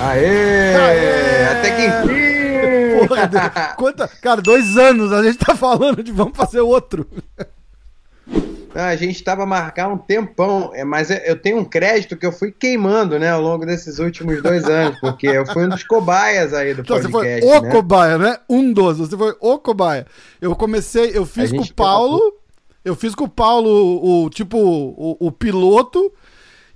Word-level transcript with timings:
Aê! 0.00 0.74
Aê! 0.74 1.44
Até 1.48 1.70
que 1.76 1.84
enfim! 1.84 3.06
Porra, 3.06 3.74
quanta, 3.76 4.08
cara, 4.22 4.40
dois 4.40 4.78
anos 4.78 5.12
a 5.12 5.22
gente 5.22 5.36
tá 5.36 5.54
falando 5.54 6.02
de 6.02 6.10
vamos 6.12 6.34
fazer 6.34 6.60
outro. 6.60 7.06
Ah, 8.74 8.88
a 8.88 8.96
gente 8.96 9.22
tava 9.22 9.44
a 9.44 9.46
marcar 9.46 9.88
um 9.88 9.96
tempão, 9.96 10.70
é, 10.74 10.84
mas 10.84 11.10
eu 11.10 11.36
tenho 11.36 11.58
um 11.58 11.64
crédito 11.64 12.16
que 12.16 12.26
eu 12.26 12.32
fui 12.32 12.52
queimando, 12.52 13.18
né, 13.18 13.30
ao 13.30 13.40
longo 13.40 13.64
desses 13.64 13.98
últimos 13.98 14.42
dois 14.42 14.64
anos, 14.64 14.98
porque 15.00 15.26
eu 15.26 15.46
fui 15.46 15.64
um 15.64 15.68
dos 15.68 15.82
cobaias 15.82 16.52
aí 16.52 16.74
do 16.74 16.82
então, 16.82 17.00
podcast. 17.00 17.40
Você 17.40 17.48
foi 17.48 17.58
o 17.58 17.62
né? 17.62 17.70
cobaia, 17.70 18.18
né? 18.18 18.38
Um 18.48 18.72
dos, 18.72 18.98
você 18.98 19.16
foi 19.16 19.34
o 19.40 19.58
cobaia. 19.58 20.06
Eu 20.40 20.54
comecei, 20.54 21.10
eu 21.14 21.24
fiz 21.24 21.50
com 21.50 21.62
o 21.62 21.72
Paulo, 21.72 22.20
eu 22.84 22.94
fiz 22.94 23.14
com 23.14 23.24
o 23.24 23.28
Paulo 23.28 23.68
o, 23.70 24.24
o 24.24 24.30
tipo, 24.30 24.58
o, 24.58 25.16
o 25.18 25.32
piloto, 25.32 26.12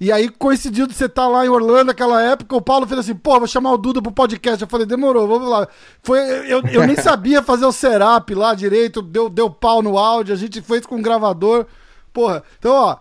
e 0.00 0.10
aí 0.10 0.28
coincidiu 0.28 0.86
de 0.86 0.94
você 0.94 1.04
estar 1.04 1.22
tá 1.22 1.28
lá 1.28 1.46
em 1.46 1.48
Orlando 1.48 1.84
naquela 1.84 2.20
época, 2.20 2.56
o 2.56 2.60
Paulo 2.60 2.88
fez 2.88 2.98
assim, 2.98 3.14
pô, 3.14 3.38
vou 3.38 3.46
chamar 3.46 3.70
o 3.72 3.78
Duda 3.78 4.02
pro 4.02 4.10
podcast. 4.10 4.60
Eu 4.60 4.68
falei, 4.68 4.84
demorou, 4.84 5.28
vamos 5.28 5.48
lá. 5.48 5.68
Foi, 6.02 6.18
eu, 6.52 6.60
eu 6.72 6.84
nem 6.86 6.96
sabia 7.00 7.40
fazer 7.40 7.66
o 7.66 7.70
setup 7.70 8.34
lá 8.34 8.52
direito, 8.52 9.00
deu, 9.00 9.28
deu 9.28 9.48
pau 9.48 9.80
no 9.80 9.96
áudio, 9.96 10.34
a 10.34 10.36
gente 10.36 10.60
fez 10.60 10.84
com 10.84 10.96
o 10.96 11.00
gravador. 11.02 11.66
Porra, 12.12 12.42
então, 12.58 12.72
ó, 12.72 12.98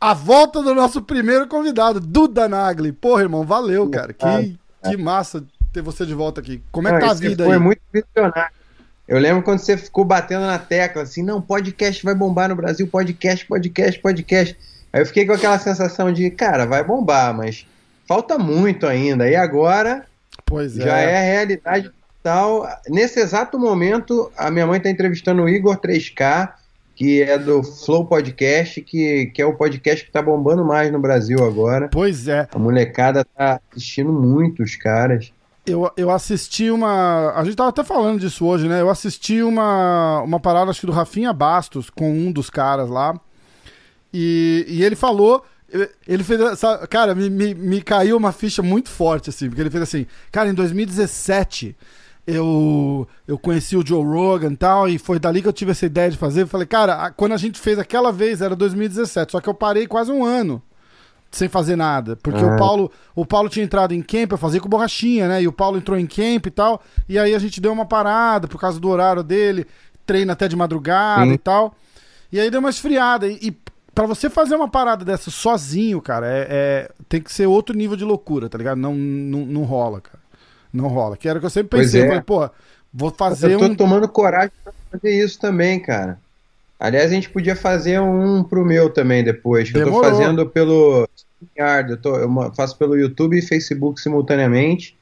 a 0.00 0.14
volta 0.14 0.62
do 0.62 0.74
nosso 0.74 1.02
primeiro 1.02 1.46
convidado, 1.46 2.00
Duda 2.00 2.48
Nagli. 2.48 2.92
Porra, 2.92 3.22
irmão, 3.22 3.44
valeu, 3.44 3.88
cara. 3.90 4.12
Que, 4.12 4.58
que 4.82 4.96
massa 4.96 5.44
ter 5.72 5.82
você 5.82 6.04
de 6.04 6.14
volta 6.14 6.40
aqui. 6.40 6.62
Como 6.72 6.88
é 6.88 6.94
que 6.94 7.00
tá 7.00 7.10
a 7.10 7.14
vida 7.14 7.44
foi 7.44 7.52
aí? 7.52 7.58
Foi 7.58 7.64
muito 7.64 7.80
visionário. 7.92 8.54
Eu 9.06 9.18
lembro 9.18 9.42
quando 9.42 9.58
você 9.58 9.76
ficou 9.76 10.04
batendo 10.04 10.46
na 10.46 10.58
tecla 10.58 11.02
assim, 11.02 11.22
não, 11.22 11.42
podcast 11.42 12.04
vai 12.04 12.14
bombar 12.14 12.48
no 12.48 12.54
Brasil, 12.54 12.86
podcast, 12.86 13.44
podcast, 13.44 14.00
podcast. 14.00 14.56
Aí 14.92 15.02
eu 15.02 15.06
fiquei 15.06 15.26
com 15.26 15.32
aquela 15.32 15.58
sensação 15.58 16.12
de, 16.12 16.30
cara, 16.30 16.64
vai 16.64 16.84
bombar, 16.84 17.36
mas 17.36 17.66
falta 18.06 18.38
muito 18.38 18.86
ainda. 18.86 19.28
E 19.28 19.34
agora 19.34 20.06
pois 20.46 20.74
já 20.74 20.98
é, 20.98 21.12
é 21.12 21.32
realidade 21.32 21.90
tal. 22.22 22.68
Nesse 22.88 23.20
exato 23.20 23.58
momento, 23.58 24.30
a 24.36 24.50
minha 24.50 24.66
mãe 24.66 24.78
está 24.78 24.88
entrevistando 24.88 25.42
o 25.42 25.48
Igor 25.48 25.78
3K, 25.78 26.52
que 27.00 27.22
é 27.22 27.38
do 27.38 27.62
Flow 27.62 28.04
Podcast, 28.04 28.78
que, 28.82 29.32
que 29.34 29.40
é 29.40 29.46
o 29.46 29.56
podcast 29.56 30.04
que 30.04 30.10
está 30.10 30.20
bombando 30.20 30.62
mais 30.62 30.92
no 30.92 31.00
Brasil 31.00 31.42
agora. 31.42 31.88
Pois 31.90 32.28
é. 32.28 32.46
A 32.54 32.58
molecada 32.58 33.24
tá 33.24 33.58
assistindo 33.72 34.12
muito 34.12 34.62
os 34.62 34.76
caras. 34.76 35.32
Eu, 35.64 35.90
eu 35.96 36.10
assisti 36.10 36.70
uma. 36.70 37.32
A 37.34 37.42
gente 37.42 37.56
tava 37.56 37.70
até 37.70 37.82
falando 37.82 38.20
disso 38.20 38.44
hoje, 38.44 38.68
né? 38.68 38.82
Eu 38.82 38.90
assisti 38.90 39.42
uma, 39.42 40.20
uma 40.20 40.38
parada, 40.38 40.70
acho 40.70 40.80
que 40.80 40.86
do 40.86 40.92
Rafinha 40.92 41.32
Bastos, 41.32 41.88
com 41.88 42.12
um 42.12 42.30
dos 42.30 42.50
caras 42.50 42.90
lá. 42.90 43.18
E, 44.12 44.66
e 44.68 44.84
ele 44.84 44.94
falou. 44.94 45.42
Ele 46.06 46.22
fez. 46.22 46.38
Essa, 46.38 46.86
cara, 46.86 47.14
me, 47.14 47.30
me, 47.30 47.54
me 47.54 47.80
caiu 47.80 48.14
uma 48.14 48.30
ficha 48.30 48.60
muito 48.62 48.90
forte, 48.90 49.30
assim, 49.30 49.48
porque 49.48 49.62
ele 49.62 49.70
fez 49.70 49.84
assim. 49.84 50.06
Cara, 50.30 50.50
em 50.50 50.54
2017 50.54 51.74
eu, 52.26 53.06
eu 53.26 53.38
conheci 53.38 53.76
o 53.76 53.86
Joe 53.86 54.04
Rogan 54.04 54.52
e 54.52 54.56
tal, 54.56 54.88
e 54.88 54.98
foi 54.98 55.18
dali 55.18 55.42
que 55.42 55.48
eu 55.48 55.52
tive 55.52 55.72
essa 55.72 55.86
ideia 55.86 56.10
de 56.10 56.16
fazer. 56.16 56.42
Eu 56.42 56.46
falei, 56.46 56.66
cara, 56.66 57.10
quando 57.10 57.32
a 57.32 57.36
gente 57.36 57.58
fez 57.58 57.78
aquela 57.78 58.12
vez 58.12 58.40
era 58.40 58.54
2017, 58.54 59.32
só 59.32 59.40
que 59.40 59.48
eu 59.48 59.54
parei 59.54 59.86
quase 59.86 60.10
um 60.12 60.24
ano 60.24 60.62
sem 61.30 61.48
fazer 61.48 61.76
nada, 61.76 62.16
porque 62.16 62.44
o 62.44 62.56
Paulo 62.56 62.90
o 63.14 63.24
Paulo 63.24 63.48
tinha 63.48 63.64
entrado 63.64 63.94
em 63.94 64.02
camp, 64.02 64.32
eu 64.32 64.38
fazia 64.38 64.60
com 64.60 64.68
borrachinha, 64.68 65.28
né? 65.28 65.42
E 65.42 65.46
o 65.46 65.52
Paulo 65.52 65.78
entrou 65.78 65.96
em 65.96 66.06
camp 66.06 66.46
e 66.46 66.50
tal, 66.50 66.82
e 67.08 67.16
aí 67.18 67.34
a 67.34 67.38
gente 67.38 67.60
deu 67.60 67.72
uma 67.72 67.86
parada 67.86 68.48
por 68.48 68.60
causa 68.60 68.80
do 68.80 68.88
horário 68.88 69.22
dele, 69.22 69.64
treina 70.04 70.32
até 70.32 70.48
de 70.48 70.56
madrugada 70.56 71.26
Sim. 71.26 71.32
e 71.32 71.38
tal. 71.38 71.74
E 72.32 72.40
aí 72.40 72.50
deu 72.50 72.60
uma 72.60 72.70
esfriada. 72.70 73.28
E, 73.28 73.38
e 73.40 73.56
para 73.94 74.06
você 74.06 74.28
fazer 74.28 74.54
uma 74.54 74.68
parada 74.68 75.04
dessa 75.04 75.30
sozinho, 75.30 76.00
cara, 76.00 76.26
é, 76.26 76.46
é, 76.50 76.90
tem 77.08 77.20
que 77.20 77.32
ser 77.32 77.46
outro 77.46 77.76
nível 77.76 77.96
de 77.96 78.04
loucura, 78.04 78.48
tá 78.48 78.58
ligado? 78.58 78.78
Não, 78.78 78.94
não, 78.94 79.46
não 79.46 79.62
rola, 79.62 80.00
cara. 80.00 80.19
Não 80.72 80.88
rola. 80.88 81.16
Que 81.16 81.28
era 81.28 81.38
o 81.38 81.40
que 81.40 81.46
eu 81.46 81.50
sempre 81.50 81.78
pensei. 81.78 82.00
É. 82.00 82.04
Eu 82.04 82.08
falei, 82.08 82.22
pô, 82.22 82.50
vou 82.92 83.10
fazer 83.10 83.52
eu 83.52 83.58
tô 83.58 83.64
um. 83.66 83.74
tomando 83.74 84.08
coragem 84.08 84.52
pra 84.62 84.72
fazer 84.90 85.10
isso 85.10 85.38
também, 85.38 85.80
cara. 85.80 86.18
Aliás, 86.78 87.10
a 87.10 87.14
gente 87.14 87.28
podia 87.28 87.54
fazer 87.54 88.00
um 88.00 88.42
pro 88.42 88.64
meu 88.64 88.88
também 88.88 89.22
depois. 89.22 89.70
Que 89.70 89.78
eu 89.78 89.90
tô 89.90 90.02
fazendo 90.02 90.46
pelo. 90.46 91.06
Eu, 91.88 91.96
tô, 91.96 92.16
eu 92.16 92.52
faço 92.54 92.76
pelo 92.78 92.96
YouTube 92.96 93.38
e 93.38 93.42
Facebook 93.42 94.00
simultaneamente. 94.00 94.96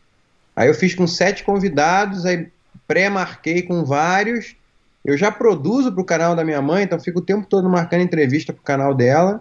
Aí 0.57 0.69
eu 0.69 0.75
fiz 0.75 0.95
com 0.95 1.07
sete 1.07 1.45
convidados, 1.45 2.27
aí 2.27 2.49
pré-marquei 2.87 3.63
com 3.63 3.85
vários. 3.85 4.57
Eu 5.05 5.17
já 5.17 5.31
produzo 5.31 5.93
para 5.93 6.03
o 6.03 6.05
canal 6.05 6.35
da 6.35 6.45
minha 6.45 6.61
mãe, 6.61 6.83
então 6.83 6.99
fico 6.99 7.21
o 7.21 7.25
tempo 7.25 7.47
todo 7.47 7.69
marcando 7.69 8.03
entrevista 8.03 8.53
para 8.53 8.61
o 8.61 8.65
canal 8.65 8.93
dela. 8.93 9.41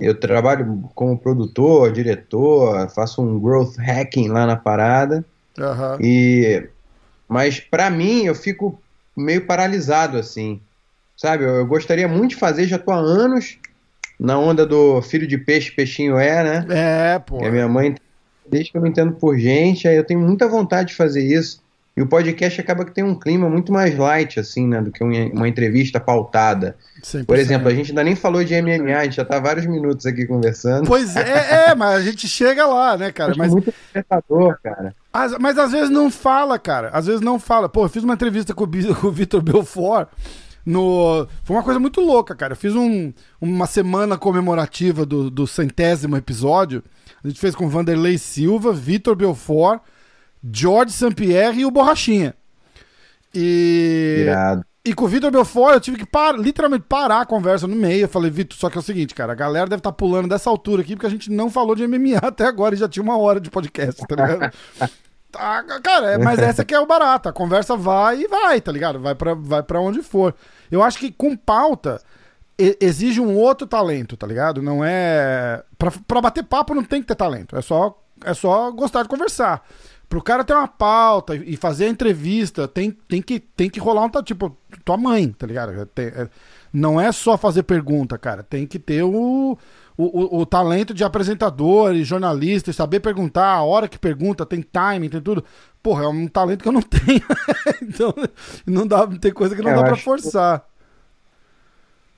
Eu 0.00 0.18
trabalho 0.18 0.82
como 0.94 1.18
produtor, 1.18 1.92
diretor, 1.92 2.88
faço 2.88 3.22
um 3.22 3.38
growth 3.38 3.76
hacking 3.76 4.28
lá 4.28 4.46
na 4.46 4.56
parada. 4.56 5.24
Uhum. 5.58 5.98
E 6.00 6.68
mas 7.28 7.60
para 7.60 7.88
mim 7.90 8.24
eu 8.24 8.34
fico 8.34 8.80
meio 9.16 9.46
paralisado 9.46 10.18
assim, 10.18 10.60
sabe? 11.16 11.44
Eu, 11.44 11.56
eu, 11.56 11.66
gostaria 11.66 12.08
muito 12.08 12.30
de 12.30 12.36
fazer, 12.36 12.66
já 12.66 12.78
tô 12.78 12.90
há 12.90 12.96
anos 12.96 13.58
na 14.18 14.38
onda 14.38 14.66
do 14.66 15.00
filho 15.02 15.26
de 15.26 15.38
peixe, 15.38 15.70
peixinho 15.70 16.18
é, 16.18 16.44
né? 16.44 16.66
É, 17.14 17.18
pô. 17.18 17.38
Que 17.38 17.46
a 17.46 17.50
minha 17.50 17.68
mãe 17.68 17.94
desde 18.46 18.70
que 18.70 18.76
eu 18.76 18.82
me 18.82 18.90
entendo 18.90 19.12
por 19.12 19.38
gente, 19.38 19.88
aí 19.88 19.96
eu 19.96 20.04
tenho 20.04 20.20
muita 20.20 20.48
vontade 20.48 20.88
de 20.90 20.94
fazer 20.94 21.24
isso. 21.24 21.62
E 21.94 22.00
o 22.00 22.06
podcast 22.06 22.58
acaba 22.58 22.86
que 22.86 22.92
tem 22.92 23.04
um 23.04 23.14
clima 23.14 23.50
muito 23.50 23.70
mais 23.70 23.96
light, 23.98 24.40
assim, 24.40 24.66
né, 24.66 24.80
do 24.80 24.90
que 24.90 25.04
uma 25.04 25.46
entrevista 25.46 26.00
pautada. 26.00 26.74
100%. 27.02 27.26
Por 27.26 27.36
exemplo, 27.36 27.68
a 27.68 27.74
gente 27.74 27.90
ainda 27.90 28.02
nem 28.02 28.16
falou 28.16 28.42
de 28.42 28.54
MMA, 28.54 28.96
a 28.96 29.04
gente 29.04 29.16
já 29.16 29.24
tá 29.26 29.38
vários 29.38 29.66
minutos 29.66 30.06
aqui 30.06 30.24
conversando. 30.24 30.86
Pois 30.86 31.14
é, 31.16 31.68
é 31.68 31.74
mas 31.74 31.96
a 31.96 32.00
gente 32.00 32.26
chega 32.26 32.66
lá, 32.66 32.96
né, 32.96 33.12
cara? 33.12 33.34
Mas 33.36 33.52
muito 33.52 33.70
despertador, 33.70 34.58
cara. 34.62 34.94
Mas, 35.12 35.38
mas 35.38 35.58
às 35.58 35.72
vezes 35.72 35.90
não 35.90 36.10
fala, 36.10 36.58
cara. 36.58 36.88
Às 36.94 37.06
vezes 37.06 37.20
não 37.20 37.38
fala. 37.38 37.68
Pô, 37.68 37.84
eu 37.84 37.90
fiz 37.90 38.02
uma 38.02 38.14
entrevista 38.14 38.54
com 38.54 38.64
o 38.64 39.12
Vitor 39.12 39.42
Belfort. 39.42 40.08
No... 40.64 41.26
Foi 41.44 41.56
uma 41.56 41.62
coisa 41.62 41.78
muito 41.78 42.00
louca, 42.00 42.34
cara. 42.34 42.52
Eu 42.52 42.56
fiz 42.56 42.74
um, 42.74 43.12
uma 43.38 43.66
semana 43.66 44.16
comemorativa 44.16 45.04
do, 45.04 45.28
do 45.28 45.46
centésimo 45.46 46.16
episódio. 46.16 46.82
A 47.22 47.28
gente 47.28 47.38
fez 47.38 47.54
com 47.54 47.68
Vanderlei 47.68 48.16
Silva, 48.16 48.72
Vitor 48.72 49.14
Belfort, 49.14 49.82
George 50.42 50.92
St-Pierre 50.92 51.60
e 51.60 51.66
o 51.66 51.70
Borrachinha. 51.70 52.34
E. 53.34 54.18
Irado. 54.22 54.64
E 54.84 54.92
com 54.92 55.04
o 55.04 55.08
Vitor 55.08 55.30
Belfort, 55.30 55.74
eu 55.74 55.80
tive 55.80 55.96
que 55.96 56.04
par, 56.04 56.34
literalmente 56.36 56.84
parar 56.88 57.20
a 57.20 57.26
conversa 57.26 57.68
no 57.68 57.76
meio. 57.76 58.02
Eu 58.02 58.08
falei, 58.08 58.28
Vitor, 58.32 58.58
só 58.58 58.68
que 58.68 58.76
é 58.76 58.80
o 58.80 58.82
seguinte, 58.82 59.14
cara, 59.14 59.30
a 59.30 59.36
galera 59.36 59.66
deve 59.66 59.78
estar 59.78 59.92
tá 59.92 59.96
pulando 59.96 60.28
dessa 60.28 60.50
altura 60.50 60.82
aqui, 60.82 60.96
porque 60.96 61.06
a 61.06 61.10
gente 61.10 61.30
não 61.30 61.48
falou 61.48 61.76
de 61.76 61.86
MMA 61.86 62.18
até 62.20 62.46
agora 62.46 62.74
e 62.74 62.78
já 62.78 62.88
tinha 62.88 63.02
uma 63.02 63.16
hora 63.16 63.40
de 63.40 63.48
podcast, 63.48 64.04
tá 64.04 64.16
ligado? 64.16 64.52
tá, 65.30 65.62
cara, 65.80 66.10
é, 66.12 66.18
mas 66.18 66.40
essa 66.40 66.64
que 66.64 66.74
é 66.74 66.80
o 66.80 66.86
barato. 66.86 67.28
A 67.28 67.32
conversa 67.32 67.76
vai 67.76 68.22
e 68.22 68.28
vai, 68.28 68.60
tá 68.60 68.72
ligado? 68.72 68.98
Vai 68.98 69.14
pra, 69.14 69.34
vai 69.34 69.62
pra 69.62 69.80
onde 69.80 70.02
for. 70.02 70.34
Eu 70.68 70.82
acho 70.82 70.98
que 70.98 71.12
com 71.12 71.36
pauta 71.36 72.02
exige 72.58 73.20
um 73.20 73.36
outro 73.36 73.68
talento, 73.68 74.16
tá 74.16 74.26
ligado? 74.26 74.60
Não 74.60 74.84
é. 74.84 75.62
Pra, 75.78 75.92
pra 76.08 76.20
bater 76.20 76.42
papo 76.42 76.74
não 76.74 76.82
tem 76.82 77.00
que 77.00 77.06
ter 77.06 77.14
talento. 77.14 77.56
É 77.56 77.62
só, 77.62 77.96
é 78.24 78.34
só 78.34 78.68
gostar 78.72 79.04
de 79.04 79.08
conversar 79.08 79.62
pro 80.12 80.22
cara 80.22 80.44
ter 80.44 80.52
uma 80.52 80.68
pauta 80.68 81.34
e 81.34 81.56
fazer 81.56 81.86
a 81.86 81.88
entrevista, 81.88 82.68
tem, 82.68 82.90
tem, 82.90 83.22
que, 83.22 83.40
tem 83.40 83.70
que 83.70 83.80
rolar 83.80 84.04
um. 84.04 84.22
Tipo, 84.22 84.54
tua 84.84 84.98
mãe, 84.98 85.32
tá 85.32 85.46
ligado? 85.46 85.86
Tem, 85.86 86.08
é, 86.08 86.28
não 86.70 87.00
é 87.00 87.10
só 87.10 87.38
fazer 87.38 87.62
pergunta, 87.62 88.18
cara. 88.18 88.42
Tem 88.42 88.66
que 88.66 88.78
ter 88.78 89.02
o, 89.02 89.56
o, 89.96 90.38
o, 90.40 90.44
talento 90.44 90.92
de 90.92 91.02
apresentador 91.02 91.94
e 91.94 92.04
jornalista 92.04 92.70
e 92.70 92.74
saber 92.74 93.00
perguntar, 93.00 93.54
a 93.54 93.62
hora 93.62 93.88
que 93.88 93.98
pergunta, 93.98 94.44
tem 94.44 94.60
timing, 94.60 95.08
tem 95.08 95.22
tudo. 95.22 95.42
Porra, 95.82 96.04
é 96.04 96.08
um 96.08 96.28
talento 96.28 96.60
que 96.60 96.68
eu 96.68 96.72
não 96.72 96.82
tenho. 96.84 97.22
então, 97.80 98.14
não 98.66 98.86
dá, 98.86 99.06
tem 99.06 99.32
coisa 99.32 99.56
que 99.56 99.62
não 99.62 99.70
é, 99.70 99.76
dá 99.76 99.82
pra 99.82 99.96
forçar. 99.96 100.60
Que... 100.60 100.66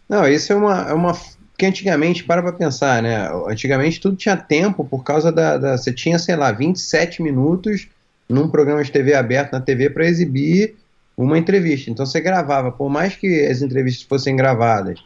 Não, 0.09 0.27
isso 0.27 0.53
é 0.53 0.57
uma, 0.57 0.81
é 0.89 0.95
uma 0.95 1.15
porque 1.55 1.67
antigamente, 1.67 2.25
para 2.25 2.43
pra 2.43 2.53
pensar, 2.53 3.01
né? 3.01 3.31
Antigamente 3.49 4.01
tudo 4.01 4.17
tinha 4.17 4.37
tempo 4.37 4.85
por 4.85 5.05
causa 5.05 5.31
da, 5.31 5.57
da. 5.57 5.79
Você 5.79 5.93
tinha, 5.93 6.19
sei 6.19 6.35
lá, 6.35 6.51
27 6.51 7.23
minutos 7.23 7.87
num 8.29 8.49
programa 8.49 8.83
de 8.83 8.91
TV 8.91 9.15
aberto 9.15 9.53
na 9.53 9.61
TV 9.61 9.89
para 9.89 10.05
exibir 10.05 10.75
uma 11.17 11.39
entrevista. 11.39 11.93
Então 11.93 12.05
você 12.05 12.21
gravava, 12.21 12.73
por 12.73 12.91
mais 12.91 13.15
que 13.15 13.47
as 13.47 13.63
entrevistas 13.63 14.03
fossem 14.03 14.35
gravadas 14.35 14.99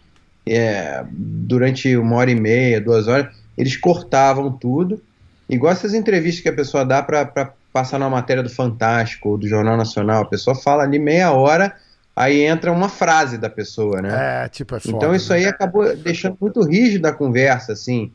é, 0.49 1.05
durante 1.11 1.95
uma 1.95 2.17
hora 2.17 2.31
e 2.31 2.35
meia, 2.35 2.81
duas 2.81 3.09
horas, 3.09 3.29
eles 3.57 3.77
cortavam 3.77 4.51
tudo. 4.51 5.03
Igual 5.51 5.73
essas 5.73 5.93
entrevistas 5.93 6.43
que 6.43 6.49
a 6.49 6.55
pessoa 6.55 6.83
dá 6.83 7.03
para 7.03 7.53
passar 7.71 7.99
na 7.99 8.09
matéria 8.09 8.43
do 8.43 8.49
Fantástico 8.49 9.29
ou 9.31 9.39
do 9.39 9.47
Jornal 9.47 9.77
Nacional. 9.77 10.23
A 10.23 10.29
pessoa 10.29 10.57
fala 10.57 10.83
ali 10.85 10.99
meia 10.99 11.31
hora 11.31 11.77
aí 12.19 12.43
entra 12.43 12.73
uma 12.73 12.89
frase 12.89 13.39
da 13.39 13.49
pessoa, 13.49 14.03
né? 14.03 14.45
É, 14.45 14.49
tipo, 14.49 14.75
é 14.75 14.81
foda, 14.81 14.97
Então 14.97 15.15
isso 15.15 15.33
né? 15.33 15.39
aí 15.39 15.47
acabou 15.47 15.95
deixando 15.97 16.37
muito 16.41 16.61
rígido 16.63 17.07
a 17.07 17.13
conversa, 17.13 17.73
assim. 17.73 18.11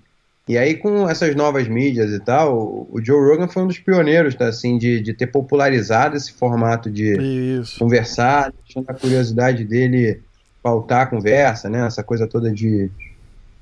E 0.45 0.57
aí, 0.57 0.75
com 0.75 1.09
essas 1.09 1.33
novas 1.35 1.69
mídias 1.69 2.11
e 2.11 2.19
tal, 2.19 2.85
o 2.91 2.99
Joe 3.01 3.17
Rogan 3.29 3.47
foi 3.47 3.63
um 3.63 3.67
dos 3.67 3.79
pioneiros, 3.79 4.35
tá, 4.35 4.47
assim, 4.47 4.77
de, 4.77 4.99
de 4.99 5.13
ter 5.13 5.27
popularizado 5.27 6.17
esse 6.17 6.33
formato 6.33 6.91
de 6.91 7.17
Isso. 7.61 7.79
conversar, 7.79 8.51
deixando 8.65 8.89
a 8.89 8.93
curiosidade 8.93 9.63
dele 9.63 10.21
pautar 10.61 11.03
a 11.03 11.05
conversa, 11.05 11.69
né? 11.69 11.87
Essa 11.87 12.03
coisa 12.03 12.27
toda 12.27 12.51
de, 12.51 12.91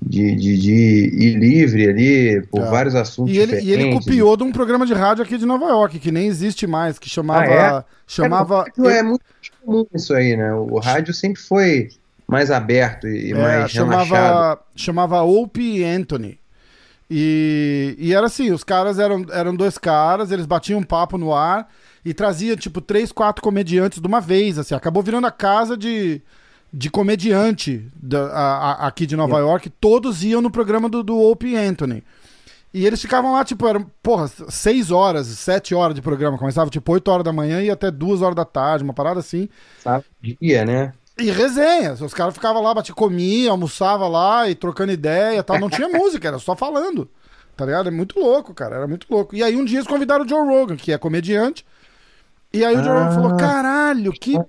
de, 0.02 0.36
de, 0.36 0.58
de 0.58 0.74
ir 0.74 1.38
livre 1.38 1.88
ali 1.88 2.42
por 2.48 2.62
é. 2.62 2.70
vários 2.70 2.96
assuntos 2.96 3.34
e 3.34 3.38
ele. 3.38 3.62
E 3.62 3.72
ele 3.72 3.94
copiou 3.94 4.36
de 4.36 4.44
um 4.44 4.52
programa 4.52 4.86
de 4.86 4.94
rádio 4.94 5.24
aqui 5.24 5.38
de 5.38 5.46
Nova 5.46 5.66
York, 5.68 6.00
que 6.00 6.12
nem 6.12 6.28
existe 6.28 6.66
mais, 6.66 6.98
que 6.98 7.10
chamava... 7.10 7.46
Ah, 7.50 7.86
é? 7.88 8.02
chamava 8.08 8.66
é, 8.84 8.98
é 8.98 9.04
muito 9.04 9.24
comum 9.64 9.86
isso 9.94 10.14
aí, 10.14 10.36
né? 10.36 10.54
O 10.54 10.80
rádio 10.80 11.14
sempre 11.14 11.40
foi 11.42 11.90
mais 12.28 12.50
aberto 12.50 13.08
e 13.08 13.32
é, 13.32 13.36
mais 13.36 13.72
chamava, 13.72 14.04
relaxado. 14.04 14.60
Chamava 14.76 15.22
Opie 15.22 15.84
Anthony. 15.84 16.40
E, 17.10 17.96
e 18.00 18.14
era 18.14 18.26
assim, 18.26 18.52
os 18.52 18.64
caras 18.64 18.98
eram, 18.98 19.26
eram 19.32 19.54
dois 19.54 19.78
caras, 19.78 20.32
eles 20.32 20.46
batiam 20.46 20.80
um 20.80 20.84
papo 20.84 21.18
no 21.18 21.34
ar 21.34 21.70
e 22.06 22.14
traziam, 22.14 22.56
tipo, 22.56 22.80
três, 22.82 23.12
quatro 23.12 23.44
comediantes 23.44 24.00
de 24.00 24.08
uma 24.08 24.22
vez, 24.22 24.58
assim. 24.58 24.74
Acabou 24.74 25.04
virando 25.04 25.28
a 25.28 25.32
casa 25.32 25.78
de, 25.78 26.22
de 26.74 26.90
comediante 26.90 27.86
da, 27.96 28.28
a, 28.28 28.72
a, 28.72 28.88
aqui 28.88 29.06
de 29.06 29.16
Nova 29.16 29.40
York. 29.40 29.70
Todos 29.70 30.24
iam 30.24 30.42
no 30.42 30.52
programa 30.52 30.88
do, 30.88 31.04
do 31.04 31.20
Opie 31.20 31.56
Anthony. 31.56 32.04
E 32.74 32.86
eles 32.86 33.02
ficavam 33.02 33.34
lá, 33.34 33.44
tipo, 33.44 33.68
eram, 33.68 33.86
porra, 34.02 34.30
seis 34.48 34.92
horas, 34.92 35.28
sete 35.28 35.76
horas 35.76 35.94
de 35.94 36.02
programa. 36.02 36.38
Começava, 36.38 36.70
tipo, 36.70 36.94
oito 36.94 37.10
horas 37.12 37.26
da 37.26 37.34
manhã 37.34 37.62
e 37.62 37.70
até 37.70 37.92
duas 37.92 38.22
horas 38.22 38.36
da 38.36 38.46
tarde, 38.46 38.84
uma 38.84 38.94
parada 38.94 39.20
assim. 39.20 39.50
Sabe? 39.80 40.06
Dia, 40.22 40.64
né? 40.64 40.94
E 41.20 41.30
resenha. 41.30 41.94
Os 41.94 42.14
caras 42.14 42.34
ficavam 42.34 42.64
lá, 42.64 42.74
batia, 42.74 42.96
comia, 42.96 43.52
almoçava 43.52 44.08
lá 44.08 44.50
e 44.50 44.56
trocando 44.56 44.94
ideia 44.94 45.40
e 45.40 45.44
tal. 45.44 45.60
Não 45.60 45.70
tinha 45.70 45.90
música, 45.90 46.30
era 46.30 46.40
só 46.40 46.56
falando. 46.56 47.10
Tá 47.58 47.66
ligado? 47.66 47.90
É 47.90 47.92
muito 47.92 48.18
louco, 48.18 48.54
cara. 48.54 48.78
Era 48.78 48.88
muito 48.88 49.06
louco. 49.10 49.36
E 49.36 49.44
aí 49.44 49.58
um 49.58 49.66
dia 49.66 49.80
eles 49.80 49.88
convidaram 49.88 50.24
o 50.24 50.28
Joe 50.28 50.48
Rogan, 50.48 50.78
que 50.78 50.94
é 50.94 50.98
comediante. 50.98 51.66
E 52.54 52.64
aí 52.64 52.76
o 52.76 52.84
Joe 52.84 52.94
Rogan 52.94 53.12
falou: 53.12 53.32
ah. 53.34 53.38
caralho, 53.38 54.14
que, 54.14 54.40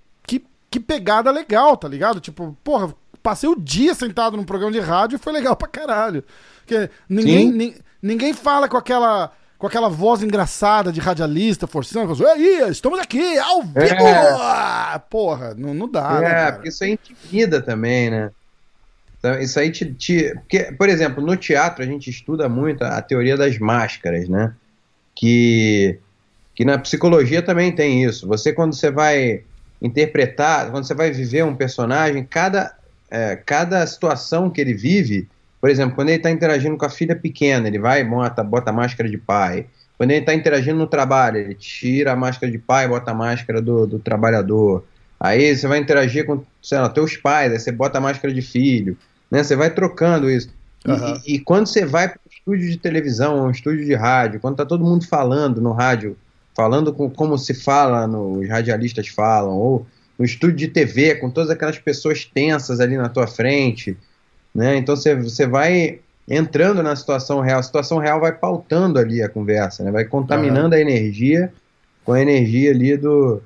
que, 0.73 0.81
pegada 0.81 1.31
legal, 1.31 1.77
tá 1.77 1.87
ligado? 1.87 2.21
Tipo, 2.21 2.57
porra, 2.65 2.95
passei 3.23 3.49
o 3.49 3.59
dia 3.59 3.95
sentado 3.95 4.37
num 4.37 4.45
programa 4.45 4.73
de 4.73 4.81
rádio 4.81 5.17
e 5.17 5.19
foi 5.19 5.33
legal 5.33 5.55
pra 5.55 5.69
caralho. 5.69 6.25
Porque 6.59 6.91
ninguém, 7.09 7.53
ni, 7.53 7.77
ninguém 8.01 8.33
fala 8.33 8.69
com 8.69 8.77
aquela 8.77 9.33
com 9.59 9.69
aquela 9.69 9.89
voz 9.89 10.25
engraçada 10.25 10.91
de 10.91 10.99
radialista, 10.99 11.69
forçando, 11.69 12.21
e 12.21 12.27
aí, 12.27 12.69
estamos 12.69 12.99
aqui, 12.99 13.39
ao 13.39 13.63
vivo! 13.63 13.79
É. 13.79 14.99
Porra, 15.09 15.55
não, 15.55 15.73
não 15.73 15.89
dá, 15.89 16.17
é, 16.17 16.21
né, 16.21 16.31
cara? 16.31 16.53
porque 16.55 16.69
isso 16.69 16.83
aí 16.83 16.91
intimida 16.91 17.63
também, 17.63 18.11
né? 18.11 18.33
Então, 19.21 19.41
isso 19.41 19.61
aí 19.61 19.71
te, 19.71 19.85
te... 19.95 20.35
Porque, 20.35 20.65
por 20.73 20.89
exemplo, 20.89 21.25
no 21.25 21.37
teatro 21.37 21.85
a 21.85 21.87
gente 21.87 22.11
estuda 22.11 22.49
muito 22.49 22.83
a, 22.83 22.97
a 22.97 23.03
teoria 23.03 23.37
das 23.37 23.57
máscaras, 23.57 24.29
né? 24.29 24.53
Que, 25.15 25.97
que 26.57 26.65
na 26.65 26.77
psicologia 26.77 27.41
também 27.41 27.71
tem 27.73 28.03
isso. 28.03 28.27
Você, 28.27 28.53
quando 28.53 28.75
você 28.75 28.91
vai 28.91 29.45
interpretar, 29.83 30.71
quando 30.71 30.87
você 30.87 30.95
vai 30.95 31.11
viver 31.11 31.45
um 31.45 31.57
personagem, 31.57 32.25
cada, 32.25 32.75
é, 33.11 33.37
cada 33.37 33.85
situação 33.87 34.49
que 34.49 34.61
ele 34.61 34.73
vive 34.73 35.29
por 35.63 35.71
exemplo, 35.71 35.95
quando 35.95 36.09
ele 36.09 36.17
está 36.17 36.29
interagindo 36.29 36.77
com 36.77 36.85
a 36.85 36.91
filha 36.91 37.15
pequena, 37.15 37.69
ele 37.69 37.79
vai 37.79 38.01
e 38.01 38.05
bota, 38.05 38.43
bota 38.43 38.71
a 38.71 38.73
máscara 38.73 39.09
de 39.09 39.17
pai. 39.17 39.67
Quando 39.97 40.11
ele 40.11 40.19
está 40.19 40.35
interagindo 40.35 40.77
no 40.77 40.89
trabalho, 40.89 41.37
ele 41.37 41.55
tira 41.55 42.11
a 42.11 42.17
máscara 42.17 42.51
de 42.51 42.59
pai 42.59 42.87
e 42.87 42.89
bota 42.89 43.13
a 43.13 43.15
máscara 43.15 43.63
do, 43.63 43.87
do 43.87 44.01
trabalhador. 44.01 44.85
Aí 45.21 45.55
você 45.55 45.69
vai 45.69 45.79
interagir 45.79 46.27
com, 46.27 46.43
sei 46.61 46.79
lá, 46.79 46.89
teus 46.89 47.17
pais, 47.17 47.53
aí 47.53 47.61
você 47.61 47.71
bota 47.71 47.99
a 47.99 48.01
máscara 48.01 48.35
de 48.35 48.43
filho. 48.43 48.99
Né? 49.31 49.45
Você 49.45 49.55
vai 49.55 49.71
trocando 49.71 50.29
isso. 50.29 50.49
Uhum. 50.85 51.15
E, 51.25 51.37
e, 51.37 51.39
quando 51.39 51.69
você 51.69 51.87
vai 51.87 52.09
para 52.09 52.19
um 52.27 52.35
estúdio 52.35 52.69
de 52.69 52.77
televisão, 52.77 53.47
um 53.47 53.51
estúdio 53.53 53.85
de 53.85 53.95
rádio, 53.95 54.41
quando 54.41 54.57
tá 54.57 54.67
todo 54.67 54.85
mundo 54.85 55.07
falando 55.07 55.61
no 55.61 55.71
rádio, 55.71 56.17
falando 56.55 56.93
com 56.93 57.11
como 57.11 57.39
se 57.39 57.55
fala, 57.55 58.07
no, 58.07 58.39
os 58.39 58.49
radialistas 58.49 59.09
falam, 59.09 59.55
ou 59.55 59.87
no 60.19 60.25
estúdio 60.25 60.57
de 60.57 60.69
TV, 60.69 61.17
com 61.17 61.31
todas 61.31 61.51
aquelas 61.51 61.79
pessoas 61.79 62.25
tensas 62.25 62.81
ali 62.81 62.97
na 62.97 63.09
tua 63.09 63.27
frente, 63.27 63.97
né? 64.55 64.77
Então 64.77 64.95
você 64.97 65.47
vai 65.47 66.01
entrando 66.29 66.83
na 66.83 66.95
situação 66.95 67.41
real, 67.41 67.61
a 67.61 67.63
situação 67.63 67.99
real 67.99 68.21
vai 68.21 68.33
pautando 68.33 68.99
ali 68.99 69.23
a 69.23 69.29
conversa, 69.29 69.83
né? 69.83 69.91
vai 69.91 70.05
contaminando 70.05 70.75
uhum. 70.75 70.79
a 70.79 70.81
energia 70.81 71.53
com 72.05 72.13
a 72.13 72.21
energia 72.21 72.71
ali 72.71 72.97
do, 72.97 73.41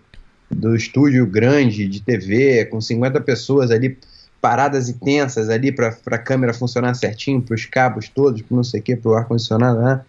do 0.51 0.75
estúdio 0.75 1.27
grande 1.27 1.87
de 1.87 2.01
TV, 2.01 2.65
com 2.67 2.81
50 2.81 3.21
pessoas 3.21 3.71
ali 3.71 3.99
paradas 4.41 4.89
e 4.89 4.95
tensas 4.95 5.49
ali 5.49 5.73
para 5.73 5.97
a 6.07 6.19
câmera 6.19 6.55
funcionar 6.55 6.95
certinho, 6.95 7.43
para 7.43 7.55
os 7.55 7.65
cabos 7.65 8.09
todos, 8.09 8.43
para 8.43 8.57
não 8.57 8.65
sei 8.65 8.81
o 8.81 8.83
que, 8.83 8.97
para 8.97 9.11
o 9.11 9.15
ar-condicionado, 9.15 9.81
né? 9.81 10.01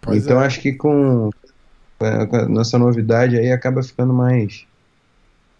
Pois 0.00 0.24
então 0.24 0.40
é. 0.40 0.46
acho 0.46 0.60
que 0.60 0.72
com, 0.72 1.30
com 2.28 2.36
a 2.36 2.48
nossa 2.48 2.78
novidade 2.78 3.38
aí 3.38 3.52
acaba 3.52 3.82
ficando 3.82 4.14
mais 4.14 4.66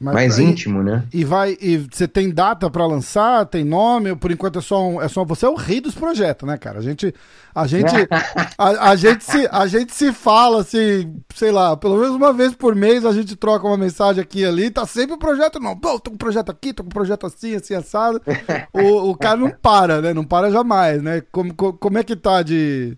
mas, 0.00 0.14
mais 0.14 0.38
aí, 0.38 0.46
íntimo, 0.46 0.82
né? 0.82 1.04
E 1.12 1.26
vai 1.26 1.58
e 1.60 1.76
você 1.76 2.08
tem 2.08 2.30
data 2.30 2.70
para 2.70 2.86
lançar, 2.86 3.44
tem 3.44 3.62
nome, 3.62 4.16
por 4.16 4.30
enquanto 4.30 4.58
é 4.58 4.62
só 4.62 4.88
um, 4.88 5.02
é 5.02 5.08
só 5.08 5.26
você 5.26 5.44
é 5.44 5.48
o 5.50 5.54
rei 5.54 5.78
dos 5.78 5.94
projetos, 5.94 6.48
né, 6.48 6.56
cara? 6.56 6.78
A 6.78 6.82
gente 6.82 7.14
a 7.54 7.66
gente 7.66 7.94
a, 8.56 8.90
a, 8.90 8.96
gente 8.96 9.22
se 9.22 9.46
a 9.52 9.66
gente 9.66 9.92
se 9.92 10.10
fala 10.10 10.62
assim, 10.62 11.14
sei 11.34 11.52
lá, 11.52 11.76
pelo 11.76 11.98
menos 11.98 12.16
uma 12.16 12.32
vez 12.32 12.54
por 12.54 12.74
mês 12.74 13.04
a 13.04 13.12
gente 13.12 13.36
troca 13.36 13.66
uma 13.66 13.76
mensagem 13.76 14.22
aqui 14.22 14.40
e 14.40 14.46
ali, 14.46 14.70
tá 14.70 14.86
sempre 14.86 15.12
o 15.12 15.16
um 15.16 15.18
projeto 15.18 15.60
não. 15.60 15.76
Pô, 15.76 16.00
tô 16.00 16.10
com 16.10 16.14
um 16.14 16.18
projeto 16.18 16.50
aqui, 16.50 16.72
tô 16.72 16.82
com 16.82 16.88
um 16.88 16.92
projeto 16.92 17.26
assim, 17.26 17.54
assim 17.54 17.74
assado. 17.74 18.22
o, 18.72 19.10
o 19.10 19.14
cara 19.14 19.36
não 19.36 19.50
para, 19.50 20.00
né? 20.00 20.14
Não 20.14 20.24
para 20.24 20.50
jamais, 20.50 21.02
né? 21.02 21.22
Como, 21.30 21.52
como 21.52 21.98
é 21.98 22.02
que 22.02 22.16
tá 22.16 22.42
de 22.42 22.96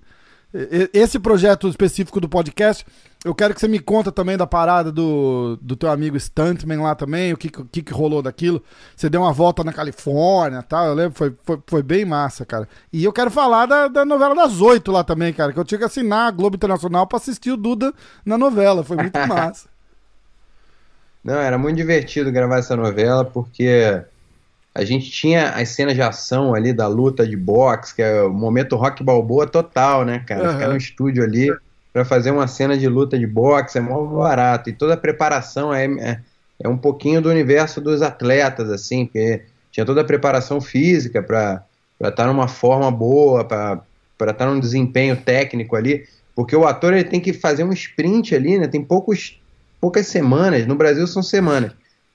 esse 0.93 1.19
projeto 1.19 1.67
específico 1.67 2.21
do 2.21 2.29
podcast, 2.29 2.85
eu 3.25 3.35
quero 3.35 3.55
que 3.55 3.61
você 3.61 3.69
me 3.69 3.79
conta 3.79 4.11
também 4.11 4.37
da 4.37 4.47
parada 4.47 4.91
do, 4.91 5.57
do 5.63 5.77
teu 5.77 5.91
amigo 5.91 6.19
Stuntman 6.19 6.83
lá 6.83 6.95
também, 6.95 7.33
o 7.33 7.37
que, 7.37 7.49
que, 7.49 7.83
que 7.83 7.93
rolou 7.93 8.21
daquilo. 8.21 8.63
Você 8.97 9.09
deu 9.09 9.21
uma 9.21 9.33
volta 9.33 9.63
na 9.63 9.73
Califórnia 9.73 10.59
e 10.59 10.63
tal, 10.63 10.87
eu 10.87 10.95
lembro, 10.95 11.17
foi, 11.17 11.33
foi, 11.45 11.63
foi 11.65 11.83
bem 11.83 12.05
massa, 12.05 12.45
cara. 12.45 12.69
E 12.93 13.05
eu 13.05 13.13
quero 13.13 13.31
falar 13.31 13.67
da, 13.67 13.87
da 13.87 14.05
novela 14.05 14.35
das 14.35 14.61
oito 14.61 14.91
lá 14.91 15.05
também, 15.05 15.33
cara, 15.33 15.53
que 15.53 15.59
eu 15.59 15.65
tinha 15.65 15.79
que 15.79 15.85
assinar 15.85 16.27
a 16.27 16.31
Globo 16.33 16.57
Internacional 16.57 17.07
pra 17.07 17.19
assistir 17.19 17.53
o 17.53 17.57
Duda 17.57 17.95
na 18.27 18.37
novela, 18.37 18.83
foi 18.83 18.97
muito 18.97 19.17
massa. 19.29 19.69
Não, 21.23 21.37
era 21.37 21.57
muito 21.57 21.77
divertido 21.77 22.33
gravar 22.33 22.59
essa 22.59 22.75
novela, 22.75 23.25
porque 23.25 24.03
a 24.75 24.85
gente 24.85 25.09
tinha 25.09 25.51
as 25.51 25.69
cenas 25.69 25.95
de 25.95 26.03
ação 26.03 26.57
ali 26.57 26.73
da 26.73 26.89
luta 26.89 27.25
de 27.25 27.37
boxe, 27.37 27.95
que 27.95 28.03
é 28.03 28.21
o 28.23 28.33
momento 28.33 28.75
rock 28.75 29.05
balboa 29.05 29.47
total, 29.47 30.05
né, 30.05 30.25
cara? 30.27 30.49
Uhum. 30.49 30.53
Ficar 30.55 30.69
no 30.69 30.77
estúdio 30.77 31.23
ali 31.23 31.53
para 31.93 32.05
fazer 32.05 32.31
uma 32.31 32.47
cena 32.47 32.77
de 32.77 32.89
luta 32.89 33.19
de 33.19 33.27
boxe 33.27 33.79
é 33.79 33.81
mó 33.81 34.05
barato. 34.05 34.71
E 34.71 34.73
toda 34.73 34.95
a 34.95 34.97
preparação 34.97 35.75
é, 35.75 35.85
é, 35.85 36.21
é, 36.61 36.69
um 36.69 36.77
pouquinho 36.77 37.21
do 37.21 37.29
universo 37.29 37.81
dos 37.81 38.01
atletas, 38.01 38.71
assim, 38.71 39.05
porque 39.05 39.43
tinha 39.71 39.85
toda 39.85 40.01
a 40.01 40.05
preparação 40.05 40.61
física 40.61 41.23
para 41.23 41.65
estar 42.01 42.27
numa 42.27 42.49
forma 42.49 42.91
boa, 42.91 43.45
para 43.45 43.85
estar 44.31 44.47
num 44.47 44.59
desempenho 44.59 45.17
técnico 45.17 45.77
ali. 45.77 46.07
Porque 46.35 46.57
o 46.57 46.67
ator 46.67 46.95
ele 46.95 47.05
tem 47.05 47.21
que 47.21 47.35
fazer 47.35 47.63
um 47.63 47.73
sprint 47.73 48.35
ali, 48.35 48.59
né? 48.59 48.67
Tem 48.67 48.83
poucos, 48.83 49.39
poucas 49.79 50.07
semanas. 50.07 50.67
No 50.67 50.75
Brasil 50.75 51.07
são 51.07 51.23
semanas. 51.23 51.73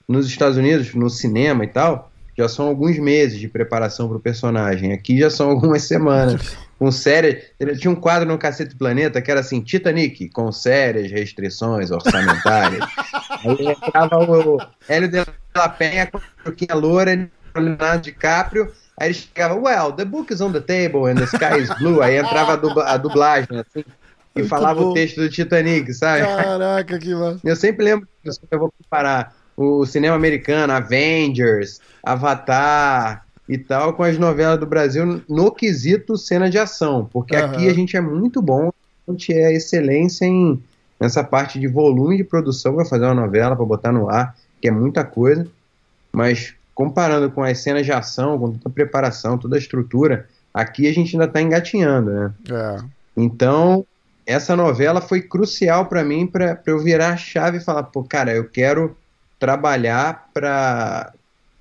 Nos 0.07 0.27
Estados 0.27 0.57
Unidos, 0.57 0.96
no 0.96 1.10
cinema 1.10 1.63
e 1.63 1.67
tal, 1.67 2.12
já 2.36 2.50
são 2.50 2.67
alguns 2.67 2.98
meses 2.98 3.39
de 3.39 3.48
preparação 3.48 4.07
para 4.07 4.17
o 4.17 4.19
personagem. 4.19 4.91
Aqui 4.91 5.19
já 5.19 5.29
são 5.29 5.51
algumas 5.51 5.84
semanas. 5.84 6.57
Com 6.77 6.91
séries. 6.91 7.46
Tinha 7.79 7.91
um 7.91 7.96
quadro 7.96 8.27
no 8.27 8.38
Cacete 8.38 8.75
Planeta 8.75 9.22
que 9.22 9.31
era 9.31 9.39
assim: 9.39 9.62
Titanic, 9.62 10.29
com 10.29 10.51
sérias 10.51 11.12
restrições 11.12 11.89
orçamentárias. 11.91 12.86
Aí 13.43 13.67
entrava 13.67 14.19
o 14.19 14.57
Hélio 14.88 15.10
de 15.10 15.25
la 15.55 15.69
Penha 15.69 16.07
com 16.07 16.17
a 16.17 16.22
Luquinha 16.46 16.75
Loura, 16.75 17.29
Leonardo 17.55 18.03
DiCaprio. 18.03 18.72
Aí 19.00 19.10
ele 19.10 19.13
chegava, 19.13 19.55
well, 19.55 19.91
the 19.91 20.05
book 20.05 20.34
is 20.34 20.41
on 20.41 20.51
the 20.51 20.60
table 20.60 21.05
and 21.07 21.15
the 21.15 21.25
sky 21.25 21.60
is 21.60 21.69
blue. 21.77 22.01
Aí 22.01 22.17
entrava 22.17 22.53
a, 22.53 22.93
a 22.93 22.98
dublagem, 22.98 23.60
assim, 23.60 23.84
e 24.36 24.39
Muito 24.39 24.50
falava 24.50 24.81
bom. 24.81 24.89
o 24.89 24.93
texto 24.93 25.22
do 25.22 25.29
Titanic, 25.29 25.93
sabe? 25.93 26.24
Caraca, 26.24 26.98
que 27.00 27.13
massa. 27.13 27.39
Eu 27.43 27.55
sempre 27.55 27.86
lembro 27.86 28.07
disso, 28.24 28.39
eu 28.50 28.60
vou 28.60 28.72
comparar 28.72 29.36
o 29.55 29.86
cinema 29.86 30.15
americano, 30.15 30.74
Avengers, 30.74 31.79
Avatar 32.03 33.26
e 33.48 33.58
tal, 33.58 33.94
com 33.94 34.04
as 34.04 34.18
novelas 34.18 34.60
do 34.60 34.66
Brasil 34.66 35.22
no 35.27 35.51
quesito 35.51 36.18
cena 36.18 36.50
de 36.50 36.58
ação, 36.58 37.10
porque 37.12 37.36
uhum. 37.36 37.46
aqui 37.46 37.68
a 37.68 37.74
gente 37.74 37.96
é 37.96 38.01
muito 38.01 38.42
bom, 38.42 38.72
a 39.08 39.12
gente 39.12 39.34
é 39.34 39.54
excelência 39.54 40.25
em 40.25 40.62
nessa 41.00 41.24
parte 41.24 41.60
de 41.60 41.68
volume 41.68 42.18
de 42.18 42.24
produção 42.24 42.75
para 42.75 42.86
fazer 42.86 43.06
uma 43.06 43.13
novela, 43.13 43.56
para 43.56 43.66
botar 43.66 43.92
no 43.92 44.10
ar, 44.10 44.36
que 44.60 44.68
é 44.68 44.72
muita 44.72 45.04
coisa, 45.04 45.48
mas 46.12 46.56
comparando 46.74 47.30
com 47.32 47.44
as 47.44 47.60
cenas 47.60 47.86
de 47.86 47.92
ação, 47.92 48.38
com 48.38 48.51
toda 48.51 48.62
a 48.66 48.70
preparação, 48.70 49.38
toda 49.38 49.56
a 49.56 49.60
estrutura, 49.60 50.27
aqui 50.54 50.88
a 50.88 50.94
gente 50.94 51.16
ainda 51.16 51.25
está 51.25 51.42
engatinhando, 51.42 52.12
né? 52.12 52.34
É. 52.50 52.84
Então, 53.16 53.86
essa 54.25 54.56
novela 54.56 55.01
foi 55.01 55.22
crucial 55.22 55.86
para 55.86 56.04
mim, 56.04 56.27
para 56.27 56.60
eu 56.66 56.80
virar 56.80 57.10
a 57.10 57.18
chave 57.18 57.58
e 57.58 57.63
falar, 57.63 57.84
pô, 57.84 58.04
cara, 58.04 58.34
eu 58.34 58.46
quero 58.46 58.96
trabalhar 59.39 60.30
para 60.34 61.13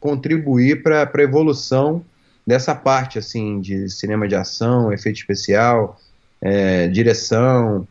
contribuir 0.06 0.84
para 0.84 1.10
a 1.12 1.22
evolução 1.22 2.04
dessa 2.46 2.76
parte 2.76 3.18
assim 3.18 3.60
de 3.60 3.90
cinema 3.90 4.28
de 4.28 4.36
ação, 4.36 4.92
efeito 4.92 5.16
especial, 5.16 6.00
é, 6.40 6.86
direção 6.86 7.86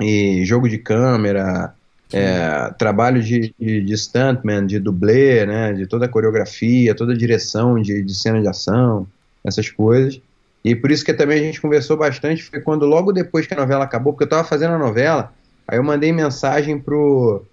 e 0.00 0.42
jogo 0.46 0.66
de 0.66 0.78
câmera, 0.78 1.74
é, 2.10 2.72
trabalho 2.78 3.22
de, 3.22 3.54
de, 3.60 3.82
de, 3.82 3.96
stuntman, 3.98 4.66
de 4.66 4.78
dublê, 4.78 5.44
né, 5.44 5.74
de 5.74 5.86
toda 5.86 6.06
a 6.06 6.08
coreografia, 6.08 6.94
toda 6.94 7.12
a 7.12 7.16
direção 7.16 7.80
de, 7.80 8.02
de 8.02 8.14
cena 8.14 8.40
de 8.40 8.48
ação, 8.48 9.06
essas 9.44 9.68
coisas. 9.68 10.18
E 10.64 10.74
por 10.74 10.90
isso 10.90 11.04
que 11.04 11.12
também 11.12 11.38
a 11.38 11.42
gente 11.42 11.60
conversou 11.60 11.98
bastante, 11.98 12.42
foi 12.42 12.60
quando 12.60 12.86
logo 12.86 13.12
depois 13.12 13.46
que 13.46 13.52
a 13.52 13.58
novela 13.58 13.84
acabou, 13.84 14.14
porque 14.14 14.24
eu 14.24 14.26
estava 14.26 14.48
fazendo 14.48 14.72
a 14.72 14.78
novela, 14.78 15.34
aí 15.68 15.78
eu 15.78 15.84
mandei 15.84 16.12
mensagem 16.12 16.78
pro... 16.78 17.44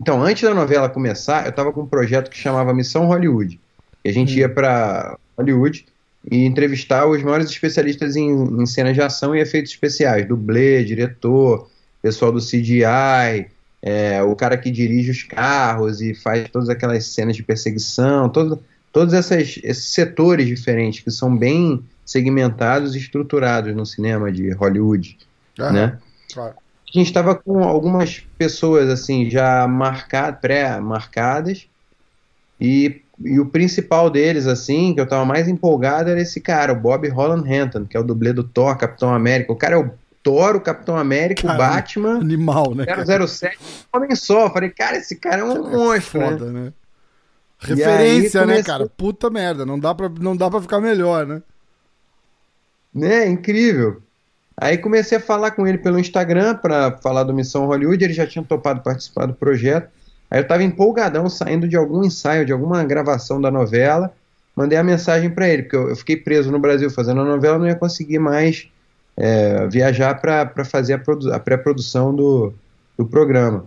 Então, 0.00 0.22
antes 0.22 0.42
da 0.42 0.54
novela 0.54 0.88
começar, 0.88 1.44
eu 1.44 1.50
estava 1.50 1.72
com 1.72 1.82
um 1.82 1.86
projeto 1.86 2.30
que 2.30 2.38
chamava 2.38 2.72
Missão 2.72 3.06
Hollywood. 3.06 3.60
E 4.02 4.08
a 4.08 4.12
gente 4.12 4.34
hum. 4.34 4.38
ia 4.38 4.48
para 4.48 5.18
Hollywood 5.36 5.84
e 6.30 6.44
entrevistar 6.44 7.06
os 7.06 7.22
maiores 7.22 7.50
especialistas 7.50 8.16
em, 8.16 8.30
em 8.30 8.66
cenas 8.66 8.94
de 8.94 9.02
ação 9.02 9.34
e 9.34 9.40
efeitos 9.40 9.72
especiais, 9.72 10.26
dublê, 10.26 10.84
diretor, 10.84 11.68
pessoal 12.02 12.32
do 12.32 12.40
CGI, 12.40 13.46
é, 13.82 14.22
o 14.22 14.34
cara 14.34 14.56
que 14.56 14.70
dirige 14.70 15.10
os 15.10 15.22
carros 15.22 16.00
e 16.00 16.14
faz 16.14 16.48
todas 16.50 16.68
aquelas 16.68 17.06
cenas 17.06 17.36
de 17.36 17.42
perseguição, 17.42 18.28
todo, 18.28 18.62
todos 18.92 19.14
essas, 19.14 19.58
esses 19.62 19.92
setores 19.92 20.46
diferentes 20.46 21.00
que 21.00 21.10
são 21.10 21.34
bem 21.34 21.82
segmentados 22.04 22.94
e 22.94 22.98
estruturados 22.98 23.74
no 23.74 23.86
cinema 23.86 24.30
de 24.30 24.50
Hollywood, 24.50 25.16
ah, 25.58 25.72
né? 25.72 25.98
Claro. 26.32 26.54
A 26.92 26.98
gente 26.98 27.06
estava 27.06 27.36
com 27.36 27.62
algumas 27.62 28.26
pessoas 28.36 28.88
assim 28.88 29.30
já 29.30 29.66
marcadas, 29.68 30.40
pré-marcadas 30.40 31.68
e, 32.60 33.02
e 33.18 33.38
o 33.38 33.46
principal 33.46 34.10
deles 34.10 34.46
assim 34.46 34.92
que 34.92 35.00
eu 35.00 35.04
estava 35.04 35.24
mais 35.24 35.46
empolgado 35.46 36.10
era 36.10 36.20
esse 36.20 36.40
cara, 36.40 36.72
o 36.72 36.76
Bob 36.76 37.08
Holland 37.08 37.48
Hampton, 37.48 37.86
que 37.86 37.96
é 37.96 38.00
o 38.00 38.04
dublê 38.04 38.32
do 38.32 38.42
Thor, 38.42 38.76
Capitão 38.76 39.14
América. 39.14 39.52
O 39.52 39.56
cara 39.56 39.76
é 39.76 39.78
o 39.78 39.90
Thor, 40.20 40.56
o 40.56 40.60
Capitão 40.60 40.96
América, 40.96 41.46
cara, 41.46 41.54
o 41.54 41.58
Batman. 41.58 42.18
Animal, 42.18 42.74
né? 42.74 42.84
007, 42.84 43.58
homem 43.92 44.14
só. 44.16 44.50
Falei, 44.50 44.70
cara, 44.70 44.96
esse 44.96 45.16
cara 45.16 45.42
é 45.42 45.44
um 45.44 45.52
é 45.52 45.76
monstro. 45.76 46.20
Foda, 46.20 46.52
né? 46.52 46.60
né? 46.64 46.72
Referência, 47.60 48.44
né, 48.44 48.62
cara? 48.62 48.88
Puta 48.88 49.30
merda, 49.30 49.64
não 49.64 49.78
dá, 49.78 49.94
pra, 49.94 50.08
não 50.08 50.36
dá 50.36 50.50
pra 50.50 50.60
ficar 50.60 50.80
melhor, 50.80 51.26
né? 51.26 51.42
Né, 52.92 53.28
incrível. 53.28 54.02
Aí 54.60 54.76
comecei 54.76 55.16
a 55.16 55.20
falar 55.20 55.52
com 55.52 55.66
ele 55.66 55.78
pelo 55.78 55.98
Instagram 55.98 56.54
para 56.56 56.92
falar 56.98 57.24
do 57.24 57.32
Missão 57.32 57.64
Hollywood, 57.64 58.04
ele 58.04 58.12
já 58.12 58.26
tinha 58.26 58.44
topado 58.44 58.82
participar 58.82 59.24
do 59.24 59.32
projeto. 59.32 59.88
Aí 60.30 60.38
eu 60.38 60.46
tava 60.46 60.62
empolgadão, 60.62 61.30
saindo 61.30 61.66
de 61.66 61.78
algum 61.78 62.04
ensaio, 62.04 62.44
de 62.44 62.52
alguma 62.52 62.84
gravação 62.84 63.40
da 63.40 63.50
novela, 63.50 64.12
mandei 64.54 64.76
a 64.76 64.84
mensagem 64.84 65.30
para 65.30 65.48
ele, 65.48 65.62
porque 65.62 65.76
eu, 65.76 65.88
eu, 65.88 65.96
fiquei 65.96 66.14
preso 66.14 66.52
no 66.52 66.58
Brasil 66.58 66.90
fazendo 66.90 67.22
a 67.22 67.24
novela, 67.24 67.58
não 67.58 67.66
ia 67.66 67.74
conseguir 67.74 68.18
mais 68.18 68.68
é, 69.16 69.66
viajar 69.66 70.20
para 70.20 70.64
fazer 70.66 70.92
a, 70.92 71.34
a 71.34 71.40
pré-produção 71.40 72.14
do, 72.14 72.52
do 72.98 73.06
programa. 73.06 73.64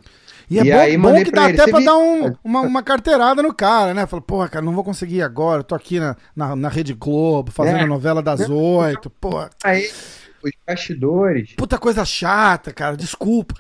E, 0.48 0.60
é 0.60 0.62
e 0.62 0.72
bom, 0.72 0.80
aí 0.80 0.98
bom 0.98 1.24
que 1.24 1.32
dá 1.32 1.50
ele, 1.50 1.60
até 1.60 1.72
pra 1.72 1.80
dar 1.80 1.98
um, 1.98 2.36
uma, 2.44 2.62
uma, 2.62 2.84
carteirada 2.84 3.42
no 3.42 3.52
cara, 3.52 3.96
né? 3.96 4.06
Fala, 4.06 4.22
porra, 4.22 4.48
cara, 4.48 4.64
não 4.64 4.74
vou 4.74 4.84
conseguir 4.84 5.24
agora, 5.24 5.64
tô 5.64 5.74
aqui 5.74 6.00
na, 6.00 6.16
na, 6.36 6.56
na 6.56 6.70
Rede 6.70 6.94
Globo, 6.94 7.52
fazendo 7.52 7.80
é. 7.80 7.82
a 7.82 7.88
novela 7.88 8.22
das 8.22 8.48
oito, 8.48 9.10
porra. 9.10 9.50
Aí, 9.64 9.90
os 10.44 10.52
bastidores. 10.66 11.54
Puta 11.56 11.78
coisa 11.78 12.06
chata, 12.06 12.74
cara, 12.74 12.98
desculpa. 12.98 13.56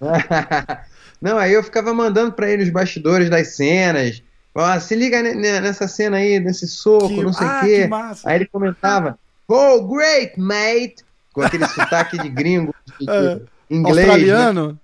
não, 1.20 1.38
aí 1.38 1.52
eu 1.52 1.62
ficava 1.62 1.92
mandando 1.92 2.32
pra 2.32 2.50
ele 2.50 2.62
os 2.62 2.70
bastidores 2.70 3.28
das 3.30 3.56
cenas. 3.56 4.22
Ó, 4.54 4.80
se 4.80 4.94
liga 4.96 5.22
nessa 5.22 5.86
cena 5.86 6.16
aí, 6.16 6.40
nesse 6.40 6.66
soco, 6.66 7.08
que... 7.08 7.22
não 7.22 7.32
sei 7.32 7.46
o 7.46 7.50
ah, 7.50 7.60
quê. 7.60 7.88
Aí 8.24 8.36
ele 8.36 8.46
comentava. 8.46 9.18
Oh, 9.46 9.82
great, 9.82 10.38
mate! 10.38 10.96
Com 11.32 11.42
aquele 11.42 11.66
sotaque 11.68 12.18
de 12.18 12.28
gringo, 12.28 12.74
de, 13.00 13.08
é, 13.08 13.40
inglês. 13.70 13.96
Né? 13.96 14.12
Australiano? 14.12 14.72
Né? 14.72 14.78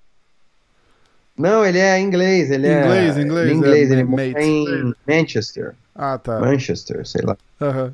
Não, 1.37 1.65
ele 1.65 1.79
é 1.79 2.01
inglês, 2.01 2.51
ele 2.51 2.67
inglês, 2.67 3.17
é. 3.17 3.21
Inglês, 3.21 3.53
inglês. 3.53 3.91
É, 3.91 3.95
ele 3.95 4.05
mora 4.05 4.43
em 4.43 4.95
Manchester. 5.07 5.75
Ah, 5.95 6.17
tá. 6.17 6.41
Manchester, 6.41 7.07
sei 7.07 7.23
lá. 7.23 7.37
Uhum. 7.61 7.93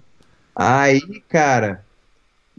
Aí, 0.55 1.01
cara. 1.29 1.85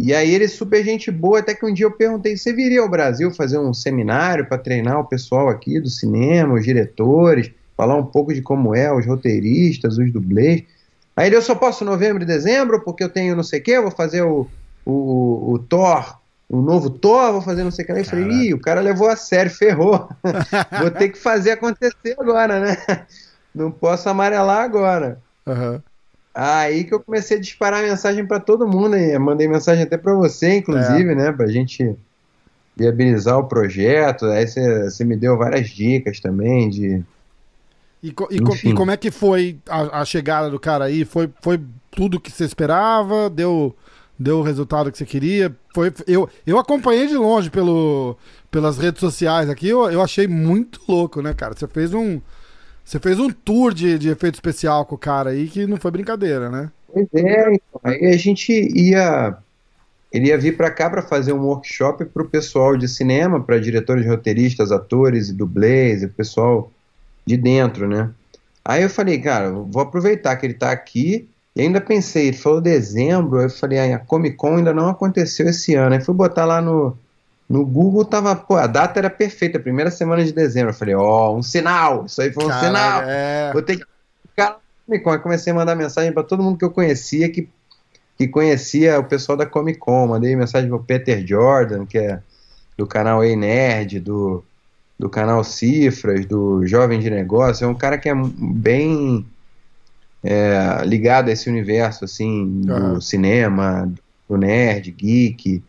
E 0.04 0.14
aí 0.14 0.36
ele 0.36 0.50
super 0.50 0.84
gente 0.84 1.10
boa, 1.10 1.40
até 1.40 1.56
que 1.56 1.66
um 1.66 1.74
dia 1.74 1.86
eu 1.86 1.92
perguntei, 1.92 2.36
você 2.36 2.52
viria 2.52 2.82
ao 2.82 2.90
Brasil 2.90 3.32
fazer 3.32 3.58
um 3.58 3.74
seminário 3.74 4.46
para 4.46 4.58
treinar 4.58 5.00
o 5.00 5.06
pessoal 5.06 5.48
aqui 5.48 5.80
do 5.80 5.90
cinema, 5.90 6.56
os 6.56 6.66
diretores, 6.66 7.50
falar 7.78 7.96
um 7.96 8.06
pouco 8.06 8.34
de 8.34 8.42
como 8.42 8.76
é, 8.76 8.94
os 8.94 9.06
roteiristas, 9.06 9.98
os 9.98 10.12
dublês. 10.12 10.66
Aí 11.16 11.28
ele, 11.28 11.38
eu 11.38 11.42
só 11.42 11.56
posso 11.56 11.86
novembro 11.86 12.22
e 12.22 12.26
dezembro, 12.26 12.84
porque 12.84 13.02
eu 13.02 13.08
tenho 13.08 13.34
não 13.34 13.44
sei 13.44 13.62
o 13.62 13.64
que, 13.64 13.72
eu 13.72 13.84
vou 13.84 13.92
fazer 13.92 14.24
o, 14.24 14.46
o, 14.86 15.54
o 15.54 15.60
Thor, 15.60 16.20
o 16.50 16.62
novo 16.62 16.90
Thor, 16.90 17.32
vou 17.32 17.42
fazer 17.42 17.64
não 17.64 17.72
sei 17.72 17.84
o 17.84 17.86
que. 17.86 17.92
Aí 17.94 18.00
eu 18.00 18.06
falei, 18.06 18.26
ih, 18.26 18.54
o 18.54 18.60
cara 18.60 18.82
levou 18.82 19.08
a 19.08 19.16
sério, 19.16 19.50
ferrou. 19.50 20.10
vou 20.82 20.92
ter 20.92 21.14
que 21.14 21.18
fazer 21.18 21.52
acontecer 21.52 22.18
agora, 22.20 22.60
né? 22.60 23.06
Não 23.56 23.72
posso 23.72 24.10
amarelar 24.10 24.64
agora. 24.64 25.22
Uhum. 25.48 25.82
Aí 26.34 26.84
que 26.84 26.94
eu 26.94 27.00
comecei 27.00 27.38
a 27.38 27.40
disparar 27.40 27.84
mensagem 27.84 28.26
para 28.26 28.40
todo 28.40 28.68
mundo, 28.68 28.96
aí. 28.96 29.18
mandei 29.20 29.48
mensagem 29.48 29.84
até 29.84 29.98
para 29.98 30.14
você, 30.16 30.58
inclusive, 30.58 31.12
é. 31.12 31.16
né, 31.16 31.32
pra 31.32 31.48
gente 31.48 31.96
viabilizar 32.76 33.38
o 33.38 33.48
projeto. 33.48 34.26
Aí 34.26 34.48
você 34.48 35.06
me 35.06 35.16
deu 35.16 35.38
várias 35.38 35.70
dicas 35.70 36.20
também 36.20 36.70
de 36.70 37.04
e, 38.04 38.10
e, 38.10 38.70
e, 38.70 38.74
como 38.74 38.92
é 38.92 38.98
que 38.98 39.10
foi 39.10 39.58
a, 39.66 40.02
a, 40.02 40.06
chegada 40.06 40.50
do 40.50 40.60
cara 40.60 40.84
aí? 40.84 41.06
Foi, 41.06 41.30
foi 41.42 41.58
tudo 41.90 42.20
que 42.20 42.30
você 42.30 42.44
esperava? 42.44 43.30
Deu, 43.30 43.74
deu 44.20 44.40
o 44.40 44.44
resultado 44.44 44.92
que 44.92 44.98
você 44.98 45.06
queria? 45.06 45.56
Foi, 45.74 45.94
eu, 46.06 46.30
eu 46.46 46.60
acompanhei 46.60 47.08
de 47.08 47.16
longe 47.16 47.50
pelo, 47.50 48.18
pelas 48.52 48.78
redes 48.78 49.00
sociais 49.00 49.50
aqui, 49.50 49.70
eu, 49.70 49.90
eu 49.90 50.02
achei 50.02 50.28
muito 50.28 50.82
louco, 50.86 51.22
né, 51.22 51.34
cara? 51.34 51.54
Você 51.56 51.66
fez 51.66 51.94
um. 51.94 52.20
Você 52.84 53.00
fez 53.00 53.20
um 53.20 53.30
tour 53.30 53.74
de, 53.74 53.98
de 53.98 54.10
efeito 54.10 54.36
especial 54.36 54.86
com 54.86 54.96
o 54.96 54.98
cara 54.98 55.32
aí 55.32 55.48
que 55.48 55.66
não 55.66 55.78
foi 55.78 55.92
brincadeira, 55.92 56.50
né? 56.50 56.72
Pois 56.92 57.08
é, 57.14 57.54
então. 57.54 57.82
Aí 57.84 58.06
a 58.08 58.18
gente 58.18 58.52
ia. 58.52 59.38
Ele 60.12 60.28
ia 60.28 60.38
vir 60.38 60.56
para 60.56 60.70
cá 60.70 60.90
para 60.90 61.02
fazer 61.02 61.34
um 61.34 61.42
workshop 61.42 62.06
para 62.06 62.22
o 62.22 62.30
pessoal 62.30 62.78
de 62.78 62.88
cinema, 62.88 63.42
para 63.42 63.60
diretores, 63.60 64.06
roteiristas, 64.06 64.72
atores 64.72 65.30
e 65.30 65.34
dublês, 65.34 66.04
o 66.04 66.10
pessoal 66.10 66.72
de 67.26 67.36
dentro, 67.36 67.88
né? 67.88 68.12
Aí 68.64 68.84
eu 68.84 68.90
falei, 68.90 69.20
cara, 69.20 69.50
vou 69.52 69.82
aproveitar 69.82 70.36
que 70.36 70.46
ele 70.46 70.54
tá 70.54 70.72
aqui. 70.72 71.28
E 71.56 71.62
ainda 71.62 71.82
pensei, 71.82 72.28
ele 72.28 72.38
falou 72.38 72.62
dezembro, 72.62 73.42
eu 73.42 73.50
falei, 73.50 73.80
a 73.80 74.00
Comic 74.00 74.36
Con 74.38 74.58
ainda 74.58 74.74
não 74.74 74.90
aconteceu 74.90 75.48
esse 75.48 75.74
ano. 75.74 75.96
Aí 75.96 76.02
fui 76.02 76.14
botar 76.14 76.46
lá 76.46 76.62
no, 76.62 76.96
no 77.54 77.64
Google, 77.64 78.04
tava, 78.04 78.36
pô, 78.36 78.56
a 78.56 78.66
data 78.66 79.00
era 79.00 79.12
perfeita, 79.12 79.60
primeira 79.60 79.92
semana 79.92 80.26
de 80.26 80.32
dezembro. 80.32 80.72
Eu 80.72 80.76
falei, 80.76 80.96
ó, 80.96 81.30
oh, 81.30 81.38
um 81.38 81.44
sinal, 81.44 82.06
isso 82.06 82.20
aí 82.20 82.34
foi 82.34 82.46
um 82.46 82.48
cara, 82.48 82.66
sinal. 82.66 83.02
É... 83.04 83.54
Vou 83.54 83.62
ter 83.62 83.78
que 83.78 83.86
ficar 84.28 84.58
Comic 84.88 85.04
Con. 85.04 85.12
Aí 85.12 85.20
comecei 85.20 85.54
a 85.54 85.56
mandar 85.56 85.76
mensagem 85.76 86.12
para 86.12 86.24
todo 86.24 86.42
mundo 86.42 86.58
que 86.58 86.66
eu 86.66 86.72
conhecia, 86.72 87.30
que, 87.30 87.48
que 88.18 88.28
conhecia 88.28 89.00
o 89.00 89.04
pessoal 89.04 89.38
da 89.38 89.46
Comic 89.46 89.78
Con. 89.78 90.08
Mandei 90.08 90.36
mensagem 90.36 90.68
pro 90.68 90.84
Peter 90.84 91.24
Jordan, 91.24 91.86
que 91.86 92.00
é 92.00 92.20
do 92.76 92.88
canal 92.88 93.24
Ei 93.24 93.36
Nerd, 93.36 94.00
do 94.00 94.44
do 94.98 95.10
canal 95.10 95.44
Cifras, 95.44 96.26
do 96.26 96.66
Jovem 96.66 97.00
de 97.00 97.10
Negócio, 97.10 97.66
é 97.66 97.68
um 97.68 97.76
cara 97.76 97.98
que 97.98 98.08
é 98.08 98.14
bem 98.16 99.26
é, 100.24 100.82
ligado 100.86 101.30
a 101.30 101.32
esse 101.32 101.50
universo, 101.50 102.06
assim, 102.06 102.62
do 102.62 102.74
uhum. 102.74 103.02
cinema, 103.02 103.92
do 104.30 104.38
nerd, 104.38 104.92
geek. 104.92 105.62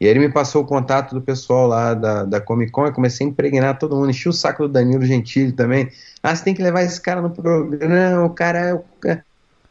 E 0.00 0.06
ele 0.06 0.18
me 0.18 0.30
passou 0.30 0.62
o 0.62 0.66
contato 0.66 1.14
do 1.14 1.20
pessoal 1.20 1.66
lá 1.66 1.92
da, 1.92 2.24
da 2.24 2.40
Comic 2.40 2.72
Con 2.72 2.86
e 2.86 2.92
comecei 2.92 3.26
a 3.26 3.30
impregnar 3.30 3.78
todo 3.78 3.94
mundo. 3.94 4.08
Enchi 4.08 4.30
o 4.30 4.32
saco 4.32 4.62
do 4.62 4.72
Danilo 4.72 5.04
Gentili 5.04 5.52
também. 5.52 5.90
Ah, 6.22 6.34
você 6.34 6.42
tem 6.42 6.54
que 6.54 6.62
levar 6.62 6.82
esse 6.82 6.98
cara 6.98 7.20
no 7.20 7.28
programa, 7.28 8.24
o 8.24 8.30
cara 8.30 8.58
é 8.58 8.74
o. 8.74 8.82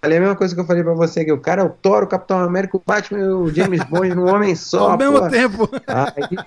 Falei 0.01 0.17
a 0.17 0.21
mesma 0.21 0.35
coisa 0.35 0.53
que 0.53 0.61
eu 0.61 0.65
falei 0.65 0.83
pra 0.83 0.93
você, 0.93 1.25
que 1.25 1.31
o 1.31 1.39
cara 1.39 1.61
é 1.61 1.65
o 1.65 1.69
Thor, 1.69 2.03
o 2.03 2.07
Capitão 2.07 2.39
América, 2.39 2.77
o 2.77 2.83
Batman 2.85 3.19
e 3.19 3.27
o 3.27 3.49
James 3.49 3.83
Bond 3.83 4.15
num 4.15 4.29
homem 4.29 4.55
só. 4.55 4.91
Ao 4.91 4.97
mesmo 4.97 5.29
tempo. 5.29 5.67
Aí, 5.87 6.37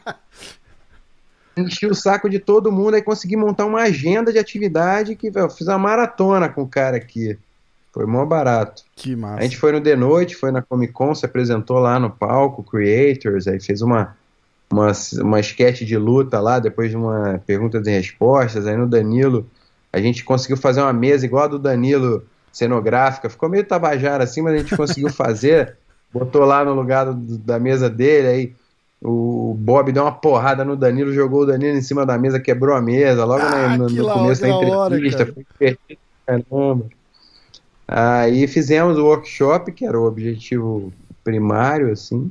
enchi 1.56 1.86
o 1.86 1.94
saco 1.94 2.30
de 2.30 2.38
todo 2.38 2.72
mundo 2.72 2.96
e 2.96 3.02
consegui 3.02 3.36
montar 3.36 3.66
uma 3.66 3.82
agenda 3.82 4.32
de 4.32 4.38
atividade 4.38 5.16
que 5.16 5.30
eu 5.34 5.50
fiz 5.50 5.66
uma 5.66 5.78
maratona 5.78 6.48
com 6.48 6.62
o 6.62 6.68
cara 6.68 6.96
aqui. 6.96 7.36
Foi 7.92 8.06
mó 8.06 8.24
barato. 8.24 8.82
Que 8.96 9.14
massa. 9.14 9.40
A 9.40 9.42
gente 9.42 9.58
foi 9.58 9.70
no 9.70 9.80
The 9.80 9.94
Noite, 9.94 10.34
foi 10.34 10.50
na 10.50 10.62
Comic 10.62 10.92
Con, 10.94 11.14
se 11.14 11.26
apresentou 11.26 11.78
lá 11.78 11.98
no 11.98 12.10
palco, 12.10 12.62
Creators, 12.62 13.46
aí 13.46 13.60
fez 13.60 13.82
uma, 13.82 14.16
uma, 14.72 14.90
uma 15.20 15.40
sketch 15.40 15.82
de 15.82 15.96
luta 15.98 16.40
lá, 16.40 16.58
depois 16.58 16.90
de 16.90 16.96
uma 16.96 17.40
perguntas 17.46 17.86
e 17.86 17.90
respostas. 17.90 18.66
Aí 18.66 18.76
no 18.76 18.88
Danilo, 18.88 19.46
a 19.92 20.00
gente 20.00 20.24
conseguiu 20.24 20.56
fazer 20.56 20.80
uma 20.80 20.92
mesa 20.92 21.26
igual 21.26 21.44
a 21.44 21.48
do 21.48 21.58
Danilo, 21.58 22.24
cenográfica. 22.50 23.28
Ficou 23.28 23.48
meio 23.48 23.64
tabajara 23.64 24.24
assim, 24.24 24.40
mas 24.40 24.54
a 24.54 24.58
gente 24.58 24.74
conseguiu 24.74 25.10
fazer. 25.12 25.76
Botou 26.10 26.44
lá 26.44 26.64
no 26.64 26.72
lugar 26.72 27.12
do, 27.12 27.38
da 27.38 27.58
mesa 27.58 27.90
dele, 27.90 28.28
aí 28.28 28.52
o 29.02 29.54
Bob 29.58 29.90
deu 29.92 30.04
uma 30.04 30.12
porrada 30.12 30.64
no 30.64 30.76
Danilo, 30.76 31.12
jogou 31.12 31.42
o 31.42 31.46
Danilo 31.46 31.76
em 31.76 31.82
cima 31.82 32.06
da 32.06 32.16
mesa, 32.16 32.38
quebrou 32.38 32.74
a 32.74 32.80
mesa, 32.80 33.24
logo 33.24 33.42
ah, 33.42 33.76
no, 33.76 33.88
no, 33.88 33.94
no 33.94 34.12
começo 34.12 34.42
da 34.42 34.48
entrevista. 34.48 35.22
Hora, 35.22 35.32
foi 35.58 35.78
caramba. 36.24 36.86
Aí 37.86 38.46
fizemos 38.46 38.98
o 38.98 39.04
workshop, 39.04 39.72
que 39.72 39.84
era 39.84 39.98
o 39.98 40.06
objetivo 40.06 40.92
primário, 41.24 41.90
assim. 41.92 42.30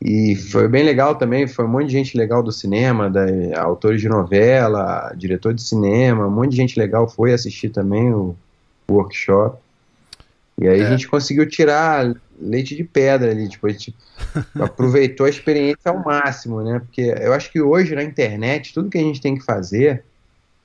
E 0.00 0.36
foi 0.36 0.68
bem 0.68 0.84
legal 0.84 1.16
também, 1.16 1.48
foi 1.48 1.64
um 1.64 1.68
monte 1.68 1.86
de 1.86 1.92
gente 1.92 2.16
legal 2.16 2.42
do 2.42 2.52
cinema, 2.52 3.10
da, 3.10 3.24
autores 3.60 4.00
de 4.00 4.08
novela, 4.08 5.12
diretor 5.16 5.52
de 5.52 5.62
cinema, 5.62 6.26
um 6.26 6.30
monte 6.30 6.50
de 6.50 6.56
gente 6.56 6.78
legal 6.78 7.08
foi 7.08 7.32
assistir 7.32 7.70
também 7.70 8.12
o, 8.12 8.36
o 8.86 8.92
workshop. 8.92 9.58
E 10.56 10.68
aí 10.68 10.80
é. 10.80 10.86
a 10.86 10.90
gente 10.90 11.08
conseguiu 11.08 11.48
tirar 11.48 12.14
leite 12.40 12.76
de 12.76 12.84
pedra 12.84 13.30
ali, 13.30 13.48
tipo, 13.48 13.66
a 13.66 13.70
gente 13.70 13.94
aproveitou 14.60 15.26
a 15.26 15.30
experiência 15.30 15.90
ao 15.90 16.02
máximo, 16.02 16.62
né? 16.62 16.78
Porque 16.78 17.02
eu 17.20 17.32
acho 17.32 17.50
que 17.50 17.60
hoje 17.60 17.94
na 17.94 18.02
internet, 18.02 18.72
tudo 18.72 18.90
que 18.90 18.98
a 18.98 19.02
gente 19.02 19.20
tem 19.20 19.36
que 19.36 19.44
fazer, 19.44 20.04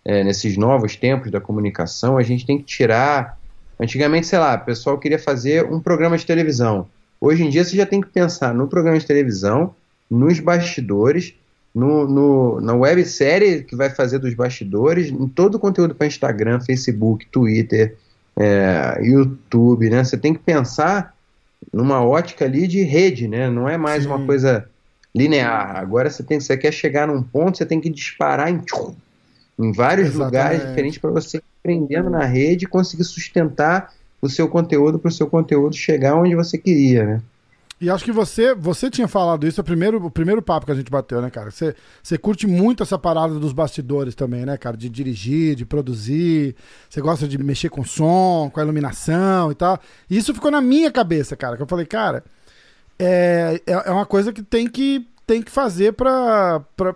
é, 0.05 0.24
nesses 0.24 0.57
novos 0.57 0.95
tempos 0.95 1.31
da 1.31 1.39
comunicação, 1.39 2.17
a 2.17 2.24
gente 2.24 2.45
tem 2.45 2.57
que 2.57 2.63
tirar. 2.63 3.38
Antigamente, 3.79 4.27
sei 4.27 4.39
lá, 4.39 4.55
o 4.55 4.65
pessoal 4.65 4.98
queria 4.98 5.19
fazer 5.19 5.65
um 5.65 5.79
programa 5.79 6.17
de 6.17 6.25
televisão. 6.25 6.88
Hoje 7.19 7.43
em 7.43 7.50
dia 7.50 7.63
você 7.63 7.75
já 7.75 7.86
tem 7.86 8.01
que 8.01 8.10
pensar 8.10 8.53
no 8.53 8.67
programa 8.67 9.00
de 9.00 9.05
televisão, 9.05 9.74
nos 10.10 10.39
bastidores, 10.39 11.33
no, 11.74 12.07
no, 12.07 12.62
na 12.62 12.74
websérie 12.74 13.63
que 13.63 13.75
vai 13.75 13.89
fazer 13.89 14.19
dos 14.19 14.33
bastidores, 14.33 15.10
em 15.10 15.27
todo 15.27 15.55
o 15.55 15.60
conteúdo 15.60 15.95
para 15.95 16.05
Instagram, 16.05 16.60
Facebook, 16.60 17.25
Twitter, 17.27 17.95
é, 18.38 19.00
YouTube, 19.01 19.89
né? 19.89 20.03
Você 20.03 20.17
tem 20.17 20.33
que 20.33 20.39
pensar 20.39 21.15
numa 21.72 22.03
ótica 22.03 22.45
ali 22.45 22.67
de 22.67 22.83
rede, 22.83 23.27
né? 23.27 23.50
Não 23.50 23.67
é 23.67 23.77
mais 23.77 24.03
Sim. 24.03 24.10
uma 24.10 24.25
coisa 24.25 24.67
linear. 25.15 25.77
Agora 25.77 26.10
você 26.10 26.24
tem, 26.24 26.39
você 26.39 26.57
quer 26.57 26.72
chegar 26.72 27.07
num 27.07 27.22
ponto, 27.24 27.57
você 27.57 27.65
tem 27.65 27.79
que 27.79 27.89
disparar 27.89 28.50
em, 28.50 28.62
em 29.57 29.72
vários 29.72 30.10
Exatamente. 30.10 30.25
lugares 30.25 30.67
diferentes 30.67 30.98
para 30.98 31.12
você 31.12 31.38
ir 31.38 31.43
aprendendo 31.60 32.10
na 32.10 32.25
rede 32.25 32.65
e 32.65 32.67
conseguir 32.67 33.03
sustentar 33.03 33.93
o 34.22 34.29
seu 34.29 34.48
conteúdo 34.48 34.98
para 34.98 35.10
o 35.10 35.12
seu 35.12 35.27
conteúdo 35.27 35.75
chegar 35.75 36.15
onde 36.15 36.36
você 36.36 36.57
queria, 36.57 37.05
né? 37.05 37.22
E 37.81 37.89
acho 37.89 38.05
que 38.05 38.13
você, 38.13 38.55
você 38.55 38.89
tinha 38.89 39.10
falado 39.10 39.45
isso, 39.45 39.60
é 39.60 39.62
o 39.62 39.65
primeiro, 39.65 40.05
o 40.05 40.10
primeiro 40.10 40.41
papo 40.41 40.65
que 40.65 40.72
a 40.72 40.75
gente 40.75 40.89
bateu, 40.89 41.22
né, 41.22 41.29
cara? 41.29 41.51
Você, 41.51 41.75
você 42.01 42.17
curte 42.17 42.48
muito 42.48 42.81
essa 42.81 42.98
parada 42.98 43.33
dos 43.38 43.51
bastidores 43.51 44.15
também, 44.15 44.45
né, 44.45 44.55
cara? 44.55 44.77
De 44.77 44.88
dirigir, 44.88 45.53
de 45.55 45.65
produzir. 45.65 46.55
Você 46.89 47.01
gosta 47.01 47.27
de 47.27 47.38
mexer 47.38 47.67
com 47.67 47.83
som, 47.83 48.50
com 48.53 48.60
a 48.62 48.63
iluminação 48.63 49.51
e 49.51 49.55
tal. 49.55 49.77
E 50.10 50.15
isso 50.15 50.33
ficou 50.33 50.50
na 50.50 50.62
minha 50.62 50.89
cabeça, 50.89 51.36
cara. 51.36 51.57
Que 51.57 51.63
eu 51.63 51.67
falei, 51.67 51.86
cara, 51.86 52.24
é, 52.98 53.60
é, 53.67 53.74
é 53.74 53.91
uma 53.91 54.05
coisa 54.05 54.31
que 54.31 54.41
tem 54.41 54.65
que, 54.65 55.05
tem 55.27 55.41
que 55.41 55.51
fazer 55.51 55.91
pra, 55.91 56.62
pra, 56.77 56.95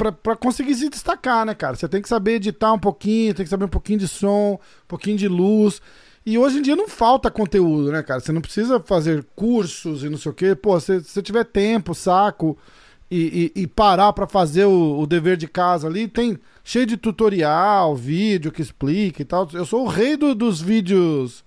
pra, 0.00 0.12
pra 0.12 0.34
conseguir 0.34 0.74
se 0.74 0.88
destacar, 0.88 1.44
né, 1.44 1.54
cara? 1.54 1.76
Você 1.76 1.86
tem 1.86 2.00
que 2.00 2.08
saber 2.08 2.36
editar 2.36 2.72
um 2.72 2.78
pouquinho, 2.78 3.34
tem 3.34 3.44
que 3.44 3.50
saber 3.50 3.66
um 3.66 3.68
pouquinho 3.68 3.98
de 3.98 4.08
som, 4.08 4.54
um 4.54 4.88
pouquinho 4.88 5.18
de 5.18 5.28
luz. 5.28 5.82
E 6.24 6.38
hoje 6.38 6.58
em 6.58 6.62
dia 6.62 6.74
não 6.74 6.88
falta 6.88 7.30
conteúdo, 7.30 7.92
né, 7.92 8.02
cara? 8.02 8.20
Você 8.20 8.32
não 8.32 8.40
precisa 8.40 8.80
fazer 8.80 9.26
cursos 9.36 10.02
e 10.02 10.08
não 10.08 10.16
sei 10.16 10.32
o 10.32 10.34
quê. 10.34 10.54
Pô, 10.54 10.80
se 10.80 11.00
você 11.00 11.20
tiver 11.20 11.44
tempo, 11.44 11.94
saco 11.94 12.56
e, 13.10 13.52
e, 13.54 13.62
e 13.62 13.66
parar 13.66 14.14
para 14.14 14.26
fazer 14.26 14.64
o, 14.64 15.00
o, 15.00 15.06
dever 15.06 15.36
de 15.36 15.46
casa 15.46 15.86
ali, 15.86 16.08
tem 16.08 16.38
cheio 16.64 16.86
de 16.86 16.96
tutorial, 16.96 17.94
vídeo 17.94 18.50
que 18.50 18.62
explica 18.62 19.20
e 19.20 19.24
tal. 19.24 19.48
Eu 19.52 19.66
sou 19.66 19.84
o 19.84 19.88
rei 19.88 20.16
do, 20.16 20.34
dos 20.34 20.62
vídeos 20.62 21.44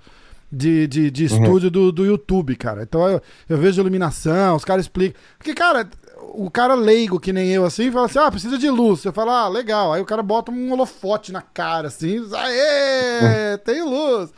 de, 0.52 0.86
de, 0.86 1.10
de 1.10 1.26
uhum. 1.26 1.44
estúdio 1.44 1.72
do, 1.72 1.92
do 1.92 2.06
YouTube, 2.06 2.56
cara. 2.56 2.84
Então 2.84 3.08
eu, 3.08 3.22
eu 3.50 3.58
vejo 3.58 3.82
iluminação, 3.82 4.56
os 4.56 4.66
caras 4.66 4.86
explicam. 4.86 5.20
Porque, 5.40 5.56
cara, 5.56 5.90
o 6.34 6.50
cara 6.50 6.74
leigo 6.74 7.20
que 7.20 7.32
nem 7.32 7.50
eu 7.50 7.66
assim, 7.66 7.92
fala 7.92 8.08
assim: 8.08 8.20
ah, 8.20 8.32
precisa 8.32 8.58
de 8.58 8.70
luz. 8.70 9.02
Você 9.02 9.12
fala, 9.12 9.44
ah, 9.44 9.48
legal. 9.48 9.94
Aí 9.94 10.02
o 10.02 10.06
cara 10.06 10.24
bota 10.24 10.52
um 10.52 10.72
holofote 10.72 11.32
na 11.32 11.42
cara, 11.42 11.88
assim, 11.88 12.20
aê, 12.34 13.58
tem 13.64 13.84
luz. 13.84 14.34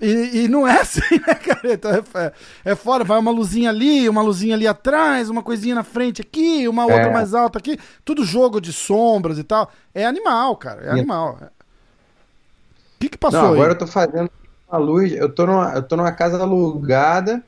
E, 0.00 0.44
e, 0.44 0.48
não 0.48 0.66
é 0.66 0.80
assim, 0.80 1.20
né, 1.26 1.34
cara? 1.34 1.74
Então 1.74 1.90
é, 1.90 2.32
é 2.64 2.74
fora, 2.74 3.04
vai 3.04 3.18
uma 3.18 3.30
luzinha 3.30 3.68
ali, 3.68 4.08
uma 4.08 4.22
luzinha 4.22 4.54
ali 4.54 4.66
atrás, 4.66 5.28
uma 5.28 5.42
coisinha 5.42 5.74
na 5.74 5.84
frente 5.84 6.22
aqui, 6.22 6.66
uma 6.66 6.84
outra 6.84 7.08
é. 7.08 7.12
mais 7.12 7.34
alta 7.34 7.58
aqui. 7.58 7.78
Tudo 8.02 8.24
jogo 8.24 8.60
de 8.60 8.72
sombras 8.72 9.38
e 9.38 9.44
tal. 9.44 9.70
É 9.94 10.06
animal, 10.06 10.56
cara. 10.56 10.86
É 10.86 10.90
animal. 10.90 11.38
O 11.42 12.98
que, 12.98 13.10
que 13.10 13.18
passou 13.18 13.42
não, 13.42 13.52
agora 13.52 13.68
aí? 13.68 13.74
eu 13.74 13.78
tô 13.78 13.86
fazendo 13.86 14.30
a 14.70 14.78
luz. 14.78 15.12
Eu 15.12 15.28
tô, 15.28 15.46
numa, 15.46 15.74
eu 15.74 15.82
tô 15.82 15.96
numa 15.96 16.12
casa 16.12 16.40
alugada 16.40 17.42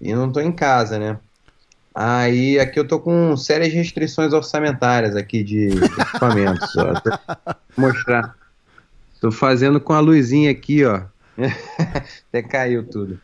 e 0.00 0.12
não 0.12 0.32
tô 0.32 0.40
em 0.40 0.50
casa, 0.50 0.98
né? 0.98 1.16
Aí 2.00 2.60
aqui 2.60 2.78
eu 2.78 2.86
tô 2.86 3.00
com 3.00 3.36
sérias 3.36 3.72
restrições 3.72 4.32
orçamentárias 4.32 5.16
aqui 5.16 5.42
de, 5.42 5.66
equipamentos. 5.66 6.72
ó. 6.76 7.54
Mostrar. 7.76 8.36
Tô 9.20 9.32
fazendo 9.32 9.80
com 9.80 9.92
a 9.92 9.98
luzinha 9.98 10.48
aqui, 10.48 10.84
ó. 10.84 11.00
Até 12.28 12.40
caiu 12.40 12.84
tudo. 12.86 13.18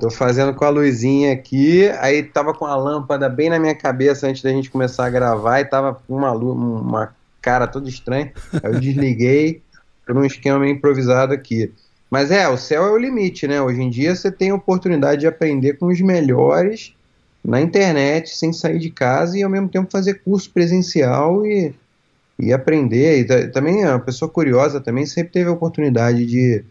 Tô 0.00 0.08
fazendo 0.08 0.54
com 0.54 0.64
a 0.64 0.70
luzinha 0.70 1.34
aqui, 1.34 1.86
aí 2.00 2.22
tava 2.22 2.54
com 2.54 2.64
a 2.64 2.74
lâmpada 2.76 3.28
bem 3.28 3.50
na 3.50 3.58
minha 3.58 3.74
cabeça 3.74 4.26
antes 4.26 4.42
da 4.42 4.48
gente 4.48 4.70
começar 4.70 5.04
a 5.04 5.10
gravar 5.10 5.60
e 5.60 5.66
tava 5.66 5.92
com 5.92 6.16
uma, 6.16 6.32
uma 6.32 7.14
cara 7.42 7.66
toda 7.66 7.90
estranha. 7.90 8.32
Aí 8.54 8.72
eu 8.72 8.80
desliguei 8.80 9.60
por 10.06 10.16
um 10.16 10.24
esquema 10.24 10.58
meio 10.58 10.72
improvisado 10.72 11.34
aqui. 11.34 11.70
Mas 12.10 12.30
é, 12.30 12.48
o 12.48 12.56
céu 12.56 12.86
é 12.86 12.90
o 12.90 12.96
limite, 12.96 13.46
né? 13.46 13.60
Hoje 13.60 13.82
em 13.82 13.90
dia 13.90 14.16
você 14.16 14.32
tem 14.32 14.48
a 14.48 14.54
oportunidade 14.54 15.20
de 15.20 15.26
aprender 15.26 15.74
com 15.74 15.88
os 15.88 16.00
melhores 16.00 16.96
na 17.44 17.60
internet, 17.60 18.36
sem 18.36 18.52
sair 18.52 18.78
de 18.78 18.90
casa 18.90 19.38
e 19.38 19.42
ao 19.42 19.50
mesmo 19.50 19.68
tempo 19.68 19.90
fazer 19.90 20.14
curso 20.22 20.50
presencial 20.50 21.46
e, 21.46 21.74
e 22.38 22.52
aprender. 22.52 23.20
E 23.20 23.48
também 23.48 23.84
a 23.84 23.98
pessoa 23.98 24.30
curiosa 24.30 24.80
também 24.80 25.06
sempre 25.06 25.32
teve 25.32 25.48
a 25.48 25.52
oportunidade 25.52 26.26
de 26.26 26.64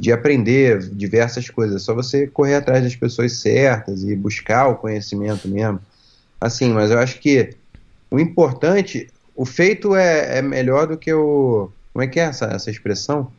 de 0.00 0.10
aprender 0.10 0.78
diversas 0.78 1.50
coisas. 1.50 1.82
É 1.82 1.84
só 1.84 1.94
você 1.94 2.26
correr 2.26 2.54
atrás 2.54 2.82
das 2.82 2.96
pessoas 2.96 3.34
certas 3.34 4.02
e 4.02 4.16
buscar 4.16 4.68
o 4.68 4.76
conhecimento 4.76 5.46
mesmo. 5.46 5.78
Assim, 6.40 6.72
mas 6.72 6.90
eu 6.90 6.98
acho 6.98 7.20
que 7.20 7.54
o 8.10 8.18
importante, 8.18 9.08
o 9.36 9.44
feito 9.44 9.94
é, 9.94 10.38
é 10.38 10.42
melhor 10.42 10.86
do 10.86 10.96
que 10.96 11.12
o. 11.12 11.70
Como 11.92 12.02
é 12.02 12.06
que 12.06 12.18
é 12.18 12.24
essa, 12.24 12.46
essa 12.46 12.70
expressão? 12.70 13.30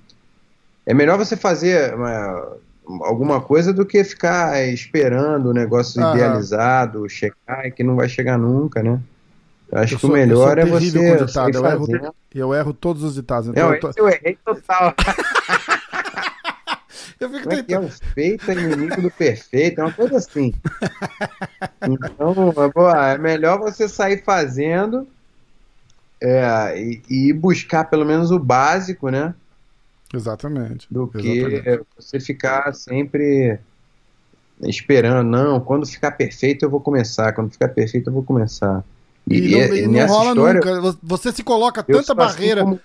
É 0.86 0.93
melhor 0.93 1.17
você 1.17 1.36
fazer 1.36 1.95
uma, 1.95 2.58
alguma 3.04 3.41
coisa 3.41 3.73
do 3.73 3.86
que 3.86 4.04
ficar 4.04 4.62
esperando 4.67 5.47
o 5.47 5.54
negócio 5.54 6.01
Aham. 6.01 6.15
idealizado, 6.15 7.10
chegar 7.10 7.65
e 7.65 7.71
que 7.71 7.84
não 7.84 7.95
vai 7.95 8.10
chegar 8.10 8.38
nunca, 8.38 8.82
né? 8.84 8.99
Eu 9.71 9.80
acho 9.80 9.93
eu 9.93 9.97
que 9.97 10.01
sou, 10.01 10.10
o 10.10 10.13
melhor 10.13 10.58
é 10.58 10.65
você. 10.65 10.91
Ditado, 10.91 11.56
eu, 11.56 11.65
erro, 11.65 12.15
eu 12.36 12.54
erro 12.54 12.73
todos 12.73 13.04
os 13.04 13.15
ditados. 13.15 13.49
Então 13.49 13.67
não, 13.67 13.75
eu, 13.75 13.80
tô... 13.80 13.91
eu 13.95 14.10
errei 14.10 14.38
total. 14.43 14.93
Eu 17.21 17.30
fico 17.30 17.43
Como 17.43 17.56
é 17.56 17.62
que 17.62 17.73
é 17.75 17.80
o 17.80 17.88
feito 17.88 18.49
é 18.49 18.56
inimigo 18.56 18.99
do 18.99 19.12
perfeito, 19.12 19.80
é 19.80 19.84
uma 19.84 19.93
coisa 19.93 20.17
assim. 20.17 20.54
Então, 21.88 22.54
é 22.95 23.17
melhor 23.17 23.60
você 23.60 23.88
sair 23.88 24.23
fazendo 24.23 25.08
é, 26.21 26.80
e, 26.80 27.01
e, 27.10 27.34
buscar 27.34 27.86
pelo 27.86 28.06
menos 28.06 28.32
o 28.32 28.39
básico, 28.39 29.10
né? 29.10 29.34
Exatamente. 30.13 30.88
Do 30.89 31.10
Exatamente. 31.13 31.62
que 31.62 31.82
você 31.97 32.19
ficar 32.19 32.74
sempre 32.74 33.60
esperando, 34.63 35.28
não, 35.28 35.60
quando 35.60 35.86
ficar 35.86 36.12
perfeito 36.12 36.65
eu 36.65 36.69
vou 36.69 36.80
começar, 36.80 37.34
quando 37.34 37.52
ficar 37.52 37.69
perfeito 37.69 38.10
eu 38.10 38.13
vou 38.13 38.24
começar. 38.24 38.84
E, 39.28 39.38
e 39.38 39.52
não, 39.52 39.76
e 39.76 39.88
não 39.88 40.08
rola 40.08 40.30
história, 40.30 40.62
nunca, 40.62 40.97
você 41.02 41.32
se 41.32 41.43
coloca 41.43 41.84
tanta 41.84 42.00
assim 42.00 42.15
barreira. 42.15 42.62
Assim 42.62 42.69
como, 42.69 42.82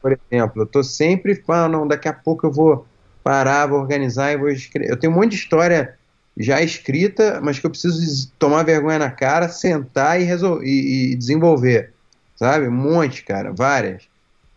por 0.00 0.18
exemplo, 0.30 0.62
eu 0.62 0.66
tô 0.66 0.82
sempre 0.82 1.34
falando, 1.34 1.72
não, 1.72 1.88
daqui 1.88 2.08
a 2.08 2.12
pouco 2.12 2.46
eu 2.46 2.52
vou 2.52 2.86
parar, 3.22 3.66
vou 3.66 3.80
organizar 3.80 4.32
e 4.32 4.36
vou 4.36 4.48
escrever. 4.48 4.90
Eu 4.90 4.96
tenho 4.96 5.12
um 5.12 5.16
monte 5.16 5.30
de 5.30 5.36
história 5.36 5.96
já 6.36 6.62
escrita, 6.62 7.40
mas 7.42 7.58
que 7.58 7.66
eu 7.66 7.70
preciso 7.70 8.30
tomar 8.38 8.62
vergonha 8.62 8.98
na 8.98 9.10
cara, 9.10 9.48
sentar 9.48 10.20
e, 10.20 10.24
resol 10.24 10.62
e, 10.62 11.12
e 11.12 11.16
desenvolver. 11.16 11.92
Sabe? 12.36 12.68
Um 12.68 12.72
monte, 12.72 13.24
cara, 13.24 13.52
várias. 13.52 14.04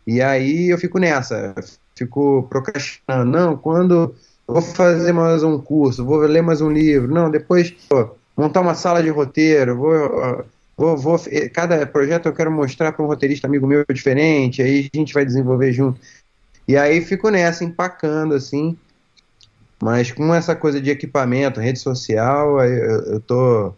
E 0.05 0.21
aí 0.21 0.69
eu 0.69 0.77
fico 0.77 0.99
nessa, 0.99 1.55
fico 2.01 2.47
procrastinando. 2.49 3.25
Não, 3.25 3.57
quando 3.57 4.15
vou 4.47 4.61
fazer 4.61 5.13
mais 5.13 5.43
um 5.43 5.59
curso, 5.59 6.03
vou 6.03 6.19
ler 6.19 6.41
mais 6.41 6.61
um 6.61 6.69
livro, 6.69 7.13
não, 7.13 7.29
depois 7.29 7.71
pô, 7.87 8.15
montar 8.35 8.61
uma 8.61 8.75
sala 8.75 9.01
de 9.03 9.09
roteiro, 9.09 9.77
vou, 9.77 10.45
vou, 10.75 10.97
vou 10.97 11.19
cada 11.53 11.85
projeto 11.85 12.25
eu 12.25 12.33
quero 12.33 12.51
mostrar 12.51 12.91
para 12.91 13.03
um 13.03 13.07
roteirista 13.07 13.47
amigo 13.47 13.67
meu 13.67 13.85
diferente, 13.93 14.61
aí 14.61 14.89
a 14.93 14.97
gente 14.97 15.13
vai 15.13 15.25
desenvolver 15.25 15.71
junto. 15.71 15.99
E 16.67 16.75
aí 16.75 17.01
fico 17.01 17.29
nessa, 17.29 17.63
empacando 17.63 18.33
assim. 18.33 18.77
Mas 19.81 20.11
com 20.11 20.33
essa 20.33 20.55
coisa 20.55 20.79
de 20.79 20.91
equipamento, 20.91 21.59
rede 21.59 21.79
social, 21.79 22.63
eu, 22.63 23.01
eu 23.13 23.19
tô 23.19 23.73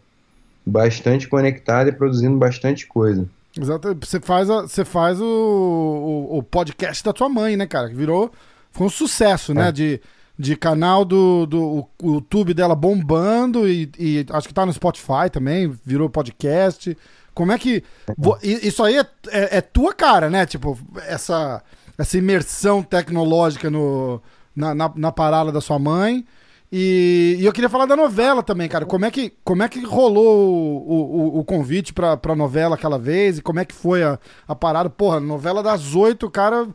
bastante 0.64 1.26
conectado 1.26 1.88
e 1.88 1.92
produzindo 1.92 2.36
bastante 2.36 2.86
coisa. 2.86 3.26
Exato. 3.60 3.96
Você 4.00 4.20
faz, 4.20 4.50
a, 4.50 4.62
você 4.62 4.84
faz 4.84 5.20
o, 5.20 5.24
o, 5.24 6.38
o, 6.38 6.42
podcast 6.42 7.02
da 7.04 7.12
tua 7.12 7.28
mãe, 7.28 7.56
né, 7.56 7.66
cara? 7.66 7.88
Que 7.88 7.94
virou. 7.94 8.30
Foi 8.70 8.86
um 8.86 8.90
sucesso, 8.90 9.54
né? 9.54 9.62
é. 9.62 9.64
né? 9.66 9.72
De, 9.72 10.00
de 10.38 10.56
canal 10.56 11.04
do, 11.04 11.46
do 11.46 11.62
o 12.02 12.14
YouTube 12.14 12.52
dela 12.52 12.74
bombando 12.74 13.68
e, 13.68 13.90
e, 13.98 14.26
acho 14.30 14.48
que 14.48 14.54
tá 14.54 14.66
no 14.66 14.72
Spotify 14.72 15.30
também, 15.30 15.72
virou 15.84 16.10
podcast. 16.10 16.96
Como 17.32 17.52
é 17.52 17.58
que. 17.58 17.82
Isso 18.42 18.82
aí 18.82 18.98
é, 18.98 19.06
é, 19.28 19.58
é 19.58 19.60
tua 19.60 19.92
cara, 19.92 20.28
né? 20.28 20.46
Tipo, 20.46 20.78
essa 21.06 21.62
essa 21.96 22.18
imersão 22.18 22.82
tecnológica 22.82 23.70
no, 23.70 24.20
na, 24.54 24.74
na, 24.74 24.92
na 24.94 25.12
parada 25.12 25.52
da 25.52 25.60
sua 25.60 25.78
mãe. 25.78 26.24
E, 26.72 27.36
e, 27.38 27.44
eu 27.44 27.52
queria 27.52 27.70
falar 27.70 27.86
da 27.86 27.96
novela 27.96 28.42
também, 28.42 28.68
cara. 28.68 28.84
Como 28.84 29.04
é 29.04 29.10
que, 29.10 29.32
como 29.44 29.62
é 29.62 29.68
que 29.68 29.84
rolou 29.84 30.84
o, 30.86 31.36
o, 31.36 31.38
o 31.40 31.44
convite 31.44 31.92
pra, 31.92 32.16
pra 32.16 32.34
novela 32.34 32.74
aquela 32.74 32.98
vez? 32.98 33.38
E 33.38 33.42
como 33.42 33.60
é 33.60 33.64
que 33.64 33.74
foi 33.74 34.02
a, 34.02 34.18
a 34.48 34.54
parada? 34.54 34.90
Porra, 34.90 35.20
novela 35.20 35.62
das 35.62 35.94
oito, 35.94 36.28
cara. 36.30 36.68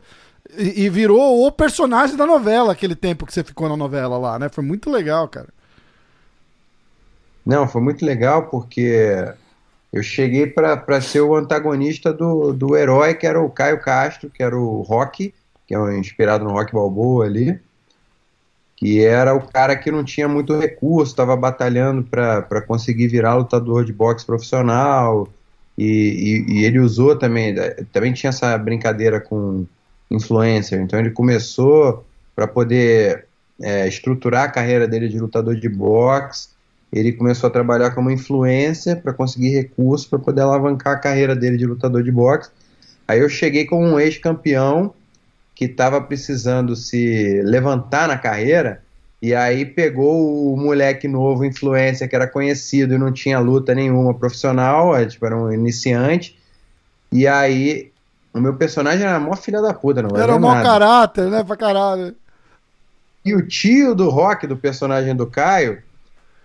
E, 0.56 0.84
e, 0.84 0.88
virou 0.88 1.46
o 1.46 1.52
personagem 1.52 2.16
da 2.16 2.26
novela 2.26 2.72
aquele 2.72 2.96
tempo 2.96 3.26
que 3.26 3.32
você 3.32 3.44
ficou 3.44 3.68
na 3.68 3.76
novela 3.76 4.16
lá, 4.16 4.38
né? 4.38 4.48
Foi 4.48 4.64
muito 4.64 4.90
legal, 4.90 5.28
cara. 5.28 5.48
Não, 7.44 7.68
foi 7.68 7.80
muito 7.80 8.04
legal 8.04 8.48
porque 8.48 9.34
eu 9.92 10.02
cheguei 10.02 10.46
para 10.46 11.00
ser 11.00 11.20
o 11.20 11.34
antagonista 11.34 12.12
do, 12.12 12.52
do 12.52 12.76
herói, 12.76 13.14
que 13.14 13.26
era 13.26 13.40
o 13.40 13.50
Caio 13.50 13.80
Castro, 13.80 14.30
que 14.30 14.42
era 14.42 14.56
o 14.56 14.82
Rock, 14.82 15.34
que 15.66 15.74
é 15.74 15.98
inspirado 15.98 16.44
no 16.44 16.52
Rock 16.52 16.72
Balboa 16.72 17.26
ali, 17.26 17.60
que 18.80 19.04
era 19.04 19.34
o 19.34 19.46
cara 19.46 19.76
que 19.76 19.90
não 19.90 20.02
tinha 20.02 20.26
muito 20.26 20.58
recurso, 20.58 21.12
estava 21.12 21.36
batalhando 21.36 22.02
para 22.02 22.62
conseguir 22.62 23.08
virar 23.08 23.34
lutador 23.34 23.84
de 23.84 23.92
boxe 23.92 24.24
profissional, 24.24 25.28
e, 25.76 25.84
e, 26.48 26.52
e, 26.52 26.64
ele 26.64 26.80
usou 26.80 27.14
também, 27.14 27.54
também 27.92 28.14
tinha 28.14 28.30
essa 28.30 28.56
brincadeira 28.56 29.20
com 29.20 29.66
influencer, 30.10 30.80
então 30.80 30.98
ele 30.98 31.10
começou 31.10 32.06
para 32.34 32.48
poder 32.48 33.26
é, 33.60 33.86
estruturar 33.86 34.44
a 34.44 34.50
carreira 34.50 34.88
dele 34.88 35.08
de 35.08 35.20
lutador 35.20 35.56
de 35.56 35.68
boxe, 35.68 36.48
ele 36.90 37.12
começou 37.12 37.48
a 37.48 37.52
trabalhar 37.52 37.90
como 37.90 38.10
influencer 38.10 39.00
para 39.02 39.12
conseguir 39.12 39.50
recursos 39.50 40.06
para 40.06 40.18
poder 40.18 40.40
alavancar 40.40 40.94
a 40.94 40.98
carreira 40.98 41.36
dele 41.36 41.56
de 41.56 41.66
lutador 41.66 42.02
de 42.02 42.10
boxe. 42.10 42.50
Aí 43.06 43.20
eu 43.20 43.28
cheguei 43.28 43.64
como 43.64 43.86
um 43.86 44.00
ex-campeão 44.00 44.92
que 45.60 45.66
estava 45.66 46.00
precisando 46.00 46.74
se 46.74 47.42
levantar 47.44 48.08
na 48.08 48.16
carreira 48.16 48.80
e 49.20 49.34
aí 49.34 49.66
pegou 49.66 50.54
o 50.54 50.56
moleque 50.56 51.06
novo, 51.06 51.44
influencer, 51.44 52.08
que 52.08 52.16
era 52.16 52.26
conhecido 52.26 52.94
e 52.94 52.98
não 52.98 53.12
tinha 53.12 53.38
luta 53.38 53.74
nenhuma 53.74 54.14
profissional, 54.14 54.96
é, 54.96 55.04
tipo, 55.04 55.26
era 55.26 55.36
um 55.36 55.52
iniciante. 55.52 56.40
E 57.12 57.26
aí 57.28 57.92
o 58.32 58.40
meu 58.40 58.54
personagem 58.54 59.04
era 59.04 59.16
a 59.16 59.20
maior 59.20 59.36
filha 59.36 59.60
da 59.60 59.74
puta, 59.74 60.00
não 60.00 60.08
era? 60.14 60.22
Era 60.22 60.36
um 60.36 60.38
mau 60.38 60.62
caráter, 60.62 61.26
né? 61.26 61.44
Pra 61.44 61.58
caralho. 61.58 62.16
E 63.22 63.34
o 63.34 63.46
tio 63.46 63.94
do 63.94 64.08
Rock, 64.08 64.46
do 64.46 64.56
personagem 64.56 65.14
do 65.14 65.26
Caio, 65.26 65.82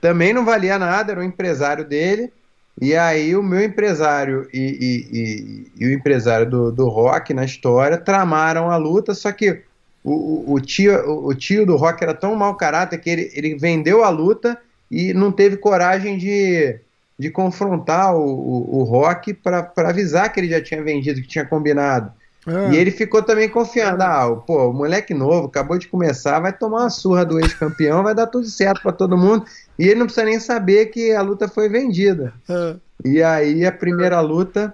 também 0.01 0.34
não 0.34 0.43
valia 0.43 0.78
nada, 0.78 1.13
era 1.13 1.21
o 1.21 1.23
empresário 1.23 1.86
dele. 1.86 2.34
E 2.81 2.95
aí 2.95 3.35
o 3.35 3.43
meu 3.43 3.63
empresário 3.63 4.47
e, 4.53 4.59
e, 4.59 5.17
e, 5.17 5.71
e 5.77 5.88
o 5.88 5.93
empresário 5.93 6.49
do, 6.49 6.71
do 6.71 6.89
Rock 6.89 7.33
na 7.33 7.45
história 7.45 7.97
tramaram 7.97 8.69
a 8.69 8.75
luta, 8.75 9.13
só 9.13 9.31
que 9.31 9.61
o, 10.03 10.53
o, 10.53 10.59
tio, 10.59 10.93
o 11.25 11.33
tio 11.33 11.65
do 11.65 11.75
Rock 11.77 12.03
era 12.03 12.13
tão 12.13 12.35
mau 12.35 12.55
caráter 12.55 12.99
que 12.99 13.09
ele, 13.09 13.31
ele 13.33 13.55
vendeu 13.55 14.03
a 14.03 14.09
luta 14.09 14.57
e 14.91 15.13
não 15.13 15.31
teve 15.31 15.57
coragem 15.57 16.17
de, 16.17 16.79
de 17.17 17.31
confrontar 17.31 18.15
o, 18.15 18.23
o, 18.23 18.79
o 18.79 18.83
Rock 18.83 19.33
para 19.33 19.71
avisar 19.77 20.31
que 20.31 20.39
ele 20.39 20.49
já 20.49 20.61
tinha 20.61 20.83
vendido, 20.83 21.21
que 21.21 21.27
tinha 21.27 21.45
combinado. 21.45 22.11
É. 22.47 22.71
E 22.73 22.77
ele 22.77 22.91
ficou 22.91 23.23
também 23.23 23.49
confiando. 23.49 24.03
Ah, 24.03 24.35
pô, 24.45 24.69
o 24.69 24.73
moleque 24.73 25.13
novo, 25.13 25.47
acabou 25.47 25.77
de 25.77 25.88
começar, 25.88 26.39
vai 26.39 26.53
tomar 26.53 26.81
uma 26.81 26.89
surra 26.89 27.25
do 27.25 27.39
ex-campeão, 27.39 28.03
vai 28.03 28.13
dar 28.13 28.27
tudo 28.27 28.45
certo 28.45 28.83
para 28.83 28.91
todo 28.91 29.17
mundo. 29.17 29.45
E 29.77 29.85
ele 29.85 29.99
não 29.99 30.05
precisa 30.05 30.25
nem 30.25 30.39
saber 30.39 30.88
que 30.88 31.11
a 31.11 31.21
luta 31.21 31.47
foi 31.47 31.67
vendida. 31.69 32.33
É. 32.49 32.75
E 33.03 33.21
aí, 33.21 33.65
a 33.65 33.71
primeira 33.71 34.19
luta, 34.21 34.73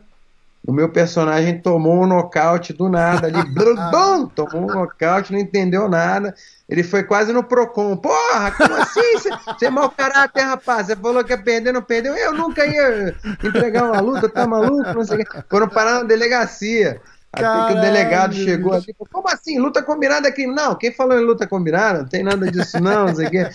o 0.65 0.71
meu 0.71 0.89
personagem 0.89 1.59
tomou 1.59 2.03
um 2.03 2.07
nocaute 2.07 2.71
do 2.71 2.87
nada 2.87 3.27
ali. 3.27 3.43
blum, 3.51 4.27
tomou 4.27 4.69
um 4.69 4.73
nocaute, 4.73 5.31
não 5.33 5.39
entendeu 5.39 5.89
nada. 5.89 6.35
Ele 6.69 6.83
foi 6.83 7.03
quase 7.03 7.33
no 7.33 7.43
Procon. 7.43 7.97
Porra, 7.97 8.51
como 8.51 8.75
assim? 8.75 9.17
Você 9.17 9.65
é 9.65 9.69
mau 9.69 9.89
caráter, 9.89 10.43
rapaz. 10.43 10.87
Você 10.87 10.95
falou 10.95 11.23
que 11.23 11.33
ia 11.33 11.41
perder, 11.41 11.73
não 11.73 11.81
perdeu. 11.81 12.15
Eu 12.15 12.33
nunca 12.33 12.65
ia 12.65 13.15
entregar 13.43 13.83
uma 13.83 13.99
luta, 13.99 14.29
tá 14.29 14.45
maluco? 14.45 14.93
Não 14.93 15.03
sei 15.03 15.21
o 15.21 15.25
quê. 15.25 15.43
Foram 15.49 15.67
parar 15.67 15.95
na 15.95 16.03
delegacia. 16.03 17.01
Até 17.33 17.73
que 17.73 17.79
o 17.79 17.81
delegado 17.81 18.33
chegou 18.33 18.73
ali, 18.73 18.93
como 19.09 19.27
assim? 19.29 19.57
Luta 19.57 19.81
combinada 19.81 20.27
aqui? 20.27 20.45
Não, 20.45 20.75
quem 20.75 20.91
falou 20.91 21.17
em 21.17 21.23
luta 21.23 21.47
combinada? 21.47 21.99
Não 21.99 22.07
tem 22.07 22.23
nada 22.23 22.51
disso, 22.51 22.77
não, 22.81 23.07
não 23.07 23.15
sei 23.15 23.27
o 23.27 23.31
quê. 23.31 23.49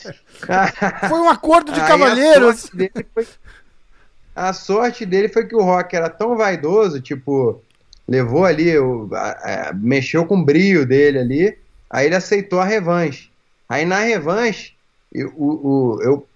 Foi 1.08 1.20
um 1.20 1.28
acordo 1.28 1.72
de 1.72 1.80
cavalheiros. 1.80 2.64
A 2.64 2.68
sorte, 2.68 3.06
foi, 3.12 3.26
a 4.34 4.52
sorte, 4.52 5.06
dele 5.06 5.28
foi 5.28 5.46
que 5.46 5.54
o 5.54 5.62
Rock 5.62 5.94
era 5.94 6.08
tão 6.08 6.36
vaidoso, 6.36 7.02
tipo, 7.02 7.62
levou 8.08 8.46
ali, 8.46 8.78
o, 8.78 9.10
mexeu 9.74 10.24
com 10.24 10.38
o 10.38 10.44
brilho 10.44 10.86
dele 10.86 11.18
ali, 11.18 11.58
aí 11.90 12.06
ele 12.06 12.14
aceitou 12.16 12.60
a 12.60 12.64
revanche. 12.64 13.30
Aí 13.68 13.84
na 13.84 14.00
revanche, 14.00 14.74
eu, 15.12 15.98
eu 16.02 16.26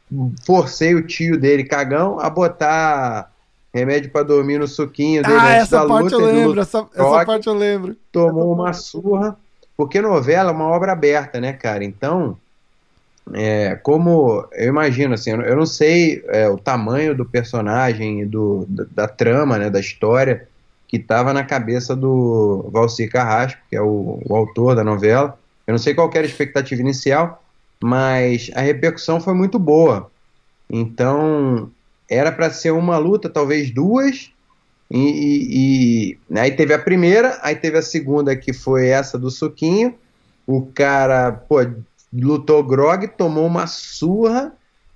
forcei 0.45 0.95
o 0.95 1.07
tio 1.07 1.39
dele, 1.39 1.65
cagão, 1.65 2.21
a 2.21 2.29
botar 2.29 3.30
remédio 3.73 4.11
para 4.11 4.25
dormir 4.25 4.59
no 4.59 4.67
suquinho 4.67 5.23
dele 5.23 5.39
ah, 5.39 5.55
essa 5.55 5.87
parte 5.87 6.13
Eu 6.13 6.21
lembro, 6.21 6.61
essa, 6.61 6.87
essa 6.95 7.25
parte 7.25 7.47
eu 7.47 7.55
lembro. 7.55 7.97
Tomou 8.11 8.53
uma 8.53 8.73
surra, 8.73 9.37
porque 9.77 10.01
novela 10.01 10.51
é 10.51 10.53
uma 10.53 10.67
obra 10.67 10.93
aberta, 10.93 11.41
né, 11.41 11.53
cara? 11.53 11.85
Então, 11.85 12.37
é, 13.33 13.77
como 13.77 14.47
eu 14.53 14.69
imagino, 14.69 15.15
assim, 15.15 15.31
eu 15.31 15.57
não 15.57 15.67
sei 15.67 16.23
é, 16.29 16.49
o 16.49 16.59
tamanho 16.59 17.15
do 17.15 17.25
personagem, 17.25 18.27
do, 18.27 18.67
da, 18.69 18.85
da, 18.91 19.09
trama, 19.09 19.59
né, 19.59 19.71
da 19.71 19.79
história 19.79 20.49
que 20.89 20.97
estava 20.97 21.33
na 21.33 21.45
cabeça 21.45 21.95
do 21.95 22.69
Valcir 22.73 23.11
Carrasco, 23.11 23.61
que 23.71 23.77
é 23.77 23.81
o, 23.81 24.21
o 24.29 24.35
autor 24.35 24.75
da 24.75 24.83
novela. 24.83 25.39
Eu 25.65 25.73
não 25.73 25.79
sei 25.79 25.95
qual 25.95 26.11
era 26.13 26.23
a 26.23 26.29
expectativa 26.29 26.81
inicial, 26.81 27.41
mas 27.81 28.51
a 28.57 28.61
repercussão 28.61 29.21
foi 29.21 29.35
muito 29.35 29.57
boa. 29.57 30.11
Então, 30.69 31.71
era 32.11 32.33
para 32.33 32.51
ser 32.51 32.73
uma 32.73 32.99
luta, 32.99 33.31
talvez 33.31 33.71
duas, 33.71 34.33
e, 34.91 34.99
e, 34.99 36.19
e, 36.29 36.39
aí 36.39 36.51
teve 36.51 36.75
a 36.75 36.79
primeira, 36.79 37.39
aí 37.43 37.55
teve 37.55 37.79
a 37.79 37.83
segunda 37.83 38.35
que 38.35 38.53
foi 38.53 38.89
essa 38.89 39.17
do 39.17 39.31
suquinho. 39.31 39.95
O 40.45 40.63
cara, 40.63 41.31
pô, 41.31 41.59
lutou 42.13 42.65
grog, 42.65 43.07
tomou 43.07 43.47
uma 43.47 43.69
surra, 43.69 44.53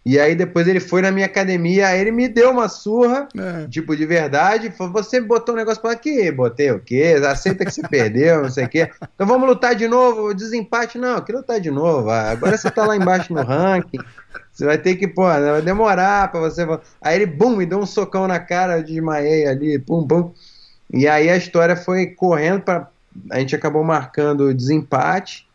e 0.07 0.21
aí 0.21 0.35
depois 0.35 0.69
ele 0.69 0.81
foi 0.81 1.01
na 1.01 1.11
minha 1.11 1.25
academia, 1.25 1.89
aí 1.89 1.99
ele 1.99 2.11
me 2.11 2.29
deu 2.29 2.51
uma 2.51 2.69
surra, 2.69 3.27
é. 3.35 3.67
tipo, 3.69 3.97
de 3.97 4.05
verdade. 4.05 4.71
Falou, 4.71 4.93
você 4.93 5.19
botou 5.19 5.55
um 5.55 5.59
negócio 5.59 5.81
para 5.81 5.93
aqui, 5.93 6.31
botei 6.31 6.71
o 6.71 6.79
quê? 6.79 7.17
Aceita 7.27 7.65
que 7.65 7.71
você 7.71 7.81
perdeu, 7.89 8.43
não 8.43 8.51
sei 8.51 8.67
o 8.67 8.69
quê. 8.69 8.91
Então 9.15 9.27
vamos 9.27 9.49
lutar 9.49 9.75
de 9.75 9.89
novo, 9.89 10.35
desempate, 10.35 10.99
não, 10.99 11.23
que 11.23 11.33
lutar 11.33 11.59
de 11.59 11.71
novo. 11.71 12.11
Agora 12.11 12.59
você 12.59 12.71
tá 12.71 12.85
lá 12.85 12.95
embaixo 12.95 13.33
no 13.33 13.43
ranking. 13.43 13.99
Você 14.53 14.67
vai 14.67 14.77
ter 14.77 14.97
que, 14.97 15.09
pô, 15.09 15.23
vai 15.23 15.63
demorar 15.63 16.31
pra 16.31 16.39
você. 16.39 16.67
Aí 17.01 17.17
ele, 17.17 17.27
bum, 17.27 17.57
me 17.57 17.65
deu 17.65 17.79
um 17.79 17.87
socão 17.87 18.29
na 18.29 18.39
cara, 18.39 18.83
de 18.83 18.93
desmaiei 18.93 19.47
ali, 19.47 19.79
pum, 19.79 20.07
pum. 20.07 20.33
E 20.93 21.09
aí 21.09 21.31
a 21.31 21.37
história 21.37 21.77
foi 21.77 22.09
correndo 22.09 22.61
para 22.61 22.89
A 23.31 23.41
gente 23.41 23.57
acabou 23.57 23.83
marcando 23.83 24.49
o 24.49 24.55
desempate. 24.55 25.49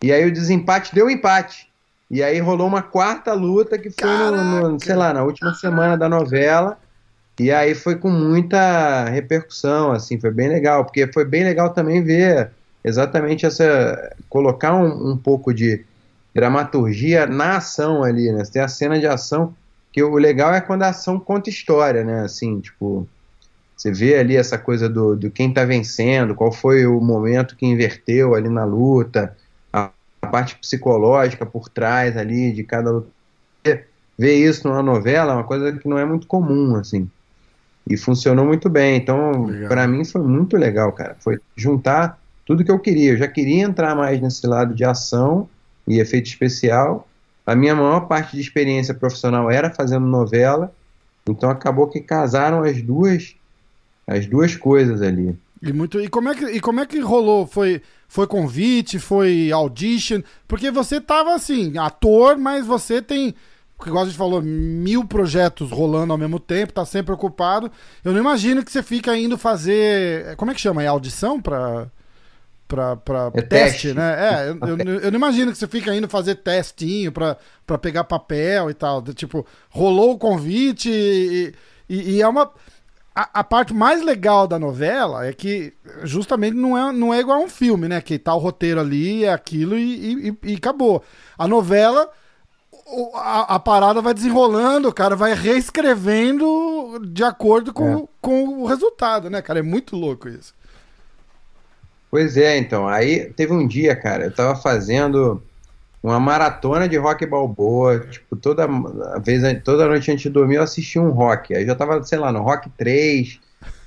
E 0.00 0.12
aí 0.12 0.24
o 0.24 0.32
desempate 0.32 0.94
deu 0.94 1.10
empate. 1.10 1.68
E 2.10 2.22
aí 2.22 2.38
rolou 2.40 2.66
uma 2.66 2.82
quarta 2.82 3.34
luta 3.34 3.78
que 3.78 3.90
foi 3.90 4.08
no, 4.08 4.70
no, 4.70 4.80
sei 4.80 4.94
lá, 4.94 5.12
na 5.12 5.22
última 5.22 5.54
semana 5.54 5.96
da 5.96 6.08
novela. 6.08 6.78
E 7.38 7.52
aí 7.52 7.74
foi 7.74 7.96
com 7.96 8.10
muita 8.10 9.04
repercussão, 9.04 9.92
assim, 9.92 10.18
foi 10.18 10.30
bem 10.30 10.48
legal, 10.48 10.84
porque 10.84 11.06
foi 11.12 11.24
bem 11.24 11.44
legal 11.44 11.70
também 11.70 12.02
ver 12.02 12.50
exatamente 12.82 13.46
essa. 13.46 14.16
colocar 14.28 14.74
um, 14.74 15.12
um 15.12 15.16
pouco 15.16 15.52
de 15.52 15.84
dramaturgia 16.34 17.26
na 17.26 17.58
ação 17.58 18.02
ali, 18.02 18.32
né? 18.32 18.44
Você 18.44 18.52
tem 18.52 18.62
a 18.62 18.68
cena 18.68 18.98
de 18.98 19.06
ação, 19.06 19.54
que 19.92 20.02
o 20.02 20.14
legal 20.16 20.52
é 20.54 20.60
quando 20.60 20.82
a 20.82 20.88
ação 20.88 21.18
conta 21.18 21.50
história, 21.50 22.02
né? 22.02 22.22
Assim, 22.22 22.60
tipo, 22.60 23.06
você 23.76 23.92
vê 23.92 24.18
ali 24.18 24.36
essa 24.36 24.58
coisa 24.58 24.88
do, 24.88 25.14
do 25.14 25.30
quem 25.30 25.52
tá 25.52 25.64
vencendo, 25.64 26.34
qual 26.34 26.50
foi 26.50 26.86
o 26.86 27.00
momento 27.00 27.54
que 27.54 27.66
inverteu 27.66 28.34
ali 28.34 28.48
na 28.48 28.64
luta, 28.64 29.36
a, 30.22 30.26
parte 30.26 30.56
psicológica 30.56 31.44
por 31.46 31.68
trás 31.68 32.16
ali 32.16 32.52
de 32.52 32.64
cada 32.64 32.90
luta. 32.90 33.08
Ver 34.18 34.34
isso 34.34 34.66
numa 34.66 34.82
novela 34.82 35.32
é 35.32 35.36
uma 35.36 35.44
coisa 35.44 35.72
que 35.72 35.88
não 35.88 35.98
é 35.98 36.04
muito 36.04 36.26
comum, 36.26 36.74
assim. 36.76 37.08
E 37.88 37.96
funcionou 37.96 38.44
muito 38.44 38.68
bem. 38.68 38.96
Então, 38.96 39.46
para 39.68 39.86
mim 39.86 40.04
foi 40.04 40.22
muito 40.22 40.56
legal, 40.56 40.92
cara. 40.92 41.16
Foi 41.20 41.38
juntar 41.56 42.18
tudo 42.44 42.64
que 42.64 42.70
eu 42.70 42.78
queria. 42.78 43.12
Eu 43.12 43.16
já 43.16 43.28
queria 43.28 43.62
entrar 43.62 43.94
mais 43.94 44.20
nesse 44.20 44.46
lado 44.46 44.74
de 44.74 44.84
ação 44.84 45.48
e 45.86 46.00
efeito 46.00 46.26
especial. 46.26 47.08
A 47.46 47.54
minha 47.54 47.74
maior 47.74 48.00
parte 48.00 48.36
de 48.36 48.42
experiência 48.42 48.92
profissional 48.92 49.50
era 49.50 49.70
fazendo 49.70 50.06
novela, 50.06 50.72
então 51.26 51.48
acabou 51.48 51.86
que 51.86 52.00
casaram 52.00 52.62
as 52.62 52.82
duas 52.82 53.34
as 54.06 54.26
duas 54.26 54.56
coisas 54.56 55.02
ali. 55.02 55.36
E 55.60 55.72
muito 55.72 56.00
e 56.00 56.08
como 56.08 56.28
é 56.28 56.34
que 56.34 56.44
e 56.44 56.60
como 56.60 56.80
é 56.80 56.86
que 56.86 57.00
rolou? 57.00 57.46
Foi 57.46 57.82
foi 58.06 58.26
convite, 58.26 58.98
foi 58.98 59.50
audition? 59.52 60.22
Porque 60.46 60.70
você 60.70 61.00
tava 61.00 61.34
assim, 61.34 61.76
ator, 61.78 62.38
mas 62.38 62.64
você 62.66 63.02
tem 63.02 63.34
igual 63.86 64.02
a 64.02 64.06
gente 64.06 64.18
falou, 64.18 64.42
mil 64.42 65.04
projetos 65.04 65.70
rolando 65.70 66.12
ao 66.12 66.18
mesmo 66.18 66.40
tempo, 66.40 66.72
tá 66.72 66.84
sempre 66.84 67.12
ocupado. 67.14 67.70
Eu 68.04 68.12
não 68.12 68.18
imagino 68.20 68.64
que 68.64 68.72
você 68.72 68.82
fica 68.82 69.16
indo 69.16 69.38
fazer. 69.38 70.34
Como 70.36 70.50
é 70.50 70.54
que 70.54 70.60
chama? 70.60 70.82
É 70.82 70.86
audição 70.86 71.40
para 71.40 71.88
pra, 72.66 72.96
pra 72.96 73.30
É 73.34 73.40
teste, 73.42 73.48
teste. 73.88 73.94
né? 73.94 74.16
É, 74.18 74.48
eu, 74.50 74.58
eu, 74.68 74.76
eu 75.00 75.10
não 75.10 75.18
imagino 75.18 75.52
que 75.52 75.58
você 75.58 75.66
fica 75.66 75.94
indo 75.94 76.08
fazer 76.08 76.34
testinho 76.36 77.10
pra, 77.12 77.36
pra 77.66 77.78
pegar 77.78 78.04
papel 78.04 78.68
e 78.70 78.74
tal. 78.74 79.02
Tipo, 79.14 79.46
rolou 79.70 80.12
o 80.12 80.18
convite 80.18 80.90
e, 80.90 81.54
e- 81.88 82.16
e 82.16 82.22
é 82.22 82.28
uma. 82.28 82.50
A, 83.20 83.40
a 83.40 83.44
parte 83.44 83.74
mais 83.74 84.00
legal 84.00 84.46
da 84.46 84.60
novela 84.60 85.26
é 85.26 85.32
que 85.32 85.72
justamente 86.04 86.54
não 86.56 86.78
é, 86.78 86.92
não 86.92 87.12
é 87.12 87.18
igual 87.18 87.40
a 87.40 87.44
um 87.44 87.48
filme, 87.48 87.88
né? 87.88 88.00
Que 88.00 88.16
tá 88.16 88.32
o 88.32 88.38
roteiro 88.38 88.78
ali, 88.78 89.24
é 89.24 89.32
aquilo 89.32 89.76
e, 89.76 90.28
e- 90.28 90.38
e 90.44 90.54
acabou. 90.54 91.02
A 91.36 91.48
novela, 91.48 92.08
a, 93.14 93.56
a 93.56 93.58
parada 93.58 94.00
vai 94.00 94.14
desenrolando, 94.14 94.88
o 94.88 94.92
cara 94.94 95.16
vai 95.16 95.34
reescrevendo 95.34 97.00
de 97.10 97.24
acordo 97.24 97.72
com, 97.72 98.04
É. 98.04 98.08
com 98.20 98.44
o 98.62 98.66
resultado, 98.66 99.28
né, 99.28 99.42
cara? 99.42 99.58
É 99.58 99.62
muito 99.62 99.96
louco 99.96 100.28
isso. 100.28 100.54
Pois 102.10 102.36
é, 102.36 102.56
então. 102.56 102.88
Aí 102.88 103.32
teve 103.32 103.52
um 103.52 103.66
dia, 103.66 103.96
cara, 103.96 104.24
eu 104.26 104.34
tava 104.34 104.54
fazendo 104.56 105.42
uma 106.02 106.20
maratona 106.20 106.88
de 106.88 106.96
rock 106.96 107.26
balboa. 107.26 108.00
Tipo, 108.00 108.36
toda 108.36 108.66
vez, 109.22 109.42
toda 109.62 109.86
noite 109.88 110.10
antes 110.10 110.22
de 110.22 110.30
dormir, 110.30 110.56
eu 110.56 110.62
assistia 110.62 111.02
um 111.02 111.10
rock. 111.10 111.54
Aí 111.54 111.62
eu 111.62 111.66
já 111.66 111.74
tava, 111.74 112.02
sei 112.04 112.18
lá, 112.18 112.30
no 112.32 112.40
rock 112.42 112.70
3, 112.76 113.38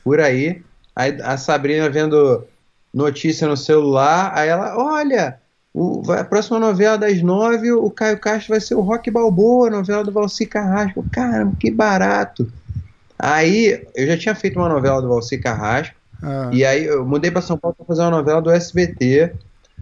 por 0.03 0.19
aí. 0.19 0.61
Aí 0.95 1.17
a 1.21 1.37
Sabrina 1.37 1.89
vendo 1.89 2.43
notícia 2.93 3.47
no 3.47 3.55
celular, 3.55 4.33
aí 4.35 4.49
ela, 4.49 4.75
olha, 4.77 5.39
o, 5.73 6.01
vai- 6.01 6.19
a 6.19 6.25
próxima 6.25 6.59
novela 6.59 6.97
das 6.97 7.21
nove, 7.21 7.71
o 7.71 7.89
Caio 7.89 8.19
Castro 8.19 8.49
vai 8.49 8.59
ser 8.59 8.75
o 8.75 8.81
Rock 8.81 9.09
Balboa, 9.09 9.69
novela 9.69 10.03
do 10.03 10.11
Valci 10.11 10.45
Carrasco. 10.45 11.05
Caramba, 11.11 11.55
que 11.57 11.71
barato. 11.71 12.51
Aí 13.17 13.85
eu 13.95 14.07
já 14.07 14.17
tinha 14.17 14.35
feito 14.35 14.59
uma 14.59 14.67
novela 14.67 15.01
do 15.01 15.07
Valci 15.07 15.37
Carrasco. 15.37 15.95
Ah, 16.21 16.49
E 16.51 16.65
aí 16.65 16.85
eu 16.85 17.05
mudei 17.05 17.31
para 17.31 17.41
São 17.41 17.57
Paulo 17.57 17.75
para 17.75 17.85
fazer 17.85 18.01
uma 18.01 18.11
novela 18.11 18.41
do 18.41 18.51
SBT 18.51 19.31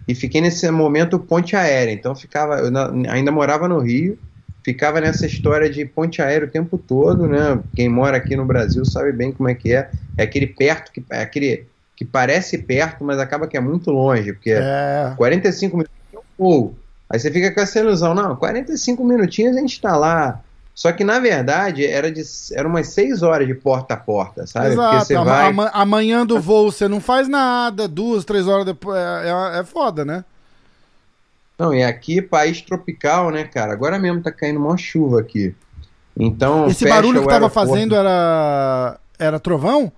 e 0.09 0.15
fiquei 0.15 0.41
nesse 0.41 0.69
momento 0.71 1.19
ponte 1.19 1.55
aérea. 1.55 1.91
Então 1.91 2.15
ficava, 2.15 2.55
eu 2.55 2.71
na- 2.71 2.91
ainda 3.11 3.31
morava 3.31 3.67
no 3.67 3.77
Rio, 3.77 4.17
ficava 4.65 4.99
nessa 4.99 5.27
história 5.27 5.69
de 5.69 5.85
ponte 5.85 6.19
aérea 6.19 6.47
o 6.47 6.51
tempo 6.51 6.79
todo, 6.79 7.27
né? 7.27 7.59
Quem 7.75 7.87
mora 7.87 8.17
aqui 8.17 8.35
no 8.35 8.43
Brasil 8.43 8.83
sabe 8.83 9.11
bem 9.11 9.31
como 9.31 9.47
é 9.49 9.53
que 9.53 9.71
é. 9.71 9.91
É 10.17 10.23
aquele 10.23 10.47
perto 10.47 10.91
que 10.91 11.03
é 11.11 11.21
aquele 11.21 11.67
que 11.95 12.03
parece 12.03 12.57
perto, 12.57 13.03
mas 13.03 13.19
acaba 13.19 13.47
que 13.47 13.55
é 13.55 13.59
muito 13.59 13.91
longe, 13.91 14.33
porque 14.33 14.51
é. 14.51 15.13
45 15.15 15.77
minutos 15.77 15.93
é 16.11 16.17
um 16.17 16.21
voo. 16.37 16.75
Aí 17.07 17.19
você 17.19 17.29
fica 17.29 17.51
com 17.53 17.61
essa 17.61 17.77
ilusão, 17.79 18.15
não, 18.15 18.35
45 18.35 19.03
minutinhos 19.05 19.55
a 19.55 19.59
gente 19.59 19.79
tá 19.79 19.95
lá. 19.95 20.41
Só 20.79 20.93
que 20.93 21.03
na 21.03 21.19
verdade 21.19 21.85
era 21.85 22.09
de 22.09 22.21
era 22.53 22.65
umas 22.65 22.87
6 22.87 23.21
horas 23.21 23.45
de 23.45 23.53
porta 23.53 23.95
a 23.95 23.97
porta, 23.97 24.47
sabe? 24.47 24.67
Porque 24.67 24.81
Exato. 24.95 25.05
você 25.07 25.15
Ama- 25.15 25.25
vai 25.25 25.49
ama- 25.49 25.71
amanhã 25.73 26.25
do 26.25 26.39
voo 26.39 26.71
você 26.71 26.87
não 26.87 27.01
faz 27.01 27.27
nada, 27.27 27.85
duas, 27.85 28.23
três 28.23 28.47
horas 28.47 28.65
depois. 28.65 28.97
É, 28.97 29.57
é, 29.57 29.59
é 29.59 29.63
foda, 29.65 30.05
né? 30.05 30.23
Não, 31.57 31.73
e 31.73 31.83
aqui, 31.83 32.21
país 32.21 32.61
tropical, 32.61 33.29
né, 33.29 33.43
cara? 33.43 33.73
Agora 33.73 33.99
mesmo 33.99 34.21
tá 34.21 34.31
caindo 34.31 34.57
uma 34.57 34.77
chuva 34.77 35.19
aqui. 35.19 35.53
Então, 36.17 36.67
Esse 36.67 36.87
barulho 36.87 37.19
que 37.23 37.27
tava 37.27 37.47
aeroporto. 37.47 37.69
fazendo 37.71 37.93
era. 37.93 38.97
Era 39.19 39.37
trovão? 39.37 39.91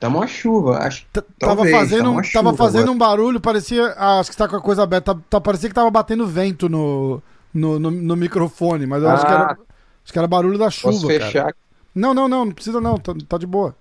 Tá 0.00 0.08
uma 0.08 0.26
chuva, 0.26 0.78
acho. 0.78 1.06
T- 1.12 1.22
Tava 1.38 1.54
Talvez, 1.54 1.76
fazendo, 1.76 2.02
tá 2.02 2.10
um, 2.10 2.22
tava 2.32 2.56
fazendo 2.56 2.80
agora. 2.90 2.92
um 2.96 2.98
barulho, 2.98 3.40
parecia. 3.40 3.94
ah, 3.96 4.18
acho 4.18 4.32
que 4.32 4.36
tá 4.36 4.48
com 4.48 4.56
a 4.56 4.60
coisa 4.60 4.82
aberta. 4.82 5.14
Tá, 5.14 5.20
tá- 5.30 5.40
parecia 5.40 5.68
que 5.68 5.74
tava 5.74 5.88
batendo 5.88 6.26
vento 6.26 6.68
no, 6.68 7.22
no, 7.52 7.78
no, 7.78 7.90
no 7.90 8.16
microfone, 8.16 8.86
mas 8.86 9.02
eu 9.02 9.10
acho, 9.10 9.24
que 9.26 9.32
Ah. 9.32 9.34
era, 9.34 9.58
acho 10.04 10.12
que 10.12 10.18
era 10.18 10.28
barulho 10.28 10.58
da 10.58 10.70
chuva. 10.70 10.92
Posso 10.94 11.08
cara. 11.08 11.20
fechar? 11.20 11.54
Não, 11.94 12.14
não, 12.14 12.28
não, 12.28 12.44
não 12.46 12.52
precisa 12.52 12.80
não, 12.80 12.96
tá, 12.98 13.12
tá 13.28 13.38
de 13.38 13.46
boa. 13.46 13.74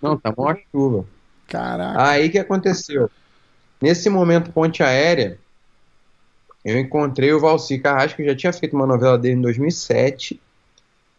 Não, 0.00 0.16
tá 0.16 0.32
uma 0.36 0.56
chuva. 0.70 1.04
Caraca. 1.48 2.02
Aí 2.10 2.28
que 2.28 2.38
aconteceu? 2.38 3.10
Nesse 3.80 4.08
momento 4.08 4.52
ponte 4.52 4.82
aérea, 4.82 5.38
eu 6.64 6.78
encontrei 6.78 7.32
o 7.32 7.40
Valci 7.40 7.78
Carrasco, 7.78 8.16
que 8.16 8.26
já 8.28 8.36
tinha 8.36 8.52
feito 8.52 8.76
uma 8.76 8.86
novela 8.86 9.16
dele 9.18 9.36
em 9.36 9.42
2007. 9.42 10.40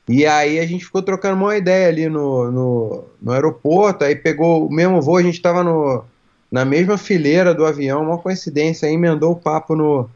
E 0.07 0.25
aí 0.25 0.59
a 0.59 0.65
gente 0.65 0.85
ficou 0.85 1.01
trocando 1.01 1.35
uma 1.35 1.55
ideia 1.57 1.87
ali 1.87 2.09
no, 2.09 2.51
no, 2.51 3.03
no 3.21 3.31
aeroporto, 3.31 4.03
aí 4.03 4.15
pegou 4.15 4.67
o 4.67 4.71
mesmo 4.71 5.01
voo, 5.01 5.17
a 5.17 5.21
gente 5.21 5.35
estava 5.35 5.63
no, 5.63 6.03
na 6.51 6.65
mesma 6.65 6.97
fileira 6.97 7.53
do 7.53 7.65
avião, 7.65 8.01
uma 8.03 8.17
coincidência, 8.17 8.87
aí 8.87 8.95
emendou 8.95 9.31
o 9.33 9.35
papo 9.35 9.75
no, 9.75 10.09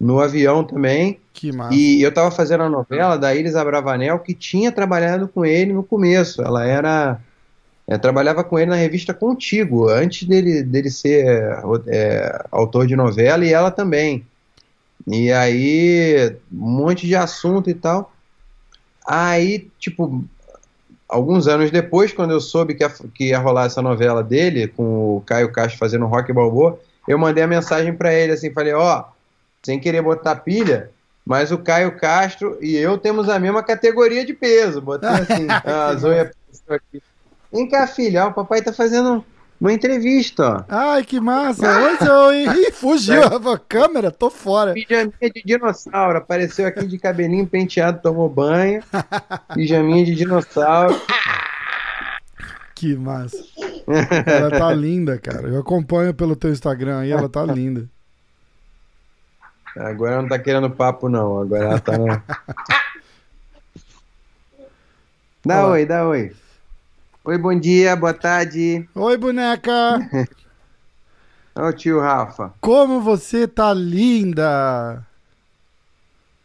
no 0.00 0.20
avião 0.20 0.62
também. 0.62 1.18
Que 1.32 1.52
massa. 1.52 1.74
E 1.74 2.02
eu 2.02 2.08
estava 2.08 2.30
fazendo 2.30 2.62
a 2.64 2.68
novela 2.68 3.16
da 3.16 3.34
Iris 3.34 3.56
Abravanel, 3.56 4.18
que 4.20 4.34
tinha 4.34 4.70
trabalhado 4.70 5.28
com 5.28 5.44
ele 5.44 5.72
no 5.72 5.82
começo. 5.82 6.42
Ela 6.42 6.66
era. 6.66 7.20
é, 7.86 7.98
trabalhava 7.98 8.44
com 8.44 8.58
ele 8.58 8.70
na 8.70 8.76
revista 8.76 9.14
Contigo, 9.14 9.88
antes 9.88 10.28
dele, 10.28 10.62
dele 10.62 10.90
ser 10.90 11.26
é, 11.86 12.44
autor 12.50 12.86
de 12.86 12.94
novela, 12.94 13.44
e 13.44 13.52
ela 13.52 13.70
também. 13.70 14.24
E 15.06 15.32
aí, 15.32 16.36
um 16.52 16.70
monte 16.70 17.06
de 17.06 17.16
assunto 17.16 17.70
e 17.70 17.74
tal. 17.74 18.12
Aí, 19.06 19.70
tipo, 19.78 20.22
alguns 21.08 21.48
anos 21.48 21.70
depois, 21.70 22.12
quando 22.12 22.32
eu 22.32 22.40
soube 22.40 22.74
que 22.74 22.84
ia, 22.84 22.90
que 23.14 23.24
ia 23.28 23.38
rolar 23.38 23.64
essa 23.64 23.80
novela 23.80 24.22
dele, 24.22 24.68
com 24.68 25.16
o 25.16 25.22
Caio 25.22 25.50
Castro 25.50 25.78
fazendo 25.78 26.04
Rock 26.06 26.30
Balboa, 26.32 26.78
eu 27.06 27.18
mandei 27.18 27.42
a 27.42 27.46
mensagem 27.46 27.94
pra 27.94 28.12
ele 28.12 28.32
assim, 28.32 28.52
falei, 28.52 28.74
ó, 28.74 29.04
sem 29.62 29.78
querer 29.78 30.02
botar 30.02 30.36
pilha, 30.36 30.90
mas 31.24 31.52
o 31.52 31.58
Caio 31.58 31.96
Castro 31.98 32.56
e 32.60 32.76
eu 32.76 32.96
temos 32.96 33.28
a 33.28 33.38
mesma 33.38 33.62
categoria 33.62 34.24
de 34.24 34.32
peso. 34.32 34.80
Botei 34.80 35.08
assim, 35.08 35.46
a 35.64 35.94
Zoe 35.94 36.20
apareceu 36.20 36.74
aqui. 36.74 37.02
Vem 37.52 37.68
cá, 37.68 37.86
filha, 37.86 38.26
ó, 38.26 38.28
o 38.28 38.34
papai 38.34 38.62
tá 38.62 38.72
fazendo 38.72 39.24
uma 39.60 39.72
entrevista, 39.72 40.58
ó. 40.60 40.64
Ai, 40.68 41.04
que 41.04 41.18
massa. 41.18 41.66
Oi, 41.80 41.96
Zoe. 42.04 42.46
Ih, 42.46 42.72
fugiu 42.72 43.22
a 43.52 43.58
câmera, 43.58 44.10
tô 44.10 44.30
fora. 44.30 44.72
Pijaminha 44.74 45.30
de 45.34 45.42
dinossauro, 45.44 46.18
apareceu 46.18 46.66
aqui 46.66 46.86
de 46.86 46.98
cabelinho 46.98 47.46
penteado, 47.46 48.00
tomou 48.02 48.28
banho. 48.28 48.82
Pijaminha 49.54 50.04
de 50.04 50.14
dinossauro. 50.14 50.94
Que 52.74 52.94
massa. 52.94 53.36
Ela 54.24 54.50
tá 54.56 54.72
linda, 54.72 55.18
cara. 55.18 55.48
Eu 55.48 55.58
acompanho 55.58 56.14
pelo 56.14 56.36
teu 56.36 56.52
Instagram 56.52 57.00
aí, 57.00 57.10
ela 57.10 57.28
tá 57.28 57.44
linda. 57.44 57.90
Agora 59.76 60.12
ela 60.12 60.22
não 60.22 60.28
tá 60.28 60.38
querendo 60.38 60.70
papo, 60.70 61.08
não. 61.08 61.40
Agora 61.40 61.64
ela 61.64 61.80
tá. 61.80 61.96
na- 61.98 62.22
Dá 65.44 65.60
Olá. 65.64 65.72
oi, 65.72 65.86
dá 65.86 66.06
oi. 66.06 66.32
Oi, 67.24 67.38
bom 67.38 67.58
dia, 67.58 67.94
boa 67.96 68.12
tarde. 68.14 68.88
Oi, 68.94 69.16
boneca. 69.16 69.72
O 71.60 71.72
tio 71.72 71.98
Rafa. 72.00 72.54
Como 72.60 73.00
você 73.00 73.48
tá 73.48 73.74
linda. 73.74 75.04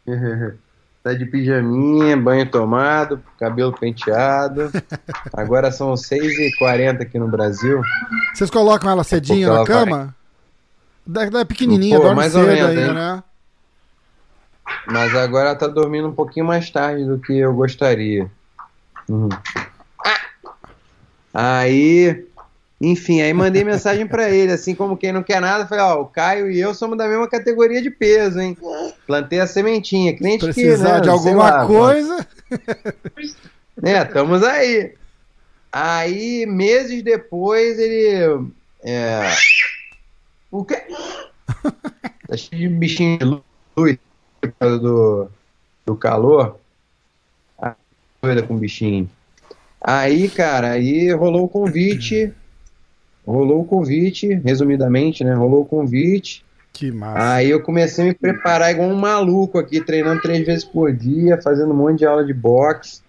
tá 1.03 1.13
de 1.13 1.23
pijaminha, 1.27 2.17
banho 2.17 2.49
tomado, 2.49 3.21
cabelo 3.39 3.71
penteado. 3.77 4.71
Agora 5.31 5.71
são 5.71 5.93
6h40 5.93 7.01
aqui 7.03 7.19
no 7.19 7.27
Brasil. 7.27 7.79
Vocês 8.33 8.49
colocam 8.49 8.89
ela 8.89 9.03
cedinho 9.03 9.49
na 9.49 9.55
ela 9.57 9.65
cama? 9.67 10.15
Da- 11.05 11.29
da- 11.29 11.45
pequenininha, 11.45 11.97
Pô, 11.97 12.03
dorme 12.03 12.23
cedo 12.23 12.47
menos, 12.47 12.69
ainda, 12.69 12.81
hein? 12.81 12.93
né? 12.93 13.23
Mas 14.87 15.15
agora 15.15 15.49
ela 15.49 15.55
tá 15.57 15.67
dormindo 15.67 16.07
um 16.07 16.13
pouquinho 16.15 16.45
mais 16.45 16.69
tarde 16.69 17.05
do 17.05 17.19
que 17.19 17.37
eu 17.37 17.53
gostaria. 17.53 18.29
Uhum. 19.09 19.29
Aí, 21.33 22.25
enfim, 22.79 23.21
aí 23.21 23.33
mandei 23.33 23.63
mensagem 23.63 24.05
pra 24.07 24.29
ele, 24.29 24.51
assim 24.51 24.75
como 24.75 24.95
quem 24.95 25.11
não 25.11 25.23
quer 25.23 25.41
nada, 25.41 25.65
falei, 25.67 25.83
ó, 25.83 26.01
o 26.01 26.05
Caio 26.05 26.49
e 26.51 26.59
eu 26.59 26.73
somos 26.73 26.97
da 26.97 27.07
mesma 27.07 27.27
categoria 27.27 27.81
de 27.81 27.89
peso, 27.89 28.39
hein? 28.39 28.57
Plantei 29.07 29.39
a 29.39 29.47
sementinha, 29.47 30.11
Se 30.11 30.17
cliente 30.17 30.53
que, 30.53 30.77
né, 30.77 31.01
de 31.01 31.09
alguma 31.09 31.49
lá, 31.49 31.65
coisa. 31.67 32.27
né, 33.81 34.03
estamos 34.03 34.43
aí. 34.43 34.93
Aí, 35.71 36.45
meses 36.45 37.01
depois, 37.03 37.79
ele. 37.79 38.47
É... 38.83 39.23
O 40.53 40.63
quê? 40.63 40.83
Tá 42.27 42.37
cheio 42.37 42.69
de 42.69 42.75
bichinho 42.75 43.17
de 43.19 43.25
luz 43.25 43.97
por 44.39 44.51
causa 44.53 44.79
do, 44.79 45.27
do 45.85 45.95
calor. 45.95 46.57
Ah, 47.61 47.75
doida 48.21 48.41
com 48.41 48.57
bichinho. 48.57 49.09
Aí, 49.81 50.29
cara, 50.29 50.71
aí 50.71 51.11
rolou 51.11 51.43
o 51.43 51.49
convite. 51.49 52.33
Rolou 53.27 53.61
o 53.61 53.65
convite, 53.65 54.33
resumidamente, 54.35 55.23
né? 55.23 55.33
Rolou 55.33 55.61
o 55.61 55.65
convite. 55.65 56.45
Que 56.71 56.91
massa. 56.91 57.33
Aí 57.33 57.49
eu 57.49 57.61
comecei 57.61 58.05
a 58.05 58.07
me 58.07 58.13
preparar 58.13 58.71
igual 58.71 58.89
um 58.89 58.95
maluco 58.95 59.59
aqui, 59.59 59.81
treinando 59.81 60.21
três 60.21 60.45
vezes 60.45 60.63
por 60.63 60.93
dia, 60.93 61.41
fazendo 61.41 61.71
um 61.71 61.77
monte 61.77 61.99
de 61.99 62.05
aula 62.05 62.23
de 62.23 62.33
boxe. 62.33 63.01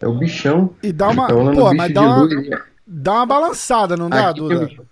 É 0.00 0.06
o 0.06 0.14
bichão. 0.14 0.70
E 0.82 0.92
dá 0.92 1.10
uma. 1.10 1.28
Tá 1.28 1.34
Pô, 1.34 1.74
mas 1.74 1.92
dá 1.92 2.02
uma, 2.02 2.28
dá 2.86 3.12
uma 3.12 3.26
balançada, 3.26 3.96
não 3.96 4.08
dá, 4.08 4.30
Aqui 4.30 4.40
Duda? 4.40 4.66
bicho. 4.66 4.82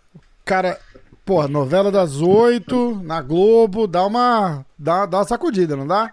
Cara, 0.44 0.78
porra, 1.26 1.48
novela 1.48 1.90
das 1.90 2.20
oito, 2.22 3.02
na 3.04 3.20
Globo, 3.20 3.86
dá 3.88 4.06
uma. 4.06 4.64
Dá, 4.78 5.04
dá 5.04 5.18
uma 5.18 5.24
sacudida, 5.24 5.74
não 5.76 5.86
dá? 5.86 6.12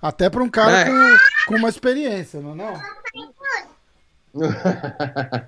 Até 0.00 0.30
pra 0.30 0.42
um 0.42 0.48
cara 0.48 0.78
É. 0.80 0.84
com, 0.86 1.16
com 1.48 1.54
uma 1.56 1.68
experiência, 1.68 2.40
não 2.40 2.52
é? 2.52 2.54
Não? 2.54 2.80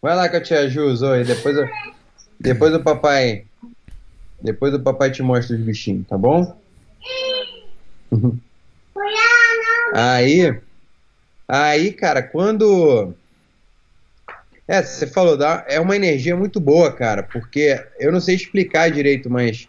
Vai 0.00 0.16
lá 0.16 0.28
que 0.28 0.36
eu 0.36 0.42
te 0.42 0.54
ajudo, 0.54 0.96
Zoe. 0.96 1.22
Depois, 1.24 1.56
eu, 1.56 1.68
depois 2.40 2.74
o 2.74 2.80
papai. 2.82 3.44
Depois 4.40 4.72
o 4.72 4.80
papai 4.80 5.10
te 5.10 5.22
mostra 5.22 5.54
os 5.56 5.62
bichinhos, 5.62 6.06
tá 6.08 6.16
bom? 6.16 6.56
Aí. 9.94 10.58
Aí, 11.46 11.92
cara, 11.92 12.22
quando. 12.22 13.14
É, 14.68 14.82
você 14.82 15.06
falou, 15.06 15.34
dá, 15.34 15.64
é 15.66 15.80
uma 15.80 15.96
energia 15.96 16.36
muito 16.36 16.60
boa, 16.60 16.92
cara, 16.92 17.22
porque 17.22 17.82
eu 17.98 18.12
não 18.12 18.20
sei 18.20 18.34
explicar 18.34 18.90
direito, 18.90 19.30
mas 19.30 19.66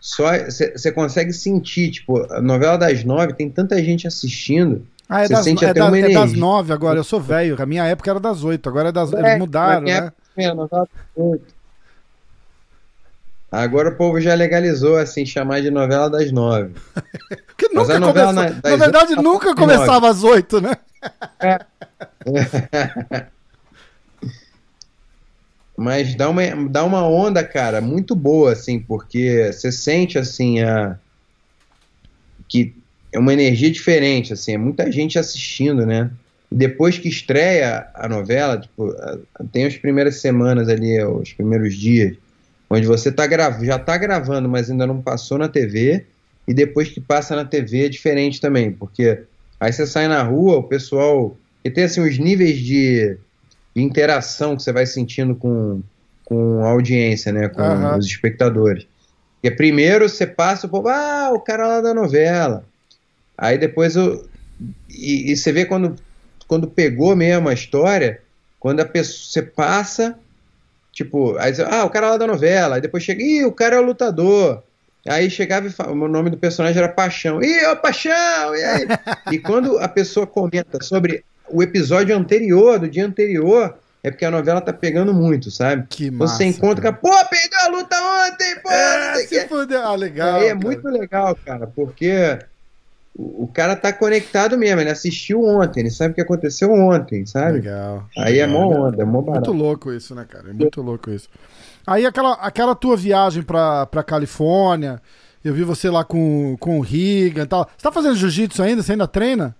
só 0.00 0.30
você 0.50 0.90
consegue 0.90 1.32
sentir, 1.32 1.92
tipo, 1.92 2.20
a 2.28 2.42
novela 2.42 2.76
das 2.76 3.04
nove 3.04 3.34
tem 3.34 3.48
tanta 3.48 3.80
gente 3.80 4.04
assistindo. 4.04 4.84
Ah, 5.08 5.24
é, 5.24 5.28
das, 5.28 5.44
sente 5.44 5.64
é, 5.64 5.68
até 5.68 5.78
da, 5.78 5.86
uma 5.86 5.96
é 5.96 6.12
das 6.12 6.32
nove 6.32 6.72
agora, 6.72 6.98
eu 6.98 7.04
sou 7.04 7.20
velho. 7.20 7.56
A 7.62 7.66
minha 7.66 7.84
época 7.84 8.10
era 8.10 8.18
das 8.18 8.42
oito, 8.42 8.68
agora 8.68 8.88
é 8.88 8.92
das. 8.92 9.12
É, 9.12 9.20
eles 9.20 9.38
mudaram, 9.38 9.82
né? 9.82 9.90
Época, 9.92 10.14
é, 10.36 10.54
novela 10.54 10.68
das 10.88 10.88
oito. 11.14 11.54
Agora 13.52 13.90
o 13.90 13.96
povo 13.96 14.20
já 14.20 14.34
legalizou, 14.34 14.96
assim, 14.96 15.24
chamar 15.24 15.60
de 15.60 15.70
novela 15.70 16.10
das 16.10 16.32
nove. 16.32 16.72
que 17.56 17.68
nunca 17.68 18.00
começou, 18.00 18.32
na, 18.32 18.50
na 18.50 18.76
verdade, 18.76 19.14
nunca 19.14 19.54
começava 19.54 20.10
às 20.10 20.24
oito, 20.24 20.60
né? 20.60 20.72
É. 21.38 21.60
Mas 25.82 26.14
dá 26.14 26.30
uma, 26.30 26.42
dá 26.68 26.84
uma 26.84 27.04
onda, 27.04 27.42
cara, 27.42 27.80
muito 27.80 28.14
boa, 28.14 28.52
assim, 28.52 28.78
porque 28.78 29.50
você 29.52 29.72
sente, 29.72 30.16
assim, 30.16 30.60
a... 30.60 30.96
que 32.48 32.72
é 33.12 33.18
uma 33.18 33.32
energia 33.32 33.68
diferente, 33.68 34.32
assim, 34.32 34.52
é 34.52 34.58
muita 34.58 34.90
gente 34.92 35.18
assistindo, 35.18 35.84
né? 35.84 36.08
Depois 36.50 36.98
que 36.98 37.08
estreia 37.08 37.88
a 37.94 38.08
novela, 38.08 38.58
tipo, 38.58 38.94
tem 39.50 39.64
as 39.64 39.76
primeiras 39.76 40.20
semanas 40.20 40.68
ali, 40.68 41.02
os 41.02 41.32
primeiros 41.32 41.74
dias, 41.74 42.16
onde 42.70 42.86
você 42.86 43.10
tá 43.10 43.26
grav 43.26 43.64
já 43.64 43.76
está 43.76 43.98
gravando, 43.98 44.48
mas 44.48 44.70
ainda 44.70 44.86
não 44.86 45.02
passou 45.02 45.36
na 45.36 45.48
TV, 45.48 46.06
e 46.46 46.54
depois 46.54 46.90
que 46.90 47.00
passa 47.00 47.34
na 47.34 47.44
TV 47.44 47.86
é 47.86 47.88
diferente 47.88 48.40
também, 48.40 48.70
porque 48.70 49.18
aí 49.58 49.72
você 49.72 49.84
sai 49.84 50.06
na 50.06 50.22
rua, 50.22 50.58
o 50.58 50.62
pessoal. 50.62 51.36
E 51.64 51.70
tem 51.70 51.84
assim 51.84 52.00
os 52.00 52.18
níveis 52.18 52.58
de 52.58 53.16
interação 53.74 54.56
que 54.56 54.62
você 54.62 54.72
vai 54.72 54.86
sentindo 54.86 55.34
com, 55.34 55.82
com 56.24 56.64
a 56.64 56.68
audiência, 56.68 57.32
né? 57.32 57.48
Com 57.48 57.62
uhum. 57.62 57.98
os 57.98 58.06
espectadores. 58.06 58.86
Porque 59.34 59.56
primeiro 59.56 60.08
você 60.08 60.26
passa 60.26 60.66
o 60.66 60.70
povo, 60.70 60.88
ah, 60.88 61.30
o 61.32 61.40
cara 61.40 61.66
lá 61.66 61.80
da 61.80 61.92
novela. 61.92 62.64
Aí 63.36 63.58
depois 63.58 63.96
o. 63.96 64.24
E, 64.88 65.32
e, 65.32 65.36
você 65.36 65.50
vê 65.50 65.64
quando, 65.64 65.96
quando 66.46 66.68
pegou 66.68 67.16
mesmo 67.16 67.48
a 67.48 67.52
história, 67.52 68.20
quando 68.60 68.80
a 68.80 68.84
pessoa. 68.84 69.18
Você 69.18 69.42
passa, 69.42 70.16
tipo, 70.92 71.36
aí 71.38 71.54
você, 71.54 71.62
ah, 71.62 71.84
o 71.84 71.90
cara 71.90 72.10
lá 72.10 72.16
da 72.16 72.26
novela. 72.26 72.76
Aí 72.76 72.80
depois 72.80 73.02
chega, 73.02 73.22
ih, 73.22 73.44
o 73.44 73.52
cara 73.52 73.76
é 73.76 73.80
o 73.80 73.84
lutador. 73.84 74.62
Aí 75.08 75.28
chegava 75.28 75.66
e 75.66 75.70
fala, 75.70 75.90
o 75.90 76.08
nome 76.08 76.30
do 76.30 76.36
personagem 76.36 76.78
era 76.78 76.88
Paixão. 76.88 77.42
Ih, 77.42 77.66
ô 77.66 77.76
Paixão! 77.76 78.54
E, 78.54 78.62
aí? 78.62 78.86
e 79.32 79.38
quando 79.40 79.78
a 79.78 79.88
pessoa 79.88 80.26
comenta 80.26 80.80
sobre 80.80 81.24
o 81.52 81.62
episódio 81.62 82.16
anterior, 82.16 82.78
do 82.78 82.88
dia 82.88 83.06
anterior, 83.06 83.76
é 84.02 84.10
porque 84.10 84.24
a 84.24 84.30
novela 84.30 84.60
tá 84.60 84.72
pegando 84.72 85.14
muito, 85.14 85.50
sabe? 85.50 85.86
Que 85.88 86.10
massa, 86.10 86.36
Você 86.36 86.44
encontra, 86.44 86.82
cara. 86.82 86.96
pô, 86.96 87.10
perdeu 87.28 87.58
a 87.60 87.68
luta 87.68 87.96
ontem, 87.96 88.60
pô! 88.60 88.70
É, 88.70 89.14
se 89.26 89.46
fudeu. 89.46 89.80
Ah, 89.80 89.94
legal. 89.94 90.36
Aí 90.36 90.46
é 90.46 90.48
cara. 90.48 90.60
muito 90.60 90.88
legal, 90.88 91.38
cara, 91.44 91.66
porque 91.68 92.38
o, 93.14 93.44
o, 93.44 93.46
cara 93.46 93.76
tá 93.76 93.92
conectado 93.92 94.58
mesmo, 94.58 94.80
ele 94.80 94.90
assistiu 94.90 95.44
ontem, 95.44 95.80
ele 95.80 95.90
sabe 95.90 96.12
o 96.12 96.14
que 96.16 96.20
aconteceu 96.20 96.72
ontem, 96.72 97.24
sabe? 97.26 97.58
Legal. 97.58 98.08
Aí 98.18 98.34
legal. 98.34 98.48
é 98.48 98.52
mó 98.52 98.86
onda, 98.88 99.02
é 99.02 99.04
mó 99.04 99.22
barato. 99.22 99.50
Muito 99.50 99.64
louco 99.64 99.92
isso, 99.92 100.14
né, 100.16 100.26
cara? 100.28 100.50
É 100.50 100.52
muito 100.52 100.82
louco 100.82 101.10
isso. 101.10 101.28
Aí 101.86 102.04
aquela, 102.04 102.32
aquela 102.34 102.74
tua 102.74 102.96
viagem 102.96 103.42
pra, 103.42 103.86
pra 103.86 104.02
Califórnia, 104.02 105.00
eu 105.44 105.54
vi 105.54 105.62
você 105.62 105.88
lá 105.90 106.04
com, 106.04 106.56
com 106.58 106.78
o 106.78 106.82
Riga 106.82 107.42
e 107.42 107.46
tal. 107.46 107.68
Você 107.76 107.82
tá 107.82 107.92
fazendo 107.92 108.16
jiu-jitsu 108.16 108.62
ainda? 108.62 108.82
Você 108.82 108.92
ainda 108.92 109.06
treina? 109.06 109.54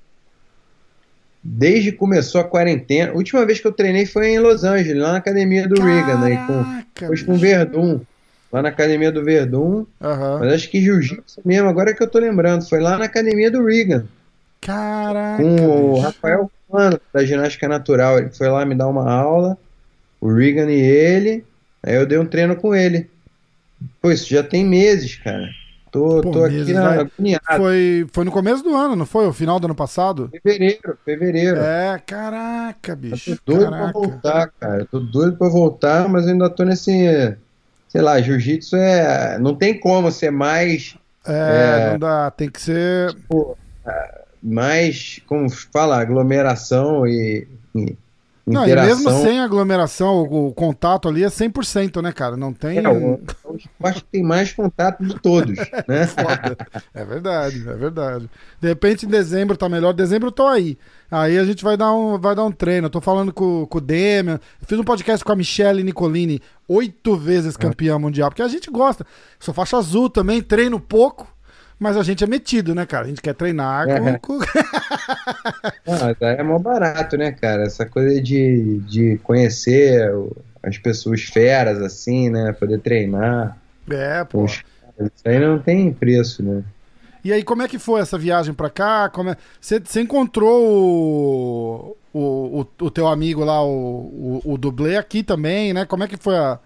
Desde 1.42 1.92
que 1.92 1.98
começou 1.98 2.40
a 2.40 2.44
quarentena. 2.44 3.12
A 3.12 3.14
última 3.14 3.44
vez 3.44 3.61
que 3.61 3.66
eu 3.66 3.72
treinei 3.72 4.07
foi 4.07 4.28
em 4.28 4.38
Los 4.38 4.64
Angeles, 4.64 5.02
lá 5.02 5.12
na 5.12 5.18
academia 5.18 5.66
do 5.66 5.76
Caraca, 5.76 5.94
Reagan, 5.94 6.20
né? 6.20 6.44
Com, 6.46 6.83
depois 7.00 7.22
com 7.22 7.33
o 7.33 7.38
Verdun. 7.38 8.00
Lá 8.52 8.62
na 8.62 8.68
academia 8.68 9.11
do 9.11 9.24
Verdun. 9.24 9.87
Uhum. 10.00 10.38
Mas 10.40 10.52
acho 10.52 10.70
que 10.70 10.81
jiu-jitsu 10.81 11.40
mesmo, 11.44 11.68
agora 11.68 11.94
que 11.94 12.02
eu 12.02 12.09
tô 12.09 12.18
lembrando. 12.18 12.68
Foi 12.68 12.81
lá 12.81 12.98
na 12.98 13.07
academia 13.07 13.50
do 13.50 13.64
Reagan. 13.64 14.05
Caraca. 14.61 15.42
Com 15.42 15.94
o 15.94 16.00
Rafael 16.00 16.50
Mano, 16.72 16.98
da 17.12 17.24
ginástica 17.24 17.68
natural. 17.68 18.18
Ele 18.18 18.31
foi 18.31 18.48
lá 18.48 18.64
me 18.64 18.74
dar 18.74 18.88
uma 18.88 19.11
aula. 19.11 19.59
O 20.20 20.33
Reagan 20.33 20.70
e 20.70 20.81
ele. 20.81 21.44
Aí 21.83 21.94
eu 21.94 22.07
dei 22.07 22.18
um 22.18 22.24
treino 22.24 22.57
com 22.57 22.74
ele. 22.74 23.11
Pô, 24.00 24.11
isso 24.11 24.28
já 24.28 24.42
tem 24.42 24.64
meses, 24.64 25.16
cara. 25.16 25.48
Tô, 25.92 26.22
Pô, 26.22 26.31
tô 26.31 26.42
aqui 26.42 26.72
na 26.72 27.07
Foi, 27.59 28.07
foi 28.11 28.24
no 28.24 28.33
começo 28.33 28.64
do 28.64 28.74
ano, 28.74 28.96
não 28.96 29.05
foi? 29.05 29.26
O 29.26 29.33
final 29.33 29.61
do 29.61 29.66
ano 29.66 29.74
passado? 29.74 30.31
Fevereiro, 30.42 30.98
fevereiro. 31.05 31.61
É, 31.61 32.00
caraca, 32.07 32.96
bicho. 32.96 33.33
Eu 33.33 33.38
tô 33.44 33.52
doido 33.52 33.70
caraca. 33.70 33.92
pra 33.92 34.00
voltar, 34.00 34.52
cara. 34.59 34.78
Eu 34.78 34.87
tô 34.87 35.00
doido 35.00 35.37
pra 35.37 35.50
voltar, 35.50 36.09
mas 36.09 36.26
ainda 36.26 36.48
tô 36.48 36.64
nesse. 36.64 37.37
Sei 37.88 38.00
lá, 38.00 38.18
jiu-jitsu 38.22 38.74
é. 38.74 39.38
Não 39.38 39.55
tem 39.55 39.78
como 39.78 40.11
ser 40.11 40.31
mais. 40.31 40.96
É, 41.26 41.88
é, 41.88 41.90
não 41.90 41.98
dá. 41.98 42.31
Tem 42.31 42.48
que 42.48 42.62
ser. 42.62 43.11
Tipo, 43.11 43.59
mais. 44.42 45.20
Como 45.26 45.50
fala? 45.50 46.00
Aglomeração 46.00 47.07
e. 47.07 47.46
e 47.74 47.94
não, 48.44 48.66
e 48.66 48.74
mesmo 48.74 49.09
sem 49.22 49.38
aglomeração, 49.38 50.16
o, 50.22 50.48
o, 50.48 50.52
contato 50.52 51.09
ali 51.09 51.22
é 51.22 51.28
100%, 51.28 52.02
né, 52.02 52.11
cara? 52.11 52.37
Não 52.37 52.52
tem. 52.52 52.78
É, 52.78 52.88
o, 52.88 53.20
o 53.44 53.57
esporte 53.57 54.00
que 54.00 54.11
tem 54.11 54.22
mais 54.22 54.52
contato 54.52 55.05
de 55.05 55.14
todos, 55.20 55.57
né? 55.87 56.09
é 56.92 57.05
verdade, 57.05 57.68
é 57.68 57.74
verdade. 57.74 58.28
De 58.61 58.68
repente, 58.68 59.07
em 59.07 59.09
dezembro 59.09 59.57
tá 59.57 59.68
melhor. 59.68 59.92
Dezembro 59.92 60.28
eu 60.28 60.33
tô 60.33 60.46
aí. 60.46 60.76
Aí 61.09 61.38
a 61.38 61.44
gente 61.44 61.62
vai 61.62 61.76
dar 61.76 61.92
um, 61.92 62.18
vai 62.18 62.35
dar 62.35 62.44
um 62.44 62.50
treino. 62.50 62.87
Eu 62.87 62.90
tô 62.90 63.00
falando 63.00 63.33
com, 63.33 63.64
com 63.66 63.78
o 63.78 63.81
Demian. 63.81 64.40
fiz 64.66 64.78
um 64.78 64.85
podcast 64.85 65.24
com 65.24 65.31
a 65.31 65.37
Michelle 65.37 65.85
Nicolini, 65.85 66.42
oito 66.66 67.16
vezes 67.16 67.57
campeã 67.57 67.96
mundial, 67.98 68.31
porque 68.31 68.42
a 68.42 68.48
gente 68.48 68.70
gosta. 68.70 69.07
Sou 69.38 69.55
faixa 69.55 69.76
azul 69.76 70.11
também, 70.11 70.42
treino 70.42 70.81
pouco. 70.81 71.31
Mas 71.82 71.96
a 71.96 72.02
gente 72.04 72.22
é 72.22 72.28
metido, 72.28 72.76
né, 72.76 72.86
cara? 72.86 73.06
A 73.06 73.08
gente 73.08 73.20
quer 73.20 73.34
treinar 73.34 73.88
é. 73.88 74.16
com. 74.16 74.38
Não, 75.84 76.28
é 76.28 76.40
mó 76.40 76.56
barato, 76.56 77.16
né, 77.16 77.32
cara? 77.32 77.64
Essa 77.64 77.84
coisa 77.84 78.22
de, 78.22 78.78
de 78.86 79.18
conhecer 79.24 80.08
as 80.62 80.78
pessoas 80.78 81.22
feras, 81.22 81.82
assim, 81.82 82.30
né? 82.30 82.52
Poder 82.52 82.78
treinar. 82.78 83.58
É, 83.90 84.22
pô. 84.22 84.44
Isso 84.44 84.62
aí 85.24 85.40
não 85.40 85.58
tem 85.58 85.92
preço, 85.92 86.40
né? 86.44 86.62
E 87.24 87.32
aí, 87.32 87.42
como 87.42 87.62
é 87.62 87.68
que 87.68 87.80
foi 87.80 88.00
essa 88.00 88.16
viagem 88.16 88.54
pra 88.54 88.70
cá? 88.70 89.08
Como 89.08 89.30
é... 89.30 89.36
você, 89.60 89.80
você 89.80 90.02
encontrou 90.02 91.96
o, 92.14 92.60
o, 92.60 92.66
o, 92.80 92.90
teu 92.92 93.08
amigo 93.08 93.44
lá, 93.44 93.60
o, 93.60 94.40
o, 94.44 94.52
o 94.52 94.56
dublê 94.56 94.96
aqui 94.96 95.24
também, 95.24 95.72
né? 95.72 95.84
Como 95.84 96.04
é 96.04 96.06
que 96.06 96.16
foi 96.16 96.36
a. 96.36 96.60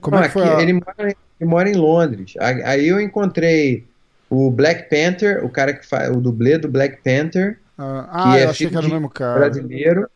Como 0.00 0.16
não, 0.16 0.22
é 0.22 0.26
que 0.28 0.32
foi 0.32 0.48
a... 0.48 0.62
ele, 0.62 0.72
mora, 0.72 0.94
ele 0.98 1.16
mora 1.50 1.68
em 1.68 1.76
Londres. 1.76 2.32
Aí 2.40 2.88
eu 2.88 2.98
encontrei 2.98 3.92
o 4.34 4.50
Black 4.50 4.88
Panther, 4.88 5.44
o 5.44 5.48
cara 5.48 5.72
que 5.72 5.86
faz 5.86 6.10
o 6.10 6.20
dublê 6.20 6.58
do 6.58 6.68
Black 6.68 6.98
Panther, 7.02 7.58
ah, 7.78 8.08
que 8.10 8.28
ah, 8.28 8.38
é 8.38 8.44
eu 8.44 8.50
achei 8.50 8.68
que 8.68 8.76
era 8.76 8.86
o 8.86 8.90
mesmo 8.90 9.08
cara. 9.08 9.40
brasileiro. 9.40 10.08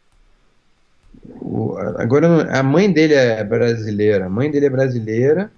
O, 1.41 1.77
agora 1.97 2.51
a 2.59 2.63
mãe 2.63 2.91
dele 2.91 3.15
é 3.15 3.43
brasileira, 3.45 4.27
a 4.27 4.29
mãe 4.29 4.51
dele 4.51 4.67
é 4.67 4.71
brasileira. 4.71 5.51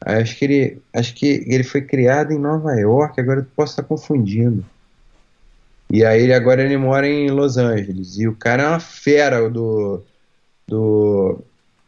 Acho 0.00 0.36
que 0.36 0.44
ele, 0.44 0.82
acho 0.92 1.14
que 1.14 1.44
ele 1.46 1.64
foi 1.64 1.80
criado 1.80 2.32
em 2.32 2.38
Nova 2.38 2.74
York. 2.74 3.18
Agora 3.18 3.40
eu 3.40 3.46
posso 3.56 3.72
estar 3.72 3.84
confundindo. 3.84 4.64
E 5.90 6.04
aí 6.04 6.24
ele 6.24 6.34
agora 6.34 6.62
ele 6.62 6.76
mora 6.76 7.06
em 7.06 7.30
Los 7.30 7.56
Angeles. 7.56 8.18
E 8.18 8.28
o 8.28 8.34
cara 8.34 8.62
é 8.64 8.68
uma 8.68 8.80
fera 8.80 9.48
do 9.48 10.02
do 10.66 11.42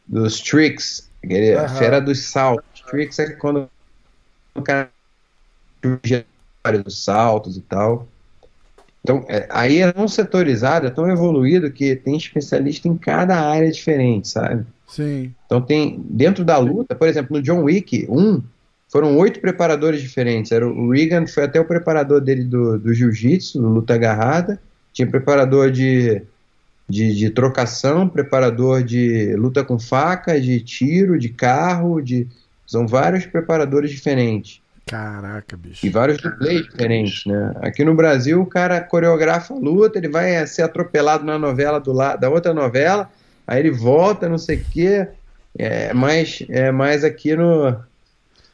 dos 0.07 0.40
tricks, 0.40 1.11
ele, 1.22 1.57
uhum. 1.57 1.64
a 1.64 1.68
fera 1.68 2.01
dos 2.01 2.25
saltos. 2.25 2.81
Tricks 2.88 3.18
é 3.18 3.33
quando 3.33 3.68
o 4.55 4.62
cara 4.62 4.88
dos 6.85 7.05
saltos 7.05 7.57
e 7.57 7.61
tal. 7.61 8.09
Então, 9.07 9.25
é, 9.29 9.46
aí 9.51 9.79
é 9.83 9.92
tão 9.92 10.08
setorizado, 10.08 10.88
é 10.88 10.90
tão 10.90 11.08
evoluído 11.08 11.71
que 11.71 11.94
tem 11.94 12.17
especialista 12.17 12.88
em 12.88 12.96
cada 12.96 13.40
área 13.40 13.71
diferente, 13.71 14.27
sabe? 14.27 14.67
Sim. 14.88 15.33
Então 15.46 15.61
tem, 15.61 16.00
dentro 16.08 16.44
da 16.44 16.58
luta, 16.58 16.94
por 16.94 17.06
exemplo, 17.06 17.37
no 17.37 17.42
John 17.42 17.63
Wick 17.63 18.04
1, 18.08 18.42
foram 18.88 19.17
oito 19.19 19.40
preparadores 19.40 20.00
diferentes. 20.00 20.52
Era 20.52 20.67
o 20.67 20.90
Regan, 20.90 21.27
foi 21.27 21.44
até 21.44 21.61
o 21.61 21.65
preparador 21.65 22.21
dele 22.21 22.44
do, 22.44 22.79
do 22.79 22.94
jiu-jitsu, 22.94 23.61
luta 23.61 23.94
agarrada. 23.94 24.61
Tinha 24.92 25.08
preparador 25.08 25.71
de, 25.71 26.23
de, 26.88 27.15
de, 27.15 27.31
trocação, 27.31 28.08
preparador 28.08 28.83
de 28.83 29.35
luta 29.37 29.63
com 29.63 29.79
faca, 29.79 30.40
de 30.40 30.61
tiro, 30.61 31.19
de 31.19 31.29
carro, 31.29 32.00
de... 32.00 32.27
São 32.67 32.87
vários 32.88 33.27
preparadores 33.27 33.90
diferentes. 33.90 34.61
Caraca, 34.89 35.57
bicho. 35.57 35.85
E 35.85 35.91
vários 35.91 36.19
dublês 36.19 36.63
diferentes, 36.65 37.25
né? 37.27 37.53
Aqui 37.57 37.85
no 37.85 37.95
Brasil, 37.95 38.41
o 38.41 38.47
cara 38.47 38.81
coreografa 38.81 39.53
a 39.53 39.57
luta, 39.57 39.99
ele 39.99 40.09
vai 40.09 40.47
ser 40.47 40.63
atropelado 40.63 41.25
na 41.25 41.37
novela 41.39 41.81
do 41.81 41.93
lado, 41.93 42.21
da 42.21 42.31
outra 42.31 42.55
novela, 42.55 43.11
aí 43.47 43.59
ele 43.61 43.73
volta, 43.73 44.29
não 44.29 44.39
sei 44.39 44.59
o 44.59 44.65
quê. 44.71 45.09
É 45.59 45.93
mais, 45.93 46.43
é 46.49 46.71
mais 46.71 47.03
aqui 47.03 47.35
no. 47.35 47.75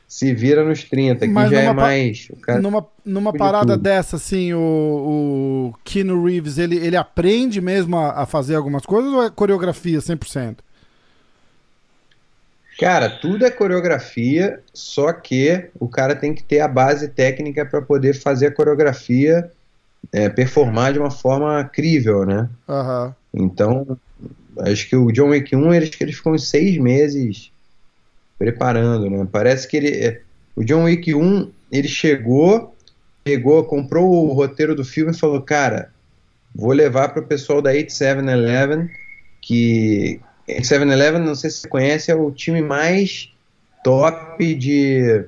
Se 0.09 0.35
vira 0.35 0.63
nos 0.63 0.85
30, 0.85 1.25
aqui 1.25 1.33
Mas 1.35 1.51
já 1.51 1.61
é 1.61 1.73
mais. 1.73 2.29
o 2.31 2.37
cara- 2.37 2.61
Numa, 2.61 2.87
numa 3.05 3.33
parada 3.33 3.73
tudo. 3.75 3.83
dessa, 3.83 4.17
assim, 4.17 4.53
o, 4.53 5.73
o 5.73 5.75
Keanu 5.85 6.23
Reeves, 6.25 6.59
ele, 6.59 6.77
ele 6.77 6.97
aprende 6.97 7.61
mesmo 7.63 7.97
a, 7.97 8.23
a 8.23 8.27
fazer 8.27 8.55
algumas 8.55 8.85
coisas 8.85 9.11
ou 9.13 9.23
é 9.25 9.31
coreografia 9.31 9.99
100%? 10.01 10.57
Cara, 12.79 13.09
tudo 13.09 13.45
é 13.45 13.51
coreografia, 13.51 14.61
só 14.73 15.13
que 15.13 15.69
o 15.79 15.89
cara 15.89 16.15
tem 16.17 16.35
que 16.35 16.43
ter 16.43 16.61
a 16.61 16.69
base 16.69 17.09
técnica 17.09 17.65
para 17.67 17.83
poder 17.83 18.15
fazer 18.15 18.47
a 18.47 18.55
coreografia 18.55 19.51
é, 20.11 20.29
performar 20.29 20.93
de 20.93 20.99
uma 20.99 21.11
forma 21.11 21.63
crível, 21.65 22.25
né? 22.25 22.49
Aham. 22.69 23.15
Então, 23.33 23.99
acho 24.61 24.89
que 24.89 24.97
o 24.97 25.13
John 25.13 25.29
Wick 25.29 25.55
1, 25.55 25.75
eles, 25.75 25.91
que 25.91 26.03
eles 26.03 26.17
ficam 26.17 26.33
uns 26.33 26.49
seis 26.49 26.77
meses 26.79 27.53
preparando, 28.39 29.09
né? 29.09 29.27
Parece 29.31 29.69
que 29.69 29.77
ele. 29.77 29.89
é, 29.89 30.21
O 30.57 30.65
John 30.65 30.85
Wick 30.85 31.15
1, 31.15 31.51
ele 31.71 31.89
chegou, 31.89 32.75
pegou, 33.23 33.65
comprou 33.65 34.29
o 34.29 34.33
roteiro 34.33 34.75
do 34.75 34.85
filme 34.85 35.13
e 35.13 35.19
falou, 35.19 35.41
cara, 35.41 35.91
vou 36.55 36.73
levar 36.73 37.11
para 37.11 37.23
o 37.23 37.27
pessoal 37.27 37.63
da 37.63 37.71
8711, 37.71 38.91
que 39.41 40.21
8711, 40.49 41.27
não 41.27 41.35
sei 41.35 41.51
se 41.51 41.59
você 41.59 41.69
conhece, 41.69 42.11
é 42.11 42.15
o 42.15 42.31
time 42.31 42.61
mais 42.61 43.33
top 43.85 44.55
de, 44.55 45.25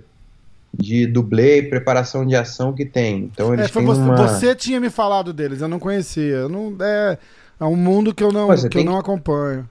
de 0.76 1.06
dublê 1.06 1.58
e 1.58 1.62
preparação 1.70 2.26
de 2.26 2.34
ação 2.36 2.72
que 2.72 2.84
tem. 2.84 3.24
Então 3.32 3.54
eles 3.54 3.70
É, 3.70 3.72
têm 3.72 3.84
você, 3.84 4.00
uma... 4.00 4.16
você 4.16 4.54
tinha 4.54 4.80
me 4.80 4.90
falado 4.90 5.32
deles, 5.32 5.60
eu 5.60 5.68
não 5.68 5.78
conhecia. 5.78 6.34
Eu 6.34 6.48
não, 6.48 6.76
é, 6.80 7.18
é 7.60 7.64
um 7.64 7.76
mundo 7.76 8.14
que 8.14 8.22
eu 8.24 8.32
não, 8.32 8.48
Pô, 8.48 8.68
que 8.68 8.78
eu 8.78 8.84
não 8.84 8.94
que- 8.94 8.98
acompanho. 9.00 9.68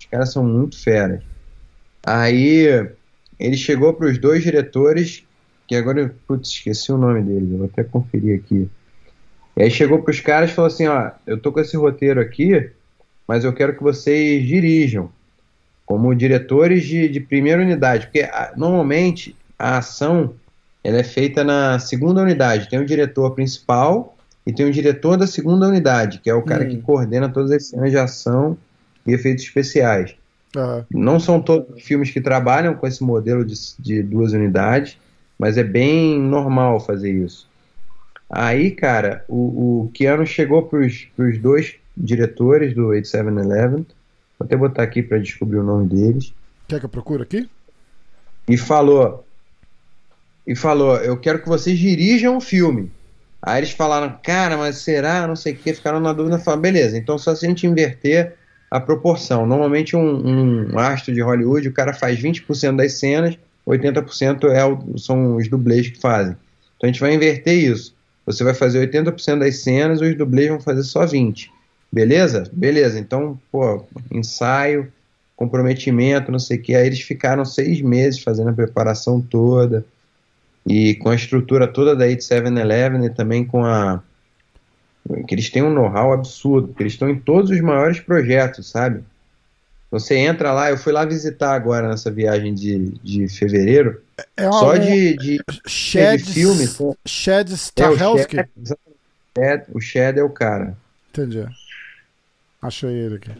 Os 0.00 0.06
caras 0.10 0.32
são 0.32 0.42
muito 0.44 0.82
feras. 0.82 1.20
Aí 2.04 2.88
ele 3.38 3.56
chegou 3.56 3.92
para 3.94 4.08
os 4.08 4.18
dois 4.18 4.42
diretores, 4.42 5.24
que 5.66 5.74
agora, 5.76 6.00
eu, 6.00 6.10
putz, 6.26 6.48
esqueci 6.48 6.90
o 6.90 6.96
nome 6.98 7.22
deles, 7.22 7.50
eu 7.50 7.58
vou 7.58 7.66
até 7.66 7.84
conferir 7.84 8.40
aqui. 8.40 8.68
E 9.56 9.62
aí 9.62 9.70
chegou 9.70 10.02
para 10.02 10.10
os 10.12 10.20
caras 10.20 10.50
e 10.50 10.54
falou 10.54 10.68
assim: 10.68 10.86
Ó, 10.86 11.10
eu 11.26 11.38
tô 11.38 11.52
com 11.52 11.60
esse 11.60 11.76
roteiro 11.76 12.20
aqui, 12.20 12.70
mas 13.28 13.44
eu 13.44 13.52
quero 13.52 13.76
que 13.76 13.82
vocês 13.82 14.44
dirijam 14.46 15.10
como 15.84 16.14
diretores 16.14 16.84
de, 16.84 17.08
de 17.08 17.20
primeira 17.20 17.62
unidade, 17.62 18.06
porque 18.06 18.22
ah, 18.22 18.52
normalmente 18.56 19.36
a 19.58 19.78
ação 19.78 20.34
ela 20.82 20.98
é 20.98 21.04
feita 21.04 21.44
na 21.44 21.78
segunda 21.78 22.22
unidade. 22.22 22.68
Tem 22.68 22.78
o 22.78 22.86
diretor 22.86 23.34
principal 23.34 24.16
e 24.46 24.52
tem 24.52 24.66
o 24.66 24.72
diretor 24.72 25.16
da 25.16 25.26
segunda 25.26 25.68
unidade, 25.68 26.20
que 26.20 26.30
é 26.30 26.34
o 26.34 26.42
cara 26.42 26.64
Hum. 26.64 26.68
que 26.68 26.78
coordena 26.78 27.28
todas 27.28 27.50
as 27.50 27.66
cenas 27.66 27.90
de 27.90 27.98
ação 27.98 28.56
e 29.06 29.12
efeitos 29.12 29.44
especiais. 29.44 30.14
Aham. 30.56 30.86
Não 30.90 31.20
são 31.20 31.40
todos 31.40 31.76
os 31.76 31.82
filmes 31.82 32.10
que 32.10 32.20
trabalham 32.20 32.74
com 32.74 32.86
esse 32.86 33.02
modelo 33.02 33.44
de, 33.44 33.54
de 33.78 34.02
duas 34.02 34.32
unidades, 34.32 34.96
mas 35.38 35.58
é 35.58 35.64
bem 35.64 36.18
normal 36.18 36.80
fazer 36.80 37.12
isso. 37.12 37.46
Aí, 38.30 38.70
cara, 38.70 39.24
o, 39.28 39.84
o 39.84 39.90
Keanu 39.92 40.26
chegou 40.26 40.62
para 40.62 40.80
os 40.80 41.38
dois 41.38 41.74
diretores 41.98 42.74
do 42.74 42.86
8711, 42.88 43.86
vou 44.38 44.46
até 44.46 44.56
botar 44.56 44.82
aqui 44.82 45.02
para 45.02 45.18
descobrir 45.18 45.58
o 45.58 45.64
nome 45.64 45.88
deles, 45.88 46.32
Quer 46.68 46.80
que 46.80 46.84
eu 46.84 46.90
procure 46.90 47.22
aqui? 47.22 47.48
e 48.46 48.56
falou: 48.56 49.24
e 50.46 50.54
falou, 50.54 50.96
eu 50.96 51.16
quero 51.16 51.42
que 51.42 51.48
vocês 51.48 51.78
dirijam 51.78 52.36
o 52.36 52.40
filme. 52.40 52.90
Aí 53.40 53.60
eles 53.60 53.70
falaram, 53.70 54.18
cara, 54.22 54.56
mas 54.56 54.78
será? 54.78 55.26
Não 55.26 55.36
sei 55.36 55.52
o 55.52 55.56
que, 55.56 55.74
ficaram 55.74 56.00
na 56.00 56.12
dúvida. 56.12 56.38
Falaram, 56.38 56.62
beleza, 56.62 56.96
então 56.96 57.18
só 57.18 57.34
se 57.34 57.44
a 57.44 57.48
gente 57.48 57.66
inverter 57.66 58.34
a 58.70 58.80
proporção. 58.80 59.46
Normalmente 59.46 59.96
um, 59.96 60.72
um 60.72 60.78
astro 60.78 61.14
de 61.14 61.20
Hollywood, 61.20 61.68
o 61.68 61.72
cara 61.72 61.92
faz 61.92 62.18
20% 62.18 62.76
das 62.76 62.94
cenas, 62.94 63.38
80% 63.66 64.44
é 64.50 64.64
o, 64.64 64.98
são 64.98 65.36
os 65.36 65.48
dublês 65.48 65.88
que 65.88 66.00
fazem. 66.00 66.36
Então 66.76 66.88
a 66.88 66.92
gente 66.92 67.00
vai 67.00 67.14
inverter 67.14 67.54
isso. 67.54 67.94
Você 68.26 68.44
vai 68.44 68.54
fazer 68.54 68.86
80% 68.90 69.38
das 69.38 69.58
cenas, 69.58 70.00
os 70.00 70.16
dublês 70.16 70.48
vão 70.48 70.60
fazer 70.60 70.82
só 70.82 71.04
20%. 71.04 71.48
Beleza? 71.90 72.44
Beleza. 72.52 72.98
Então, 72.98 73.38
pô, 73.50 73.84
ensaio, 74.10 74.92
comprometimento, 75.36 76.32
não 76.32 76.38
sei 76.38 76.58
o 76.58 76.62
que. 76.62 76.74
Aí 76.74 76.86
eles 76.86 77.00
ficaram 77.00 77.44
seis 77.44 77.80
meses 77.80 78.22
fazendo 78.22 78.50
a 78.50 78.54
preparação 78.54 79.20
toda 79.20 79.84
e 80.66 80.96
com 80.96 81.08
a 81.08 81.14
estrutura 81.14 81.66
toda 81.66 81.96
da 81.96 82.04
8711 82.04 83.06
e 83.06 83.10
também 83.10 83.44
com 83.44 83.64
a 83.64 84.02
que 85.26 85.34
eles 85.34 85.48
têm 85.48 85.62
um 85.62 85.72
know-how 85.72 86.12
absurdo, 86.12 86.68
porque 86.68 86.82
eles 86.82 86.92
estão 86.92 87.08
em 87.08 87.18
todos 87.18 87.50
os 87.50 87.60
maiores 87.62 87.98
projetos, 87.98 88.68
sabe? 88.68 89.02
Você 89.90 90.16
entra 90.16 90.52
lá, 90.52 90.70
eu 90.70 90.76
fui 90.76 90.92
lá 90.92 91.06
visitar 91.06 91.54
agora 91.54 91.88
nessa 91.88 92.10
viagem 92.10 92.52
de, 92.52 92.90
de 93.02 93.26
fevereiro, 93.26 94.02
É 94.36 94.46
uma, 94.46 94.58
só 94.58 94.76
de, 94.76 95.16
de, 95.16 95.40
Shed, 95.66 96.22
de 96.22 96.32
filme. 96.34 96.68
Shed 97.06 97.50
É, 97.50 97.88
o 97.88 97.94
Stahelski. 97.94 98.36
Shed, 98.36 99.64
o 99.72 99.80
Shed 99.80 100.18
é 100.18 100.22
o 100.22 100.28
cara. 100.28 100.76
Entendi. 101.08 101.46
Achei 102.60 102.90
ele 102.90 103.16
aqui. 103.16 103.30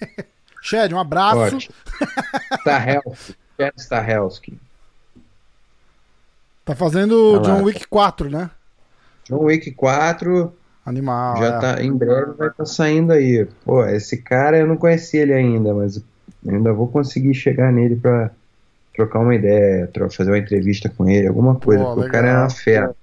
Shed, 0.62 0.94
um 0.94 0.98
abraço. 0.98 1.58
Stahelski. 2.60 3.36
Shed 3.58 3.72
Stahelski. 3.76 4.58
Tá 6.64 6.76
fazendo 6.76 7.12
o 7.12 7.32
Olha 7.32 7.40
lá. 7.40 7.56
John 7.56 7.64
Wick 7.64 7.86
4, 7.88 8.30
né? 8.30 8.50
John 9.28 9.42
Wick 9.44 9.72
4 9.72 10.52
Animal. 10.86 11.36
já 11.36 11.46
é. 11.46 11.58
tá, 11.60 11.82
em 11.82 11.92
breve 11.92 12.32
vai 12.32 12.48
estar 12.48 12.64
saindo 12.66 13.12
aí. 13.12 13.46
Pô, 13.64 13.84
esse 13.86 14.16
cara 14.18 14.58
eu 14.58 14.66
não 14.66 14.76
conhecia 14.76 15.22
ele 15.22 15.32
ainda, 15.32 15.74
mas 15.74 16.02
ainda 16.46 16.72
vou 16.72 16.86
conseguir 16.88 17.34
chegar 17.34 17.72
nele 17.72 17.96
pra 17.96 18.30
trocar 18.94 19.20
uma 19.20 19.34
ideia, 19.34 19.90
fazer 20.10 20.30
uma 20.30 20.38
entrevista 20.38 20.88
com 20.88 21.08
ele, 21.08 21.26
alguma 21.26 21.56
coisa, 21.56 21.82
Pô, 21.82 22.00
o 22.00 22.08
cara 22.08 22.28
é 22.28 22.36
uma 22.36 22.50
fera. 22.50 22.94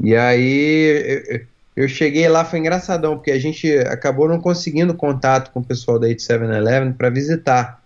E 0.00 0.14
aí 0.14 1.46
eu, 1.76 1.88
cheguei 1.88 2.28
lá, 2.28 2.44
foi 2.44 2.58
engraçadão, 2.58 3.16
porque 3.16 3.30
a 3.30 3.38
gente 3.38 3.70
acabou 3.78 4.28
não 4.28 4.40
conseguindo 4.40 4.94
contato 4.94 5.50
com 5.50 5.60
o 5.60 5.64
pessoal 5.64 5.98
da 5.98 6.06
8711 6.06 6.94
para 6.94 7.10
visitar. 7.10 7.82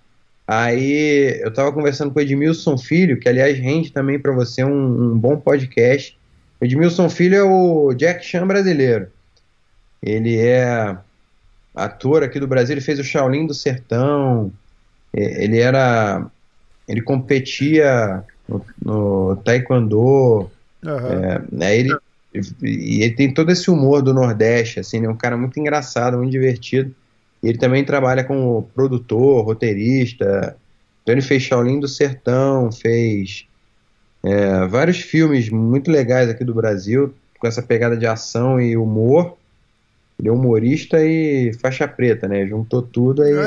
Aí 0.47 1.41
eu 1.43 1.53
tava 1.53 1.73
conversando 1.73 2.13
com 2.13 2.19
o 2.19 2.23
Edmilson 2.23 2.77
Filho, 2.79 3.19
que 3.19 3.29
aliás 3.29 3.59
rende 3.59 3.93
também 3.93 4.19
para 4.19 4.33
você 4.33 4.65
um, 4.65 5.13
um 5.13 5.19
bom 5.19 5.37
podcast. 5.37 6.19
O 6.61 6.65
Edmilson 6.65 7.09
Filho 7.09 7.37
é 7.37 7.43
o 7.43 7.95
Jack 7.95 8.25
Chan 8.25 8.47
brasileiro. 8.47 9.09
Ele 10.03 10.39
é 10.39 10.97
ator 11.75 12.23
aqui 12.23 12.41
do 12.41 12.47
Brasil, 12.47 12.75
ele 12.75 12.81
fez 12.81 12.99
o 12.99 13.05
Shaolin 13.05 13.47
do 13.47 13.55
Sertão. 13.55 14.53
É, 15.13 15.45
Ele 15.45 15.59
era. 15.59 16.27
Ele 16.89 17.03
competia 17.03 18.25
no, 18.49 18.65
no 18.83 19.37
Taekwondo. 19.37 20.51
Aham. 20.85 21.45
É, 21.61 21.79
ele, 21.79 21.97
e 22.33 23.03
ele 23.03 23.15
tem 23.15 23.33
todo 23.33 23.51
esse 23.51 23.71
humor 23.71 24.03
do 24.03 24.15
Nordeste, 24.15 24.81
assim, 24.81 24.99
ele 24.99 25.07
é 25.07 25.11
um 25.11 25.17
cara 25.17 25.37
muito 25.37 25.59
engraçado, 25.59 26.17
muito 26.17 26.31
divertido. 26.31 26.95
E 27.43 27.49
ele 27.49 27.59
também 27.59 27.85
trabalha 27.85 28.23
como 28.23 28.71
produtor, 28.75 29.45
roteirista. 29.45 30.57
Então 31.03 31.15
ele 31.15 31.23
fez 31.23 31.43
Shaolin 31.43 31.81
do 31.81 31.89
Sertão, 31.89 32.71
fez 32.71 33.47
é, 34.23 34.67
vários 34.67 35.01
filmes 35.01 35.49
muito 35.49 35.91
legais 35.91 36.29
aqui 36.29 36.45
do 36.45 36.55
Brasil, 36.55 37.15
com 37.39 37.47
essa 37.47 37.63
pegada 37.63 37.97
de 37.97 38.07
ação 38.07 38.61
e 38.61 38.77
humor. 38.77 39.37
Ele 40.19 40.29
é 40.29 40.33
humorista 40.33 41.03
e 41.03 41.53
faixa 41.55 41.89
preta, 41.89 42.29
né? 42.29 42.47
Juntou 42.47 42.83
tudo 42.83 43.23
aí. 43.23 43.33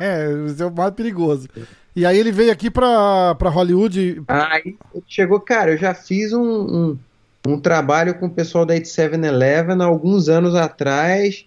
É, 0.00 0.28
é 0.60 0.64
o 0.64 0.70
mais 0.70 0.94
perigoso. 0.94 1.48
E 1.94 2.06
aí 2.06 2.16
ele 2.16 2.30
veio 2.30 2.52
aqui 2.52 2.70
pra, 2.70 3.34
pra 3.34 3.50
Hollywood. 3.50 4.22
Aí 4.28 4.76
chegou, 5.06 5.40
cara, 5.40 5.72
eu 5.72 5.76
já 5.76 5.92
fiz 5.92 6.32
um, 6.32 6.42
um, 6.42 6.98
um 7.46 7.58
trabalho 7.58 8.14
com 8.14 8.26
o 8.26 8.30
pessoal 8.30 8.64
da 8.64 8.74
8711 8.74 9.82
há 9.82 9.84
alguns 9.84 10.28
anos 10.28 10.54
atrás. 10.54 11.44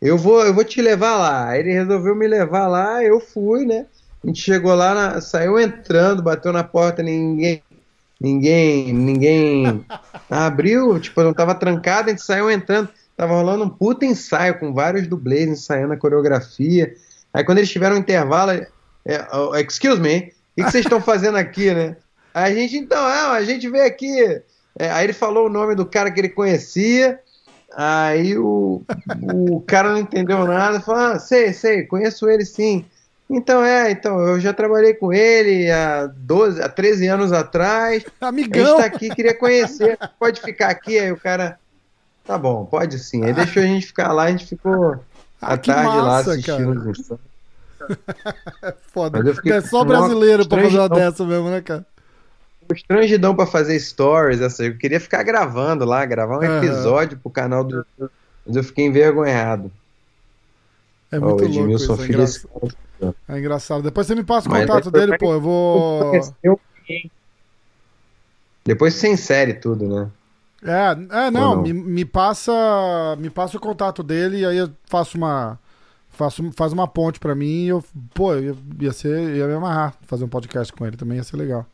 Eu 0.00 0.18
vou, 0.18 0.44
eu 0.44 0.52
vou 0.52 0.64
te 0.64 0.82
levar 0.82 1.16
lá. 1.16 1.56
Ele 1.56 1.72
resolveu 1.72 2.14
me 2.14 2.26
levar 2.26 2.66
lá, 2.66 3.02
eu 3.02 3.20
fui, 3.20 3.64
né? 3.64 3.86
A 4.22 4.26
gente 4.26 4.40
chegou 4.40 4.74
lá, 4.74 4.94
na- 4.94 5.20
saiu 5.20 5.58
entrando, 5.58 6.22
bateu 6.22 6.52
na 6.52 6.64
porta, 6.64 7.02
ninguém, 7.02 7.62
ninguém, 8.20 8.92
ninguém 8.92 9.84
abriu, 10.28 10.98
tipo, 10.98 11.22
não 11.22 11.32
tava 11.32 11.54
trancado, 11.54 12.08
a 12.08 12.10
gente 12.10 12.22
saiu 12.22 12.50
entrando. 12.50 12.88
Tava 13.16 13.32
rolando 13.32 13.64
um 13.64 13.68
puta 13.68 14.04
ensaio 14.04 14.58
com 14.58 14.74
vários 14.74 15.06
dublês 15.06 15.48
ensaiando 15.48 15.94
a 15.94 15.96
coreografia. 15.96 16.94
Aí 17.32 17.42
quando 17.44 17.58
eles 17.58 17.70
tiveram 17.70 17.96
um 17.96 18.00
intervalo, 18.00 18.50
é, 18.50 19.26
oh, 19.32 19.54
excuse 19.56 19.98
me, 20.00 20.18
o 20.58 20.64
que 20.64 20.70
vocês 20.70 20.84
estão 20.84 21.00
fazendo 21.00 21.38
aqui, 21.38 21.72
né? 21.72 21.96
A 22.34 22.50
gente, 22.52 22.76
então, 22.76 22.98
ah, 22.98 23.32
a 23.32 23.44
gente 23.44 23.70
veio 23.70 23.86
aqui. 23.86 24.42
É, 24.78 24.90
aí 24.90 25.04
ele 25.04 25.12
falou 25.12 25.46
o 25.46 25.50
nome 25.50 25.74
do 25.74 25.86
cara 25.86 26.10
que 26.10 26.20
ele 26.20 26.28
conhecia. 26.28 27.20
Aí 27.74 28.38
o, 28.38 28.82
o 29.22 29.60
cara 29.66 29.90
não 29.90 29.98
entendeu 29.98 30.46
nada, 30.46 30.80
falou: 30.80 31.00
Ah, 31.00 31.18
sei, 31.18 31.52
sei, 31.52 31.84
conheço 31.84 32.28
ele 32.28 32.44
sim. 32.44 32.84
Então 33.28 33.64
é, 33.64 33.90
então, 33.90 34.20
eu 34.20 34.38
já 34.38 34.52
trabalhei 34.52 34.94
com 34.94 35.12
ele 35.12 35.68
há 35.70 36.06
12, 36.06 36.62
há 36.62 36.68
13 36.68 37.08
anos 37.08 37.32
atrás. 37.32 38.04
A 38.20 38.26
gente 38.30 38.44
Amigão! 38.44 38.76
tá 38.76 38.84
aqui, 38.84 39.08
queria 39.10 39.34
conhecer. 39.34 39.98
Pode 40.18 40.40
ficar 40.40 40.68
aqui. 40.68 40.98
Aí 40.98 41.10
o 41.10 41.18
cara, 41.18 41.58
tá 42.24 42.38
bom, 42.38 42.64
pode 42.64 42.98
sim. 42.98 43.24
Aí 43.24 43.32
deixou 43.32 43.62
a 43.62 43.66
gente 43.66 43.86
ficar 43.86 44.12
lá, 44.12 44.24
a 44.24 44.30
gente 44.30 44.46
ficou. 44.46 45.00
Ah, 45.40 45.54
à 45.54 45.56
tarde 45.58 45.84
massa, 45.84 46.02
lá 46.02 46.18
assistindo 46.18 46.92
Foda. 48.92 49.18
É 49.44 49.60
só 49.60 49.84
brasileiro 49.84 50.48
pra 50.48 50.62
fazer 50.62 50.78
uma 50.78 50.88
dessa 50.88 51.24
mesmo, 51.24 51.50
né, 51.50 51.60
cara? 51.60 51.84
Constrangidão 52.68 53.34
pra 53.34 53.46
fazer 53.46 53.78
stories, 53.78 54.40
essa. 54.40 54.64
Eu 54.64 54.76
queria 54.76 55.00
ficar 55.00 55.22
gravando 55.22 55.84
lá, 55.84 56.04
gravar 56.04 56.38
um 56.38 56.40
uhum. 56.40 56.58
episódio 56.58 57.18
pro 57.18 57.30
canal 57.30 57.64
do. 57.64 57.86
Mas 58.46 58.56
eu 58.56 58.64
fiquei 58.64 58.86
envergonhado. 58.86 59.70
É 61.10 61.18
muito 61.18 61.44
oh, 61.44 61.48
louco 61.48 61.70
isso, 61.70 61.92
é 61.92 62.04
engraçado. 62.04 62.74
é 63.28 63.38
engraçado. 63.38 63.82
Depois 63.82 64.06
você 64.06 64.14
me 64.14 64.24
passa 64.24 64.48
o 64.48 64.52
contato 64.52 64.90
dele, 64.90 65.16
pô, 65.18 65.34
eu 65.34 65.40
vou... 65.40 66.12
Depois 68.64 68.94
você 68.94 69.08
insere 69.08 69.54
tudo, 69.54 69.88
né? 69.88 70.10
É, 70.64 71.26
é 71.26 71.30
não, 71.30 71.56
não? 71.56 71.62
Me, 71.62 71.72
me, 71.72 72.04
passa 72.04 72.52
me 73.18 73.30
passa 73.30 73.56
o 73.56 73.60
contato 73.60 74.02
dele 74.02 74.38
e 74.38 74.46
aí 74.46 74.56
eu 74.56 74.70
faço 74.86 75.16
uma 75.16 75.58
faço, 76.10 76.50
faz 76.56 76.72
uma 76.72 76.88
ponte 76.88 77.20
para 77.20 77.34
mim 77.34 77.64
e 77.64 77.68
eu, 77.68 77.84
pô, 78.12 78.34
eu 78.34 78.56
ia 78.80 78.92
ser, 78.92 79.36
ia 79.36 79.46
me 79.46 79.54
amarrar 79.54 79.94
fazer 80.02 80.24
um 80.24 80.28
podcast 80.28 80.72
com 80.72 80.84
ele 80.84 80.96
também, 80.96 81.18
ia 81.18 81.24
ser 81.24 81.36
legal. 81.36 81.66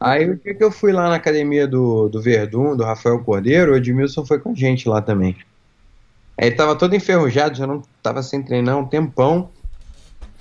Aí 0.00 0.30
o 0.30 0.36
dia 0.36 0.54
que 0.54 0.64
eu 0.64 0.70
fui 0.70 0.92
lá 0.92 1.10
na 1.10 1.16
academia 1.16 1.68
do, 1.68 2.08
do 2.08 2.22
Verdun, 2.22 2.74
do 2.74 2.84
Rafael 2.84 3.22
Cordeiro, 3.22 3.72
o 3.72 3.76
Edmilson 3.76 4.24
foi 4.24 4.38
com 4.38 4.52
a 4.52 4.54
gente 4.54 4.88
lá 4.88 5.02
também. 5.02 5.36
Aí 6.38 6.46
ele 6.46 6.56
tava 6.56 6.74
todo 6.74 6.96
enferrujado, 6.96 7.54
já 7.54 7.66
não 7.66 7.82
tava 8.02 8.22
sem 8.22 8.42
treinar 8.42 8.78
um 8.78 8.86
tempão. 8.86 9.50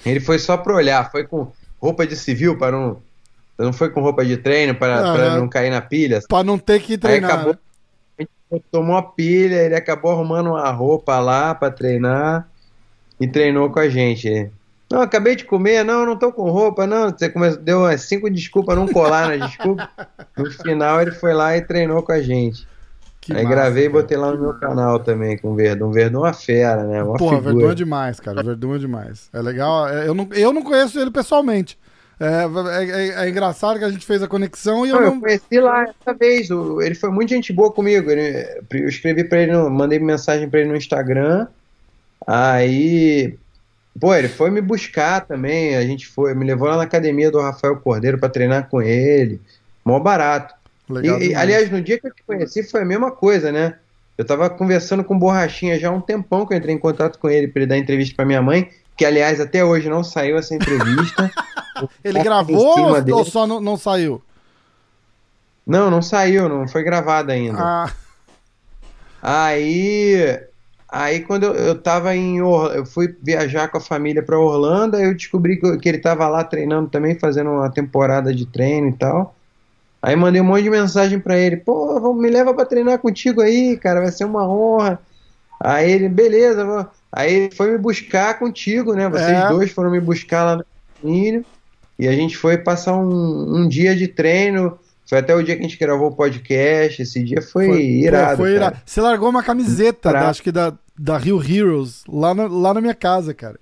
Ele 0.05 0.21
foi 0.21 0.39
só 0.39 0.55
pra 0.55 0.73
olhar, 0.73 1.11
foi 1.11 1.25
com 1.25 1.51
roupa 1.77 2.07
de 2.07 2.15
civil 2.15 2.57
para 2.57 2.71
não. 2.71 3.01
Não 3.57 3.73
foi 3.73 3.89
com 3.89 3.99
roupa 3.99 4.23
de 4.23 4.37
treino 4.37 4.73
para, 4.73 4.99
ah, 4.99 5.13
para 5.13 5.37
não 5.37 5.49
cair 5.49 5.69
na 5.69 5.81
pilha. 5.81 6.21
Para 6.29 6.45
não 6.45 6.57
ter 6.57 6.81
que 6.81 6.97
treinar. 6.97 7.29
Aí 7.29 7.35
acabou, 7.35 7.53
né? 8.17 8.25
a 8.49 8.55
gente 8.55 8.65
tomou 8.71 8.95
a 8.95 9.03
pilha, 9.03 9.65
ele 9.65 9.75
acabou 9.75 10.11
arrumando 10.11 10.51
uma 10.51 10.71
roupa 10.71 11.19
lá 11.19 11.53
para 11.53 11.69
treinar 11.69 12.49
e 13.19 13.27
treinou 13.27 13.69
com 13.69 13.79
a 13.79 13.89
gente. 13.89 14.49
Não, 14.91 15.01
acabei 15.01 15.35
de 15.35 15.45
comer, 15.45 15.85
não, 15.85 16.05
não 16.05 16.17
tô 16.17 16.31
com 16.31 16.49
roupa, 16.49 16.87
não. 16.87 17.09
Você 17.09 17.29
começou, 17.29 17.61
deu 17.61 17.79
umas 17.79 18.01
cinco 18.01 18.29
desculpas, 18.29 18.75
não 18.75 18.87
colar 18.87 19.27
na 19.27 19.45
desculpa. 19.45 19.87
No 20.35 20.51
final 20.51 20.99
ele 21.01 21.11
foi 21.11 21.33
lá 21.33 21.55
e 21.55 21.61
treinou 21.61 22.01
com 22.01 22.11
a 22.11 22.21
gente. 22.21 22.67
Que 23.21 23.33
Aí 23.33 23.43
massa, 23.43 23.55
gravei 23.55 23.85
e 23.85 23.89
botei 23.89 24.17
lá 24.17 24.31
no 24.31 24.41
meu 24.41 24.53
canal 24.55 24.99
também 24.99 25.37
com 25.37 25.51
o 25.51 25.55
Verdun. 25.55 25.91
Verdun 25.91 26.19
é 26.19 26.21
uma 26.29 26.33
fera, 26.33 26.83
né? 26.85 27.03
Uma 27.03 27.17
Pô, 27.17 27.35
o 27.35 27.41
Verdun 27.41 27.69
é 27.69 27.75
demais, 27.75 28.19
cara. 28.19 28.41
Verdun 28.41 28.75
é 28.75 28.79
demais. 28.79 29.29
É 29.31 29.41
legal. 29.41 29.87
É, 29.87 30.07
eu 30.07 30.15
não, 30.15 30.27
eu 30.31 30.51
não 30.51 30.63
conheço 30.63 30.99
ele 30.99 31.11
pessoalmente. 31.11 31.77
É, 32.19 32.43
é, 32.43 32.83
é, 32.83 33.25
é 33.25 33.29
engraçado 33.29 33.77
que 33.77 33.85
a 33.85 33.89
gente 33.89 34.05
fez 34.05 34.23
a 34.23 34.27
conexão 34.27 34.85
e 34.85 34.89
eu 34.89 34.95
não. 34.99 35.13
Eu 35.15 35.19
conheci 35.19 35.59
lá 35.59 35.83
essa 35.83 36.13
vez. 36.17 36.49
Ele 36.49 36.95
foi 36.95 37.11
muito 37.11 37.29
gente 37.29 37.53
boa 37.53 37.71
comigo. 37.71 38.09
Ele, 38.09 38.63
eu 38.71 38.89
escrevi 38.89 39.23
pra 39.23 39.39
ele, 39.39 39.55
mandei 39.69 39.99
mensagem 39.99 40.49
pra 40.49 40.61
ele 40.61 40.69
no 40.69 40.75
Instagram. 40.75 41.47
Aí. 42.25 43.37
Pô, 43.99 44.15
ele 44.15 44.29
foi 44.29 44.49
me 44.49 44.61
buscar 44.61 45.25
também. 45.25 45.75
A 45.75 45.81
gente 45.81 46.07
foi, 46.07 46.33
me 46.33 46.45
levou 46.45 46.67
lá 46.67 46.77
na 46.77 46.83
academia 46.83 47.29
do 47.29 47.41
Rafael 47.41 47.77
Cordeiro 47.77 48.17
para 48.17 48.29
treinar 48.29 48.69
com 48.69 48.81
ele. 48.81 49.41
Mó 49.83 49.99
barato. 49.99 50.55
Legal 50.89 51.21
e, 51.21 51.35
aliás, 51.35 51.69
no 51.69 51.81
dia 51.81 51.99
que 51.99 52.07
eu 52.07 52.13
te 52.13 52.23
conheci 52.23 52.63
foi 52.63 52.81
a 52.81 52.85
mesma 52.85 53.11
coisa, 53.11 53.51
né? 53.51 53.75
Eu 54.17 54.25
tava 54.25 54.49
conversando 54.49 55.03
com 55.03 55.15
o 55.15 55.19
Borrachinha 55.19 55.79
já 55.79 55.89
há 55.89 55.91
um 55.91 56.01
tempão 56.01 56.45
que 56.45 56.53
eu 56.53 56.57
entrei 56.57 56.73
em 56.73 56.79
contato 56.79 57.19
com 57.19 57.29
ele 57.29 57.47
para 57.47 57.61
ele 57.61 57.69
dar 57.69 57.77
entrevista 57.77 58.15
para 58.15 58.25
minha 58.25 58.41
mãe, 58.41 58.69
que 58.97 59.05
aliás 59.05 59.39
até 59.39 59.63
hoje 59.63 59.89
não 59.89 60.03
saiu 60.03 60.37
essa 60.37 60.55
entrevista. 60.55 61.31
ele 62.03 62.21
gravou 62.21 62.79
ou, 62.79 63.15
ou 63.15 63.25
só 63.25 63.45
não, 63.47 63.61
não, 63.61 63.77
saiu? 63.77 64.21
Não, 65.65 65.89
não 65.89 66.01
saiu, 66.01 66.49
não 66.49 66.67
foi 66.67 66.83
gravada 66.83 67.31
ainda. 67.31 67.59
Ah. 67.61 67.91
Aí, 69.21 70.39
aí 70.91 71.21
quando 71.21 71.43
eu, 71.43 71.53
eu 71.53 71.75
tava 71.81 72.15
em 72.15 72.41
Or... 72.41 72.71
eu 72.75 72.85
fui 72.85 73.15
viajar 73.21 73.67
com 73.69 73.77
a 73.77 73.81
família 73.81 74.23
para 74.23 74.39
Orlando, 74.39 74.97
aí 74.97 75.03
eu 75.03 75.13
descobri 75.13 75.57
que, 75.57 75.77
que 75.77 75.89
ele 75.89 75.99
tava 75.99 76.27
lá 76.27 76.43
treinando 76.43 76.89
também, 76.89 77.17
fazendo 77.17 77.49
uma 77.49 77.69
temporada 77.69 78.33
de 78.33 78.45
treino 78.45 78.89
e 78.89 78.93
tal. 78.93 79.35
Aí 80.01 80.15
mandei 80.15 80.41
um 80.41 80.45
monte 80.45 80.63
de 80.63 80.69
mensagem 80.69 81.19
para 81.19 81.37
ele, 81.37 81.57
pô, 81.57 82.13
me 82.13 82.29
leva 82.29 82.53
para 82.53 82.65
treinar 82.65 82.99
contigo 82.99 83.41
aí, 83.41 83.77
cara, 83.77 84.01
vai 84.01 84.11
ser 84.11 84.25
uma 84.25 84.47
honra. 84.47 84.99
Aí 85.59 85.91
ele, 85.91 86.07
beleza, 86.07 86.87
aí 87.11 87.33
ele 87.33 87.55
foi 87.55 87.71
me 87.71 87.77
buscar 87.77 88.39
contigo, 88.39 88.93
né? 88.93 89.09
Vocês 89.09 89.29
é. 89.29 89.49
dois 89.49 89.71
foram 89.71 89.91
me 89.91 89.99
buscar 89.99 90.43
lá 90.45 90.55
no 90.55 90.65
Milho 91.03 91.45
e 91.97 92.07
a 92.07 92.13
gente 92.13 92.37
foi 92.37 92.57
passar 92.57 92.95
um, 92.95 93.57
um, 93.57 93.67
dia 93.67 93.93
de 93.93 94.07
treino. 94.07 94.79
Foi 95.09 95.17
até 95.17 95.33
o 95.33 95.41
dia 95.41 95.55
que 95.55 95.61
a 95.61 95.67
gente 95.67 95.79
gravou 95.79 96.09
o 96.09 96.15
podcast. 96.15 97.01
Esse 97.01 97.23
dia 97.23 97.41
foi, 97.41 97.65
foi 97.65 97.81
irado. 97.81 98.37
Pô, 98.37 98.43
foi 98.43 98.51
irado. 98.51 98.79
Você 98.85 99.01
largou 99.01 99.27
uma 99.27 99.41
camiseta, 99.41 100.13
da, 100.13 100.29
acho 100.29 100.43
que 100.43 100.51
da, 100.51 100.71
da 100.95 101.17
Rio 101.17 101.41
Heroes, 101.43 102.03
lá, 102.07 102.35
no, 102.35 102.47
lá 102.47 102.75
na 102.75 102.79
minha 102.79 102.93
casa, 102.93 103.33
cara. 103.33 103.59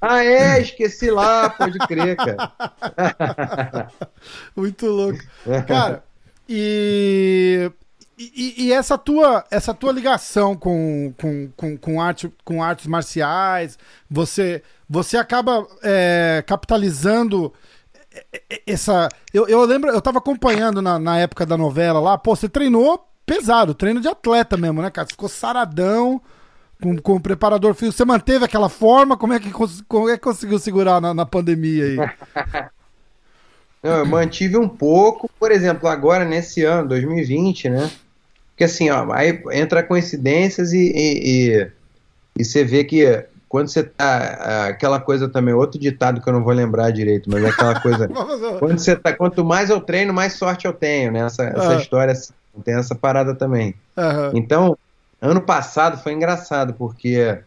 Ah, 0.00 0.24
é, 0.24 0.62
esqueci 0.62 1.10
lá, 1.10 1.50
pode 1.50 1.78
crer, 1.80 2.16
cara. 2.16 3.90
Muito 4.56 4.86
louco. 4.86 5.18
Cara, 5.68 6.02
e, 6.48 7.70
e, 8.18 8.66
e, 8.66 8.72
essa, 8.72 8.96
tua, 8.96 9.44
essa 9.50 9.74
tua 9.74 9.92
ligação 9.92 10.54
com, 10.54 11.12
com, 11.18 11.50
com, 11.56 11.76
com, 11.76 12.00
arte, 12.00 12.32
com 12.44 12.62
artes 12.62 12.86
marciais, 12.86 13.78
você, 14.08 14.62
você 14.88 15.16
acaba 15.16 15.66
é, 15.82 16.42
capitalizando 16.46 17.52
essa. 18.66 19.08
Eu, 19.32 19.48
eu 19.48 19.64
lembro, 19.64 19.90
eu 19.90 20.00
tava 20.00 20.18
acompanhando 20.18 20.80
na, 20.82 20.98
na 20.98 21.18
época 21.18 21.46
da 21.46 21.56
novela 21.56 22.00
lá, 22.00 22.18
pô, 22.18 22.34
você 22.34 22.48
treinou 22.48 23.08
pesado, 23.24 23.74
treino 23.74 24.00
de 24.00 24.08
atleta 24.08 24.56
mesmo, 24.56 24.80
né, 24.80 24.90
cara? 24.90 25.08
Ficou 25.08 25.28
saradão 25.28 26.20
com, 26.80 26.96
com 26.96 27.16
o 27.16 27.20
preparador 27.20 27.74
físico. 27.74 27.96
Você 27.96 28.04
manteve 28.04 28.44
aquela 28.44 28.68
forma? 28.68 29.16
Como 29.16 29.32
é 29.32 29.40
que, 29.40 29.50
como 29.50 30.08
é 30.08 30.16
que 30.16 30.22
conseguiu 30.22 30.58
segurar 30.58 31.00
na, 31.00 31.12
na 31.12 31.26
pandemia 31.26 31.84
aí? 31.84 31.96
Não, 33.82 33.98
eu 33.98 34.06
mantive 34.06 34.56
um 34.56 34.68
pouco, 34.68 35.30
por 35.38 35.52
exemplo, 35.52 35.88
agora 35.88 36.24
nesse 36.24 36.64
ano, 36.64 36.88
2020, 36.88 37.68
né? 37.68 37.90
Porque 38.48 38.64
assim, 38.64 38.90
ó, 38.90 39.12
aí 39.12 39.40
entra 39.52 39.82
coincidências 39.82 40.72
e, 40.72 40.78
e, 40.78 41.52
e, 41.60 41.70
e 42.38 42.44
você 42.44 42.64
vê 42.64 42.82
que 42.84 43.26
quando 43.48 43.68
você 43.68 43.82
tá. 43.82 44.66
Aquela 44.68 45.00
coisa 45.00 45.28
também, 45.28 45.54
outro 45.54 45.80
ditado 45.80 46.20
que 46.20 46.28
eu 46.28 46.32
não 46.32 46.44
vou 46.44 46.52
lembrar 46.52 46.90
direito, 46.90 47.30
mas 47.30 47.44
é 47.44 47.48
aquela 47.48 47.80
coisa. 47.80 48.08
quando 48.58 48.78
você 48.78 48.96
tá. 48.96 49.12
Quanto 49.12 49.44
mais 49.44 49.70
eu 49.70 49.80
treino, 49.80 50.12
mais 50.12 50.34
sorte 50.34 50.66
eu 50.66 50.72
tenho, 50.72 51.12
né? 51.12 51.20
Essa, 51.20 51.44
essa 51.44 51.72
uhum. 51.72 51.78
história 51.78 52.14
tem 52.64 52.74
essa 52.74 52.94
parada 52.94 53.34
também. 53.34 53.74
Uhum. 53.96 54.30
Então, 54.34 54.76
Ano 55.20 55.40
passado 55.40 55.98
foi 56.02 56.12
engraçado, 56.12 56.74
porque 56.74 57.38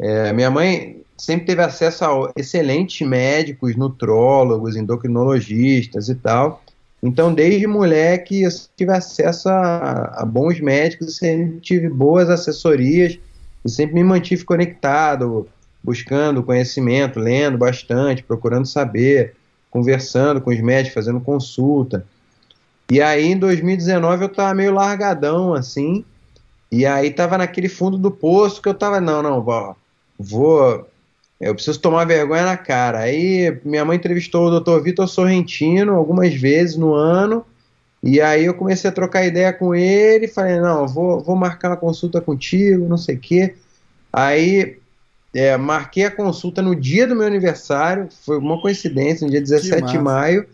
é, 0.00 0.32
minha 0.32 0.50
mãe 0.50 1.00
sempre 1.16 1.46
teve 1.46 1.62
acesso 1.62 2.04
a 2.04 2.32
excelentes 2.36 3.06
médicos, 3.06 3.76
nutrólogos, 3.76 4.74
endocrinologistas 4.74 6.08
e 6.08 6.14
tal. 6.14 6.62
Então, 7.02 7.32
desde 7.32 7.66
moleque, 7.66 8.42
eu 8.42 8.50
tive 8.76 8.92
acesso 8.92 9.48
a, 9.48 10.22
a 10.22 10.24
bons 10.24 10.60
médicos, 10.60 11.16
sempre 11.16 11.60
tive 11.60 11.88
boas 11.88 12.28
assessorias 12.28 13.18
e 13.64 13.68
sempre 13.68 13.94
me 13.94 14.04
mantive 14.04 14.44
conectado, 14.44 15.48
buscando 15.82 16.42
conhecimento, 16.42 17.18
lendo 17.18 17.58
bastante, 17.58 18.22
procurando 18.22 18.66
saber, 18.66 19.34
conversando 19.70 20.40
com 20.40 20.50
os 20.50 20.60
médicos, 20.60 20.94
fazendo 20.94 21.20
consulta. 21.20 22.06
E 22.90 23.00
aí, 23.00 23.32
em 23.32 23.38
2019, 23.38 24.24
eu 24.24 24.28
estava 24.28 24.54
meio 24.54 24.74
largadão, 24.74 25.54
assim, 25.54 26.04
e 26.70 26.84
aí 26.84 27.10
tava 27.10 27.38
naquele 27.38 27.68
fundo 27.68 27.96
do 27.96 28.10
poço 28.10 28.60
que 28.60 28.68
eu 28.68 28.74
tava, 28.74 29.00
não, 29.00 29.22
não, 29.22 29.42
vou, 29.42 29.76
vou 30.18 30.86
eu 31.42 31.56
preciso 31.56 31.80
tomar 31.80 32.04
vergonha 32.04 32.44
na 32.44 32.56
cara. 32.56 33.00
Aí 33.00 33.60
minha 33.64 33.84
mãe 33.84 33.96
entrevistou 33.96 34.46
o 34.46 34.60
Dr. 34.60 34.80
Vitor 34.80 35.08
Sorrentino 35.08 35.94
algumas 35.94 36.32
vezes 36.32 36.76
no 36.76 36.94
ano, 36.94 37.44
e 38.02 38.20
aí 38.20 38.46
eu 38.46 38.54
comecei 38.54 38.90
a 38.90 38.92
trocar 38.92 39.24
ideia 39.24 39.52
com 39.52 39.74
ele, 39.74 40.26
falei, 40.26 40.58
não, 40.58 40.88
vou, 40.88 41.22
vou 41.22 41.36
marcar 41.36 41.70
uma 41.70 41.76
consulta 41.76 42.20
contigo, 42.20 42.88
não 42.88 42.98
sei 42.98 43.14
o 43.14 43.20
quê. 43.20 43.54
Aí 44.12 44.78
é, 45.32 45.56
marquei 45.56 46.04
a 46.04 46.10
consulta 46.10 46.60
no 46.60 46.74
dia 46.74 47.06
do 47.06 47.14
meu 47.14 47.26
aniversário, 47.26 48.08
foi 48.24 48.38
uma 48.38 48.60
coincidência, 48.60 49.24
no 49.24 49.30
dia 49.30 49.40
17 49.40 49.92
de 49.92 49.98
maio. 49.98 50.46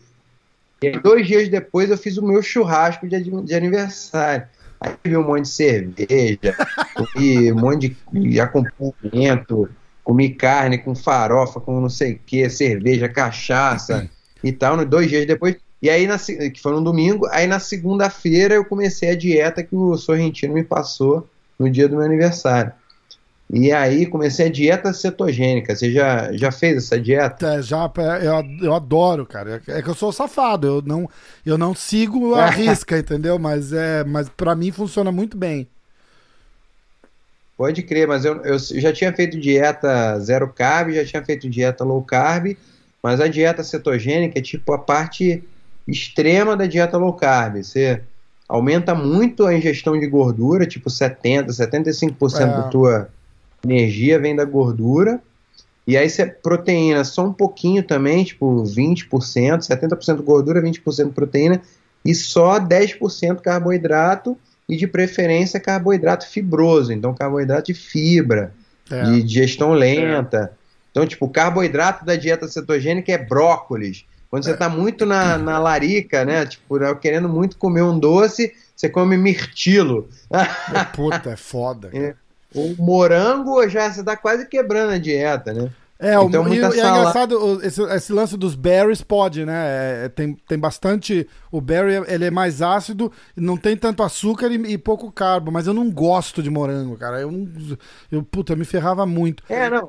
E 0.82 0.90
dois 1.00 1.26
dias 1.26 1.48
depois 1.48 1.90
eu 1.90 1.96
fiz 1.96 2.18
o 2.18 2.26
meu 2.26 2.42
churrasco 2.42 3.08
de, 3.08 3.18
de 3.18 3.54
aniversário. 3.54 4.46
Aí 4.80 4.92
vi 5.02 5.16
um 5.16 5.24
monte 5.24 5.42
de 5.42 5.48
cerveja, 5.48 6.54
comi 6.94 7.52
um 7.52 7.56
monte 7.56 7.96
de 8.12 8.40
acompanhamento, 8.40 9.68
comi 10.04 10.30
carne 10.30 10.78
com 10.78 10.94
farofa, 10.94 11.60
com 11.60 11.80
não 11.80 11.88
sei 11.88 12.12
o 12.12 12.20
que, 12.24 12.48
cerveja, 12.50 13.08
cachaça 13.08 14.08
e 14.44 14.52
tal, 14.52 14.84
dois 14.84 15.08
dias 15.08 15.26
depois. 15.26 15.56
E 15.80 15.88
aí, 15.88 16.06
na, 16.06 16.18
que 16.18 16.60
foi 16.60 16.72
no 16.72 16.82
domingo, 16.82 17.26
aí 17.30 17.46
na 17.46 17.60
segunda-feira 17.60 18.54
eu 18.54 18.64
comecei 18.64 19.10
a 19.10 19.16
dieta 19.16 19.62
que 19.62 19.76
o 19.76 19.96
Sorrentino 19.96 20.54
me 20.54 20.64
passou 20.64 21.28
no 21.58 21.70
dia 21.70 21.88
do 21.88 21.96
meu 21.96 22.04
aniversário. 22.04 22.72
E 23.50 23.72
aí 23.72 24.04
comecei 24.04 24.46
a 24.46 24.50
dieta 24.50 24.92
cetogênica. 24.92 25.74
Você 25.74 25.90
já, 25.90 26.30
já 26.32 26.52
fez 26.52 26.84
essa 26.84 27.00
dieta? 27.00 27.54
É, 27.54 27.62
já, 27.62 27.90
eu, 28.20 28.66
eu 28.66 28.74
adoro, 28.74 29.24
cara. 29.24 29.62
É 29.66 29.80
que 29.80 29.88
eu 29.88 29.94
sou 29.94 30.12
safado, 30.12 30.66
eu 30.66 30.82
não, 30.82 31.08
eu 31.46 31.56
não 31.56 31.74
sigo 31.74 32.34
a 32.34 32.46
risca, 32.50 32.98
entendeu? 32.98 33.38
Mas, 33.38 33.72
é, 33.72 34.04
mas 34.04 34.28
para 34.28 34.54
mim 34.54 34.70
funciona 34.70 35.10
muito 35.10 35.36
bem. 35.36 35.66
Pode 37.56 37.82
crer, 37.82 38.06
mas 38.06 38.24
eu, 38.24 38.36
eu 38.42 38.58
já 38.58 38.92
tinha 38.92 39.12
feito 39.12 39.40
dieta 39.40 40.18
zero 40.20 40.48
carb, 40.52 40.92
já 40.92 41.04
tinha 41.04 41.24
feito 41.24 41.48
dieta 41.48 41.82
low 41.82 42.02
carb, 42.02 42.56
mas 43.02 43.20
a 43.20 43.26
dieta 43.26 43.64
cetogênica 43.64 44.38
é 44.38 44.42
tipo 44.42 44.72
a 44.72 44.78
parte 44.78 45.42
extrema 45.88 46.56
da 46.56 46.66
dieta 46.66 46.98
low 46.98 47.14
carb. 47.14 47.62
Você 47.62 48.02
aumenta 48.48 48.94
muito 48.94 49.46
a 49.46 49.54
ingestão 49.54 49.98
de 49.98 50.06
gordura, 50.06 50.66
tipo 50.66 50.90
70, 50.90 51.50
75% 51.50 52.40
é. 52.40 52.46
da 52.46 52.62
tua 52.64 53.08
energia 53.64 54.18
vem 54.18 54.36
da 54.36 54.44
gordura. 54.44 55.20
E 55.86 55.96
aí 55.96 56.08
você 56.08 56.26
proteína 56.26 57.02
só 57.02 57.24
um 57.24 57.32
pouquinho 57.32 57.82
também, 57.82 58.22
tipo 58.22 58.62
20%, 58.62 59.08
70% 59.08 60.22
gordura, 60.22 60.60
20% 60.60 61.12
proteína 61.12 61.62
e 62.04 62.14
só 62.14 62.60
10% 62.60 63.40
carboidrato 63.40 64.36
e 64.68 64.76
de 64.76 64.86
preferência 64.86 65.58
carboidrato 65.58 66.28
fibroso, 66.28 66.92
então 66.92 67.14
carboidrato 67.14 67.72
de 67.72 67.74
fibra, 67.74 68.52
é. 68.90 69.02
de 69.02 69.22
digestão 69.22 69.72
lenta. 69.72 70.52
É. 70.52 70.58
Então, 70.90 71.06
tipo, 71.06 71.28
carboidrato 71.28 72.04
da 72.04 72.16
dieta 72.16 72.46
cetogênica 72.48 73.10
é 73.12 73.18
brócolis. 73.18 74.04
Quando 74.30 74.44
você 74.44 74.52
está 74.52 74.68
muito 74.68 75.06
na, 75.06 75.38
na 75.38 75.58
larica, 75.58 76.24
né? 76.24 76.44
Tipo, 76.44 76.78
querendo 76.96 77.28
muito 77.28 77.56
comer 77.56 77.82
um 77.82 77.98
doce, 77.98 78.52
você 78.76 78.88
come 78.88 79.16
mirtilo. 79.16 80.08
Puta, 80.94 81.30
é 81.30 81.36
foda. 81.36 81.90
É. 81.92 82.14
O 82.54 82.74
morango 82.78 83.66
já 83.68 83.90
você 83.90 84.00
está 84.00 84.16
quase 84.16 84.46
quebrando 84.46 84.92
a 84.92 84.98
dieta, 84.98 85.52
né? 85.52 85.70
É, 86.00 86.14
então, 86.14 86.44
o, 86.44 86.54
e, 86.54 86.60
é 86.60 86.66
engraçado, 86.68 87.60
esse, 87.60 87.82
esse, 87.82 88.12
lance 88.12 88.36
dos 88.36 88.54
berries 88.54 89.02
pode, 89.02 89.44
né? 89.44 90.04
É, 90.04 90.08
tem, 90.08 90.34
tem 90.46 90.56
bastante. 90.56 91.28
O 91.50 91.60
berry 91.60 92.04
ele 92.06 92.26
é 92.26 92.30
mais 92.30 92.62
ácido, 92.62 93.10
não 93.34 93.56
tem 93.56 93.76
tanto 93.76 94.04
açúcar 94.04 94.46
e, 94.48 94.74
e, 94.74 94.78
pouco 94.78 95.10
carbo, 95.10 95.50
mas 95.50 95.66
eu 95.66 95.74
não 95.74 95.90
gosto 95.90 96.40
de 96.40 96.50
morango, 96.50 96.96
cara. 96.96 97.20
Eu, 97.20 97.32
eu 98.12 98.22
puta, 98.22 98.54
me 98.54 98.64
ferrava 98.64 99.04
muito. 99.04 99.42
É, 99.48 99.68
não. 99.68 99.88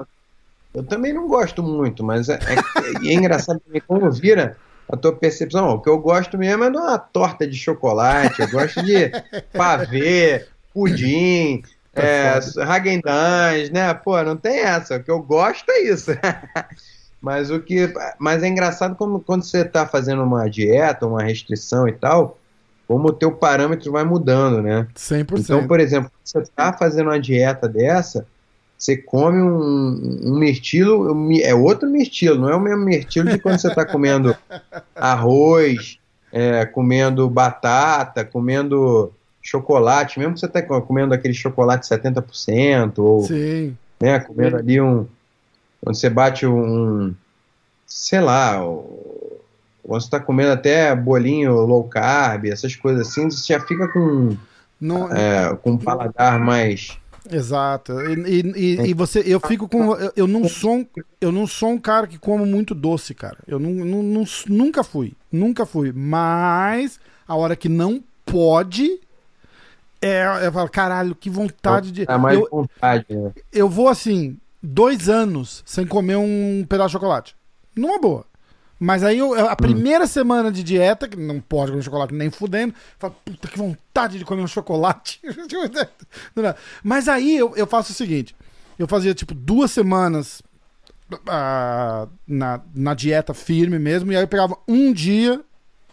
Eu 0.73 0.83
também 0.83 1.13
não 1.13 1.27
gosto 1.27 1.63
muito, 1.63 2.03
mas 2.03 2.29
é, 2.29 2.35
é, 2.35 3.07
é 3.07 3.13
engraçado 3.13 3.59
também 3.59 3.81
como 3.85 4.09
vira 4.11 4.55
a 4.87 4.95
tua 4.95 5.15
percepção. 5.15 5.69
O 5.69 5.81
que 5.81 5.89
eu 5.89 5.97
gosto 5.99 6.37
mesmo 6.37 6.63
é 6.63 6.69
de 6.69 6.77
uma 6.77 6.97
torta 6.97 7.47
de 7.47 7.57
chocolate, 7.57 8.41
eu 8.41 8.49
gosto 8.49 8.83
de 8.83 9.11
pavê, 9.53 10.45
pudim. 10.73 11.63
Tá 11.93 12.03
é, 12.03 12.39
Hagendans, 12.61 13.69
né? 13.71 13.93
Pô, 13.93 14.21
não 14.23 14.37
tem 14.37 14.59
essa. 14.59 14.97
O 14.97 15.03
que 15.03 15.11
eu 15.11 15.21
gosto 15.21 15.69
é 15.69 15.81
isso. 15.81 16.11
mas 17.21 17.51
o 17.51 17.59
que, 17.59 17.91
mas 18.17 18.43
é 18.43 18.47
engraçado 18.47 18.95
como 18.95 19.19
quando 19.19 19.43
você 19.43 19.61
está 19.61 19.85
fazendo 19.85 20.23
uma 20.23 20.49
dieta, 20.49 21.05
uma 21.05 21.23
restrição 21.23 21.87
e 21.87 21.91
tal, 21.91 22.37
como 22.87 23.09
o 23.09 23.13
teu 23.13 23.31
parâmetro 23.31 23.91
vai 23.91 24.03
mudando, 24.03 24.61
né? 24.61 24.87
100%. 24.95 25.39
Então, 25.39 25.67
por 25.67 25.79
exemplo, 25.79 26.11
você 26.23 26.39
está 26.39 26.73
fazendo 26.73 27.07
uma 27.07 27.19
dieta 27.19 27.67
dessa, 27.67 28.25
você 28.79 28.95
come 28.95 29.41
um, 29.41 30.19
um 30.23 30.39
mirtilo, 30.39 31.29
é 31.41 31.53
outro 31.53 31.89
mirtilo, 31.89 32.39
não 32.39 32.49
é 32.49 32.55
o 32.55 32.61
mesmo 32.61 32.85
mirtilo 32.85 33.29
de 33.29 33.37
quando 33.37 33.59
você 33.59 33.67
está 33.67 33.85
comendo 33.85 34.33
arroz, 34.95 35.99
é, 36.31 36.65
comendo 36.65 37.29
batata, 37.29 38.23
comendo 38.23 39.11
chocolate, 39.41 40.17
mesmo 40.17 40.35
que 40.35 40.39
você 40.39 40.47
tá 40.47 40.61
comendo 40.61 41.13
aquele 41.13 41.33
chocolate 41.33 41.87
70%, 41.87 42.99
ou 42.99 43.23
Sim. 43.23 43.75
Né, 43.99 44.17
comendo 44.19 44.55
ali 44.55 44.79
um. 44.79 45.05
Quando 45.81 45.95
você 45.95 46.09
bate 46.09 46.45
um. 46.45 47.13
Sei 47.85 48.21
lá, 48.21 48.59
quando 49.83 50.01
você 50.01 50.09
tá 50.09 50.21
comendo 50.21 50.51
até 50.51 50.95
bolinho 50.95 51.53
low 51.65 51.83
carb, 51.83 52.45
essas 52.45 52.77
coisas 52.77 53.09
assim, 53.09 53.29
você 53.29 53.53
já 53.53 53.59
fica 53.59 53.89
com. 53.89 54.37
Não, 54.79 55.11
é, 55.11 55.53
com 55.61 55.71
um 55.71 55.77
paladar 55.77 56.39
mais. 56.39 56.97
Exato. 57.29 57.93
E, 58.01 58.41
e, 58.55 58.89
e, 58.89 58.93
você, 58.93 59.23
eu 59.25 59.39
fico 59.39 59.67
com. 59.67 59.93
Eu, 59.95 60.11
eu, 60.15 60.27
não 60.27 60.47
sou 60.47 60.77
um, 60.77 60.87
eu 61.19 61.31
não 61.31 61.47
sou 61.47 61.69
um 61.69 61.77
cara 61.77 62.07
que 62.07 62.17
como 62.17 62.45
muito 62.45 62.75
doce, 62.75 63.13
cara. 63.13 63.37
Eu 63.47 63.59
não, 63.59 63.71
não, 63.71 64.03
não, 64.03 64.23
nunca 64.47 64.83
fui. 64.83 65.13
Nunca 65.31 65.65
fui. 65.65 65.91
Mas 65.91 66.99
a 67.27 67.35
hora 67.35 67.55
que 67.55 67.69
não 67.69 68.03
pode, 68.25 68.99
é, 70.01 70.25
eu 70.43 70.51
falo, 70.51 70.69
caralho, 70.69 71.15
que 71.15 71.29
vontade 71.29 71.91
de. 71.91 72.05
É 72.07 72.17
mais 72.17 72.39
eu, 72.39 72.47
vontade, 72.51 73.05
né? 73.09 73.31
Eu 73.51 73.67
vou 73.67 73.87
assim, 73.87 74.37
dois 74.61 75.09
anos 75.09 75.63
sem 75.65 75.85
comer 75.85 76.17
um 76.17 76.65
pedaço 76.67 76.89
de 76.89 76.93
chocolate. 76.93 77.35
Numa 77.75 77.99
boa. 77.99 78.28
Mas 78.79 79.03
aí 79.03 79.17
eu, 79.17 79.33
a 79.33 79.53
hum. 79.53 79.55
primeira 79.55 80.05
hum. 80.05 80.07
semana 80.07 80.51
de 80.51 80.63
dieta, 80.63 81.07
que 81.07 81.17
não 81.17 81.41
pode 81.41 81.71
comer 81.71 81.83
chocolate 81.83 82.13
nem 82.13 82.29
fudendo, 82.29 82.73
falo, 82.97 83.15
puta 83.25 83.47
que 83.47 83.57
vontade 83.57 84.17
de 84.17 84.25
comer 84.25 84.41
um 84.41 84.47
chocolate. 84.47 85.19
Mas 86.83 87.07
aí 87.09 87.37
eu, 87.37 87.55
eu 87.57 87.67
faço 87.67 87.91
o 87.91 87.95
seguinte: 87.95 88.35
eu 88.77 88.87
fazia 88.87 89.13
tipo 89.13 89.33
duas 89.33 89.71
semanas 89.71 90.41
uh, 91.11 92.09
na, 92.25 92.61
na 92.73 92.93
dieta 92.93 93.33
firme 93.33 93.77
mesmo, 93.77 94.11
e 94.11 94.15
aí 94.15 94.23
eu 94.23 94.27
pegava 94.27 94.57
um 94.67 94.93
dia 94.93 95.41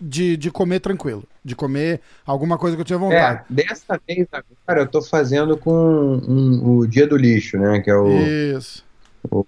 de, 0.00 0.36
de 0.36 0.50
comer 0.50 0.80
tranquilo, 0.80 1.24
de 1.44 1.56
comer 1.56 2.00
alguma 2.24 2.58
coisa 2.58 2.76
que 2.76 2.82
eu 2.82 2.86
tinha 2.86 2.98
vontade. 2.98 3.44
É, 3.50 3.54
dessa 3.54 4.00
vez 4.06 4.28
agora 4.30 4.82
eu 4.82 4.86
tô 4.86 5.02
fazendo 5.02 5.56
com 5.56 5.72
um, 5.72 6.78
o 6.78 6.86
dia 6.86 7.06
do 7.06 7.16
lixo, 7.16 7.58
né? 7.58 7.80
Que 7.80 7.90
é 7.90 7.96
o. 7.96 8.08
Isso. 8.08 8.84
O, 9.30 9.44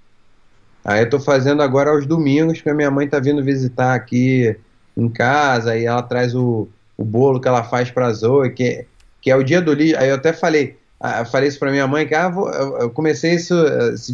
aí 0.89 1.03
eu 1.03 1.11
tô 1.11 1.21
fazendo 1.21 1.63
agora 1.63 1.91
aos 1.91 2.07
domingos, 2.07 2.61
que 2.63 2.71
a 2.71 2.75
minha 2.75 2.91
mãe 2.91 3.07
tá 3.07 3.21
vindo 3.21 3.45
visitar 3.45 3.95
aqui 3.95 4.57
em 4.97 5.09
casa, 5.09 5.77
e 5.77 5.85
ela 5.85 6.03
traz 6.03 6.35
o, 6.35 6.69
o 6.97 7.05
bolo 7.05 7.41
que 7.41 7.47
ela 7.47 7.63
faz 7.63 7.91
pra 7.91 8.13
Zoe, 8.13 8.51
que, 8.51 8.87
que 9.21 9.31
é 9.31 9.37
o 9.37 9.45
dia 9.45 9.61
do 9.61 9.73
lixo. 9.73 9.99
Aí 9.99 10.09
eu 10.09 10.15
até 10.15 10.33
falei. 10.33 10.79
Ah, 11.01 11.25
falei 11.25 11.49
isso 11.49 11.61
pra 11.61 11.71
minha 11.71 11.87
mãe, 11.87 12.09
que 12.09 12.15
ah, 12.15 12.29
vou, 12.29 12.51
eu 12.51 12.91
comecei 12.91 13.35
isso. 13.35 13.55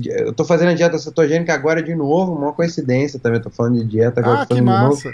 Eu 0.07 0.35
tô 0.35 0.45
fazendo 0.45 0.69
a 0.69 0.75
dieta 0.75 0.99
cetogênica 0.99 1.55
agora 1.55 1.83
de 1.83 1.95
novo, 1.95 2.35
uma 2.35 2.53
coincidência 2.53 3.19
também. 3.19 3.41
Tô 3.41 3.49
falando 3.49 3.79
de 3.79 3.85
dieta 3.85 4.21
agora. 4.21 4.43
Ah, 4.43 4.47
que 4.47 4.61
massa! 4.61 5.11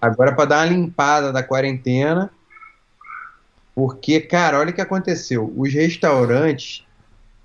Agora 0.00 0.34
para 0.34 0.44
dar 0.46 0.66
uma 0.66 0.74
limpada 0.74 1.32
da 1.32 1.42
quarentena, 1.42 2.30
porque, 3.74 4.20
cara, 4.20 4.58
olha 4.58 4.70
o 4.70 4.72
que 4.72 4.80
aconteceu. 4.80 5.52
Os 5.56 5.72
restaurantes 5.72 6.83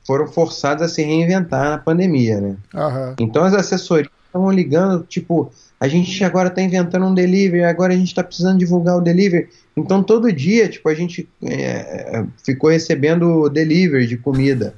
foram 0.09 0.25
forçados 0.25 0.81
a 0.81 0.87
se 0.87 1.03
reinventar 1.03 1.69
na 1.69 1.77
pandemia, 1.77 2.41
né? 2.41 2.55
Uhum. 2.73 3.15
Então 3.19 3.43
as 3.43 3.53
assessorias 3.53 4.11
estavam 4.25 4.49
ligando, 4.49 5.03
tipo, 5.03 5.51
a 5.79 5.87
gente 5.87 6.23
agora 6.23 6.47
está 6.47 6.63
inventando 6.63 7.05
um 7.05 7.13
delivery, 7.13 7.63
agora 7.63 7.93
a 7.93 7.95
gente 7.95 8.07
está 8.07 8.23
precisando 8.23 8.57
divulgar 8.57 8.97
o 8.97 9.01
delivery. 9.01 9.49
Então 9.77 10.01
todo 10.01 10.33
dia, 10.33 10.67
tipo, 10.67 10.89
a 10.89 10.95
gente 10.95 11.29
é, 11.43 12.25
ficou 12.43 12.71
recebendo 12.71 13.47
delivery 13.49 14.07
de 14.07 14.17
comida 14.17 14.73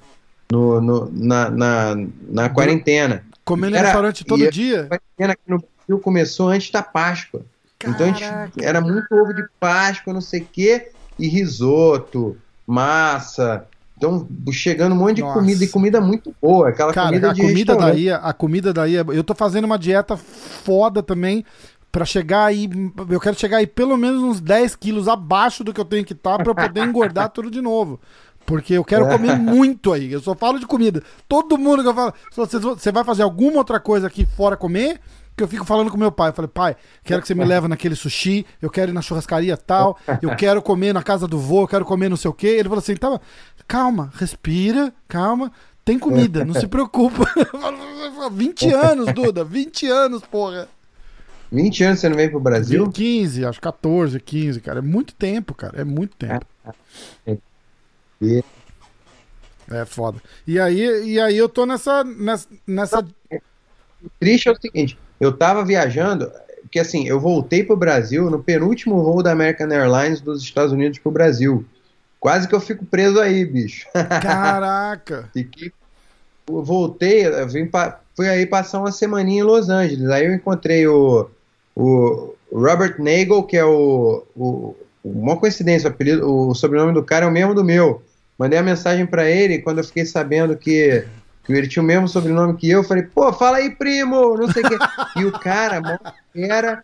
no, 0.52 0.82
no 0.82 1.10
na, 1.10 1.50
na, 1.50 1.96
na 2.28 2.50
quarentena. 2.50 3.24
Comendo 3.46 3.78
no 3.78 3.82
restaurante 3.82 4.26
todo 4.26 4.52
dia? 4.52 4.82
A 4.90 5.00
quarentena 5.00 5.32
aqui 5.32 5.44
no 5.48 5.60
Brasil 5.60 6.04
começou 6.04 6.50
antes 6.50 6.70
da 6.72 6.84
Páscoa. 6.84 7.46
Então 7.88 8.06
a 8.06 8.10
gente, 8.10 8.26
era 8.62 8.82
muito 8.82 9.08
ovo 9.16 9.34
de 9.34 9.46
Páscoa, 9.62 10.12
não 10.12 10.20
sei 10.20 10.42
o 10.42 10.48
quê, 10.52 10.92
e 11.18 11.30
risoto, 11.30 12.36
massa. 12.68 13.66
Então, 14.02 14.28
chegando 14.52 14.94
um 14.94 14.98
monte 14.98 15.18
de 15.18 15.22
Nossa. 15.22 15.36
comida 15.36 15.64
e 15.64 15.68
comida 15.68 16.02
muito 16.02 16.34
boa. 16.42 16.70
Aquela 16.70 16.92
Cara, 16.92 17.10
comida 17.10 17.30
a 17.30 17.34
de 17.34 17.42
comida 17.42 17.76
daí, 17.76 18.10
a 18.10 18.34
comida 18.34 18.74
daí, 18.74 18.96
eu 18.96 19.24
tô 19.24 19.36
fazendo 19.36 19.66
uma 19.66 19.78
dieta 19.78 20.18
foda 20.18 21.04
também 21.04 21.46
para 21.92 22.04
chegar 22.04 22.46
aí, 22.46 22.68
eu 23.10 23.20
quero 23.20 23.38
chegar 23.38 23.58
aí 23.58 23.68
pelo 23.68 23.96
menos 23.98 24.24
uns 24.24 24.42
10 24.42 24.76
quilos 24.78 25.08
abaixo 25.08 25.64
do 25.64 25.72
que 25.72 25.80
eu 25.80 25.86
tenho 25.86 26.04
que 26.04 26.14
estar 26.14 26.40
tá 26.40 26.44
para 26.44 26.68
poder 26.68 26.84
engordar 26.84 27.30
tudo 27.30 27.52
de 27.52 27.62
novo. 27.62 28.00
Porque 28.44 28.74
eu 28.74 28.84
quero 28.84 29.08
comer 29.08 29.38
muito 29.38 29.94
aí. 29.94 30.12
Eu 30.12 30.20
só 30.20 30.34
falo 30.34 30.60
de 30.60 30.66
comida. 30.66 31.04
Todo 31.28 31.60
mundo 31.60 31.84
que 31.84 31.90
eu 31.90 31.94
falo, 31.94 32.12
você 32.36 32.92
vai 32.92 33.04
fazer 33.04 33.22
alguma 33.22 33.58
outra 33.58 33.80
coisa 33.80 34.08
aqui 34.08 34.26
fora 34.26 34.58
comer? 34.58 35.00
Que 35.42 35.44
eu 35.44 35.48
fico 35.48 35.66
falando 35.66 35.90
com 35.90 35.98
meu 35.98 36.12
pai. 36.12 36.30
Eu 36.30 36.34
falei, 36.34 36.50
pai, 36.54 36.76
quero 37.04 37.22
que 37.22 37.28
você 37.28 37.34
me 37.34 37.44
leve 37.44 37.68
naquele 37.68 37.96
sushi, 37.96 38.46
eu 38.62 38.70
quero 38.70 38.92
ir 38.92 38.94
na 38.94 39.02
churrascaria 39.02 39.58
tal, 39.58 39.98
eu 40.22 40.36
quero 40.36 40.62
comer 40.62 40.94
na 40.94 41.02
casa 41.02 41.28
do 41.28 41.40
vô, 41.40 41.64
eu 41.64 41.68
quero 41.68 41.84
comer 41.84 42.10
não 42.10 42.18
sei 42.18 42.30
o 42.30 42.34
quê. 42.34 42.48
Ele 42.48 42.70
falou 42.70 42.78
assim, 42.78 42.96
tá, 42.96 43.20
calma, 43.68 44.12
respira, 44.16 44.94
calma, 45.08 45.52
tem 45.84 45.98
comida, 45.98 46.46
não 46.46 46.54
se 46.54 46.68
preocupa. 46.68 47.26
20 48.32 48.72
anos, 48.72 49.14
Duda, 49.14 49.44
20 49.44 49.88
anos, 49.88 50.22
porra. 50.22 50.70
20 51.52 51.84
anos 51.84 52.00
você 52.00 52.08
não 52.08 52.16
veio 52.16 52.30
pro 52.30 52.40
Brasil? 52.40 52.90
15, 52.90 53.46
acho 53.46 53.60
14, 53.60 54.20
15, 54.20 54.62
cara. 54.62 54.80
É 54.80 54.82
muito 54.82 55.16
tempo, 55.16 55.56
cara. 55.56 55.82
É 55.82 55.84
muito 55.84 56.16
tempo. 56.16 56.46
É 59.70 59.86
foda. 59.86 60.22
E 60.46 60.60
aí, 60.60 61.14
e 61.14 61.20
aí 61.20 61.36
eu 61.36 61.50
tô 61.50 61.66
nessa. 61.66 62.04
nessa, 62.04 62.48
nessa... 62.68 63.00
O 64.04 64.10
triste 64.20 64.48
é 64.48 64.52
o 64.52 64.56
seguinte: 64.60 64.98
eu 65.22 65.32
tava 65.32 65.64
viajando, 65.64 66.32
que 66.72 66.80
assim, 66.80 67.08
eu 67.08 67.20
voltei 67.20 67.64
pro 67.64 67.78
Brasil 67.78 68.28
no 68.32 68.44
penúltimo 68.44 69.04
voo 69.04 69.22
da 69.22 69.32
American 69.32 69.72
Airlines 69.72 70.20
dos 70.20 70.42
Estados 70.42 70.74
Unidos 70.74 70.98
pro 70.98 71.12
Brasil. 71.12 71.64
Quase 72.20 72.48
que 72.48 72.56
eu 72.56 72.60
fico 72.60 72.84
preso 72.84 73.20
aí, 73.20 73.46
bicho. 73.46 73.88
Caraca! 74.22 75.30
Fiquei, 75.34 75.72
eu 76.50 76.64
voltei, 76.64 77.28
eu 77.28 77.48
vim 77.48 77.68
pra, 77.68 78.00
fui 78.16 78.28
aí 78.28 78.48
passar 78.48 78.80
uma 78.80 78.92
semaninha 78.92 79.42
em 79.42 79.46
Los 79.46 79.70
Angeles. 79.70 80.10
Aí 80.10 80.26
eu 80.26 80.34
encontrei 80.34 80.88
o, 80.88 81.30
o 81.76 82.34
Robert 82.52 82.96
Nagel, 82.98 83.44
que 83.44 83.58
é 83.58 83.64
o, 83.64 84.26
o 84.36 84.76
uma 85.04 85.38
coincidência, 85.38 85.90
o, 85.90 85.94
apelido, 85.94 86.50
o 86.50 86.54
sobrenome 86.56 86.94
do 86.94 87.04
cara 87.04 87.26
é 87.26 87.30
o 87.30 87.32
mesmo 87.32 87.54
do 87.54 87.64
meu. 87.64 88.02
mandei 88.38 88.58
a 88.58 88.64
mensagem 88.64 89.06
para 89.06 89.30
ele, 89.30 89.60
quando 89.60 89.80
eu 89.80 89.84
fiquei 89.84 90.06
sabendo 90.06 90.56
que, 90.56 91.02
que 91.02 91.21
ele 91.58 91.68
tinha 91.68 91.84
o 91.84 91.86
mesmo 91.86 92.08
sobrenome 92.08 92.58
que 92.58 92.70
eu, 92.70 92.80
eu 92.80 92.84
falei, 92.84 93.04
pô, 93.04 93.32
fala 93.34 93.58
aí, 93.58 93.72
primo, 93.72 94.36
não 94.38 94.52
sei 94.52 94.64
o 94.64 94.70
quê. 94.70 94.78
e 95.18 95.26
o 95.26 95.32
cara 95.32 96.00
era 96.36 96.82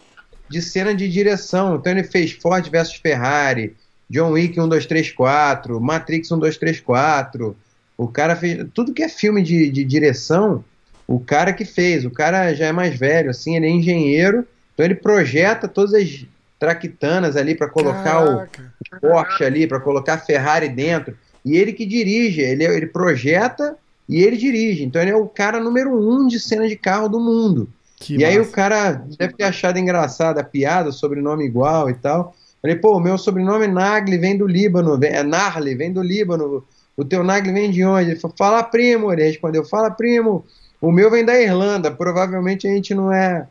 de 0.50 0.62
cena 0.62 0.96
de 0.96 1.10
direção, 1.10 1.76
então 1.76 1.92
ele 1.92 2.04
fez 2.04 2.32
Ford 2.32 2.68
versus 2.70 2.96
Ferrari, 2.96 3.76
John 4.10 4.32
Wick 4.32 4.60
1, 4.60 4.68
2, 4.68 4.86
3, 4.86 5.12
4, 5.12 5.82
Matrix 5.82 6.32
1, 6.32 6.40
2, 6.40 6.58
3, 6.58 6.80
4, 6.80 7.58
o 7.98 8.08
cara 8.08 8.36
fez, 8.36 8.66
tudo 8.74 8.94
que 8.94 9.04
é 9.04 9.10
filme 9.10 9.44
de, 9.44 9.70
de 9.70 9.84
direção, 9.84 10.64
o 11.08 11.20
cara 11.20 11.54
que 11.54 11.66
fez, 11.66 12.06
o 12.06 12.12
cara 12.12 12.54
já 12.54 12.68
é 12.68 12.72
mais 12.72 12.98
velho, 12.98 13.30
assim, 13.30 13.56
ele 13.56 13.66
é 13.66 13.70
engenheiro, 13.70 14.48
então 14.74 14.86
ele 14.86 14.96
projeta 14.96 15.68
todas 15.68 15.94
as 15.94 16.26
traquitanas 16.60 17.36
ali 17.36 17.56
para 17.56 17.70
colocar 17.70 18.26
Caraca. 18.26 18.74
o 18.94 19.00
Porsche 19.00 19.44
ali, 19.44 19.68
para 19.68 19.80
colocar 19.80 20.16
a 20.16 20.20
Ferrari 20.20 20.70
dentro. 20.70 21.18
E 21.46 21.56
ele 21.56 21.72
que 21.74 21.86
dirige, 21.86 22.42
ele, 22.42 22.64
ele 22.64 22.88
projeta 22.88 23.76
e 24.08 24.24
ele 24.24 24.38
dirige. 24.38 24.84
Então 24.84 25.02
ele 25.02 25.12
é 25.12 25.16
o 25.16 25.28
cara 25.28 25.60
número 25.60 25.98
um 25.98 26.28
de 26.28 26.40
cena 26.40 26.68
de 26.68 26.76
carro 26.76 27.10
do 27.10 27.20
mundo. 27.20 27.70
Que 27.98 28.14
e 28.14 28.18
massa. 28.18 28.30
aí 28.30 28.40
o 28.40 28.52
cara 28.52 29.04
deve 29.18 29.34
ter 29.34 29.44
achado 29.44 29.78
engraçada 29.78 30.42
a 30.42 30.44
piada, 30.44 30.92
sobrenome 30.92 31.46
igual 31.46 31.90
e 31.90 31.96
tal. 31.96 32.36
Falei, 32.62 32.76
pô, 32.76 32.98
o 32.98 33.00
meu 33.00 33.18
sobrenome 33.18 33.68
Nagli 33.68 34.18
vem 34.18 34.38
do 34.38 34.48
Líbano, 34.48 34.98
vem, 34.98 35.12
é 35.12 35.24
Narli, 35.24 35.76
vem 35.76 35.92
do 35.92 36.02
Líbano. 36.02 36.64
O 36.96 37.06
teu 37.06 37.24
Nagli 37.24 37.52
vem 37.52 37.72
de 37.72 37.84
onde? 37.84 38.12
Ele 38.12 38.20
falou, 38.20 38.36
fala 38.38 38.64
primo. 38.64 39.12
Ele 39.12 39.24
respondeu, 39.24 39.64
fala 39.64 39.92
primo. 39.92 40.46
O 40.82 40.92
meu 40.92 41.10
vem 41.10 41.26
da 41.26 41.40
Irlanda. 41.40 41.92
Provavelmente 41.92 42.68
a 42.68 42.72
gente 42.72 42.94
não 42.94 43.12
é 43.12 43.48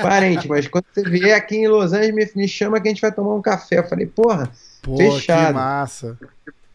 parente, 0.00 0.48
mas 0.48 0.68
quando 0.68 0.84
você 0.92 1.02
vier 1.02 1.36
aqui 1.36 1.56
em 1.56 1.68
Los 1.68 1.92
Angeles, 1.92 2.34
me, 2.34 2.42
me, 2.42 2.48
chama 2.48 2.80
que 2.80 2.88
a 2.88 2.90
gente 2.90 3.00
vai 3.00 3.12
tomar 3.12 3.34
um 3.34 3.42
café. 3.42 3.78
Eu 3.78 3.88
falei, 3.88 4.06
porra, 4.06 4.50
Pô, 4.82 4.96
fechado. 4.96 5.48
Que 5.48 5.52
massa. 5.54 6.18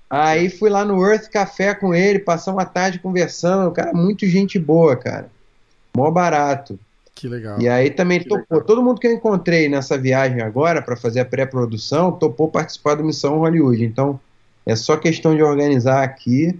Aí 0.09 0.49
fui 0.49 0.69
lá 0.69 0.83
no 0.83 1.05
Earth 1.05 1.29
Café 1.29 1.75
com 1.75 1.93
ele, 1.93 2.19
passar 2.19 2.51
uma 2.51 2.65
tarde 2.65 2.99
conversando. 2.99 3.67
O 3.69 3.71
cara, 3.71 3.93
muito 3.93 4.25
gente 4.25 4.57
boa, 4.57 4.95
cara. 4.95 5.29
Mó 5.95 6.09
barato. 6.09 6.79
Que 7.13 7.27
legal. 7.27 7.61
E 7.61 7.67
aí 7.67 7.91
também 7.91 8.19
que 8.19 8.29
topou. 8.29 8.45
Legal. 8.49 8.65
Todo 8.65 8.81
mundo 8.81 8.99
que 8.99 9.05
eu 9.05 9.13
encontrei 9.13 9.69
nessa 9.69 9.97
viagem 9.97 10.41
agora 10.41 10.81
para 10.81 10.95
fazer 10.95 11.19
a 11.19 11.25
pré-produção 11.25 12.11
topou 12.11 12.47
participar 12.47 12.95
do 12.95 13.03
Missão 13.03 13.37
Hollywood. 13.39 13.83
Então 13.83 14.19
é 14.65 14.75
só 14.75 14.97
questão 14.97 15.35
de 15.35 15.43
organizar 15.43 16.03
aqui. 16.03 16.57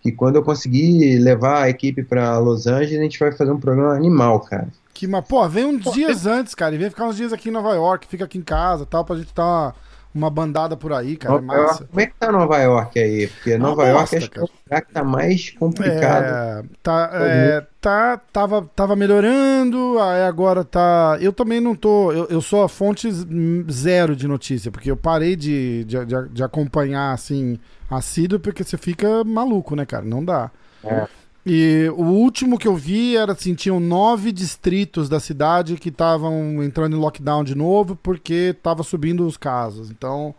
Que 0.00 0.12
quando 0.12 0.36
eu 0.36 0.42
conseguir 0.44 1.18
levar 1.18 1.64
a 1.64 1.68
equipe 1.68 2.04
para 2.04 2.38
Los 2.38 2.66
Angeles, 2.66 2.98
a 2.98 3.02
gente 3.02 3.18
vai 3.18 3.32
fazer 3.32 3.50
um 3.50 3.58
programa 3.58 3.94
animal, 3.94 4.40
cara. 4.40 4.68
Que, 4.94 5.06
mas, 5.06 5.24
pô, 5.26 5.46
vem 5.48 5.64
uns 5.64 5.84
pô, 5.84 5.90
dias 5.90 6.24
é... 6.24 6.30
antes, 6.30 6.54
cara, 6.54 6.74
e 6.74 6.78
vem 6.78 6.88
ficar 6.88 7.06
uns 7.06 7.16
dias 7.16 7.32
aqui 7.32 7.48
em 7.48 7.52
Nova 7.52 7.74
York, 7.74 8.06
fica 8.06 8.24
aqui 8.24 8.38
em 8.38 8.42
casa 8.42 8.86
tal, 8.86 9.04
pra 9.04 9.16
gente 9.16 9.34
dar 9.34 9.44
uma, 9.44 9.74
uma 10.14 10.30
bandada 10.30 10.76
por 10.76 10.92
aí, 10.92 11.16
cara. 11.16 11.40
Nova 11.40 11.54
é 11.54 11.56
massa. 11.62 11.84
Como 11.84 12.00
é 12.00 12.06
que 12.06 12.14
tá 12.14 12.32
Nova 12.32 12.58
York 12.58 12.98
aí? 12.98 13.26
Porque 13.28 13.52
ah, 13.52 13.58
Nova 13.58 13.86
York 13.86 14.16
é 14.16 14.40
o 14.40 14.48
lugar 14.64 14.82
que 14.82 14.92
tá 14.92 15.04
mais 15.04 15.50
complicado. 15.50 16.24
É, 16.24 16.64
tá, 16.82 17.10
é, 17.12 17.66
tá, 17.80 18.20
tava, 18.32 18.62
tava 18.74 18.96
melhorando, 18.96 19.98
aí 20.00 20.22
agora 20.22 20.64
tá. 20.64 21.18
Eu 21.20 21.32
também 21.32 21.60
não 21.60 21.74
tô. 21.74 22.12
Eu, 22.12 22.26
eu 22.26 22.40
sou 22.40 22.62
a 22.62 22.68
fonte 22.68 23.08
zero 23.70 24.16
de 24.16 24.26
notícia, 24.26 24.70
porque 24.70 24.90
eu 24.90 24.96
parei 24.96 25.36
de, 25.36 25.84
de, 25.84 26.04
de, 26.04 26.28
de 26.30 26.42
acompanhar 26.42 27.12
assim, 27.12 27.58
assíduo, 27.90 28.40
porque 28.40 28.64
você 28.64 28.76
fica 28.76 29.22
maluco, 29.24 29.76
né, 29.76 29.84
cara? 29.84 30.04
Não 30.04 30.24
dá. 30.24 30.50
É. 30.84 31.06
E 31.50 31.88
o 31.96 32.02
último 32.02 32.58
que 32.58 32.68
eu 32.68 32.76
vi 32.76 33.16
era 33.16 33.32
assim: 33.32 33.54
tinham 33.54 33.80
nove 33.80 34.30
distritos 34.32 35.08
da 35.08 35.18
cidade 35.18 35.76
que 35.76 35.88
estavam 35.88 36.62
entrando 36.62 36.94
em 36.94 37.00
lockdown 37.00 37.42
de 37.42 37.54
novo 37.54 37.96
porque 37.96 38.54
estava 38.56 38.82
subindo 38.82 39.26
os 39.26 39.38
casos. 39.38 39.90
Então. 39.90 40.34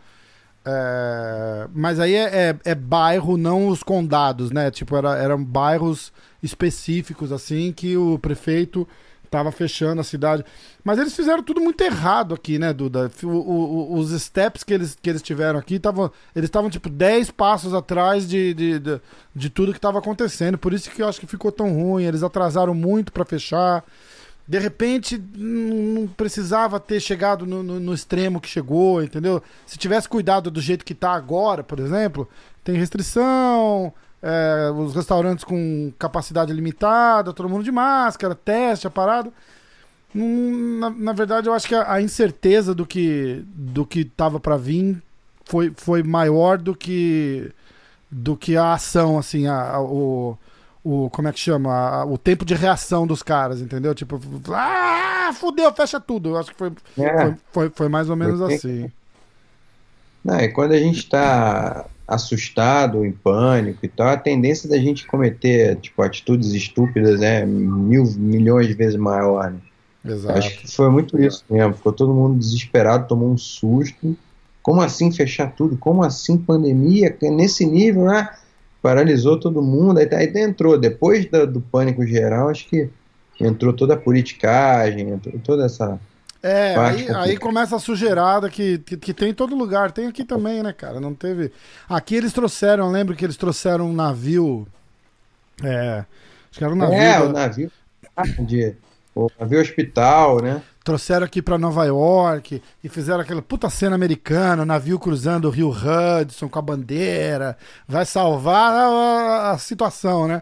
É... 0.64 1.68
Mas 1.74 2.00
aí 2.00 2.14
é, 2.14 2.50
é, 2.50 2.56
é, 2.64 2.76
bairro, 2.76 3.38
não 3.38 3.70
os 3.70 3.82
condados, 3.82 4.52
né? 4.52 4.70
Tipo, 4.70 4.96
era, 4.98 5.18
eram 5.18 5.44
bairros 5.44 6.14
específicos, 6.44 7.32
assim, 7.32 7.72
que 7.72 7.98
o 7.98 8.20
prefeito 8.20 8.88
tava 9.30 9.52
fechando 9.52 10.02
a 10.02 10.04
cidade. 10.04 10.44
Mas 10.84 10.98
eles 10.98 11.16
fizeram 11.16 11.44
tudo 11.44 11.62
muito 11.62 11.82
errado 11.82 12.34
aqui, 12.34 12.58
né, 12.58 12.74
Duda? 12.74 13.12
O, 13.24 13.28
o, 13.28 13.94
os 13.96 14.10
steps 14.22 14.64
que 14.64 14.74
eles, 14.74 14.98
que 15.02 15.10
eles 15.10 15.22
tiveram 15.22 15.60
aqui, 15.60 15.80
tavam, 15.80 16.12
eles 16.36 16.48
estavam 16.48 16.70
tipo 16.70 16.90
10 16.90 17.32
passos 17.32 17.74
atrás 17.74 18.28
de, 18.28 18.54
de, 18.54 18.80
de, 18.80 19.02
de 19.36 19.50
tudo 19.50 19.72
que 19.72 19.78
estava 19.78 20.00
acontecendo. 20.00 20.58
Por 20.58 20.74
isso 20.74 20.90
que 20.90 21.02
eu 21.02 21.08
acho 21.08 21.20
que 21.20 21.28
ficou 21.28 21.52
tão 21.52 21.74
ruim. 21.74 22.04
Eles 22.04 22.24
atrasaram 22.24 22.74
muito 22.74 23.12
para 23.12 23.26
fechar. 23.26 23.84
De 24.48 24.58
repente, 24.58 25.24
não 25.36 26.08
precisava 26.08 26.80
ter 26.80 27.00
chegado 27.00 27.46
no, 27.46 27.62
no, 27.62 27.80
no, 27.80 27.94
extremo 27.94 28.42
que 28.42 28.50
chegou, 28.50 29.04
entendeu? 29.04 29.44
Se 29.64 29.78
tivesse 29.78 30.10
cuidado 30.10 30.50
do 30.50 30.60
jeito 30.60 30.84
que 30.84 30.94
está 30.94 31.12
agora, 31.12 31.64
por 31.64 31.80
exemplo, 31.80 32.28
tem 32.64 32.76
restrição, 32.76 33.94
é, 34.22 34.72
os 34.72 34.94
restaurantes 34.94 35.44
com 35.44 35.92
capacidade 35.98 36.52
limitada, 36.52 37.34
todo 37.34 37.50
mundo 37.50 37.64
de 37.64 37.72
máscara, 37.72 38.36
teste, 38.36 38.88
a 38.88 38.90
parada. 38.90 39.32
Na, 40.14 40.90
na, 40.90 41.14
verdade, 41.14 41.48
eu 41.48 41.54
acho 41.54 41.68
que 41.68 41.76
a, 41.76 41.94
a, 41.94 42.02
incerteza 42.02 42.74
do 42.74 42.86
que 42.86 43.44
do 43.46 43.86
que 43.86 44.04
tava 44.04 44.40
para 44.40 44.58
vir 44.58 45.02
foi, 45.46 45.72
foi 45.76 46.02
maior 46.02 46.58
do 46.58 46.76
que 46.76 47.52
do 48.12 48.36
que 48.36 48.58
a 48.58 48.74
ação, 48.74 49.20
assim, 49.20 49.46
a, 49.46 49.76
a 49.76 49.82
o, 49.82 50.36
o 50.84 51.10
como 51.12 51.28
é 51.28 51.32
que 51.32 51.40
chama, 51.40 52.04
o 52.06 52.18
tempo 52.18 52.44
de 52.44 52.56
reação 52.56 53.06
dos 53.06 53.22
caras, 53.22 53.62
entendeu? 53.62 53.94
Tipo, 53.94 54.20
ah, 54.52 55.32
fudeu, 55.34 55.72
fecha 55.74 56.00
tudo. 56.00 56.30
Eu 56.30 56.38
acho 56.38 56.52
que 56.52 56.58
foi, 56.58 56.72
é. 56.98 57.26
foi, 57.26 57.36
foi, 57.52 57.70
foi, 57.70 57.88
mais 57.88 58.10
ou 58.10 58.16
menos 58.16 58.42
assim. 58.42 58.92
Não, 60.26 60.40
e 60.40 60.50
quando 60.50 60.72
a 60.72 60.80
gente 60.80 61.08
tá 61.08 61.86
assustado, 62.10 63.06
em 63.06 63.12
pânico 63.12 63.86
e 63.86 63.88
tal, 63.88 64.08
a 64.08 64.18
tendência 64.18 64.68
da 64.68 64.78
gente 64.78 65.06
cometer 65.06 65.76
tipo 65.76 66.02
atitudes 66.02 66.52
estúpidas 66.54 67.22
é 67.22 67.46
mil 67.46 68.04
milhões 68.18 68.68
de 68.68 68.74
vezes 68.74 68.96
maior. 68.96 69.52
Né? 69.52 69.60
Exato. 70.04 70.40
Acho 70.40 70.58
que 70.58 70.72
foi 70.72 70.90
muito 70.90 71.22
isso 71.22 71.46
mesmo. 71.50 71.76
Ficou 71.76 71.94
todo 71.94 72.14
mundo 72.14 72.40
desesperado, 72.40 73.08
tomou 73.08 73.30
um 73.32 73.38
susto. 73.38 74.18
Como 74.64 74.82
assim 74.82 75.12
fechar 75.12 75.54
tudo? 75.56 75.78
Como 75.78 76.04
assim 76.04 76.38
pandemia? 76.38 77.16
Nesse 77.22 77.66
nível, 77.66 78.06
né? 78.06 78.30
Paralisou 78.82 79.40
todo 79.40 79.62
mundo. 79.62 80.00
Aí, 80.00 80.10
aí 80.12 80.32
entrou, 80.36 80.78
depois 80.78 81.26
do, 81.26 81.46
do 81.46 81.62
pânico 81.62 82.06
geral, 82.06 82.50
acho 82.50 82.68
que 82.68 82.90
entrou 83.40 83.72
toda 83.72 83.94
a 83.94 83.98
politicagem, 83.98 85.10
entrou 85.10 85.40
toda 85.44 85.66
essa 85.66 86.00
é, 86.42 86.76
aí, 86.78 87.08
aí, 87.16 87.38
começa 87.38 87.76
a 87.76 87.80
sujeirada 87.80 88.50
que, 88.50 88.78
que, 88.80 88.96
que, 88.96 89.14
tem 89.14 89.32
em 89.32 89.34
todo 89.34 89.56
lugar. 89.56 89.92
Tem 89.92 90.08
aqui 90.08 90.24
também, 90.24 90.64
né, 90.64 90.72
cara? 90.72 91.00
Não 91.00 91.14
teve. 91.14 91.52
Aqui 91.88 92.16
eles 92.16 92.32
trouxeram, 92.32 92.86
eu 92.86 92.92
lembro 92.92 93.16
que 93.16 93.26
eles 93.26 93.36
trouxeram 93.36 93.90
um 93.90 93.94
navio. 93.94 94.66
É. 95.62 96.06
Acho 96.50 96.60
que 96.60 96.64
era 96.64 96.74
um 96.74 96.78
navio. 96.78 96.96
É, 96.96 97.20
da... 97.20 97.26
o 97.26 97.30
navio. 97.34 97.72
De, 98.40 98.76
o 99.14 99.30
navio 99.38 99.62
hospital, 99.62 100.42
né? 100.42 100.62
Trouxeram 100.84 101.26
aqui 101.26 101.42
para 101.42 101.58
Nova 101.58 101.86
York 101.86 102.62
e 102.82 102.90
fizeram 102.90 103.20
aquela 103.20 103.42
puta 103.42 103.70
cena 103.70 103.96
americana, 103.96 104.66
navio 104.66 104.98
cruzando 104.98 105.46
o 105.46 105.52
rio 105.52 105.70
Hudson 105.70 106.48
com 106.48 106.58
a 106.58 106.62
bandeira. 106.62 107.58
Vai 107.86 108.06
salvar 108.06 108.74
a, 108.74 108.86
a, 108.86 109.52
a 109.52 109.58
situação, 109.58 110.28
né? 110.28 110.42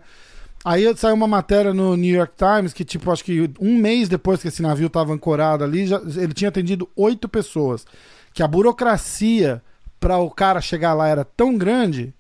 Aí 0.68 0.84
saiu 0.98 1.16
uma 1.16 1.30
matéria 1.30 1.74
no 1.74 1.96
New 1.96 2.14
York 2.14 2.34
Times 2.36 2.74
que, 2.74 2.84
tipo, 2.84 3.10
acho 3.10 3.24
que 3.24 3.50
um 3.58 3.78
mês 3.78 4.10
depois 4.10 4.42
que 4.42 4.50
esse 4.50 4.62
navio 4.62 4.88
estava 4.88 5.14
ancorado 5.14 5.64
ali, 5.64 5.88
já, 5.88 6.02
ele 6.18 6.34
tinha 6.34 6.50
atendido 6.50 6.90
oito 6.94 7.30
pessoas. 7.30 7.86
Que 8.34 8.44
a 8.44 8.48
burocracia 8.50 9.62
para 9.98 10.18
o 10.18 10.30
cara 10.30 10.60
chegar 10.60 10.94
lá 10.94 11.08
era 11.08 11.24
tão 11.24 11.58
grande 11.58 12.14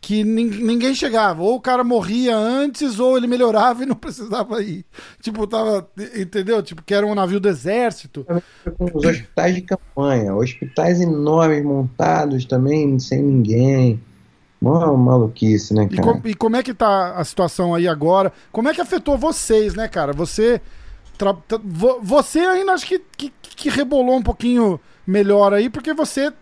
que 0.00 0.22
ninguém 0.22 0.94
chegava. 0.94 1.42
Ou 1.42 1.56
o 1.56 1.60
cara 1.60 1.82
morria 1.82 2.36
antes, 2.36 3.00
ou 3.00 3.16
ele 3.16 3.26
melhorava 3.26 3.82
e 3.82 3.86
não 3.86 3.96
precisava 3.98 4.62
ir. 4.62 4.84
Tipo, 5.20 5.44
tava. 5.44 5.90
Entendeu? 6.16 6.62
Tipo, 6.62 6.84
que 6.84 6.94
era 6.94 7.04
um 7.04 7.16
navio 7.16 7.40
do 7.40 7.48
exército. 7.48 8.24
Os 8.78 9.04
hospitais 9.04 9.56
de 9.56 9.62
campanha, 9.62 10.32
hospitais 10.32 11.00
enormes 11.00 11.64
montados 11.64 12.44
também, 12.44 12.96
sem 13.00 13.20
ninguém. 13.20 14.00
Uma 14.62 14.96
maluquice, 14.96 15.74
né, 15.74 15.88
cara? 15.88 16.00
E, 16.00 16.20
com, 16.20 16.28
e, 16.28 16.34
como 16.34 16.56
é 16.56 16.62
que 16.62 16.72
tá 16.72 17.16
a 17.16 17.24
situação 17.24 17.74
aí 17.74 17.88
agora? 17.88 18.32
Como 18.52 18.68
é 18.68 18.74
que 18.74 18.80
afetou 18.80 19.18
vocês, 19.18 19.74
né, 19.74 19.88
cara? 19.88 20.12
Você. 20.12 20.60
Tra, 21.18 21.34
tra, 21.34 21.58
você 22.00 22.38
ainda 22.38 22.72
acho 22.72 22.86
que, 22.86 23.00
que, 23.16 23.32
que, 23.40 23.68
rebolou 23.68 24.16
um 24.16 24.22
pouquinho 24.22 24.80
melhor 25.06 25.52
aí, 25.52 25.68
porque 25.68 25.92
você 25.92 26.32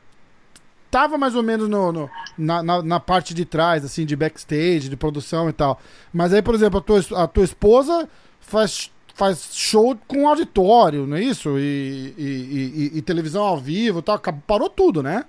tava 0.90 1.16
mais 1.16 1.34
ou 1.34 1.42
menos 1.42 1.68
no, 1.68 1.90
no 1.92 2.10
na, 2.36 2.62
na, 2.62 2.82
na, 2.82 3.00
parte 3.00 3.32
de 3.32 3.44
trás, 3.44 3.84
assim, 3.84 4.04
de 4.04 4.14
backstage, 4.14 4.88
de 4.88 4.96
produção 4.96 5.48
e 5.48 5.52
tal. 5.52 5.80
Mas 6.12 6.32
aí, 6.32 6.42
por 6.42 6.54
exemplo, 6.54 6.78
a 6.78 6.82
tua, 6.82 7.00
a 7.22 7.26
tua 7.26 7.44
esposa 7.44 8.08
faz, 8.38 8.90
faz 9.14 9.48
show 9.52 9.98
com 10.06 10.28
auditório, 10.28 11.06
não 11.06 11.16
é 11.16 11.22
isso? 11.22 11.58
E, 11.58 12.14
e, 12.18 12.90
e, 12.94 12.98
e 12.98 13.02
televisão 13.02 13.42
ao 13.42 13.58
vivo 13.58 14.00
e 14.00 14.02
tal. 14.02 14.18
Parou 14.46 14.68
tudo, 14.68 15.02
né? 15.02 15.24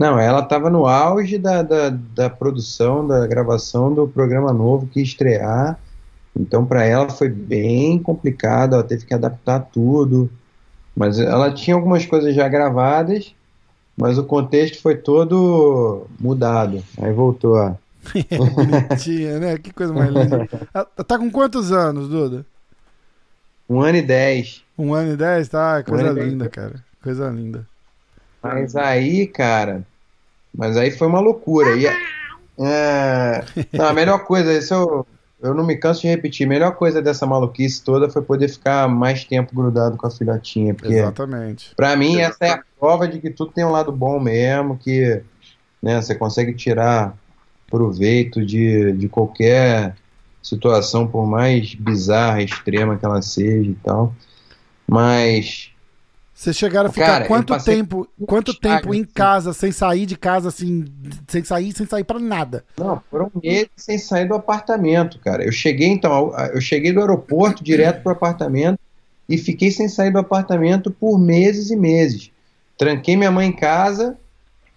Não, 0.00 0.18
ela 0.18 0.40
estava 0.40 0.70
no 0.70 0.86
auge 0.86 1.36
da, 1.36 1.60
da, 1.60 1.90
da, 1.90 2.30
produção, 2.30 3.06
da 3.06 3.26
gravação 3.26 3.92
do 3.92 4.08
programa 4.08 4.50
novo 4.50 4.86
que 4.86 4.98
ia 4.98 5.04
estrear. 5.04 5.78
Então, 6.34 6.64
para 6.64 6.82
ela 6.86 7.10
foi 7.10 7.28
bem 7.28 7.98
complicado, 7.98 8.72
ela 8.72 8.82
teve 8.82 9.04
que 9.04 9.12
adaptar 9.12 9.60
tudo. 9.60 10.30
Mas 10.96 11.18
ela 11.18 11.52
tinha 11.52 11.76
algumas 11.76 12.06
coisas 12.06 12.34
já 12.34 12.48
gravadas, 12.48 13.34
mas 13.94 14.16
o 14.16 14.24
contexto 14.24 14.80
foi 14.80 14.96
todo 14.96 16.06
mudado. 16.18 16.82
Aí 16.96 17.12
voltou 17.12 17.58
a. 17.58 17.76
Bonitinha, 18.54 19.38
né? 19.38 19.58
Que 19.58 19.70
coisa 19.70 19.92
mais 19.92 20.08
linda. 20.14 20.48
Tá 21.06 21.18
com 21.18 21.30
quantos 21.30 21.72
anos, 21.72 22.08
Duda? 22.08 22.46
Um 23.68 23.82
ano 23.82 23.98
e 23.98 24.02
dez. 24.02 24.64
Um 24.78 24.94
ano 24.94 25.12
e 25.12 25.16
dez, 25.16 25.46
tá? 25.50 25.82
Coisa 25.82 26.10
um 26.10 26.14
linda, 26.14 26.48
cara. 26.48 26.82
Coisa 27.02 27.28
linda. 27.28 27.66
Mas 28.42 28.74
aí, 28.74 29.26
cara. 29.26 29.84
Mas 30.54 30.76
aí 30.76 30.90
foi 30.90 31.06
uma 31.06 31.20
loucura. 31.20 31.76
E, 31.76 31.86
é, 32.58 33.44
não, 33.72 33.86
a 33.86 33.92
melhor 33.92 34.24
coisa, 34.24 34.52
isso 34.52 34.74
eu, 34.74 35.06
eu 35.42 35.54
não 35.54 35.64
me 35.64 35.76
canso 35.76 36.02
de 36.02 36.08
repetir. 36.08 36.46
A 36.46 36.48
melhor 36.48 36.76
coisa 36.76 37.00
dessa 37.00 37.26
maluquice 37.26 37.82
toda 37.82 38.10
foi 38.10 38.22
poder 38.22 38.48
ficar 38.48 38.88
mais 38.88 39.24
tempo 39.24 39.54
grudado 39.54 39.96
com 39.96 40.06
a 40.06 40.10
filhotinha. 40.10 40.74
Porque, 40.74 40.92
Exatamente. 40.92 41.74
Pra 41.74 41.96
mim, 41.96 42.20
essa 42.20 42.44
é 42.44 42.50
a 42.50 42.62
prova 42.78 43.08
de 43.08 43.20
que 43.20 43.30
tudo 43.30 43.52
tem 43.52 43.64
um 43.64 43.70
lado 43.70 43.90
bom 43.90 44.20
mesmo, 44.20 44.76
que 44.76 45.22
né, 45.82 46.00
você 46.00 46.14
consegue 46.14 46.52
tirar 46.54 47.16
proveito 47.70 48.44
de, 48.44 48.92
de 48.92 49.08
qualquer 49.08 49.94
situação, 50.42 51.06
por 51.06 51.26
mais 51.26 51.74
bizarra, 51.74 52.42
extrema 52.42 52.96
que 52.98 53.04
ela 53.04 53.22
seja 53.22 53.70
e 53.70 53.76
tal. 53.76 54.14
Mas. 54.86 55.70
Vocês 56.40 56.56
chegaram 56.56 56.88
a 56.88 56.92
ficar 56.92 57.06
cara, 57.06 57.26
quanto 57.26 57.62
tempo, 57.62 58.08
quanto 58.26 58.58
tempo 58.58 58.94
em 58.94 59.04
casa, 59.04 59.52
sem 59.52 59.70
sair 59.70 60.06
de 60.06 60.16
casa, 60.16 60.48
assim, 60.48 60.86
sem 61.28 61.44
sair, 61.44 61.70
sem 61.74 61.86
sair 61.86 62.02
para 62.02 62.18
nada? 62.18 62.64
Não, 62.78 63.02
foram 63.10 63.30
meses 63.44 63.68
sem 63.76 63.98
sair 63.98 64.26
do 64.26 64.32
apartamento, 64.32 65.18
cara. 65.18 65.44
Eu 65.44 65.52
cheguei 65.52 65.88
então, 65.88 66.32
eu 66.54 66.60
cheguei 66.62 66.94
do 66.94 67.00
aeroporto 67.00 67.62
direto 67.62 68.02
pro 68.02 68.12
apartamento 68.12 68.78
e 69.28 69.36
fiquei 69.36 69.70
sem 69.70 69.86
sair 69.86 70.10
do 70.10 70.18
apartamento 70.18 70.90
por 70.90 71.18
meses 71.18 71.70
e 71.70 71.76
meses. 71.76 72.30
Tranquei 72.78 73.18
minha 73.18 73.30
mãe 73.30 73.48
em 73.48 73.52
casa, 73.52 74.16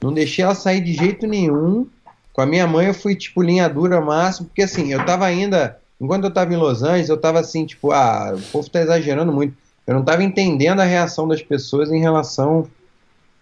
não 0.01 0.11
deixei 0.11 0.43
ela 0.43 0.55
sair 0.55 0.81
de 0.81 0.91
jeito 0.91 1.25
nenhum. 1.25 1.87
Com 2.33 2.41
a 2.41 2.45
minha 2.45 2.67
mãe 2.67 2.87
eu 2.87 2.93
fui 2.93 3.15
tipo 3.15 3.41
linha 3.41 3.69
dura 3.69 4.01
máximo, 4.01 4.47
porque 4.47 4.63
assim, 4.63 4.91
eu 4.91 5.05
tava 5.05 5.25
ainda, 5.25 5.79
enquanto 6.01 6.25
eu 6.25 6.33
tava 6.33 6.53
em 6.53 6.57
Los 6.57 6.83
Angeles, 6.83 7.07
eu 7.07 7.15
tava 7.15 7.39
assim, 7.39 7.65
tipo, 7.65 7.93
ah, 7.93 8.33
o 8.35 8.41
povo 8.51 8.69
tá 8.69 8.81
exagerando 8.81 9.31
muito. 9.31 9.62
Eu 9.85 9.93
não 9.93 10.01
estava 10.01 10.23
entendendo 10.23 10.79
a 10.79 10.85
reação 10.85 11.27
das 11.27 11.41
pessoas 11.41 11.91
em 11.91 11.99
relação 11.99 12.67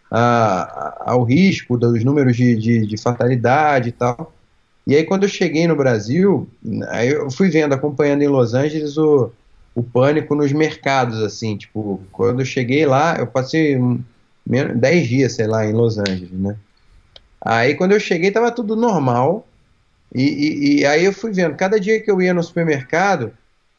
a, 0.10 1.04
ao 1.06 1.24
risco 1.24 1.78
dos 1.78 2.04
números 2.04 2.36
de, 2.36 2.56
de, 2.56 2.86
de, 2.86 2.98
fatalidade 2.98 3.90
e 3.90 3.92
tal. 3.92 4.34
E 4.86 4.96
aí, 4.96 5.06
quando 5.06 5.24
eu 5.24 5.30
cheguei 5.30 5.68
no 5.68 5.76
Brasil, 5.76 6.50
aí 6.90 7.10
eu 7.10 7.30
fui 7.32 7.50
vendo, 7.50 7.74
acompanhando 7.74 8.24
em 8.24 8.28
Los 8.28 8.54
Angeles 8.54 8.98
o, 8.98 9.32
o 9.76 9.84
pânico 9.84 10.36
nos 10.36 10.52
mercados, 10.52 11.22
assim, 11.22 11.56
tipo, 11.56 12.02
quando 12.12 12.42
eu 12.42 12.46
cheguei 12.46 12.86
lá, 12.86 13.16
eu 13.18 13.28
passei 13.28 13.80
10 14.46 15.08
dias, 15.08 15.34
sei 15.34 15.48
lá, 15.48 15.66
em 15.66 15.72
Los 15.72 15.98
Angeles, 15.98 16.32
né? 16.32 16.58
Aí, 17.40 17.76
quando 17.76 17.94
eu 17.94 18.00
cheguei, 18.00 18.32
tava 18.32 18.52
tudo 18.52 18.76
normal, 18.76 19.48
e, 20.14 20.24
e, 20.24 20.80
e 20.80 20.86
aí 20.86 21.06
eu 21.06 21.14
fui 21.14 21.32
vendo, 21.32 21.56
cada 21.56 21.80
dia 21.80 22.02
que 22.02 22.12
eu 22.12 22.22
ia 22.22 22.34
no 22.34 22.44
supermercado, 22.44 23.32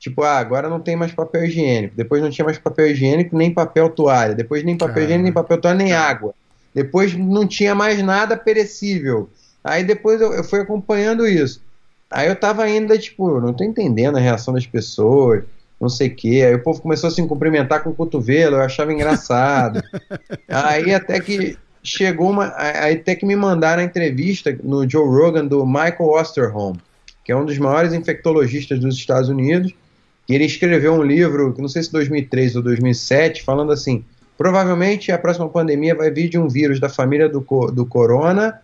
Tipo, 0.03 0.25
ah, 0.25 0.39
agora 0.39 0.69
não 0.69 0.81
tem 0.81 0.97
mais 0.97 1.13
papel 1.13 1.45
higiênico. 1.45 1.95
Depois 1.95 2.21
não 2.21 2.29
tinha 2.29 2.45
mais 2.45 2.59
papel 2.59 2.89
higiênico, 2.89 3.37
nem 3.37 3.55
papel 3.55 3.89
toalha. 3.89 4.35
Depois 4.35 4.65
nem 4.65 4.77
papel 4.77 5.05
higiênico, 5.05 5.23
nem 5.23 5.33
papel 5.33 5.59
toalha, 5.59 5.79
nem 5.79 5.93
água. 5.93 6.35
Depois 6.75 7.15
não 7.17 7.47
tinha 7.47 7.73
mais 7.73 8.03
nada 8.03 8.37
perecível. 8.37 9.31
Aí 9.63 9.85
depois 9.85 10.21
eu, 10.21 10.33
eu 10.33 10.43
fui 10.43 10.59
acompanhando 10.59 11.25
isso. 11.25 11.63
Aí 12.11 12.27
eu 12.29 12.35
tava 12.35 12.65
ainda, 12.65 12.99
tipo, 12.99 13.41
não 13.41 13.53
tô 13.53 13.63
entendendo 13.63 14.17
a 14.17 14.21
reação 14.21 14.53
das 14.53 14.67
pessoas, 14.67 15.45
não 15.81 15.89
sei 15.89 16.09
o 16.09 16.17
quê. 16.17 16.43
Aí 16.49 16.55
o 16.57 16.63
povo 16.65 16.83
começou 16.83 17.07
a 17.07 17.13
se 17.13 17.25
cumprimentar 17.25 17.85
com 17.85 17.91
o 17.91 17.95
cotovelo, 17.95 18.57
eu 18.57 18.63
achava 18.63 18.93
engraçado. 18.93 19.81
aí 20.51 20.93
até 20.93 21.21
que 21.21 21.57
chegou 21.81 22.29
uma. 22.29 22.53
Aí 22.57 22.95
até 22.95 23.15
que 23.15 23.25
me 23.25 23.37
mandaram 23.37 23.81
a 23.81 23.87
entrevista 23.87 24.59
no 24.65 24.89
Joe 24.91 25.07
Rogan 25.07 25.47
do 25.47 25.65
Michael 25.65 26.11
Osterholm, 26.11 26.75
que 27.25 27.31
é 27.31 27.37
um 27.37 27.47
dos 27.47 27.57
maiores 27.57 27.93
infectologistas 27.93 28.81
dos 28.81 28.97
Estados 28.97 29.29
Unidos 29.29 29.73
e 30.29 30.35
ele 30.35 30.45
escreveu 30.45 30.95
um 30.95 31.03
livro, 31.03 31.55
não 31.59 31.69
sei 31.69 31.83
se 31.83 31.93
2003 31.93 32.57
ou 32.57 32.63
2007, 32.63 33.43
falando 33.43 33.73
assim: 33.73 34.05
provavelmente 34.37 35.13
a 35.13 35.19
próxima 35.19 35.49
pandemia 35.49 35.95
vai 35.95 36.11
vir 36.11 36.29
de 36.29 36.39
um 36.39 36.49
vírus 36.49 36.81
da 36.81 36.89
família 36.89 37.29
do, 37.29 37.41
do 37.73 37.87
corona, 37.87 38.61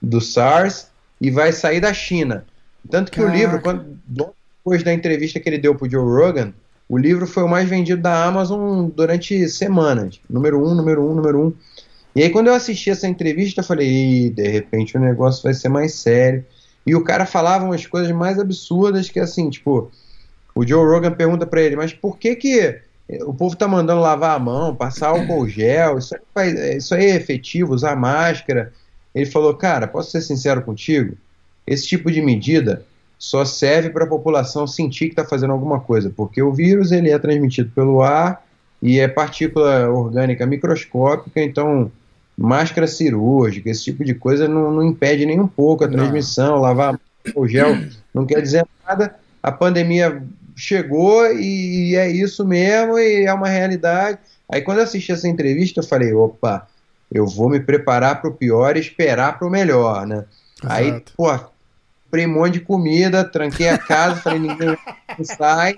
do 0.00 0.20
SARS, 0.20 0.88
e 1.20 1.30
vai 1.30 1.52
sair 1.52 1.80
da 1.80 1.92
China. 1.92 2.44
Tanto 2.90 3.12
que 3.12 3.20
Caraca. 3.20 3.36
o 3.36 3.38
livro, 3.38 3.60
quando, 3.60 3.98
depois 4.06 4.82
da 4.82 4.92
entrevista 4.92 5.38
que 5.38 5.48
ele 5.48 5.58
deu 5.58 5.74
para 5.74 5.88
Joe 5.88 6.02
Rogan, 6.02 6.52
o 6.88 6.98
livro 6.98 7.26
foi 7.26 7.42
o 7.42 7.48
mais 7.48 7.68
vendido 7.68 8.02
da 8.02 8.24
Amazon 8.24 8.88
durante 8.94 9.48
semanas. 9.48 10.20
Número 10.28 10.62
um, 10.62 10.74
número 10.74 11.08
um, 11.08 11.14
número 11.14 11.46
um. 11.46 11.52
E 12.14 12.22
aí, 12.22 12.30
quando 12.30 12.48
eu 12.48 12.54
assisti 12.54 12.90
essa 12.90 13.08
entrevista, 13.08 13.60
eu 13.60 13.64
falei: 13.64 14.30
de 14.30 14.48
repente 14.48 14.96
o 14.96 15.00
negócio 15.00 15.42
vai 15.42 15.54
ser 15.54 15.68
mais 15.68 15.94
sério. 15.94 16.44
E 16.84 16.94
o 16.94 17.04
cara 17.04 17.24
falava 17.24 17.64
umas 17.64 17.86
coisas 17.86 18.10
mais 18.10 18.38
absurdas 18.38 19.08
que, 19.08 19.20
assim, 19.20 19.48
tipo, 19.48 19.90
o 20.54 20.66
Joe 20.66 20.84
Rogan 20.86 21.12
pergunta 21.12 21.46
para 21.46 21.62
ele, 21.62 21.76
mas 21.76 21.92
por 21.92 22.18
que 22.18 22.36
que 22.36 22.80
o 23.26 23.34
povo 23.34 23.56
tá 23.56 23.66
mandando 23.68 24.00
lavar 24.00 24.36
a 24.36 24.38
mão, 24.38 24.74
passar 24.74 25.08
álcool 25.08 25.48
gel, 25.48 25.98
isso 25.98 26.14
aí, 26.14 26.20
faz, 26.34 26.76
isso 26.76 26.94
aí 26.94 27.06
é 27.06 27.16
efetivo, 27.16 27.74
usar 27.74 27.96
máscara? 27.96 28.72
Ele 29.14 29.26
falou, 29.26 29.54
cara, 29.54 29.86
posso 29.86 30.10
ser 30.10 30.22
sincero 30.22 30.62
contigo? 30.62 31.16
Esse 31.66 31.86
tipo 31.86 32.10
de 32.10 32.20
medida 32.20 32.84
só 33.18 33.44
serve 33.44 33.90
para 33.90 34.04
a 34.04 34.08
população 34.08 34.66
sentir 34.66 35.06
que 35.06 35.12
está 35.12 35.24
fazendo 35.24 35.52
alguma 35.52 35.80
coisa, 35.80 36.10
porque 36.10 36.42
o 36.42 36.52
vírus 36.52 36.90
ele 36.90 37.10
é 37.10 37.18
transmitido 37.18 37.70
pelo 37.74 38.02
ar 38.02 38.44
e 38.80 38.98
é 38.98 39.06
partícula 39.06 39.88
orgânica 39.88 40.44
microscópica, 40.44 41.40
então 41.40 41.90
máscara 42.36 42.86
cirúrgica, 42.86 43.70
esse 43.70 43.84
tipo 43.84 44.04
de 44.04 44.14
coisa 44.14 44.48
não, 44.48 44.72
não 44.72 44.82
impede 44.82 45.24
nem 45.24 45.38
um 45.38 45.46
pouco 45.46 45.84
a 45.84 45.88
transmissão, 45.88 46.56
não. 46.56 46.62
lavar 46.62 46.98
o 47.36 47.46
gel 47.46 47.76
não 48.12 48.26
quer 48.26 48.42
dizer 48.42 48.66
nada. 48.84 49.14
A 49.40 49.52
pandemia 49.52 50.22
chegou 50.62 51.26
e 51.32 51.96
é 51.96 52.08
isso 52.08 52.46
mesmo 52.46 52.96
e 52.96 53.24
é 53.24 53.34
uma 53.34 53.48
realidade. 53.48 54.18
Aí 54.48 54.62
quando 54.62 54.78
eu 54.78 54.84
assisti 54.84 55.10
essa 55.10 55.26
entrevista, 55.26 55.80
eu 55.80 55.84
falei, 55.84 56.12
opa, 56.12 56.68
eu 57.10 57.26
vou 57.26 57.48
me 57.48 57.58
preparar 57.58 58.20
para 58.20 58.30
o 58.30 58.34
pior 58.34 58.76
e 58.76 58.80
esperar 58.80 59.38
para 59.38 59.48
o 59.48 59.50
melhor, 59.50 60.06
né? 60.06 60.24
Exato. 60.62 60.74
Aí, 60.74 61.02
pô, 61.16 61.36
comprei 62.04 62.26
um 62.26 62.34
monte 62.34 62.54
de 62.54 62.60
comida, 62.60 63.24
tranquei 63.24 63.68
a 63.68 63.76
casa, 63.76 64.20
falei, 64.20 64.38
ninguém 64.38 64.78
sai, 65.24 65.76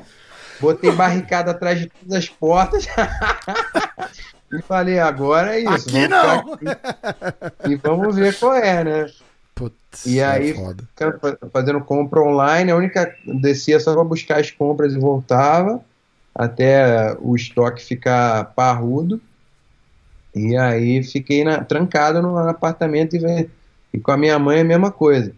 botei 0.60 0.92
barricada 0.92 1.52
atrás 1.52 1.78
de 1.80 1.86
todas 1.86 2.18
as 2.18 2.28
portas. 2.28 2.86
e 4.52 4.60
falei, 4.62 4.98
agora 4.98 5.56
é 5.56 5.60
isso. 5.60 5.88
Aqui 5.88 6.08
não! 6.08 6.52
Aqui, 6.52 6.64
e 7.70 7.76
vamos 7.76 8.16
ver 8.16 8.38
qual 8.38 8.54
é, 8.54 8.84
né? 8.84 9.06
Putz, 9.54 10.06
e 10.06 10.18
é 10.18 10.26
aí, 10.26 10.50
é 10.50 11.48
fazendo 11.52 11.80
compra 11.80 12.20
online, 12.20 12.70
a 12.70 12.76
única 12.76 13.14
descia 13.24 13.78
só 13.78 13.94
para 13.94 14.02
buscar 14.02 14.40
as 14.40 14.50
compras 14.50 14.94
e 14.94 14.98
voltava 14.98 15.80
até 16.34 17.16
o 17.20 17.36
estoque 17.36 17.84
ficar 17.84 18.52
parrudo. 18.56 19.20
E 20.34 20.56
aí 20.56 21.02
fiquei 21.04 21.44
na, 21.44 21.62
trancado 21.62 22.20
no 22.20 22.36
apartamento 22.36 23.14
e, 23.14 23.48
e 23.92 24.00
com 24.00 24.10
a 24.10 24.16
minha 24.16 24.36
mãe 24.38 24.60
a 24.60 24.64
mesma 24.64 24.90
coisa. 24.90 25.32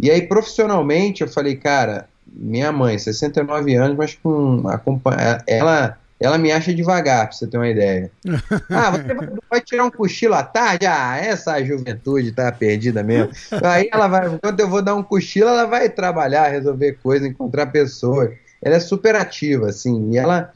E 0.00 0.10
aí 0.10 0.22
profissionalmente 0.22 1.22
eu 1.22 1.28
falei, 1.28 1.54
cara, 1.54 2.08
minha 2.26 2.72
mãe, 2.72 2.98
69 2.98 3.74
anos, 3.74 3.96
mas 3.96 4.14
com 4.14 4.62
a, 4.66 5.42
ela 5.46 5.98
ela 6.20 6.36
me 6.36 6.50
acha 6.50 6.74
devagar, 6.74 7.28
pra 7.28 7.36
você 7.36 7.46
ter 7.46 7.56
uma 7.56 7.68
ideia. 7.68 8.10
ah, 8.70 8.90
você 8.90 9.38
vai 9.48 9.60
tirar 9.60 9.84
um 9.84 9.90
cochilo 9.90 10.34
à 10.34 10.42
tarde? 10.42 10.84
Ah, 10.84 11.16
essa 11.16 11.62
juventude 11.64 12.32
tá 12.32 12.50
perdida 12.50 13.04
mesmo. 13.04 13.30
Aí 13.62 13.88
ela 13.92 14.08
vai, 14.08 14.38
quando 14.38 14.58
eu 14.58 14.68
vou 14.68 14.82
dar 14.82 14.96
um 14.96 15.02
cochilo, 15.02 15.48
ela 15.48 15.64
vai 15.64 15.88
trabalhar, 15.88 16.48
resolver 16.48 16.98
coisas, 17.02 17.28
encontrar 17.28 17.66
pessoas. 17.66 18.30
Ela 18.60 18.76
é 18.76 18.80
super 18.80 19.14
ativa, 19.14 19.68
assim, 19.68 20.10
e 20.10 20.18
ela, 20.18 20.52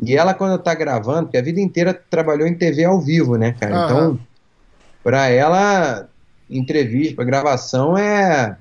e 0.00 0.16
ela 0.16 0.32
quando 0.32 0.58
tá 0.58 0.74
gravando, 0.74 1.24
porque 1.24 1.36
a 1.36 1.42
vida 1.42 1.60
inteira 1.60 1.92
trabalhou 2.08 2.48
em 2.48 2.54
TV 2.54 2.84
ao 2.84 2.98
vivo, 2.98 3.36
né, 3.36 3.54
cara? 3.60 3.76
Uhum. 3.76 3.84
Então, 3.84 4.20
pra 5.04 5.28
ela, 5.28 6.08
entrevista, 6.48 7.22
gravação 7.22 7.98
é, 7.98 8.56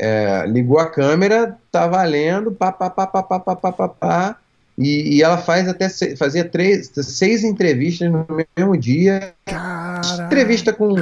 é, 0.00 0.46
ligou 0.46 0.78
a 0.78 0.88
câmera, 0.88 1.58
tá 1.70 1.86
valendo, 1.86 2.50
pá, 2.50 2.72
pá, 2.72 2.88
pá, 2.88 3.06
pá, 3.06 3.22
pá, 3.22 3.38
pá, 3.40 3.56
pá, 3.56 3.72
pá, 3.72 3.88
pá 3.88 4.38
e, 4.78 5.16
e, 5.16 5.22
ela 5.24 5.38
faz 5.38 5.68
até 5.68 5.88
fazia 6.16 6.44
três, 6.44 6.92
seis 6.94 7.42
entrevistas 7.42 8.08
no 8.12 8.24
mesmo 8.56 8.76
dia. 8.76 9.34
Caraca. 9.44 10.26
Entrevista 10.26 10.72
com 10.72 10.94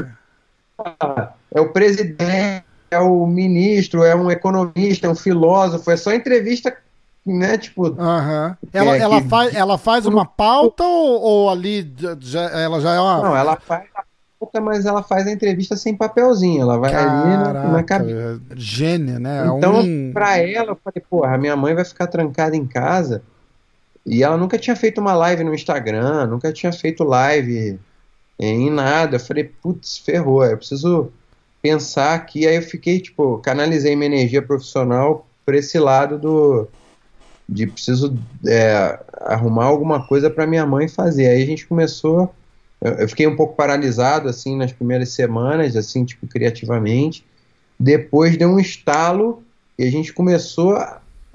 é 1.55 1.61
o 1.61 1.73
presidente, 1.73 2.65
é 2.91 2.99
o 2.99 3.27
ministro, 3.27 4.03
é 4.03 4.17
um 4.17 4.31
economista, 4.31 5.07
é 5.07 5.11
um 5.11 5.15
filósofo, 5.15 5.91
é 5.91 5.97
só 5.97 6.15
entrevista, 6.15 6.75
né? 7.25 7.59
Tipo. 7.59 7.89
Uhum. 7.89 8.57
Ela, 8.73 8.97
é, 8.97 8.99
ela, 8.99 9.21
que... 9.21 9.29
faz, 9.29 9.55
ela 9.55 9.77
faz 9.77 10.07
uma 10.07 10.25
pauta 10.25 10.83
ou, 10.83 11.21
ou, 11.21 11.51
ali 11.51 11.95
já, 12.21 12.45
ela 12.45 12.81
já 12.81 12.95
é 12.95 13.01
uma. 13.01 13.23
Não, 13.23 13.37
ela 13.37 13.57
faz 13.57 13.85
a 13.95 14.05
pauta, 14.41 14.59
mas 14.59 14.87
ela 14.87 15.03
faz 15.03 15.27
a 15.27 15.33
entrevista 15.33 15.77
sem 15.77 15.95
papelzinho. 15.95 16.63
Ela 16.63 16.79
vai 16.79 16.93
Caraca, 16.93 17.29
ali 17.29 17.37
na, 17.37 17.69
na 17.73 17.83
cabeça. 17.83 18.41
Gênia, 18.55 19.19
né? 19.19 19.47
Então, 19.55 19.81
um... 19.81 20.13
pra 20.15 20.39
ela, 20.39 20.71
eu 20.71 20.79
falei, 20.83 21.05
porra, 21.11 21.35
a 21.35 21.39
minha 21.39 21.57
mãe 21.57 21.75
vai 21.75 21.85
ficar 21.85 22.07
trancada 22.07 22.57
em 22.57 22.67
casa 22.67 23.23
e 24.07 24.23
ela 24.23 24.37
nunca 24.37 24.57
tinha 24.57 24.77
feito 24.77 25.01
uma 25.01 25.13
live 25.15 25.43
no 25.43 25.53
Instagram, 25.53 26.27
nunca 26.27 26.53
tinha 26.53 26.73
feito 26.73 27.03
live 27.03 27.79
em 28.39 28.71
nada. 28.71 29.17
Eu 29.17 29.21
falei, 29.21 29.45
putz, 29.45 29.99
ferrou, 29.99 30.45
eu 30.45 30.57
preciso 30.57 31.11
pensar 31.61 32.15
aqui. 32.15 32.47
Aí 32.47 32.55
eu 32.55 32.63
fiquei, 32.63 33.01
tipo, 33.01 33.39
canalizei 33.39 33.97
minha 33.97 34.07
energia 34.07 34.41
profissional 34.41 35.27
para 35.45 35.57
esse 35.57 35.79
lado 35.79 36.19
do 36.19 36.69
de 37.49 37.67
preciso 37.67 38.17
é, 38.45 38.99
arrumar 39.21 39.67
alguma 39.67 40.05
coisa 40.05 40.29
para 40.29 40.47
minha 40.47 40.67
mãe 40.67 40.89
fazer. 40.89 41.29
Aí 41.29 41.43
a 41.43 41.47
gente 41.47 41.67
começou, 41.67 42.33
eu, 42.81 43.09
fiquei 43.09 43.27
um 43.27 43.37
pouco 43.37 43.55
paralisado 43.55 44.29
assim 44.29 44.57
nas 44.57 44.73
primeiras 44.73 45.11
semanas, 45.11 45.77
assim 45.77 46.05
tipo 46.05 46.27
criativamente. 46.27 47.25
Depois 47.79 48.37
deu 48.37 48.49
um 48.49 48.59
estalo 48.59 49.43
e 49.79 49.85
a 49.85 49.91
gente 49.91 50.13
começou 50.13 50.77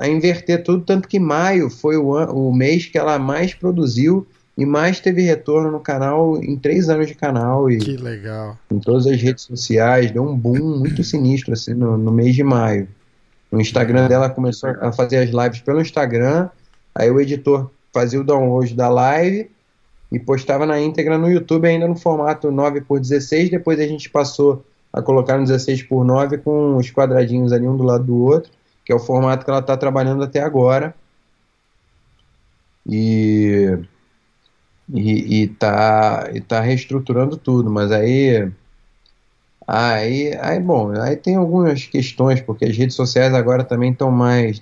a 0.01 0.07
inverter 0.07 0.63
tudo, 0.63 0.83
tanto 0.83 1.07
que 1.07 1.19
maio 1.19 1.69
foi 1.69 1.95
o, 1.95 2.09
o 2.09 2.51
mês 2.51 2.87
que 2.87 2.97
ela 2.97 3.19
mais 3.19 3.53
produziu 3.53 4.25
e 4.57 4.65
mais 4.65 4.99
teve 4.99 5.21
retorno 5.21 5.69
no 5.69 5.79
canal 5.79 6.41
em 6.41 6.57
três 6.57 6.89
anos 6.89 7.05
de 7.05 7.13
canal 7.13 7.69
e 7.69 7.77
que 7.77 7.97
legal. 7.97 8.57
em 8.71 8.79
todas 8.79 9.05
as 9.05 9.21
redes 9.21 9.43
sociais 9.43 10.09
deu 10.09 10.23
um 10.23 10.35
boom 10.35 10.79
muito 10.79 11.03
sinistro 11.03 11.53
assim 11.53 11.75
no, 11.75 11.99
no 11.99 12.11
mês 12.11 12.33
de 12.33 12.43
maio. 12.43 12.87
No 13.51 13.61
Instagram 13.61 14.07
dela 14.07 14.27
começou 14.27 14.71
a 14.81 14.91
fazer 14.91 15.17
as 15.17 15.29
lives 15.29 15.61
pelo 15.61 15.79
Instagram 15.79 16.49
aí 16.95 17.11
o 17.11 17.21
editor 17.21 17.69
fazia 17.93 18.19
o 18.19 18.23
download 18.23 18.73
da 18.73 18.89
live 18.89 19.51
e 20.11 20.17
postava 20.17 20.65
na 20.65 20.81
íntegra 20.81 21.15
no 21.15 21.29
YouTube 21.29 21.67
ainda 21.67 21.87
no 21.87 21.95
formato 21.95 22.49
9 22.49 22.81
por 22.81 22.99
16 22.99 23.51
depois 23.51 23.79
a 23.79 23.85
gente 23.85 24.09
passou 24.09 24.65
a 24.91 24.99
colocar 24.99 25.37
no 25.37 25.43
16 25.43 25.83
por 25.83 26.03
9 26.03 26.39
com 26.39 26.75
os 26.77 26.89
quadradinhos 26.89 27.53
ali 27.53 27.67
um 27.67 27.77
do 27.77 27.83
lado 27.83 28.05
do 28.05 28.17
outro 28.17 28.51
que 28.85 28.91
é 28.91 28.95
o 28.95 28.99
formato 28.99 29.45
que 29.45 29.51
ela 29.51 29.59
está 29.59 29.77
trabalhando 29.77 30.23
até 30.23 30.41
agora. 30.41 30.95
E 32.85 33.77
e, 34.93 35.43
e, 35.43 35.47
tá, 35.47 36.29
e 36.33 36.41
tá 36.41 36.59
reestruturando 36.59 37.37
tudo, 37.37 37.71
mas 37.71 37.91
aí, 37.91 38.51
aí, 39.65 40.37
aí, 40.41 40.59
bom, 40.59 40.91
aí 41.01 41.15
tem 41.15 41.35
algumas 41.35 41.85
questões, 41.85 42.41
porque 42.41 42.65
as 42.65 42.75
redes 42.75 42.95
sociais 42.95 43.33
agora 43.33 43.63
também 43.63 43.91
estão 43.91 44.11
mais 44.11 44.61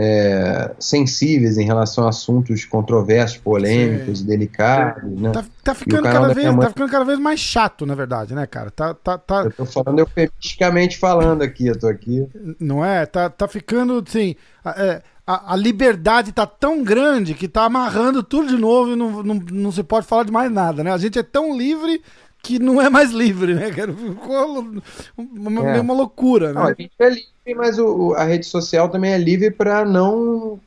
é, 0.00 0.70
sensíveis 0.78 1.58
em 1.58 1.64
relação 1.64 2.06
a 2.06 2.10
assuntos 2.10 2.64
controversos, 2.64 3.36
polêmicos, 3.36 4.20
Sim. 4.20 4.26
delicados, 4.26 5.20
né? 5.20 5.32
Tá, 5.32 5.44
tá 5.64 5.74
ficando 5.74 6.04
cada 6.04 6.32
vez, 6.32 6.46
mãe... 6.46 6.60
tá 6.60 6.68
ficando 6.68 6.90
cada 6.90 7.04
vez 7.04 7.18
mais 7.18 7.40
chato, 7.40 7.84
na 7.84 7.96
verdade, 7.96 8.32
né, 8.32 8.46
cara? 8.46 8.70
Tá, 8.70 8.94
tá, 8.94 9.18
tá... 9.18 9.42
Eu 9.42 9.50
tô 9.50 9.66
falando 9.66 9.98
eufemisticamente 9.98 10.96
falando 10.96 11.42
aqui, 11.42 11.66
eu 11.66 11.76
tô 11.76 11.88
aqui. 11.88 12.28
Não 12.60 12.84
é? 12.84 13.06
Tá, 13.06 13.28
tá 13.28 13.48
ficando, 13.48 14.04
assim, 14.06 14.36
é, 14.64 15.02
a, 15.26 15.54
a, 15.54 15.56
liberdade 15.56 16.30
tá 16.30 16.46
tão 16.46 16.84
grande 16.84 17.34
que 17.34 17.48
tá 17.48 17.64
amarrando 17.64 18.22
tudo 18.22 18.46
de 18.46 18.56
novo 18.56 18.92
e 18.92 18.96
não, 18.96 19.22
não, 19.24 19.34
não 19.34 19.72
se 19.72 19.82
pode 19.82 20.06
falar 20.06 20.22
de 20.22 20.30
mais 20.30 20.48
nada, 20.52 20.84
né? 20.84 20.92
A 20.92 20.98
gente 20.98 21.18
é 21.18 21.24
tão 21.24 21.58
livre 21.58 22.00
que 22.42 22.58
não 22.58 22.80
é 22.80 22.88
mais 22.88 23.10
livre, 23.10 23.54
né? 23.54 23.70
Ficou 23.70 24.82
uma, 25.16 25.76
é. 25.76 25.80
uma 25.80 25.94
loucura, 25.94 26.48
né? 26.48 26.54
Não, 26.54 26.66
a 26.66 26.74
gente 26.74 26.92
é 26.98 27.08
livre, 27.08 27.54
mas 27.56 27.78
o, 27.78 28.14
a 28.14 28.24
rede 28.24 28.46
social 28.46 28.88
também 28.88 29.12
é 29.12 29.18
livre 29.18 29.50
para 29.50 29.84
não 29.84 30.60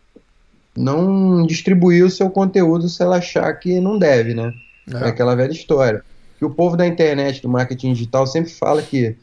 não 0.76 1.46
distribuir 1.46 2.06
o 2.06 2.10
seu 2.10 2.30
conteúdo 2.30 2.88
se 2.88 3.04
ela 3.04 3.18
achar 3.18 3.52
que 3.54 3.80
não 3.80 4.00
deve, 4.00 4.34
né? 4.34 4.54
É, 4.94 5.06
é 5.06 5.08
aquela 5.08 5.36
velha 5.36 5.52
história. 5.52 6.04
Que 6.38 6.46
o 6.46 6.50
povo 6.50 6.78
da 6.78 6.88
internet, 6.88 7.42
do 7.42 7.50
marketing 7.50 7.94
digital, 7.94 8.26
sempre 8.26 8.52
fala 8.52 8.82
que 8.82 9.16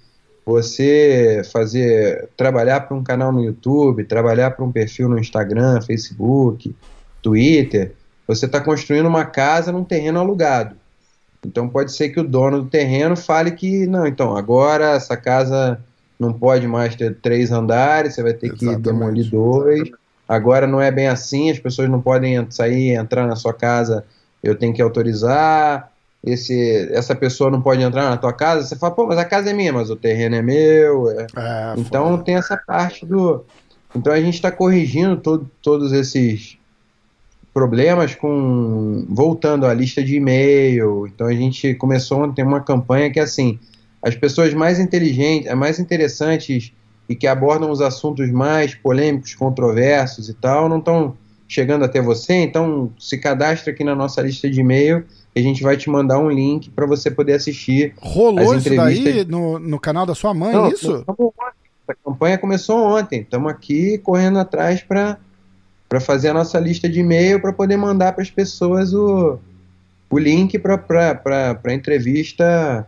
você 0.44 1.42
fazer 1.52 2.28
trabalhar 2.36 2.80
para 2.80 2.96
um 2.96 3.02
canal 3.02 3.32
no 3.32 3.42
YouTube, 3.42 4.04
trabalhar 4.04 4.52
para 4.52 4.64
um 4.64 4.72
perfil 4.72 5.08
no 5.08 5.18
Instagram, 5.18 5.80
Facebook, 5.82 6.74
Twitter, 7.22 7.92
você 8.26 8.46
está 8.46 8.60
construindo 8.60 9.06
uma 9.06 9.24
casa 9.24 9.72
num 9.72 9.84
terreno 9.84 10.18
alugado. 10.18 10.76
Então 11.46 11.68
pode 11.68 11.92
ser 11.92 12.08
que 12.10 12.20
o 12.20 12.24
dono 12.24 12.62
do 12.62 12.68
terreno 12.68 13.16
fale 13.16 13.52
que 13.52 13.86
não, 13.86 14.06
então 14.06 14.36
agora 14.36 14.92
essa 14.92 15.16
casa 15.16 15.80
não 16.18 16.32
pode 16.32 16.66
mais 16.66 16.96
ter 16.96 17.14
três 17.16 17.52
andares, 17.52 18.14
você 18.14 18.22
vai 18.22 18.32
ter 18.32 18.48
Exatamente. 18.48 18.76
que 18.76 18.82
demolir 18.82 19.30
dois. 19.30 19.90
Agora 20.28 20.66
não 20.66 20.80
é 20.80 20.90
bem 20.90 21.06
assim, 21.06 21.50
as 21.50 21.58
pessoas 21.58 21.88
não 21.88 22.02
podem 22.02 22.50
sair, 22.50 22.90
entrar 22.90 23.26
na 23.26 23.36
sua 23.36 23.54
casa, 23.54 24.04
eu 24.42 24.54
tenho 24.54 24.74
que 24.74 24.82
autorizar 24.82 25.90
esse, 26.22 26.88
essa 26.92 27.14
pessoa 27.14 27.50
não 27.50 27.62
pode 27.62 27.82
entrar 27.82 28.10
na 28.10 28.16
tua 28.16 28.32
casa, 28.32 28.66
você 28.66 28.76
fala, 28.76 28.94
pô, 28.94 29.06
mas 29.06 29.18
a 29.18 29.24
casa 29.24 29.50
é 29.50 29.52
minha, 29.52 29.72
mas 29.72 29.88
o 29.88 29.96
terreno 29.96 30.34
é 30.34 30.42
meu. 30.42 31.10
É. 31.10 31.26
É, 31.36 31.74
então 31.76 32.10
foda. 32.10 32.24
tem 32.24 32.34
essa 32.36 32.56
parte 32.56 33.06
do. 33.06 33.44
Então 33.94 34.12
a 34.12 34.20
gente 34.20 34.34
está 34.34 34.50
corrigindo 34.50 35.16
todo, 35.16 35.50
todos 35.62 35.92
esses 35.92 36.57
problemas 37.58 38.14
com 38.14 39.04
voltando 39.08 39.66
à 39.66 39.74
lista 39.74 40.00
de 40.00 40.14
e-mail. 40.14 41.08
Então 41.08 41.26
a 41.26 41.34
gente 41.34 41.74
começou 41.74 42.22
ontem 42.22 42.44
uma 42.44 42.60
campanha 42.60 43.10
que 43.10 43.18
assim 43.18 43.58
as 44.00 44.14
pessoas 44.14 44.54
mais 44.54 44.78
inteligentes, 44.78 45.52
mais 45.54 45.80
interessantes 45.80 46.72
e 47.08 47.16
que 47.16 47.26
abordam 47.26 47.68
os 47.68 47.80
assuntos 47.80 48.30
mais 48.30 48.76
polêmicos, 48.76 49.34
controversos 49.34 50.28
e 50.28 50.34
tal, 50.34 50.68
não 50.68 50.78
estão 50.78 51.16
chegando 51.48 51.84
até 51.84 52.00
você. 52.00 52.34
Então 52.34 52.92
se 52.96 53.18
cadastra 53.18 53.72
aqui 53.72 53.82
na 53.82 53.96
nossa 53.96 54.22
lista 54.22 54.48
de 54.48 54.60
e-mail 54.60 55.04
a 55.38 55.42
gente 55.42 55.62
vai 55.62 55.76
te 55.76 55.88
mandar 55.90 56.18
um 56.18 56.30
link 56.30 56.70
para 56.70 56.86
você 56.86 57.10
poder 57.10 57.34
assistir. 57.34 57.94
Rolou 57.98 58.52
as 58.52 58.66
entrevistas. 58.66 59.04
isso 59.04 59.04
daí 59.04 59.24
no, 59.24 59.58
no 59.58 59.78
canal 59.78 60.04
da 60.04 60.14
sua 60.14 60.34
mãe, 60.34 60.52
Não, 60.52 60.68
isso? 60.68 61.04
A 61.86 61.94
campanha 61.94 62.38
começou 62.38 62.78
ontem. 62.78 63.20
Estamos 63.20 63.50
aqui 63.50 63.98
correndo 63.98 64.38
atrás 64.38 64.82
para 64.82 65.18
para 65.88 66.00
fazer 66.00 66.28
a 66.28 66.34
nossa 66.34 66.58
lista 66.58 66.88
de 66.88 67.00
e-mail 67.00 67.40
para 67.40 67.52
poder 67.52 67.76
mandar 67.76 68.12
para 68.12 68.22
as 68.22 68.30
pessoas 68.30 68.92
o, 68.92 69.38
o 70.10 70.18
link 70.18 70.58
para 70.58 71.20
a 71.64 71.72
entrevista. 71.72 72.86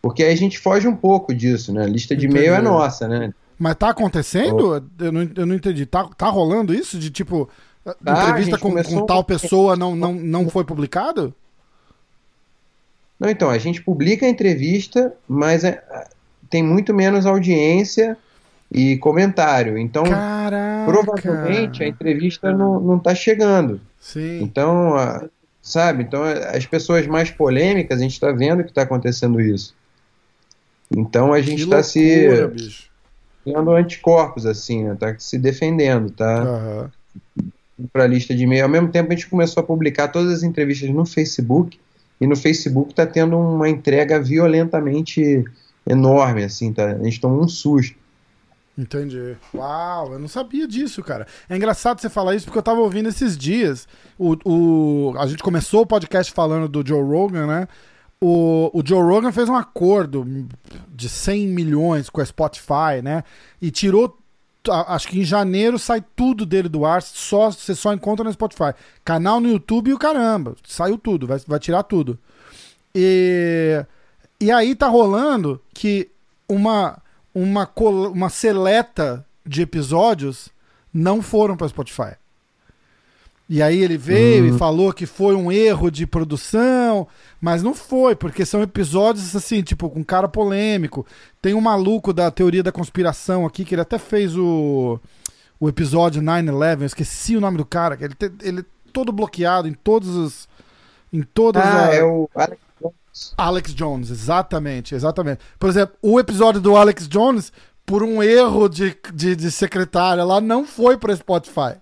Porque 0.00 0.22
aí 0.22 0.32
a 0.32 0.36
gente 0.36 0.58
foge 0.58 0.86
um 0.86 0.94
pouco 0.94 1.34
disso, 1.34 1.72
né? 1.72 1.82
A 1.82 1.88
lista 1.88 2.14
de 2.14 2.26
e-mail 2.26 2.54
é 2.54 2.62
nossa, 2.62 3.08
né? 3.08 3.34
Mas 3.58 3.74
tá 3.74 3.90
acontecendo? 3.90 4.84
Eu, 4.98 5.12
não, 5.12 5.30
eu 5.34 5.46
não 5.46 5.54
entendi. 5.54 5.84
Tá, 5.84 6.08
tá 6.16 6.28
rolando 6.28 6.72
isso? 6.72 6.98
De 6.98 7.10
tipo, 7.10 7.48
tá, 8.04 8.28
entrevista 8.28 8.58
com, 8.58 8.82
com 8.82 9.06
tal 9.06 9.24
pessoa 9.24 9.74
não, 9.74 9.96
não, 9.96 10.12
não 10.12 10.48
foi 10.48 10.64
publicado? 10.64 11.34
Não, 13.18 13.30
então, 13.30 13.48
a 13.48 13.58
gente 13.58 13.82
publica 13.82 14.26
a 14.26 14.28
entrevista, 14.28 15.12
mas 15.26 15.64
é, 15.64 15.82
tem 16.50 16.62
muito 16.62 16.92
menos 16.92 17.24
audiência 17.24 18.16
e 18.70 18.96
comentário. 18.98 19.78
Então, 19.78 20.04
Caraca. 20.04 20.90
provavelmente 20.90 21.82
a 21.82 21.88
entrevista 21.88 22.52
não, 22.52 22.80
não 22.80 22.98
tá 22.98 23.14
chegando. 23.14 23.80
Sim. 24.00 24.42
Então, 24.42 24.94
a, 24.96 25.28
sabe? 25.62 26.02
Então, 26.02 26.22
as 26.24 26.66
pessoas 26.66 27.06
mais 27.06 27.30
polêmicas, 27.30 27.98
a 27.98 28.02
gente 28.02 28.12
está 28.12 28.30
vendo 28.32 28.62
que 28.62 28.70
está 28.70 28.82
acontecendo 28.82 29.40
isso. 29.40 29.74
Então, 30.94 31.32
a 31.32 31.40
gente 31.40 31.62
está 31.62 31.82
se. 31.82 32.28
Tendo 33.44 33.70
anticorpos, 33.72 34.44
assim, 34.44 34.84
né? 34.84 34.96
Tá 34.98 35.14
se 35.18 35.38
defendendo, 35.38 36.10
tá? 36.10 36.90
Uhum. 37.38 37.50
Para 37.92 38.04
a 38.04 38.06
lista 38.06 38.34
de 38.34 38.42
e-mail. 38.42 38.64
Ao 38.64 38.68
mesmo 38.68 38.88
tempo, 38.88 39.12
a 39.12 39.14
gente 39.14 39.28
começou 39.28 39.60
a 39.60 39.66
publicar 39.66 40.08
todas 40.08 40.32
as 40.32 40.42
entrevistas 40.42 40.90
no 40.90 41.04
Facebook 41.04 41.78
e 42.20 42.26
no 42.26 42.34
Facebook 42.34 42.90
está 42.90 43.06
tendo 43.06 43.38
uma 43.38 43.68
entrega 43.68 44.20
violentamente 44.20 45.44
enorme, 45.88 46.42
assim, 46.42 46.72
tá? 46.72 46.92
A 46.92 47.04
gente 47.04 47.20
tomou 47.20 47.44
um 47.44 47.48
susto. 47.48 47.96
Entendi. 48.76 49.36
Uau, 49.54 50.12
eu 50.12 50.18
não 50.18 50.28
sabia 50.28 50.68
disso, 50.68 51.02
cara. 51.02 51.26
É 51.48 51.56
engraçado 51.56 52.00
você 52.00 52.10
falar 52.10 52.34
isso 52.34 52.44
porque 52.44 52.58
eu 52.58 52.62
tava 52.62 52.80
ouvindo 52.80 53.08
esses 53.08 53.36
dias. 53.36 53.88
O, 54.18 54.36
o, 54.44 55.14
a 55.18 55.26
gente 55.26 55.42
começou 55.42 55.82
o 55.82 55.86
podcast 55.86 56.32
falando 56.32 56.68
do 56.68 56.86
Joe 56.86 57.02
Rogan, 57.02 57.46
né? 57.46 57.68
O, 58.20 58.70
o 58.72 58.82
Joe 58.86 59.02
Rogan 59.02 59.32
fez 59.32 59.48
um 59.48 59.54
acordo 59.54 60.26
de 60.88 61.08
100 61.08 61.48
milhões 61.48 62.10
com 62.10 62.20
a 62.20 62.24
Spotify, 62.24 63.02
né? 63.02 63.24
E 63.60 63.70
tirou 63.70 64.18
acho 64.68 65.08
que 65.08 65.20
em 65.20 65.24
janeiro 65.24 65.78
sai 65.78 66.04
tudo 66.14 66.44
dele 66.44 66.68
do 66.68 66.84
ar, 66.84 67.00
só 67.02 67.50
você 67.50 67.74
só 67.74 67.92
encontra 67.92 68.24
no 68.24 68.32
Spotify. 68.32 68.74
Canal 69.04 69.40
no 69.40 69.48
YouTube 69.48 69.90
e 69.90 69.94
o 69.94 69.98
caramba, 69.98 70.56
saiu 70.66 70.98
tudo, 70.98 71.26
vai, 71.26 71.38
vai 71.46 71.58
tirar 71.58 71.82
tudo. 71.84 72.18
E, 72.94 73.84
e 74.40 74.50
aí 74.50 74.74
tá 74.74 74.88
rolando 74.88 75.60
que 75.72 76.10
uma, 76.48 76.98
uma, 77.36 77.70
uma 78.10 78.30
seleta 78.30 79.24
de 79.44 79.60
episódios 79.60 80.48
não 80.92 81.20
foram 81.20 81.54
para 81.54 81.68
Spotify. 81.68 82.14
E 83.48 83.62
aí 83.62 83.80
ele 83.80 83.98
veio 83.98 84.44
uhum. 84.44 84.56
e 84.56 84.58
falou 84.58 84.92
que 84.92 85.04
foi 85.04 85.36
um 85.36 85.52
erro 85.52 85.90
de 85.90 86.06
produção, 86.06 87.06
mas 87.38 87.62
não 87.62 87.74
foi, 87.74 88.16
porque 88.16 88.44
são 88.44 88.62
episódios 88.62 89.36
assim, 89.36 89.62
tipo, 89.62 89.90
com 89.90 90.02
cara 90.02 90.26
polêmico. 90.26 91.06
Tem 91.42 91.52
um 91.52 91.60
maluco 91.60 92.12
da 92.12 92.30
teoria 92.30 92.62
da 92.62 92.72
conspiração 92.72 93.44
aqui, 93.44 93.66
que 93.66 93.74
ele 93.74 93.82
até 93.82 93.98
fez 93.98 94.34
o, 94.34 94.98
o 95.60 95.68
episódio 95.68 96.22
9-11, 96.22 96.80
eu 96.80 96.86
esqueci 96.86 97.36
o 97.36 97.40
nome 97.40 97.58
do 97.58 97.66
cara, 97.66 97.98
ele, 98.00 98.14
te, 98.14 98.32
ele 98.42 98.60
é 98.60 98.64
todo 98.92 99.12
bloqueado 99.12 99.68
em 99.68 99.74
todos 99.74 100.08
os. 100.08 100.48
Em 101.12 101.22
todas 101.22 101.62
ah, 101.62 101.94
é 101.94 102.02
o 102.02 102.28
Alex. 102.34 102.65
Alex 103.36 103.74
Jones, 103.74 104.10
exatamente, 104.10 104.94
exatamente. 104.94 105.40
Por 105.58 105.68
exemplo, 105.68 105.96
o 106.02 106.18
episódio 106.18 106.60
do 106.60 106.76
Alex 106.76 107.08
Jones, 107.08 107.52
por 107.84 108.02
um 108.02 108.22
erro 108.22 108.68
de, 108.68 108.96
de, 109.14 109.36
de 109.36 109.50
secretária 109.50 110.24
lá, 110.24 110.40
não 110.40 110.64
foi 110.64 110.96
para 110.96 111.16
Spotify. 111.16 111.76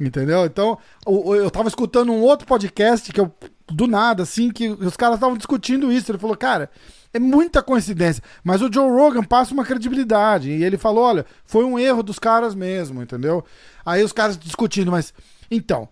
Entendeu? 0.00 0.44
Então, 0.44 0.78
eu 1.06 1.50
tava 1.50 1.68
escutando 1.68 2.12
um 2.12 2.20
outro 2.20 2.46
podcast 2.46 3.12
que 3.12 3.20
eu 3.20 3.32
do 3.70 3.86
nada, 3.86 4.22
assim, 4.22 4.50
que 4.50 4.68
os 4.68 4.96
caras 4.96 5.16
estavam 5.16 5.36
discutindo 5.36 5.92
isso. 5.92 6.10
Ele 6.10 6.18
falou, 6.18 6.36
cara, 6.36 6.70
é 7.12 7.18
muita 7.18 7.62
coincidência. 7.62 8.22
Mas 8.42 8.62
o 8.62 8.72
Joe 8.72 8.88
Rogan 8.90 9.22
passa 9.22 9.52
uma 9.52 9.64
credibilidade. 9.64 10.50
E 10.50 10.64
ele 10.64 10.78
falou: 10.78 11.04
olha, 11.04 11.26
foi 11.44 11.64
um 11.64 11.78
erro 11.78 12.02
dos 12.02 12.18
caras 12.18 12.54
mesmo, 12.54 13.02
entendeu? 13.02 13.44
Aí 13.84 14.02
os 14.02 14.12
caras 14.12 14.38
discutindo, 14.38 14.90
mas. 14.90 15.12
Então, 15.50 15.88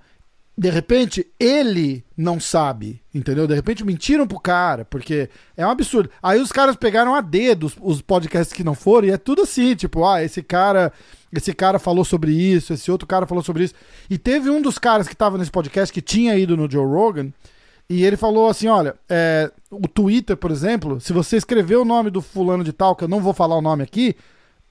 de 0.59 0.71
repente, 0.71 1.27
ele 1.39 2.03
não 2.17 2.41
sabe, 2.41 3.03
entendeu? 3.15 3.47
De 3.47 3.55
repente 3.55 3.85
mentiram 3.85 4.27
pro 4.27 4.41
cara, 4.41 4.87
porque 4.87 5.29
é 5.55 5.67
um 5.67 5.71
absurdo. 5.71 6.11
Aí 6.23 6.41
os 6.41 6.51
caras 6.51 6.77
pegaram 6.77 7.15
a 7.15 7.21
dedo 7.21 7.67
os, 7.67 7.77
os 7.81 8.01
podcasts 8.01 8.57
que 8.57 8.65
não 8.65 8.75
foram, 8.75 9.09
e 9.09 9.11
é 9.11 9.19
tudo 9.19 9.43
assim, 9.43 9.75
tipo, 9.75 10.05
ah, 10.05 10.23
esse 10.23 10.43
cara. 10.43 10.93
Esse 11.33 11.53
cara 11.53 11.79
falou 11.79 12.05
sobre 12.05 12.33
isso, 12.33 12.73
esse 12.73 12.91
outro 12.91 13.07
cara 13.07 13.27
falou 13.27 13.45
sobre 13.45 13.65
isso. 13.65 13.75
E 14.09 14.17
teve 14.17 14.49
um 14.49 14.63
dos 14.63 14.79
caras 14.79 15.07
que 15.07 15.15
tava 15.15 15.37
nesse 15.37 15.51
podcast 15.51 15.93
que 15.93 16.01
tinha 16.01 16.35
ido 16.37 16.57
no 16.57 16.71
Joe 16.71 16.87
Rogan, 16.87 17.31
e 17.91 18.05
ele 18.05 18.17
falou 18.17 18.49
assim: 18.49 18.69
olha, 18.69 18.95
é, 19.09 19.51
o 19.71 19.87
Twitter, 19.87 20.37
por 20.37 20.51
exemplo, 20.51 21.01
se 21.01 21.13
você 21.13 21.37
escrever 21.37 21.77
o 21.77 21.85
nome 21.85 22.09
do 22.09 22.23
fulano 22.23 22.65
de 22.65 22.73
tal, 22.73 22.97
que 22.97 23.05
eu 23.05 23.09
não 23.09 23.21
vou 23.21 23.35
falar 23.35 23.57
o 23.57 23.61
nome 23.61 23.83
aqui, 23.83 24.17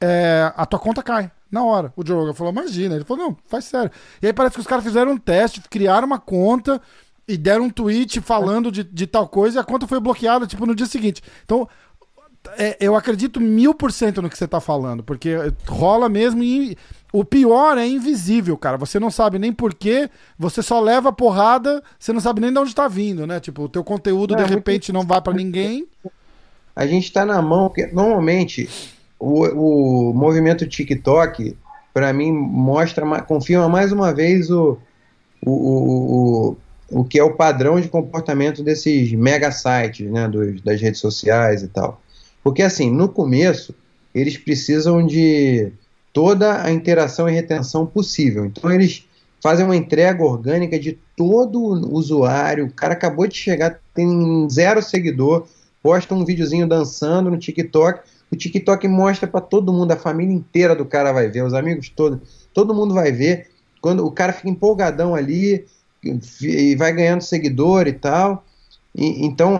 é, 0.01 0.51
a 0.55 0.65
tua 0.65 0.79
conta 0.79 1.03
cai. 1.03 1.29
Na 1.55 1.63
hora. 1.63 1.93
O 1.95 2.05
Joe 2.05 2.17
Rogan 2.17 2.33
falou, 2.33 2.51
imagina. 2.51 2.95
Ele 2.95 3.05
falou, 3.05 3.27
não, 3.27 3.37
faz 3.47 3.63
sério. 3.63 3.89
E 4.21 4.27
aí 4.27 4.33
parece 4.33 4.55
que 4.55 4.59
os 4.59 4.67
caras 4.67 4.83
fizeram 4.83 5.13
um 5.13 5.17
teste, 5.17 5.61
criaram 5.69 6.05
uma 6.05 6.19
conta 6.19 6.81
e 7.25 7.37
deram 7.37 7.63
um 7.63 7.69
tweet 7.69 8.19
falando 8.19 8.69
de, 8.69 8.83
de 8.83 9.07
tal 9.07 9.25
coisa 9.29 9.57
e 9.57 9.61
a 9.61 9.63
conta 9.63 9.87
foi 9.87 10.01
bloqueada, 10.01 10.45
tipo, 10.45 10.65
no 10.65 10.75
dia 10.75 10.85
seguinte. 10.85 11.23
Então, 11.45 11.65
é, 12.57 12.75
eu 12.77 12.93
acredito 12.93 13.39
mil 13.39 13.73
por 13.73 13.89
cento 13.93 14.21
no 14.21 14.29
que 14.29 14.37
você 14.37 14.45
tá 14.45 14.59
falando, 14.59 15.01
porque 15.01 15.33
rola 15.65 16.09
mesmo 16.09 16.43
e 16.43 16.77
o 17.13 17.23
pior 17.23 17.77
é 17.77 17.87
invisível, 17.87 18.57
cara. 18.57 18.75
Você 18.75 18.99
não 18.99 19.09
sabe 19.09 19.39
nem 19.39 19.53
porquê, 19.53 20.09
você 20.37 20.61
só 20.61 20.81
leva 20.81 21.13
porrada, 21.13 21.81
você 21.97 22.11
não 22.11 22.19
sabe 22.19 22.41
nem 22.41 22.51
de 22.51 22.59
onde 22.59 22.75
tá 22.75 22.89
vindo, 22.89 23.25
né? 23.25 23.39
Tipo, 23.39 23.63
o 23.63 23.69
teu 23.69 23.81
conteúdo 23.81 24.33
é, 24.33 24.43
de 24.43 24.43
repente 24.43 24.91
muito... 24.91 25.01
não 25.01 25.07
vai 25.07 25.21
para 25.21 25.33
ninguém. 25.33 25.87
A 26.75 26.85
gente 26.85 27.13
tá 27.13 27.25
na 27.25 27.41
mão, 27.41 27.69
porque 27.69 27.87
normalmente 27.87 28.69
o, 29.19 30.09
o 30.09 30.13
movimento 30.13 30.67
TikTok, 30.67 31.55
para 31.93 32.11
mim, 32.13 32.31
mostra, 32.31 33.21
confirma 33.21 33.69
mais 33.69 33.91
uma 33.91 34.13
vez 34.13 34.49
o, 34.51 34.77
o, 35.45 35.51
o, 35.51 36.57
o, 36.89 37.03
que 37.03 37.19
é 37.19 37.23
o 37.23 37.35
padrão 37.35 37.79
de 37.79 37.87
comportamento 37.87 38.63
desses 38.63 39.11
mega 39.13 39.51
sites, 39.51 40.09
né, 40.11 40.27
dos, 40.27 40.61
das 40.61 40.81
redes 40.81 40.99
sociais 40.99 41.63
e 41.63 41.67
tal. 41.67 42.01
Porque, 42.43 42.61
assim, 42.61 42.91
no 42.91 43.09
começo, 43.09 43.73
eles 44.13 44.37
precisam 44.37 45.05
de 45.05 45.71
toda 46.13 46.63
a 46.63 46.71
interação 46.71 47.27
e 47.27 47.33
retenção 47.33 47.85
possível. 47.85 48.45
Então, 48.45 48.71
eles 48.71 49.05
fazem 49.41 49.65
uma 49.65 49.75
entrega 49.75 50.23
orgânica 50.23 50.79
de 50.79 50.97
todo 51.15 51.59
usuário. 51.93 52.65
O 52.65 52.71
cara 52.71 52.93
acabou 52.93 53.27
de 53.27 53.35
chegar, 53.35 53.79
tem 53.93 54.47
zero 54.49 54.81
seguidor, 54.81 55.47
posta 55.81 56.15
um 56.15 56.25
videozinho 56.25 56.67
dançando 56.67 57.29
no 57.29 57.37
TikTok 57.37 58.01
o 58.31 58.35
TikTok 58.35 58.87
mostra 58.87 59.27
para 59.27 59.41
todo 59.41 59.71
mundo, 59.71 59.91
a 59.91 59.97
família 59.97 60.33
inteira 60.33 60.75
do 60.75 60.85
cara 60.85 61.11
vai 61.11 61.29
ver, 61.29 61.43
os 61.43 61.53
amigos 61.53 61.89
todos, 61.89 62.19
todo 62.53 62.73
mundo 62.73 62.93
vai 62.93 63.11
ver. 63.11 63.49
Quando 63.81 64.05
o 64.05 64.11
cara 64.11 64.33
fica 64.33 64.49
empolgadão 64.49 65.13
ali 65.13 65.65
e 66.41 66.75
vai 66.75 66.91
ganhando 66.91 67.21
seguidor 67.21 67.87
e 67.87 67.93
tal. 67.93 68.43
E, 68.95 69.25
então, 69.25 69.59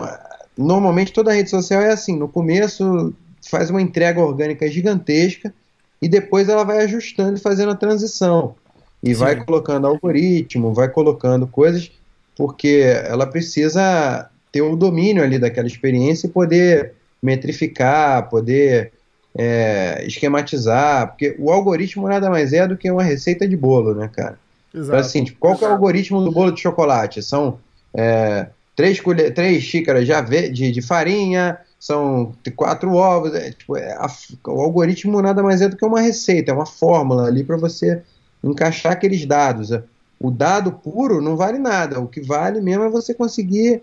normalmente 0.56 1.12
toda 1.12 1.32
rede 1.32 1.50
social 1.50 1.80
é 1.80 1.92
assim: 1.92 2.16
no 2.16 2.28
começo 2.28 3.14
faz 3.48 3.70
uma 3.70 3.80
entrega 3.80 4.20
orgânica 4.20 4.68
gigantesca 4.68 5.54
e 6.02 6.08
depois 6.08 6.48
ela 6.48 6.64
vai 6.64 6.78
ajustando 6.82 7.36
e 7.36 7.40
fazendo 7.40 7.70
a 7.70 7.76
transição. 7.76 8.54
E 9.02 9.14
Sim. 9.14 9.20
vai 9.20 9.44
colocando 9.44 9.86
algoritmo, 9.86 10.74
vai 10.74 10.88
colocando 10.88 11.46
coisas, 11.46 11.92
porque 12.36 12.82
ela 13.04 13.26
precisa 13.26 14.28
ter 14.50 14.62
o 14.62 14.74
domínio 14.74 15.22
ali 15.22 15.38
daquela 15.38 15.66
experiência 15.66 16.26
e 16.26 16.30
poder 16.30 16.95
metrificar, 17.22 18.28
poder 18.28 18.92
é, 19.36 20.04
esquematizar, 20.06 21.08
porque 21.08 21.36
o 21.38 21.50
algoritmo 21.50 22.08
nada 22.08 22.30
mais 22.30 22.52
é 22.52 22.66
do 22.66 22.76
que 22.76 22.90
uma 22.90 23.02
receita 23.02 23.46
de 23.46 23.56
bolo, 23.56 23.94
né, 23.94 24.08
cara? 24.08 24.38
Exato. 24.74 24.88
Então, 24.88 24.98
assim, 24.98 25.24
tipo, 25.24 25.38
qual 25.38 25.56
que 25.56 25.64
é 25.64 25.68
o 25.68 25.72
algoritmo 25.72 26.22
do 26.22 26.30
bolo 26.30 26.52
de 26.52 26.60
chocolate? 26.60 27.22
São 27.22 27.58
é, 27.94 28.46
três, 28.74 29.00
colher, 29.00 29.32
três 29.32 29.62
xícaras 29.62 30.06
de, 30.06 30.48
de, 30.50 30.72
de 30.72 30.82
farinha, 30.82 31.58
são 31.78 32.34
quatro 32.54 32.94
ovos. 32.94 33.34
É, 33.34 33.50
tipo, 33.50 33.76
é, 33.76 33.92
a, 33.92 34.06
o 34.46 34.60
algoritmo 34.60 35.20
nada 35.20 35.42
mais 35.42 35.62
é 35.62 35.68
do 35.68 35.76
que 35.76 35.84
uma 35.84 36.00
receita, 36.00 36.50
é 36.50 36.54
uma 36.54 36.66
fórmula 36.66 37.26
ali 37.26 37.44
para 37.44 37.56
você 37.56 38.02
encaixar 38.42 38.92
aqueles 38.92 39.24
dados. 39.24 39.70
O 40.18 40.30
dado 40.30 40.72
puro 40.72 41.20
não 41.20 41.36
vale 41.36 41.58
nada. 41.58 42.00
O 42.00 42.08
que 42.08 42.20
vale 42.20 42.60
mesmo 42.60 42.84
é 42.84 42.88
você 42.88 43.12
conseguir 43.12 43.82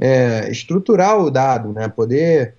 é, 0.00 0.50
estruturar 0.50 1.18
o 1.18 1.30
dado, 1.30 1.72
né? 1.72 1.88
Poder 1.88 2.54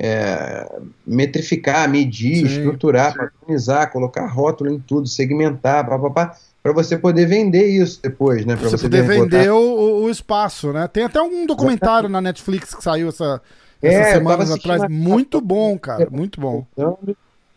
é, 0.00 0.70
metrificar, 1.04 1.90
medir, 1.90 2.36
sim, 2.36 2.46
estruturar, 2.46 3.12
sim. 3.12 3.18
padronizar, 3.18 3.90
colocar 3.90 4.26
rótulo 4.26 4.70
em 4.72 4.78
tudo, 4.78 5.08
segmentar, 5.08 5.84
papapá, 5.88 6.36
para 6.62 6.72
você 6.72 6.96
poder 6.96 7.26
vender 7.26 7.66
isso 7.66 8.00
depois, 8.00 8.46
né? 8.46 8.54
Para 8.54 8.68
você, 8.68 8.76
você, 8.76 8.84
poder 8.84 9.02
vender 9.02 9.50
o, 9.50 10.04
o, 10.04 10.10
espaço, 10.10 10.72
né? 10.72 10.86
Tem 10.86 11.02
até 11.02 11.20
um 11.20 11.44
documentário 11.44 12.08
na 12.08 12.20
Netflix 12.20 12.72
que 12.74 12.82
saiu 12.82 13.08
essa, 13.08 13.42
é, 13.82 13.92
essas 13.92 14.12
semanas 14.12 14.50
atrás, 14.52 14.82
muito 14.88 15.40
bom, 15.40 15.76
cara, 15.76 16.08
muito 16.10 16.40
bom. 16.40 16.64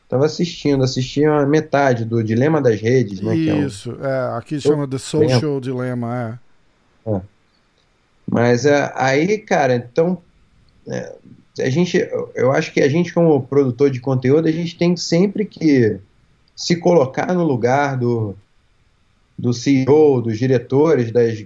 Tava 0.10 0.26
assistindo, 0.26 0.84
assisti 0.84 1.24
a 1.24 1.46
metade 1.46 2.04
do 2.04 2.24
Dilema 2.24 2.60
das 2.60 2.82
Redes, 2.82 3.22
né? 3.22 3.36
Isso, 3.36 3.92
é, 4.02 4.04
um... 4.04 4.06
é 4.06 4.38
aqui 4.38 4.60
chama 4.60 4.88
The 4.88 4.98
Social 4.98 5.62
Dilemma, 5.62 6.40
é. 7.06 7.12
é. 7.12 7.22
Mas 8.30 8.66
é, 8.66 8.92
aí, 8.96 9.38
cara, 9.38 9.76
então 9.76 10.18
é, 10.88 11.14
a 11.60 11.70
gente, 11.70 11.98
eu 12.36 12.52
acho 12.52 12.74
que 12.74 12.82
a 12.82 12.88
gente 12.88 13.14
como 13.14 13.42
produtor 13.42 13.90
de 13.90 14.00
conteúdo, 14.00 14.48
a 14.48 14.52
gente 14.52 14.78
tem 14.78 14.96
sempre 14.96 15.46
que 15.46 16.00
se 16.56 16.76
colocar 16.76 17.34
no 17.34 17.44
lugar 17.44 17.98
do, 17.98 18.36
do 19.38 19.54
CEO, 19.54 20.22
dos 20.22 20.38
diretores 20.38 21.12
das, 21.12 21.44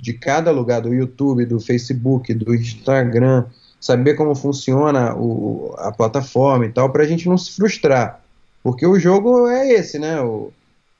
de 0.00 0.12
cada 0.12 0.50
lugar, 0.50 0.80
do 0.80 0.94
YouTube, 0.94 1.44
do 1.44 1.60
Facebook, 1.60 2.32
do 2.34 2.54
Instagram, 2.54 3.44
saber 3.80 4.14
como 4.14 4.34
funciona 4.34 5.14
o, 5.14 5.74
a 5.78 5.92
plataforma 5.92 6.66
e 6.66 6.70
tal, 6.70 6.90
para 6.90 7.04
a 7.04 7.06
gente 7.06 7.28
não 7.28 7.36
se 7.36 7.52
frustrar. 7.52 8.20
Porque 8.62 8.86
o 8.86 8.98
jogo 8.98 9.46
é 9.46 9.72
esse, 9.72 9.98
né? 9.98 10.20
O, 10.20 10.52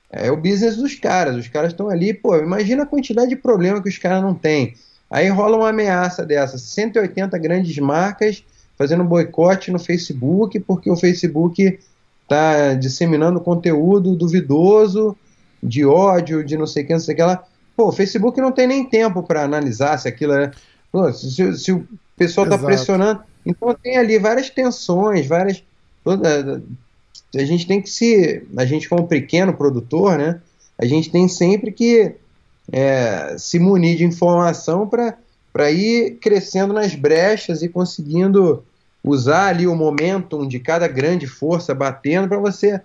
é 0.09 0.31
o 0.31 0.37
business 0.37 0.77
dos 0.77 0.95
caras. 0.95 1.35
Os 1.35 1.47
caras 1.47 1.71
estão 1.71 1.89
ali, 1.89 2.13
pô, 2.13 2.37
imagina 2.37 2.83
a 2.83 2.87
quantidade 2.87 3.29
de 3.29 3.35
problema 3.35 3.81
que 3.81 3.89
os 3.89 3.97
caras 3.97 4.21
não 4.21 4.33
têm. 4.33 4.73
Aí 5.09 5.29
rola 5.29 5.57
uma 5.57 5.69
ameaça 5.69 6.25
dessa, 6.25 6.57
180 6.57 7.37
grandes 7.37 7.77
marcas 7.77 8.43
fazendo 8.77 9.03
boicote 9.03 9.71
no 9.71 9.79
Facebook, 9.79 10.59
porque 10.59 10.89
o 10.89 10.95
Facebook 10.95 11.79
está 12.23 12.73
disseminando 12.73 13.39
conteúdo 13.39 14.15
duvidoso, 14.15 15.15
de 15.63 15.85
ódio, 15.85 16.43
de 16.43 16.57
não 16.57 16.67
sei 16.67 16.83
o 16.83 16.87
que, 16.87 16.93
não 16.93 16.99
sei 16.99 17.13
o 17.13 17.17
que 17.17 17.23
lá. 17.23 17.43
Pô, 17.75 17.87
o 17.87 17.91
Facebook 17.91 18.39
não 18.39 18.51
tem 18.51 18.67
nem 18.67 18.87
tempo 18.87 19.23
para 19.23 19.43
analisar 19.43 19.97
se 19.97 20.07
aquilo 20.07 20.33
é. 20.33 20.51
Pô, 20.91 21.11
se, 21.11 21.57
se, 21.57 21.71
o 21.71 21.87
pessoal 22.15 22.45
está 22.45 22.57
pressionando. 22.57 23.21
Então 23.45 23.73
tem 23.73 23.97
ali 23.97 24.19
várias 24.19 24.49
tensões, 24.49 25.25
várias. 25.25 25.63
Toda, 26.03 26.61
a 27.35 27.45
gente 27.45 27.65
tem 27.65 27.81
que 27.81 27.89
se. 27.89 28.43
A 28.55 28.65
gente, 28.65 28.87
como 28.87 29.07
pequeno 29.07 29.53
produtor, 29.53 30.17
né? 30.17 30.39
A 30.77 30.85
gente 30.85 31.09
tem 31.09 31.27
sempre 31.27 31.71
que 31.71 32.15
é, 32.71 33.35
se 33.37 33.59
munir 33.59 33.97
de 33.97 34.05
informação 34.05 34.87
para 34.87 35.71
ir 35.71 36.17
crescendo 36.19 36.73
nas 36.73 36.95
brechas 36.95 37.61
e 37.61 37.69
conseguindo 37.69 38.63
usar 39.03 39.47
ali 39.47 39.65
o 39.67 39.75
momentum 39.75 40.47
de 40.47 40.59
cada 40.59 40.87
grande 40.87 41.27
força 41.27 41.73
batendo 41.73 42.27
para 42.27 42.37
você 42.37 42.81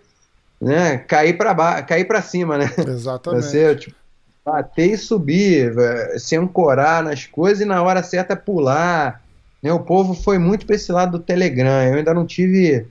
né, 0.60 0.98
cair 0.98 1.36
para 1.36 1.82
cair 1.82 2.04
para 2.04 2.22
cima, 2.22 2.56
né? 2.56 2.72
Exatamente. 2.86 3.42
Você 3.42 3.74
tipo, 3.74 3.96
bater 4.44 4.92
e 4.92 4.96
subir, 4.96 5.74
se 6.18 6.36
ancorar 6.36 7.02
nas 7.02 7.26
coisas 7.26 7.60
e 7.60 7.64
na 7.64 7.82
hora 7.82 8.02
certa 8.02 8.36
pular. 8.36 9.20
Né? 9.60 9.72
O 9.72 9.80
povo 9.80 10.14
foi 10.14 10.38
muito 10.38 10.64
para 10.64 10.76
esse 10.76 10.90
lado 10.92 11.18
do 11.18 11.24
Telegram. 11.24 11.82
Eu 11.82 11.94
ainda 11.94 12.14
não 12.14 12.24
tive 12.24 12.86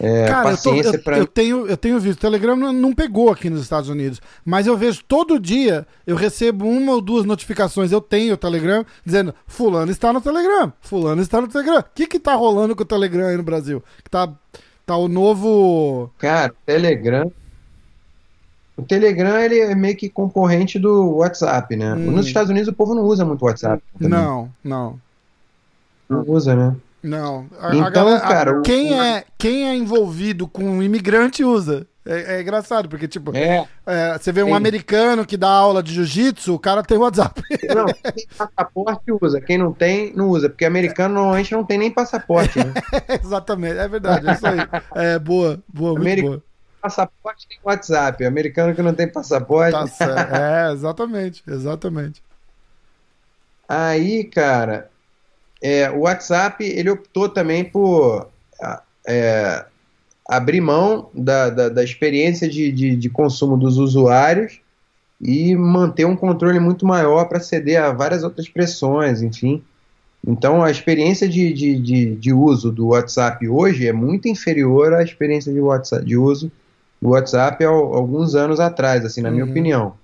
é, 0.00 0.26
Cara, 0.26 0.50
eu, 0.50 0.56
tô, 0.56 0.74
eu, 0.74 1.16
eu, 1.16 1.26
tenho, 1.26 1.66
eu 1.66 1.76
tenho 1.76 2.00
visto. 2.00 2.18
O 2.18 2.22
Telegram 2.22 2.56
não, 2.56 2.72
não, 2.72 2.92
pegou 2.92 3.30
aqui 3.30 3.48
nos 3.48 3.62
Estados 3.62 3.88
Unidos, 3.88 4.20
mas 4.44 4.66
eu 4.66 4.76
vejo 4.76 5.04
todo 5.06 5.38
dia, 5.38 5.86
eu 6.06 6.16
recebo 6.16 6.66
uma 6.66 6.92
ou 6.92 7.00
duas 7.00 7.24
notificações. 7.24 7.92
Eu 7.92 8.00
tenho 8.00 8.34
o 8.34 8.36
Telegram 8.36 8.84
dizendo: 9.04 9.34
Fulano 9.46 9.92
está 9.92 10.12
no 10.12 10.20
Telegram, 10.20 10.72
Fulano 10.80 11.22
está 11.22 11.40
no 11.40 11.48
Telegram. 11.48 11.78
O 11.78 11.84
que 11.94 12.06
que 12.06 12.18
tá 12.18 12.34
rolando 12.34 12.74
com 12.74 12.82
o 12.82 12.86
Telegram 12.86 13.28
aí 13.28 13.36
no 13.36 13.42
Brasil? 13.42 13.82
Que 14.02 14.10
tá, 14.10 14.32
tá 14.84 14.96
o 14.96 15.06
novo. 15.06 16.10
Cara, 16.18 16.52
o 16.52 16.56
Telegram. 16.66 17.30
O 18.76 18.82
Telegram 18.82 19.38
ele 19.38 19.60
é 19.60 19.74
meio 19.76 19.96
que 19.96 20.08
concorrente 20.08 20.80
do 20.80 21.18
WhatsApp, 21.18 21.76
né? 21.76 21.94
Hum. 21.94 22.10
Nos 22.10 22.26
Estados 22.26 22.50
Unidos 22.50 22.68
o 22.68 22.72
povo 22.72 22.94
não 22.94 23.04
usa 23.04 23.24
muito 23.24 23.44
WhatsApp. 23.44 23.80
Também. 23.96 24.10
Não, 24.10 24.50
não. 24.64 25.00
Não 26.08 26.24
usa, 26.26 26.56
né? 26.56 26.74
Não. 27.04 27.46
A, 27.60 27.68
então, 27.68 27.84
a 27.84 27.90
galera, 27.90 28.20
cara, 28.20 28.60
quem, 28.62 28.94
o... 28.94 29.02
é, 29.02 29.24
quem 29.36 29.68
é 29.68 29.74
envolvido 29.76 30.48
com 30.48 30.64
um 30.64 30.82
imigrante 30.82 31.44
usa. 31.44 31.86
É, 32.06 32.36
é, 32.36 32.40
engraçado, 32.42 32.88
porque, 32.88 33.06
tipo, 33.06 33.34
é, 33.34 33.66
é, 33.86 34.18
você 34.18 34.30
vê 34.32 34.42
um 34.42 34.48
Sim. 34.48 34.54
americano 34.54 35.24
que 35.24 35.36
dá 35.36 35.48
aula 35.48 35.82
de 35.82 35.92
jiu-jitsu, 35.94 36.54
o 36.54 36.58
cara 36.58 36.82
tem 36.82 36.98
WhatsApp. 36.98 37.42
Não, 37.74 37.86
quem 37.92 38.12
tem 38.12 38.26
passaporte 38.36 39.12
usa, 39.22 39.40
quem 39.40 39.58
não 39.58 39.72
tem, 39.72 40.12
não 40.14 40.28
usa, 40.28 40.48
porque 40.48 40.64
americano 40.64 41.14
normalmente 41.14 41.52
não 41.52 41.64
tem 41.64 41.78
nem 41.78 41.90
passaporte. 41.90 42.58
Né? 42.58 42.72
Exatamente, 43.22 43.78
é 43.78 43.88
verdade, 43.88 44.28
é 44.28 44.32
isso 44.32 44.46
aí. 44.46 44.58
É 44.94 45.18
boa, 45.18 45.62
boa, 45.66 45.98
muito 45.98 46.22
boa. 46.22 46.42
Passaporte 46.80 47.48
tem 47.48 47.58
WhatsApp, 47.64 48.24
americano 48.24 48.74
que 48.74 48.82
não 48.82 48.92
tem 48.92 49.10
passaporte. 49.10 49.72
Tá. 49.98 50.68
É, 50.68 50.72
exatamente, 50.72 51.42
exatamente. 51.46 52.22
Aí, 53.66 54.24
cara, 54.24 54.90
é, 55.64 55.90
o 55.90 56.00
WhatsApp 56.00 56.62
ele 56.62 56.90
optou 56.90 57.26
também 57.26 57.64
por 57.64 58.28
é, 59.08 59.64
abrir 60.28 60.60
mão 60.60 61.08
da, 61.14 61.48
da, 61.48 61.68
da 61.70 61.82
experiência 61.82 62.46
de, 62.46 62.70
de, 62.70 62.94
de, 62.94 63.08
consumo 63.08 63.56
dos 63.56 63.78
usuários 63.78 64.60
e 65.18 65.56
manter 65.56 66.04
um 66.04 66.14
controle 66.14 66.60
muito 66.60 66.84
maior 66.84 67.24
para 67.24 67.40
ceder 67.40 67.82
a 67.82 67.92
várias 67.92 68.22
outras 68.22 68.46
pressões, 68.46 69.22
enfim. 69.22 69.62
Então, 70.26 70.62
a 70.62 70.70
experiência 70.70 71.26
de, 71.26 71.50
de, 71.54 72.14
de, 72.14 72.32
uso 72.32 72.70
do 72.70 72.88
WhatsApp 72.88 73.48
hoje 73.48 73.88
é 73.88 73.92
muito 73.92 74.28
inferior 74.28 74.92
à 74.92 75.02
experiência 75.02 75.50
de, 75.50 75.60
WhatsApp, 75.60 76.04
de 76.04 76.16
uso 76.18 76.52
do 77.00 77.10
WhatsApp 77.10 77.64
há 77.64 77.68
alguns 77.68 78.34
anos 78.34 78.60
atrás, 78.60 79.02
assim, 79.02 79.22
na 79.22 79.30
uhum. 79.30 79.34
minha 79.34 79.46
opinião. 79.46 79.94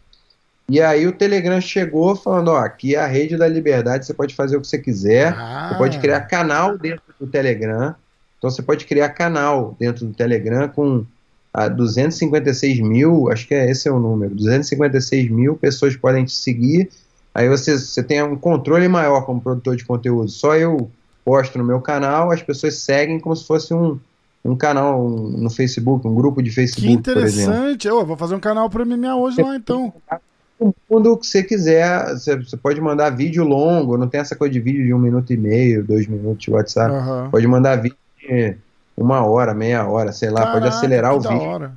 E 0.71 0.81
aí 0.81 1.05
o 1.05 1.13
Telegram 1.13 1.61
chegou 1.61 2.15
falando, 2.15 2.49
ó, 2.49 2.59
aqui 2.59 2.95
é 2.95 3.01
a 3.01 3.07
rede 3.07 3.37
da 3.37 3.49
liberdade, 3.49 4.07
você 4.07 4.15
pode 4.15 4.37
fazer 4.37 4.57
o 4.57 4.61
que 4.61 4.69
você 4.69 4.79
quiser, 4.79 5.35
ah. 5.37 5.69
você 5.69 5.79
pode 5.79 5.99
criar 5.99 6.21
canal 6.21 6.79
dentro 6.79 7.03
do 7.19 7.27
Telegram, 7.27 7.93
então 8.39 8.49
você 8.49 8.63
pode 8.63 8.85
criar 8.87 9.09
canal 9.09 9.77
dentro 9.81 10.07
do 10.07 10.15
Telegram 10.15 10.69
com 10.69 11.05
a 11.53 11.67
256 11.67 12.79
mil, 12.79 13.29
acho 13.33 13.49
que 13.49 13.55
é 13.55 13.69
esse 13.69 13.89
é 13.89 13.91
o 13.91 13.99
número, 13.99 14.33
256 14.33 15.29
mil 15.29 15.57
pessoas 15.57 15.97
podem 15.97 16.25
te 16.25 16.33
seguir. 16.33 16.89
Aí 17.35 17.49
você, 17.49 17.77
você 17.77 18.03
tem 18.03 18.23
um 18.23 18.37
controle 18.37 18.87
maior 18.87 19.23
como 19.23 19.41
produtor 19.41 19.75
de 19.75 19.85
conteúdo. 19.85 20.29
Só 20.31 20.55
eu 20.57 20.89
posto 21.25 21.59
no 21.59 21.65
meu 21.65 21.81
canal, 21.81 22.31
as 22.31 22.43
pessoas 22.43 22.77
seguem 22.77 23.19
como 23.19 23.35
se 23.35 23.45
fosse 23.45 23.75
um, 23.75 23.99
um 24.45 24.55
canal 24.55 25.09
no 25.09 25.51
Facebook, 25.51 26.07
um 26.07 26.15
grupo 26.15 26.41
de 26.41 26.51
Facebook. 26.51 26.87
Que 26.87 26.93
interessante! 26.93 27.89
Eu 27.89 28.07
vou 28.07 28.17
fazer 28.17 28.37
um 28.37 28.41
canal 28.41 28.71
para 28.71 28.85
MMA 28.85 29.17
hoje 29.17 29.43
lá 29.43 29.57
então. 29.57 29.93
Mundo 30.91 31.17
que 31.17 31.27
você 31.27 31.43
quiser, 31.43 32.11
você, 32.11 32.37
você, 32.37 32.57
pode 32.57 32.81
mandar 32.81 33.11
vídeo 33.11 33.45
longo, 33.45 33.97
não 33.97 34.09
tem 34.09 34.21
essa 34.21 34.37
coisa 34.37 34.53
de 34.53 34.61
vídeo 34.61 34.85
de 34.85 34.93
um 34.93 34.99
minuto 34.99 35.33
e 35.33 35.37
meio, 35.37 35.83
dois 35.83 36.07
minutos 36.07 36.45
de 36.45 36.51
WhatsApp. 36.51 36.93
Uhum. 36.93 37.31
Pode 37.31 37.47
mandar 37.47 37.77
vídeo 37.77 37.97
uma 38.97 39.25
hora, 39.25 39.55
meia 39.55 39.87
hora, 39.87 40.13
sei 40.13 40.29
lá, 40.29 40.41
Caraca, 40.41 40.53
pode 40.53 40.69
acelerar 40.69 41.15
o 41.15 41.21
vídeo. 41.21 41.73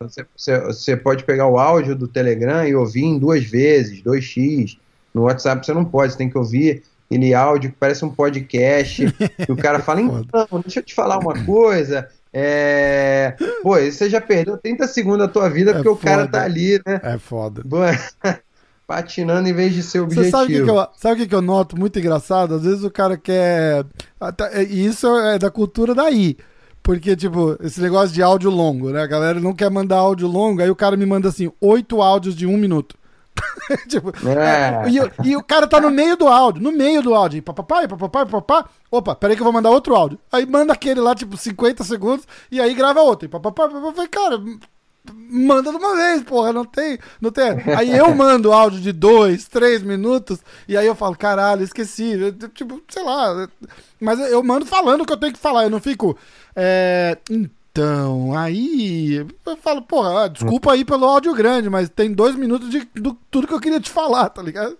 Você, 0.00 0.24
você, 0.36 0.60
você, 0.60 0.96
pode 0.96 1.24
pegar 1.24 1.48
o 1.48 1.58
áudio 1.58 1.96
do 1.96 2.06
Telegram 2.06 2.64
e 2.64 2.76
ouvir 2.76 3.02
em 3.02 3.18
duas 3.18 3.44
vezes, 3.44 4.00
2x. 4.00 4.78
No 5.12 5.22
WhatsApp 5.22 5.66
você 5.66 5.74
não 5.74 5.84
pode, 5.84 6.12
você 6.12 6.18
tem 6.18 6.30
que 6.30 6.38
ouvir 6.38 6.84
aquele 7.06 7.34
áudio 7.34 7.70
que 7.70 7.76
parece 7.76 8.04
um 8.04 8.10
podcast. 8.10 9.02
e 9.48 9.52
o 9.52 9.56
cara 9.56 9.80
fala, 9.80 10.00
então, 10.02 10.46
deixa 10.62 10.78
eu 10.78 10.84
te 10.84 10.94
falar 10.94 11.18
uma 11.18 11.44
coisa. 11.44 12.08
É... 12.32 13.34
Pô, 13.62 13.78
você 13.78 14.08
já 14.10 14.20
perdeu 14.20 14.58
30 14.58 14.86
segundos 14.86 15.20
da 15.20 15.28
tua 15.28 15.48
vida 15.48 15.70
é 15.70 15.74
porque 15.74 15.88
foda. 15.88 15.98
o 15.98 16.02
cara 16.02 16.28
tá 16.28 16.42
ali, 16.42 16.80
né? 16.86 17.00
É 17.02 17.18
foda. 17.18 17.62
patinando 18.88 19.46
em 19.46 19.52
vez 19.52 19.74
de 19.74 19.82
ser 19.82 20.00
objetivo. 20.00 20.24
Você 20.24 20.30
sabe 20.30 20.44
o 20.44 20.56
que, 20.56 20.64
que, 20.64 20.70
eu, 20.70 20.88
sabe 20.96 21.14
o 21.14 21.16
que, 21.18 21.28
que 21.28 21.34
eu 21.34 21.42
noto 21.42 21.78
muito 21.78 21.98
engraçado? 21.98 22.54
Às 22.54 22.62
vezes 22.62 22.82
o 22.82 22.90
cara 22.90 23.18
quer. 23.18 23.84
É, 24.52 24.62
e 24.62 24.86
isso 24.86 25.06
é 25.06 25.38
da 25.38 25.50
cultura 25.50 25.94
daí. 25.94 26.38
Porque, 26.82 27.14
tipo, 27.14 27.54
esse 27.62 27.82
negócio 27.82 28.14
de 28.14 28.22
áudio 28.22 28.50
longo, 28.50 28.88
né? 28.88 29.02
A 29.02 29.06
galera 29.06 29.38
não 29.38 29.52
quer 29.52 29.70
mandar 29.70 29.96
áudio 29.96 30.26
longo, 30.26 30.62
aí 30.62 30.70
o 30.70 30.76
cara 30.76 30.96
me 30.96 31.04
manda 31.04 31.28
assim, 31.28 31.52
oito 31.60 32.00
áudios 32.00 32.34
de 32.34 32.46
um 32.46 32.56
minuto. 32.56 32.96
tipo, 33.88 34.12
é. 34.26 34.86
É, 34.86 34.90
e, 34.90 35.30
e, 35.30 35.36
o 35.36 35.42
cara 35.42 35.66
tá 35.66 35.80
no 35.80 35.90
meio 35.90 36.16
do 36.16 36.26
áudio, 36.26 36.62
no 36.62 36.72
meio 36.72 37.02
do 37.02 37.14
áudio, 37.14 37.42
papapá, 37.42 37.86
papapá, 37.86 38.26
papapá. 38.26 38.70
Opa, 38.90 39.14
peraí 39.14 39.36
que 39.36 39.42
eu 39.42 39.44
vou 39.44 39.52
mandar 39.52 39.70
outro 39.70 39.94
áudio. 39.94 40.18
Aí 40.32 40.46
manda 40.46 40.72
aquele 40.72 41.00
lá, 41.00 41.14
tipo, 41.14 41.36
50 41.36 41.84
segundos, 41.84 42.26
e 42.50 42.60
aí 42.60 42.74
grava 42.74 43.00
outro. 43.00 43.26
E 43.26 43.28
papapá, 43.28 43.68
papapá, 43.68 44.08
cara, 44.08 44.40
manda 45.12 45.70
de 45.70 45.76
uma 45.76 45.96
vez, 45.96 46.22
porra, 46.22 46.52
não 46.52 46.64
tem, 46.64 46.98
não 47.20 47.30
tem. 47.30 47.50
Aí 47.76 47.96
eu 47.96 48.14
mando 48.14 48.52
áudio 48.52 48.80
de 48.80 48.92
dois, 48.92 49.46
três 49.46 49.82
minutos, 49.82 50.38
e 50.66 50.76
aí 50.76 50.86
eu 50.86 50.94
falo, 50.94 51.16
caralho, 51.16 51.62
esqueci, 51.62 52.12
eu, 52.12 52.32
tipo, 52.50 52.80
sei 52.88 53.02
lá, 53.02 53.48
mas 54.00 54.18
eu 54.30 54.42
mando 54.42 54.66
falando 54.66 55.02
o 55.02 55.06
que 55.06 55.12
eu 55.12 55.16
tenho 55.16 55.32
que 55.32 55.38
falar, 55.38 55.64
eu 55.64 55.70
não 55.70 55.80
fico, 55.80 56.16
é, 56.54 57.18
então, 57.78 58.36
aí 58.36 59.24
eu 59.46 59.56
falo, 59.56 59.80
porra, 59.82 60.24
ah, 60.24 60.28
desculpa 60.28 60.72
aí 60.72 60.84
pelo 60.84 61.04
áudio 61.04 61.32
grande, 61.32 61.70
mas 61.70 61.88
tem 61.88 62.12
dois 62.12 62.34
minutos 62.34 62.68
de 62.70 62.80
do, 62.96 63.16
tudo 63.30 63.46
que 63.46 63.54
eu 63.54 63.60
queria 63.60 63.78
te 63.78 63.88
falar, 63.88 64.28
tá 64.30 64.42
ligado? 64.42 64.76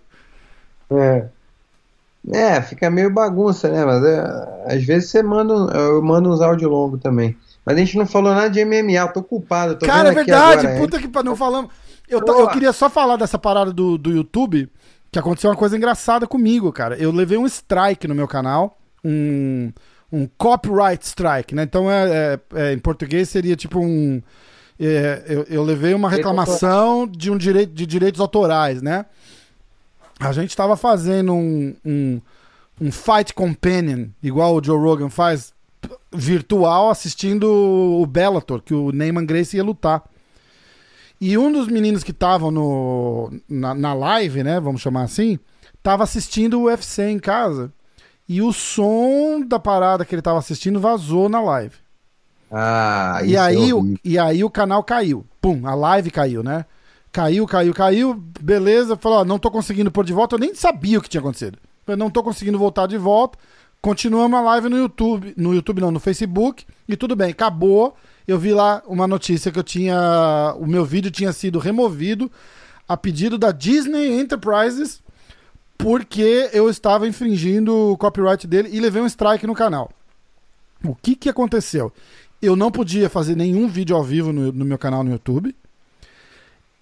É. 0.91 1.27
É, 2.29 2.61
fica 2.61 2.89
meio 2.89 3.09
bagunça, 3.09 3.69
né? 3.69 3.85
Mas 3.85 4.03
é, 4.03 4.75
às 4.75 4.83
vezes 4.83 5.09
você 5.09 5.23
manda, 5.23 5.53
eu 5.77 6.01
mando 6.03 6.29
uns 6.29 6.41
áudios 6.41 6.69
longos 6.69 6.99
também. 6.99 7.37
Mas 7.65 7.77
a 7.77 7.79
gente 7.79 7.97
não 7.97 8.05
falou 8.05 8.33
nada 8.33 8.49
de 8.49 8.65
MMA, 8.65 8.91
eu 8.91 9.13
tô 9.13 9.23
culpado. 9.23 9.77
Tô 9.77 9.85
Cara, 9.85 10.09
é 10.09 10.11
verdade, 10.11 10.67
agora, 10.67 10.81
puta 10.81 10.97
é. 10.97 10.99
que 10.99 11.23
não 11.23 11.37
falamos. 11.37 11.71
Eu, 12.09 12.19
eu 12.19 12.49
queria 12.49 12.73
só 12.73 12.89
falar 12.89 13.15
dessa 13.15 13.39
parada 13.39 13.71
do, 13.71 13.97
do 13.97 14.11
YouTube, 14.11 14.69
que 15.09 15.17
aconteceu 15.17 15.49
uma 15.49 15.55
coisa 15.55 15.77
engraçada 15.77 16.27
comigo, 16.27 16.69
cara. 16.73 16.97
Eu 16.97 17.13
levei 17.13 17.37
um 17.37 17.45
strike 17.45 18.09
no 18.09 18.15
meu 18.15 18.27
canal, 18.27 18.77
um, 19.05 19.71
um 20.11 20.27
copyright 20.37 21.05
strike, 21.05 21.53
né? 21.53 21.63
Então, 21.63 21.89
é, 21.89 22.39
é, 22.53 22.61
é 22.61 22.73
em 22.73 22.79
português 22.79 23.29
seria 23.29 23.55
tipo 23.55 23.79
um. 23.79 24.21
É, 24.79 25.23
eu, 25.27 25.43
eu, 25.49 25.63
levei 25.63 25.93
uma 25.93 26.09
reclamação 26.09 27.05
de 27.05 27.29
um 27.29 27.37
direito 27.37 27.73
de 27.73 27.85
direitos 27.85 28.21
autorais, 28.21 28.81
né? 28.81 29.05
A 30.19 30.31
gente 30.31 30.49
estava 30.49 30.77
fazendo 30.77 31.33
um, 31.33 31.75
um, 31.85 32.21
um 32.79 32.91
fight 32.91 33.33
companion, 33.33 34.07
igual 34.23 34.55
o 34.55 34.63
Joe 34.63 34.79
Rogan 34.79 35.09
faz, 35.09 35.53
virtual 36.11 36.89
assistindo 36.89 37.45
o 37.45 38.05
Bellator, 38.05 38.61
que 38.61 38.73
o 38.73 38.91
Neyman 38.91 39.25
Grace 39.25 39.55
ia 39.55 39.63
lutar. 39.63 40.03
E 41.21 41.37
um 41.37 41.51
dos 41.51 41.67
meninos 41.67 42.03
que 42.03 42.11
estavam 42.11 42.51
na, 43.49 43.73
na 43.73 43.93
live, 43.93 44.43
né, 44.43 44.59
vamos 44.59 44.81
chamar 44.81 45.03
assim, 45.03 45.37
tava 45.83 46.03
assistindo 46.03 46.59
o 46.59 46.63
UFC 46.63 47.09
em 47.09 47.19
casa. 47.19 47.71
E 48.29 48.43
o 48.43 48.53
som 48.53 49.41
da 49.41 49.57
parada 49.57 50.05
que 50.05 50.13
ele 50.13 50.21
tava 50.21 50.37
assistindo 50.37 50.79
vazou 50.79 51.27
na 51.27 51.41
live. 51.41 51.75
Ah, 52.51 53.21
e 53.25 53.35
aí, 53.35 53.71
é 53.71 53.73
o, 53.73 53.95
e 54.05 54.19
aí 54.19 54.43
o 54.43 54.51
canal 54.51 54.83
caiu. 54.83 55.25
Pum, 55.41 55.67
a 55.67 55.73
live 55.73 56.11
caiu, 56.11 56.43
né? 56.43 56.65
Caiu, 57.11 57.47
caiu, 57.47 57.73
caiu. 57.73 58.23
Beleza, 58.39 58.95
falou: 58.95 59.19
ó, 59.19 59.25
não 59.25 59.39
tô 59.39 59.49
conseguindo 59.49 59.89
pôr 59.89 60.05
de 60.05 60.13
volta. 60.13 60.35
Eu 60.35 60.39
nem 60.39 60.53
sabia 60.53 60.99
o 60.99 61.01
que 61.01 61.09
tinha 61.09 61.21
acontecido. 61.21 61.57
Eu 61.87 61.97
não 61.97 62.11
tô 62.11 62.21
conseguindo 62.21 62.59
voltar 62.59 62.85
de 62.85 62.99
volta. 62.99 63.35
Continuamos 63.81 64.37
a 64.37 64.41
live 64.43 64.69
no 64.69 64.77
YouTube, 64.77 65.33
no 65.35 65.55
YouTube 65.55 65.81
não, 65.81 65.89
no 65.89 65.99
Facebook, 65.99 66.65
e 66.87 66.95
tudo 66.95 67.15
bem, 67.15 67.31
acabou. 67.31 67.95
Eu 68.27 68.37
vi 68.37 68.53
lá 68.53 68.83
uma 68.85 69.07
notícia 69.07 69.51
que 69.51 69.57
eu 69.57 69.63
tinha, 69.63 70.53
o 70.59 70.67
meu 70.67 70.85
vídeo 70.85 71.09
tinha 71.09 71.33
sido 71.33 71.57
removido 71.57 72.29
a 72.87 72.95
pedido 72.97 73.37
da 73.37 73.51
Disney 73.51 74.19
Enterprises 74.19 75.01
porque 75.79 76.49
eu 76.51 76.69
estava 76.69 77.07
infringindo 77.07 77.73
o 77.73 77.97
copyright 77.97 78.45
dele 78.45 78.69
e 78.69 78.81
levei 78.81 79.01
um 79.01 79.05
strike 79.05 79.47
no 79.47 79.55
canal. 79.55 79.89
O 80.83 80.93
que 80.93 81.15
que 81.15 81.29
aconteceu? 81.29 81.91
Eu 82.41 82.53
não 82.53 82.69
podia 82.69 83.09
fazer 83.09 83.33
nenhum 83.33 83.65
vídeo 83.65 83.95
ao 83.95 84.03
vivo 84.03 84.33
no, 84.33 84.51
no 84.51 84.65
meu 84.65 84.77
canal 84.77 85.05
no 85.05 85.11
YouTube. 85.11 85.55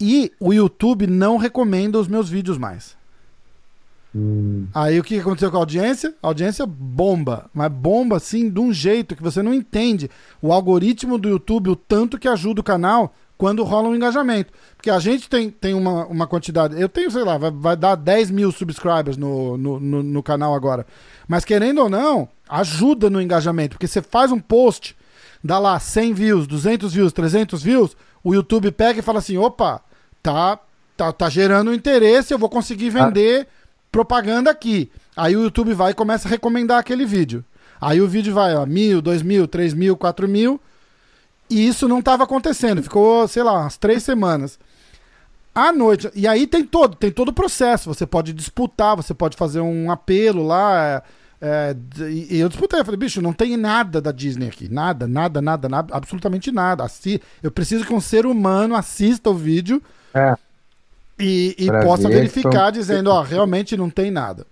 E 0.00 0.32
o 0.40 0.52
YouTube 0.52 1.06
não 1.06 1.36
recomenda 1.36 1.98
os 1.98 2.08
meus 2.08 2.28
vídeos 2.28 2.58
mais. 2.58 2.96
Hum. 4.14 4.66
Aí 4.74 4.98
o 4.98 5.04
que 5.04 5.20
aconteceu 5.20 5.50
com 5.50 5.58
a 5.58 5.60
audiência? 5.60 6.12
A 6.20 6.26
audiência 6.26 6.66
bomba, 6.66 7.48
mas 7.54 7.70
bomba 7.70 8.16
assim 8.16 8.50
de 8.50 8.58
um 8.58 8.72
jeito 8.72 9.14
que 9.14 9.22
você 9.22 9.42
não 9.42 9.54
entende. 9.54 10.10
O 10.42 10.52
algoritmo 10.52 11.18
do 11.18 11.28
YouTube, 11.28 11.70
o 11.70 11.76
tanto 11.76 12.18
que 12.18 12.26
ajuda 12.26 12.60
o 12.60 12.64
canal 12.64 13.14
quando 13.38 13.64
rola 13.64 13.88
um 13.88 13.94
engajamento. 13.94 14.52
Porque 14.76 14.90
a 14.90 14.98
gente 14.98 15.28
tem, 15.28 15.48
tem 15.48 15.72
uma, 15.72 16.04
uma 16.06 16.26
quantidade. 16.26 16.78
Eu 16.78 16.88
tenho, 16.88 17.10
sei 17.10 17.22
lá, 17.22 17.38
vai, 17.38 17.50
vai 17.50 17.76
dar 17.76 17.94
10 17.94 18.30
mil 18.30 18.52
subscribers 18.52 19.16
no, 19.16 19.56
no, 19.56 19.80
no, 19.80 20.02
no 20.02 20.22
canal 20.22 20.54
agora. 20.54 20.84
Mas 21.26 21.44
querendo 21.44 21.80
ou 21.80 21.88
não, 21.88 22.28
ajuda 22.48 23.08
no 23.08 23.22
engajamento. 23.22 23.76
Porque 23.76 23.86
você 23.86 24.02
faz 24.02 24.30
um 24.30 24.40
post, 24.40 24.94
dá 25.42 25.58
lá 25.58 25.78
100 25.78 26.12
views, 26.12 26.46
200 26.46 26.92
views, 26.92 27.12
300 27.12 27.62
views, 27.62 27.96
o 28.22 28.34
YouTube 28.34 28.70
pega 28.72 28.98
e 28.98 29.02
fala 29.02 29.20
assim: 29.20 29.38
opa, 29.38 29.80
tá, 30.22 30.58
tá, 30.96 31.12
tá 31.12 31.30
gerando 31.30 31.72
interesse, 31.72 32.34
eu 32.34 32.38
vou 32.38 32.50
conseguir 32.50 32.90
vender. 32.90 33.46
Ah 33.48 33.58
propaganda 33.90 34.50
aqui. 34.50 34.90
Aí 35.16 35.36
o 35.36 35.42
YouTube 35.42 35.74
vai 35.74 35.90
e 35.90 35.94
começa 35.94 36.28
a 36.28 36.30
recomendar 36.30 36.78
aquele 36.78 37.04
vídeo. 37.04 37.44
Aí 37.80 38.00
o 38.00 38.08
vídeo 38.08 38.34
vai, 38.34 38.54
ó, 38.54 38.66
mil, 38.66 39.00
dois 39.00 39.22
mil, 39.22 39.46
três 39.46 39.74
mil, 39.74 39.96
quatro 39.96 40.28
mil. 40.28 40.60
E 41.50 41.66
isso 41.66 41.88
não 41.88 42.00
estava 42.00 42.24
acontecendo. 42.24 42.82
Ficou, 42.82 43.26
sei 43.26 43.42
lá, 43.42 43.60
umas 43.60 43.76
três 43.76 44.02
semanas. 44.02 44.58
À 45.54 45.72
noite. 45.72 46.10
E 46.14 46.26
aí 46.26 46.46
tem 46.46 46.64
todo, 46.64 46.94
tem 46.94 47.10
todo 47.10 47.30
o 47.30 47.32
processo. 47.32 47.92
Você 47.92 48.06
pode 48.06 48.32
disputar, 48.32 48.96
você 48.96 49.14
pode 49.14 49.36
fazer 49.36 49.60
um 49.60 49.90
apelo 49.90 50.46
lá. 50.46 51.02
É, 51.40 51.74
e 52.08 52.38
eu 52.38 52.48
disputei, 52.48 52.80
eu 52.80 52.84
falei, 52.84 52.98
bicho, 52.98 53.22
não 53.22 53.32
tem 53.32 53.56
nada 53.56 54.00
da 54.00 54.12
Disney 54.12 54.48
aqui. 54.48 54.68
Nada, 54.68 55.06
nada, 55.06 55.40
nada, 55.40 55.68
nada 55.68 55.96
absolutamente 55.96 56.52
nada. 56.52 56.84
Assi 56.84 57.20
eu 57.42 57.50
preciso 57.50 57.84
que 57.84 57.94
um 57.94 58.00
ser 58.00 58.26
humano 58.26 58.74
assista 58.74 59.30
o 59.30 59.34
vídeo 59.34 59.82
é. 60.12 60.34
e, 61.18 61.56
e 61.58 61.66
possa 61.82 62.08
verificar 62.08 62.70
dizendo, 62.70 63.10
ó, 63.10 63.22
realmente 63.22 63.76
não 63.76 63.88
tem 63.88 64.10
nada. 64.10 64.46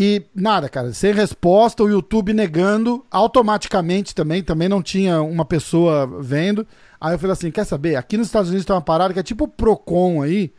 E 0.00 0.22
nada, 0.32 0.68
cara, 0.68 0.92
sem 0.92 1.12
resposta, 1.12 1.82
o 1.82 1.90
YouTube 1.90 2.32
negando 2.32 3.04
automaticamente 3.10 4.14
também, 4.14 4.44
também 4.44 4.68
não 4.68 4.80
tinha 4.80 5.20
uma 5.20 5.44
pessoa 5.44 6.06
vendo. 6.20 6.64
Aí 7.00 7.14
eu 7.14 7.18
falei 7.18 7.32
assim: 7.32 7.50
quer 7.50 7.64
saber? 7.64 7.96
Aqui 7.96 8.16
nos 8.16 8.28
Estados 8.28 8.48
Unidos 8.48 8.64
tem 8.64 8.76
uma 8.76 8.80
parada 8.80 9.12
que 9.12 9.18
é 9.18 9.24
tipo 9.24 9.46
o 9.46 9.48
Procon 9.48 10.22
aí, 10.22 10.52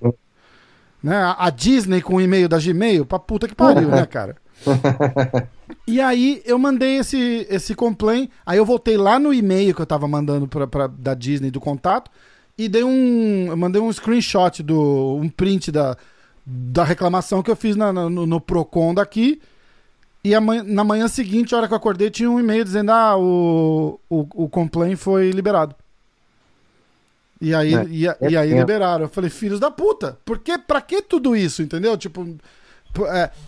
Né? 1.01 1.15
A, 1.15 1.45
a 1.45 1.49
Disney 1.49 2.01
com 2.01 2.15
o 2.15 2.21
e-mail 2.21 2.49
da 2.49 2.59
Gmail, 2.59 3.05
pra 3.05 3.17
puta 3.17 3.47
que 3.47 3.55
pariu, 3.55 3.87
né, 3.87 4.05
cara? 4.05 4.35
e 5.87 5.99
aí 5.99 6.41
eu 6.45 6.57
mandei 6.57 6.97
esse, 6.97 7.45
esse 7.49 7.75
complaint, 7.75 8.29
aí 8.45 8.57
eu 8.57 8.65
voltei 8.65 8.97
lá 8.97 9.19
no 9.19 9.33
e-mail 9.33 9.73
que 9.75 9.81
eu 9.81 9.85
tava 9.85 10.07
mandando 10.07 10.47
pra, 10.47 10.67
pra, 10.67 10.87
da 10.87 11.13
Disney 11.13 11.51
do 11.51 11.59
contato 11.59 12.09
e 12.57 12.69
dei 12.69 12.83
um. 12.83 13.47
Eu 13.47 13.57
mandei 13.57 13.81
um 13.81 13.91
screenshot 13.91 14.61
do. 14.63 15.15
um 15.15 15.29
print 15.29 15.71
da, 15.71 15.97
da 16.45 16.83
reclamação 16.83 17.41
que 17.41 17.49
eu 17.49 17.55
fiz 17.55 17.75
na, 17.75 17.91
no, 17.91 18.25
no 18.25 18.41
Procon 18.41 18.93
daqui. 18.93 19.41
E 20.23 20.39
na 20.39 20.83
manhã 20.83 21.07
seguinte, 21.07 21.53
a 21.53 21.57
hora 21.57 21.67
que 21.67 21.73
eu 21.73 21.77
acordei, 21.77 22.11
tinha 22.11 22.29
um 22.29 22.39
e-mail 22.39 22.63
dizendo: 22.63 22.91
Ah, 22.91 23.17
o, 23.17 23.99
o, 24.09 24.43
o 24.43 24.49
complaint 24.49 24.97
foi 24.97 25.31
liberado. 25.31 25.75
E 27.41 27.55
aí, 27.55 27.73
é, 27.73 27.85
e, 27.89 28.07
é 28.07 28.17
e, 28.29 28.37
aí 28.37 28.53
liberaram. 28.53 29.05
Eu 29.05 29.09
falei, 29.09 29.31
filhos 29.31 29.59
da 29.59 29.71
puta, 29.71 30.19
por 30.23 30.37
que, 30.37 30.59
pra 30.59 30.79
que 30.79 31.01
tudo 31.01 31.35
isso, 31.35 31.63
entendeu? 31.63 31.97
Tipo, 31.97 32.37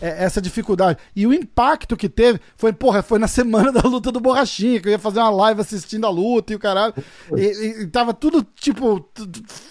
essa 0.02 0.42
dificuldade. 0.42 1.00
E 1.16 1.28
o 1.28 1.34
impacto 1.34 1.98
que 1.98 2.08
teve 2.08 2.40
foi, 2.56 2.72
porra, 2.72 3.02
foi 3.02 3.20
na 3.20 3.28
semana 3.28 3.72
da 3.72 3.82
luta 3.82 4.12
do 4.12 4.20
Borrachinha, 4.20 4.80
que 4.80 4.88
eu 4.88 4.92
ia 4.92 5.00
fazer 5.00 5.20
uma 5.20 5.30
live 5.30 5.62
assistindo 5.62 6.06
a 6.06 6.10
luta 6.10 6.54
e 6.54 6.56
o 6.56 6.60
caralho. 6.60 6.94
E, 7.36 7.82
e 7.84 7.88
tava 7.88 8.14
tudo, 8.14 8.46
tipo, 8.56 9.10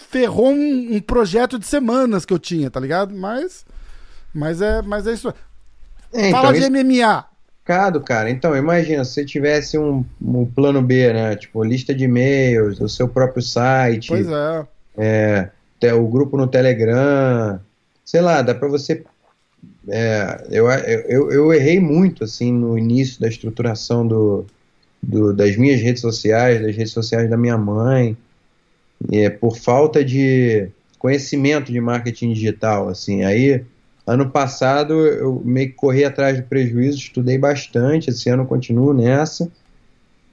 ferrou 0.09 0.51
um, 0.51 0.95
um, 0.95 0.99
projeto 0.99 1.57
de 1.57 1.65
semanas 1.65 2.25
que 2.25 2.33
eu 2.33 2.39
tinha, 2.39 2.69
tá 2.69 2.79
ligado? 2.79 3.13
Mas. 3.15 3.65
Mas 4.33 4.61
é, 4.61 4.81
mas 4.81 5.07
é 5.07 5.13
isso. 5.13 5.33
É, 6.11 6.29
então, 6.29 6.41
Fala 6.41 6.53
de 6.53 6.69
MMA. 6.69 7.25
Complicado, 7.63 8.01
cara. 8.01 8.29
Então, 8.29 8.55
imagina, 8.57 9.05
se 9.05 9.13
você 9.13 9.25
tivesse 9.25 9.77
um, 9.77 10.03
um 10.21 10.45
plano 10.45 10.81
B, 10.81 11.13
né? 11.13 11.35
Tipo, 11.35 11.63
lista 11.63 11.95
de 11.95 12.03
e-mails, 12.03 12.79
o 12.81 12.89
seu 12.89 13.07
próprio 13.07 13.41
site. 13.41 14.09
Pois 14.09 14.27
é. 14.27 15.49
É, 15.81 15.93
o 15.93 16.07
grupo 16.07 16.37
no 16.37 16.47
Telegram. 16.47 17.59
Sei 18.03 18.19
lá, 18.19 18.41
dá 18.41 18.53
pra 18.53 18.67
você 18.67 19.03
é, 19.87 20.47
eu, 20.49 20.69
eu, 20.69 21.31
eu 21.31 21.53
errei 21.53 21.79
muito 21.79 22.23
assim 22.23 22.51
no 22.51 22.77
início 22.77 23.19
da 23.19 23.27
estruturação 23.27 24.07
do, 24.07 24.45
do, 25.01 25.33
das 25.33 25.57
minhas 25.57 25.81
redes 25.81 26.01
sociais, 26.01 26.61
das 26.61 26.75
redes 26.75 26.93
sociais 26.93 27.29
da 27.29 27.37
minha 27.37 27.57
mãe, 27.57 28.15
é, 29.11 29.29
por 29.29 29.57
falta 29.57 30.03
de 30.03 30.69
conhecimento 30.97 31.71
de 31.71 31.81
marketing 31.81 32.31
digital. 32.33 32.87
Assim, 32.87 33.23
aí 33.23 33.63
ano 34.07 34.29
passado 34.29 34.93
eu 35.05 35.41
meio 35.43 35.69
que 35.69 35.75
corri 35.75 36.05
atrás 36.05 36.37
do 36.37 36.43
prejuízo, 36.43 36.97
estudei 36.97 37.37
bastante. 37.37 38.09
Esse 38.09 38.29
ano 38.29 38.45
continuo 38.45 38.93
nessa 38.93 39.51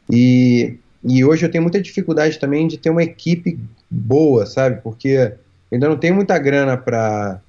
e, 0.09 0.77
e 1.05 1.25
hoje 1.25 1.45
eu 1.45 1.51
tenho 1.51 1.63
muita 1.63 1.81
dificuldade 1.81 2.39
também 2.39 2.69
de 2.69 2.79
ter 2.79 2.91
uma 2.91 3.03
equipe 3.03 3.59
boa, 3.91 4.47
sabe? 4.47 4.81
Porque 4.83 5.33
ainda 5.73 5.89
não 5.89 5.97
tenho 5.97 6.15
muita 6.15 6.39
grana 6.39 6.77
para 6.77 7.41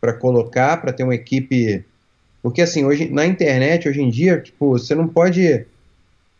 para 0.00 0.12
colocar, 0.12 0.80
para 0.80 0.92
ter 0.92 1.02
uma 1.02 1.14
equipe. 1.14 1.84
Porque 2.42 2.62
assim, 2.62 2.84
hoje 2.84 3.10
na 3.10 3.26
internet, 3.26 3.88
hoje 3.88 4.00
em 4.00 4.10
dia, 4.10 4.40
tipo, 4.40 4.70
você 4.70 4.94
não 4.94 5.06
pode. 5.06 5.66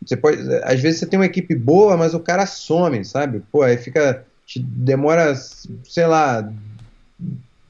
Você 0.04 0.16
pode. 0.16 0.38
Às 0.64 0.80
vezes 0.80 1.00
você 1.00 1.06
tem 1.06 1.18
uma 1.18 1.26
equipe 1.26 1.54
boa, 1.54 1.96
mas 1.96 2.14
o 2.14 2.20
cara 2.20 2.46
some, 2.46 3.04
sabe? 3.04 3.42
Pô, 3.52 3.62
aí 3.62 3.76
fica. 3.76 4.24
Demora, 4.56 5.34
sei 5.84 6.06
lá, 6.06 6.50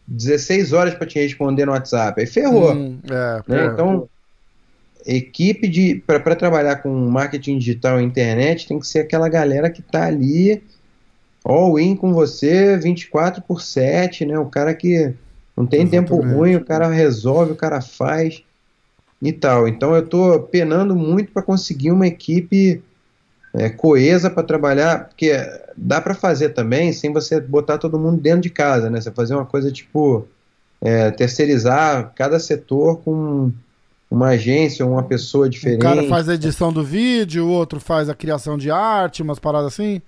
16 0.07 0.73
horas 0.73 0.95
para 0.95 1.07
te 1.07 1.19
responder 1.19 1.67
no 1.67 1.73
WhatsApp. 1.73 2.21
Aí 2.21 2.27
ferrou. 2.27 2.73
Hum, 2.75 2.99
é, 3.11 3.43
né? 3.47 3.67
Então, 3.67 4.09
equipe 5.07 5.69
de 5.69 6.03
para 6.07 6.37
trabalhar 6.37 6.77
com 6.77 6.91
marketing 6.91 7.59
digital 7.59 8.01
e 8.01 8.05
internet 8.05 8.67
tem 8.67 8.79
que 8.79 8.87
ser 8.87 9.01
aquela 9.01 9.29
galera 9.29 9.71
que 9.71 9.83
tá 9.83 10.07
ali 10.07 10.63
all 11.45 11.79
in 11.79 11.97
com 11.97 12.13
você 12.13 12.77
24 12.77 13.43
por 13.43 13.63
7, 13.63 14.27
né? 14.27 14.39
O 14.39 14.47
cara 14.47 14.75
que 14.75 15.15
não 15.61 15.67
tem 15.67 15.83
Exatamente. 15.83 16.09
tempo 16.09 16.23
ruim, 16.23 16.57
o 16.57 16.65
cara 16.65 16.89
resolve, 16.89 17.53
o 17.53 17.57
cara 17.57 17.83
faz 17.83 18.43
e 19.21 19.33
tal. 19.33 19.69
Então 19.69 19.95
eu 19.95 20.03
estou 20.03 20.41
penando 20.41 20.97
muito 20.97 21.33
para 21.33 21.43
conseguir 21.43 21.91
uma 21.91 22.07
equipe 22.07 22.83
é, 23.53 23.69
coesa 23.69 24.31
para 24.31 24.43
trabalhar, 24.43 25.09
porque 25.09 25.33
dá 25.77 26.01
para 26.01 26.15
fazer 26.15 26.51
também 26.51 26.93
sem 26.93 27.13
você 27.13 27.39
botar 27.39 27.77
todo 27.77 27.99
mundo 27.99 28.21
dentro 28.21 28.41
de 28.41 28.51
casa, 28.51 28.89
né? 28.89 29.01
Você 29.01 29.11
fazer 29.11 29.35
uma 29.35 29.45
coisa 29.45 29.71
tipo 29.71 30.27
é, 30.81 31.11
terceirizar 31.11 32.13
cada 32.15 32.41
setor 32.41 33.01
com 33.01 33.53
uma 34.11 34.29
agência 34.29 34.85
ou 34.85 34.93
uma 34.93 35.03
pessoa 35.03 35.49
diferente. 35.49 35.81
O 35.81 35.83
cara 35.83 36.09
faz 36.09 36.29
a 36.29 36.35
edição 36.35 36.73
do 36.73 36.83
vídeo, 36.83 37.47
o 37.47 37.51
outro 37.51 37.79
faz 37.79 38.09
a 38.09 38.15
criação 38.15 38.57
de 38.57 38.71
arte, 38.71 39.23
umas 39.23 39.39
paradas 39.39 39.75
assim. 39.75 40.01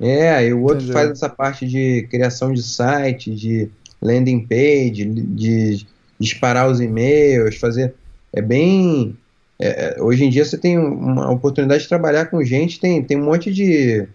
É, 0.00 0.46
e 0.46 0.52
o 0.52 0.62
outro 0.62 0.76
Entendi. 0.78 0.92
faz 0.92 1.10
essa 1.10 1.28
parte 1.28 1.66
de 1.66 2.06
criação 2.08 2.52
de 2.52 2.62
site, 2.62 3.34
de 3.34 3.68
landing 4.02 4.46
page, 4.46 5.04
de 5.04 5.86
disparar 6.18 6.68
os 6.68 6.80
e-mails, 6.80 7.56
fazer. 7.56 7.94
É 8.32 8.42
bem. 8.42 9.16
É, 9.58 9.96
é, 9.96 10.02
hoje 10.02 10.24
em 10.24 10.30
dia 10.30 10.44
você 10.44 10.58
tem 10.58 10.78
uma 10.78 11.30
oportunidade 11.30 11.84
de 11.84 11.88
trabalhar 11.88 12.26
com 12.26 12.42
gente, 12.42 12.80
tem, 12.80 13.02
tem 13.02 13.16
um 13.16 13.24
monte 13.24 13.52
de, 13.52 14.08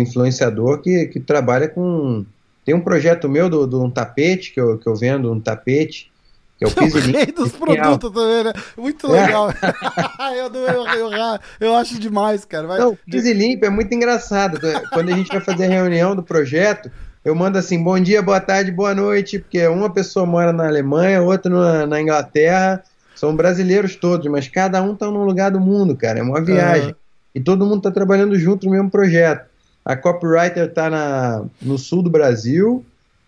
influenciador 0.00 0.80
que, 0.80 1.06
que 1.06 1.20
trabalha 1.20 1.68
com. 1.68 2.24
Tem 2.64 2.74
um 2.74 2.80
projeto 2.80 3.28
meu 3.28 3.48
do, 3.48 3.66
do 3.66 3.82
um 3.82 3.90
tapete 3.90 4.52
que 4.52 4.60
eu, 4.60 4.78
que 4.78 4.88
eu 4.88 4.96
vendo, 4.96 5.32
um 5.32 5.40
tapete. 5.40 6.10
Que 6.58 6.64
é 6.64 6.68
o 6.68 6.70
Piso 6.74 6.98
rei 6.98 7.26
dos 7.26 7.52
produtos 7.52 7.98
também, 7.98 8.44
né? 8.44 8.52
Muito 8.76 9.08
legal. 9.08 9.50
É. 9.50 9.54
eu, 10.40 10.54
eu, 10.54 10.86
eu, 10.86 11.40
eu, 11.60 11.74
acho 11.74 11.98
demais, 11.98 12.44
cara. 12.44 12.66
Vai... 12.66 12.78
Não, 12.78 12.92
o 12.92 12.98
Limp 13.06 13.62
é 13.64 13.70
muito 13.70 13.94
engraçado. 13.94 14.58
Quando 14.92 15.10
a 15.10 15.16
gente 15.16 15.28
vai 15.28 15.40
fazer 15.40 15.66
a 15.66 15.68
reunião 15.68 16.16
do 16.16 16.22
projeto, 16.22 16.90
eu 17.24 17.34
mando 17.34 17.56
assim, 17.56 17.82
bom 17.82 17.98
dia, 17.98 18.20
boa 18.20 18.40
tarde, 18.40 18.70
boa 18.70 18.94
noite, 18.94 19.38
porque 19.38 19.66
uma 19.66 19.88
pessoa 19.88 20.26
mora 20.26 20.52
na 20.52 20.66
Alemanha, 20.66 21.22
outra 21.22 21.50
na, 21.50 21.86
na 21.86 22.00
Inglaterra, 22.00 22.82
são 23.16 23.34
brasileiros 23.34 23.96
todos, 23.96 24.30
mas 24.30 24.46
cada 24.46 24.82
um 24.82 24.94
tá 24.94 25.10
num 25.10 25.24
lugar 25.24 25.50
do 25.50 25.58
mundo, 25.58 25.96
cara, 25.96 26.18
é 26.18 26.22
uma 26.22 26.42
viagem. 26.42 26.88
Uhum. 26.88 26.94
E 27.34 27.40
todo 27.40 27.64
mundo 27.64 27.80
tá 27.80 27.90
trabalhando 27.90 28.38
junto 28.38 28.66
no 28.66 28.72
mesmo 28.72 28.90
projeto. 28.90 29.46
A 29.84 29.96
copywriter 29.96 30.70
tá 30.72 30.90
na, 30.90 31.44
no 31.62 31.78
sul 31.78 32.02
do 32.02 32.10
Brasil, 32.10 32.84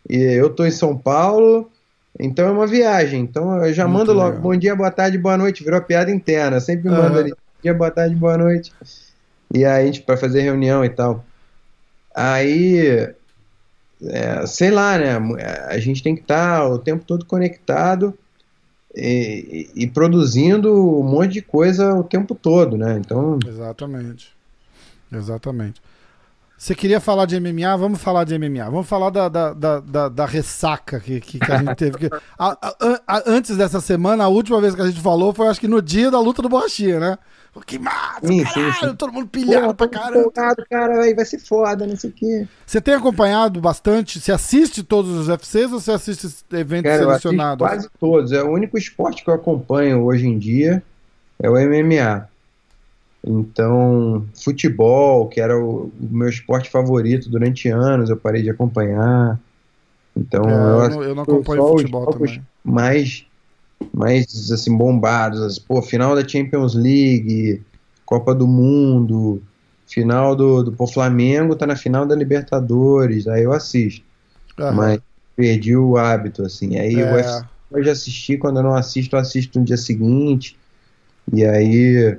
e 0.09 0.19
eu 0.19 0.51
tô 0.51 0.67
em 0.67 0.71
São 0.71 0.97
Paulo, 0.97 1.71
então 2.21 2.47
é 2.47 2.51
uma 2.51 2.67
viagem. 2.67 3.23
Então 3.23 3.65
eu 3.65 3.73
já 3.73 3.89
Muito 3.89 3.99
mando 3.99 4.13
logo, 4.13 4.29
legal. 4.29 4.43
bom 4.43 4.57
dia, 4.57 4.77
boa 4.77 4.91
tarde, 4.91 5.17
boa 5.17 5.39
noite, 5.39 5.65
virou 5.65 5.81
piada 5.81 6.11
interna, 6.11 6.61
sempre 6.61 6.91
uhum. 6.91 6.97
mando 6.97 7.19
ali, 7.19 7.31
bom 7.31 7.63
dia, 7.63 7.73
boa 7.73 7.91
tarde, 7.91 8.15
boa 8.15 8.37
noite. 8.37 8.75
E 9.55 9.65
aí, 9.65 9.85
a 9.85 9.87
gente, 9.87 10.03
pra 10.03 10.19
fazer 10.19 10.43
reunião 10.43 10.85
e 10.85 10.91
tal. 10.91 11.25
Aí 12.15 13.15
é, 14.03 14.47
sei 14.47 14.71
lá, 14.71 14.99
né? 14.99 15.17
A 15.69 15.79
gente 15.79 16.03
tem 16.03 16.15
que 16.15 16.23
estar 16.23 16.61
tá 16.61 16.69
o 16.69 16.79
tempo 16.79 17.05
todo 17.05 17.25
conectado 17.25 18.17
e, 18.95 19.69
e, 19.75 19.87
produzindo 19.87 20.73
um 20.73 21.03
monte 21.03 21.35
de 21.35 21.43
coisa 21.43 21.95
o 21.95 22.05
tempo 22.05 22.35
todo, 22.35 22.77
né? 22.77 22.97
Então. 22.99 23.39
Exatamente. 23.47 24.35
Exatamente. 25.13 25.83
Você 26.57 26.75
queria 26.75 27.01
falar 27.01 27.27
de 27.27 27.39
MMA? 27.39 27.77
Vamos 27.77 28.01
falar 28.01 28.25
de 28.25 28.39
MMA. 28.39 28.65
Vamos 28.71 28.89
falar 28.89 29.11
da, 29.11 29.29
da, 29.29 29.53
da, 29.53 29.81
da, 29.81 30.09
da 30.09 30.25
ressaca 30.25 30.99
que, 30.99 31.21
que, 31.21 31.39
que, 31.39 31.53
a 31.53 31.59
gente 31.59 31.75
teve. 31.77 32.09
a, 32.39 32.57
a, 32.69 33.01
a, 33.07 33.23
antes 33.27 33.57
dessa 33.59 33.79
semana, 33.79 34.25
a 34.25 34.29
última 34.29 34.59
vez 34.61 34.75
que 34.75 34.81
a 34.81 34.87
gente 34.87 35.01
falou 35.01 35.35
foi 35.35 35.49
acho 35.49 35.61
que 35.61 35.69
no 35.69 35.83
dia 35.83 36.11
da 36.11 36.19
luta 36.19 36.41
do 36.41 36.49
Borrachinha, 36.49 36.99
né? 36.99 37.19
Que 37.65 37.79
massa, 37.79 38.27
sim, 38.27 38.45
caralho, 38.45 38.73
sim, 38.75 38.89
sim. 38.89 38.95
todo 38.97 39.13
mundo 39.13 39.29
pilhado 39.29 39.69
Pô, 39.69 39.75
pra 39.75 39.89
caramba. 39.89 40.33
cara, 40.69 41.15
vai 41.15 41.25
ser 41.25 41.39
foda, 41.39 41.87
não 41.87 41.97
sei 41.97 42.11
o 42.11 42.13
quê. 42.13 42.49
Você 42.67 42.81
tem 42.81 42.95
acompanhado 42.95 43.61
bastante? 43.61 44.21
Você 44.21 44.31
assiste 44.31 44.83
todos 44.83 45.11
os 45.13 45.29
UFCs 45.29 45.73
ou 45.73 45.81
você 45.81 45.93
assiste 45.93 46.29
eventos 46.53 46.91
cara, 46.91 47.03
selecionados? 47.03 47.67
quase 47.67 47.89
todos. 47.99 48.33
É 48.33 48.43
o 48.43 48.51
único 48.51 48.77
esporte 48.77 49.25
que 49.25 49.31
eu 49.31 49.35
acompanho 49.35 50.05
hoje 50.05 50.27
em 50.27 50.39
dia 50.39 50.83
é 51.39 51.49
o 51.49 51.55
MMA. 51.55 52.29
Então, 53.25 54.25
futebol, 54.35 55.29
que 55.29 55.41
era 55.41 55.59
o, 55.59 55.91
meu 55.99 56.29
esporte 56.29 56.71
favorito 56.71 57.29
durante 57.29 57.69
anos, 57.69 58.09
eu 58.09 58.17
parei 58.17 58.43
de 58.43 58.51
acompanhar. 58.51 59.39
Então, 60.17 60.45
é, 60.49 60.53
eu, 60.53 60.91
não, 60.91 61.03
eu 61.03 61.15
não 61.15 61.23
acompanho 61.25 61.67
futebol 61.67 62.07
também. 62.07 62.41
Mais, 62.65 63.27
mais 63.93 64.51
assim, 64.51 64.77
bombados. 64.77 65.41
Assim, 65.41 65.61
pô, 65.67 65.83
final 65.83 66.15
da 66.15 66.27
Champions 66.27 66.75
League, 66.75 67.63
Copa 68.05 68.35
do 68.35 68.47
Mundo, 68.47 69.43
final 69.87 70.35
do, 70.35 70.63
do 70.65 70.73
pô, 70.73 70.87
Flamengo 70.87 71.57
tá 71.57 71.67
na 71.67 71.77
final 71.77 72.07
da 72.07 72.15
Libertadores, 72.15 73.27
aí 73.27 73.43
eu 73.43 73.53
assisto. 73.53 74.05
Mas 74.75 75.01
perdi 75.35 75.77
o 75.77 75.97
hábito, 75.97 76.43
assim. 76.43 76.79
Aí 76.79 76.95
é. 76.95 77.03
eu 77.03 77.79
hoje 77.79 77.91
assisti, 77.91 78.39
quando 78.39 78.59
eu 78.59 78.63
não 78.63 78.75
assisto, 78.75 79.17
eu 79.17 79.21
assisto 79.21 79.59
no 79.59 79.65
dia 79.65 79.77
seguinte. 79.77 80.57
E 81.33 81.45
aí 81.45 82.17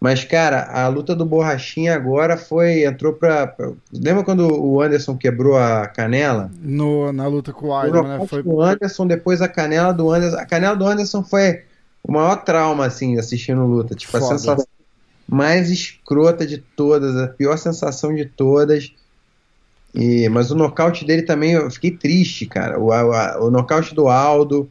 mas, 0.00 0.24
cara, 0.24 0.62
a 0.72 0.88
luta 0.88 1.14
do 1.14 1.26
Borrachinha 1.26 1.94
agora 1.94 2.38
foi. 2.38 2.84
entrou 2.84 3.12
pra. 3.12 3.46
pra 3.46 3.72
lembra 3.92 4.24
quando 4.24 4.48
o 4.48 4.80
Anderson 4.80 5.14
quebrou 5.14 5.58
a 5.58 5.86
canela? 5.86 6.50
No, 6.58 7.12
na 7.12 7.26
luta 7.26 7.52
com 7.52 7.66
o 7.66 7.70
Weidman, 7.70 8.18
né? 8.18 8.26
Foi... 8.26 8.42
O 8.42 8.62
Anderson, 8.62 9.06
depois 9.06 9.42
a 9.42 9.48
canela 9.48 9.92
do 9.92 10.10
Anderson. 10.10 10.38
A 10.38 10.46
canela 10.46 10.74
do 10.74 10.86
Anderson 10.86 11.22
foi 11.22 11.64
o 12.02 12.10
maior 12.10 12.36
trauma, 12.36 12.86
assim, 12.86 13.18
assistindo 13.18 13.66
luta. 13.66 13.94
Tipo, 13.94 14.12
Foda. 14.12 14.24
a 14.24 14.28
sensação 14.38 14.66
mais 15.28 15.70
escrota 15.70 16.46
de 16.46 16.58
todas, 16.58 17.14
a 17.16 17.28
pior 17.28 17.58
sensação 17.58 18.14
de 18.14 18.24
todas. 18.24 18.92
E, 19.94 20.28
mas 20.30 20.50
o 20.50 20.56
nocaute 20.56 21.04
dele 21.04 21.22
também, 21.22 21.52
eu 21.52 21.70
fiquei 21.70 21.90
triste, 21.90 22.46
cara. 22.46 22.80
O, 22.80 22.90
a, 22.90 23.38
o 23.38 23.50
nocaute 23.50 23.94
do 23.94 24.08
Aldo. 24.08 24.66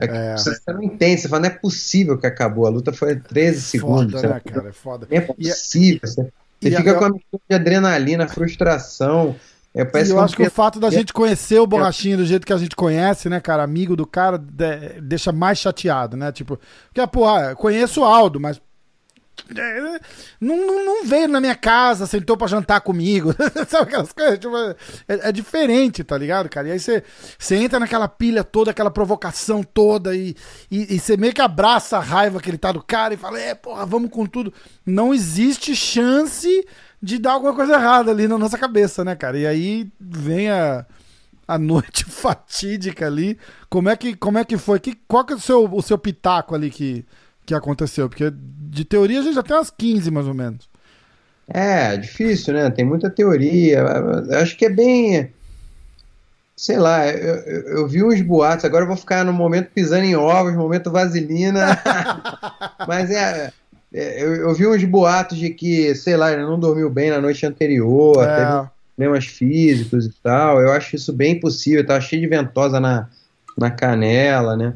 É, 0.00 0.06
é. 0.06 0.36
Você 0.36 0.60
não 0.68 0.82
entende, 0.82 1.20
você 1.20 1.28
fala, 1.28 1.42
não 1.42 1.48
é 1.48 1.52
possível 1.52 2.16
que 2.16 2.26
acabou. 2.26 2.66
A 2.66 2.70
luta 2.70 2.92
foi 2.92 3.16
13 3.16 3.60
segundos. 3.60 4.20
Foda, 4.20 4.34
né, 4.34 4.40
cara? 4.44 4.68
É 4.68 4.72
foda. 4.72 5.06
Não 5.10 5.16
é, 5.16 5.20
é 5.20 5.24
possível. 5.24 6.00
E, 6.02 6.06
você, 6.06 6.32
você 6.60 6.76
fica 6.76 6.92
a... 6.92 6.94
com 6.94 7.04
a 7.04 7.10
mistura 7.10 7.42
de 7.48 7.56
adrenalina, 7.56 8.28
frustração. 8.28 9.34
É, 9.74 9.82
e 9.82 10.10
eu 10.10 10.20
acho 10.20 10.34
que 10.34 10.42
o 10.42 10.50
fato 10.50 10.80
da 10.80 10.90
gente 10.90 11.12
conhecer 11.12 11.60
o 11.60 11.66
Borrachinho 11.66 12.16
do 12.16 12.26
jeito 12.26 12.46
que 12.46 12.52
a 12.52 12.56
gente 12.56 12.74
conhece, 12.74 13.28
né, 13.28 13.38
cara, 13.38 13.62
amigo 13.62 13.94
do 13.94 14.06
cara, 14.06 14.38
deixa 14.38 15.30
mais 15.30 15.58
chateado, 15.58 16.16
né? 16.16 16.32
Tipo, 16.32 16.58
porque, 16.92 17.06
porra, 17.06 17.54
conheço 17.54 18.00
o 18.00 18.04
Aldo, 18.04 18.40
mas 18.40 18.56
é, 18.56 18.60
não, 20.40 20.56
não, 20.56 20.84
não, 20.84 21.04
veio 21.04 21.28
na 21.28 21.40
minha 21.40 21.54
casa, 21.54 22.06
sentou 22.06 22.36
pra 22.36 22.46
jantar 22.46 22.80
comigo. 22.80 23.34
Sabe 23.68 23.88
aquelas 23.88 24.12
coisas? 24.12 24.38
Tipo, 24.38 24.56
é, 24.56 24.76
é, 25.28 25.32
diferente, 25.32 26.04
tá 26.04 26.18
ligado, 26.18 26.48
cara? 26.48 26.68
E 26.68 26.72
aí 26.72 26.78
você, 26.78 27.02
você 27.38 27.56
entra 27.56 27.80
naquela 27.80 28.08
pilha 28.08 28.44
toda, 28.44 28.70
aquela 28.70 28.90
provocação 28.90 29.62
toda, 29.62 30.14
e, 30.14 30.36
e, 30.70 30.96
e, 30.96 30.98
você 31.00 31.16
meio 31.16 31.32
que 31.32 31.40
abraça 31.40 31.96
a 31.96 32.00
raiva 32.00 32.40
que 32.40 32.50
ele 32.50 32.58
tá 32.58 32.72
do 32.72 32.82
cara 32.82 33.14
e 33.14 33.16
fala: 33.16 33.40
é, 33.40 33.54
porra, 33.54 33.86
vamos 33.86 34.10
com 34.10 34.26
tudo. 34.26 34.52
Não 34.84 35.14
existe 35.14 35.74
chance 35.74 36.66
de 37.00 37.18
dar 37.18 37.32
alguma 37.32 37.54
coisa 37.54 37.74
errada 37.74 38.10
ali 38.10 38.26
na 38.28 38.36
nossa 38.38 38.58
cabeça, 38.58 39.04
né, 39.04 39.14
cara? 39.14 39.38
E 39.38 39.46
aí 39.46 39.90
vem 40.00 40.50
a, 40.50 40.84
a 41.46 41.56
noite 41.58 42.04
fatídica 42.04 43.06
ali. 43.06 43.38
Como 43.70 43.88
é 43.88 43.96
que, 43.96 44.14
como 44.14 44.38
é 44.38 44.44
que 44.44 44.58
foi? 44.58 44.78
Que, 44.80 44.94
qual 45.06 45.24
que 45.24 45.32
é 45.32 45.36
o 45.36 45.40
seu, 45.40 45.64
o 45.72 45.82
seu 45.82 45.96
pitaco 45.96 46.54
ali 46.54 46.70
que 46.70 47.06
que 47.48 47.54
aconteceu? 47.54 48.08
Porque 48.08 48.30
de 48.30 48.84
teoria 48.84 49.20
a 49.20 49.22
gente 49.22 49.34
já 49.34 49.42
tem 49.42 49.56
umas 49.56 49.70
15 49.70 50.10
mais 50.10 50.26
ou 50.26 50.34
menos. 50.34 50.68
É, 51.48 51.96
difícil, 51.96 52.52
né? 52.52 52.70
Tem 52.70 52.84
muita 52.84 53.08
teoria. 53.08 53.78
Eu 54.28 54.38
acho 54.38 54.56
que 54.56 54.66
é 54.66 54.70
bem. 54.70 55.32
Sei 56.54 56.76
lá, 56.76 57.08
eu, 57.08 57.36
eu, 57.78 57.88
vi 57.88 58.02
uns 58.02 58.20
boatos, 58.20 58.64
agora 58.64 58.82
eu 58.82 58.88
vou 58.88 58.96
ficar 58.96 59.24
no 59.24 59.32
momento 59.32 59.70
pisando 59.72 60.04
em 60.04 60.16
ovos, 60.16 60.54
momento 60.54 60.90
vaselina. 60.90 61.80
Mas 62.86 63.10
é, 63.10 63.52
é. 63.94 64.22
Eu, 64.22 64.34
eu, 64.34 64.54
vi 64.54 64.66
uns 64.66 64.84
boatos 64.84 65.38
de 65.38 65.50
que, 65.50 65.94
sei 65.94 66.16
lá, 66.16 66.32
ele 66.32 66.42
não 66.42 66.58
dormiu 66.58 66.90
bem 66.90 67.10
na 67.10 67.20
noite 67.20 67.46
anterior, 67.46 68.22
é. 68.22 68.36
teve 68.36 68.68
problemas 68.96 69.26
físicos 69.26 70.06
e 70.06 70.12
tal. 70.22 70.60
Eu 70.60 70.72
acho 70.72 70.96
isso 70.96 71.12
bem 71.12 71.38
possível, 71.40 71.86
tava 71.86 72.00
cheio 72.00 72.20
de 72.20 72.28
ventosa 72.28 72.80
na, 72.80 73.08
na 73.56 73.70
canela, 73.70 74.56
né? 74.56 74.74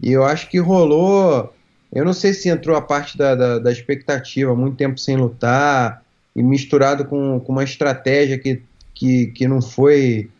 E 0.00 0.12
eu 0.12 0.24
acho 0.24 0.48
que 0.48 0.58
rolou. 0.58 1.52
Eu 1.92 2.04
não 2.04 2.12
sei 2.12 2.32
se 2.32 2.48
entrou 2.48 2.76
a 2.76 2.80
parte 2.80 3.18
da, 3.18 3.34
da, 3.34 3.58
da 3.58 3.72
expectativa, 3.72 4.54
muito 4.54 4.76
tempo 4.76 4.98
sem 4.98 5.16
lutar, 5.16 6.02
e 6.34 6.42
misturado 6.42 7.04
com, 7.04 7.40
com 7.40 7.52
uma 7.52 7.64
estratégia 7.64 8.38
que, 8.38 8.62
que, 8.94 9.26
que 9.26 9.46
não 9.46 9.60
foi 9.60 10.30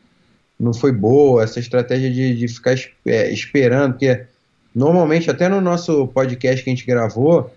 não 0.58 0.72
foi 0.72 0.92
boa, 0.92 1.42
essa 1.42 1.58
estratégia 1.58 2.08
de, 2.08 2.36
de 2.36 2.46
ficar 2.46 2.76
é, 3.04 3.32
esperando, 3.32 3.94
porque 3.94 4.24
normalmente, 4.72 5.28
até 5.28 5.48
no 5.48 5.60
nosso 5.60 6.06
podcast 6.08 6.62
que 6.62 6.70
a 6.70 6.72
gente 6.72 6.86
gravou, 6.86 7.52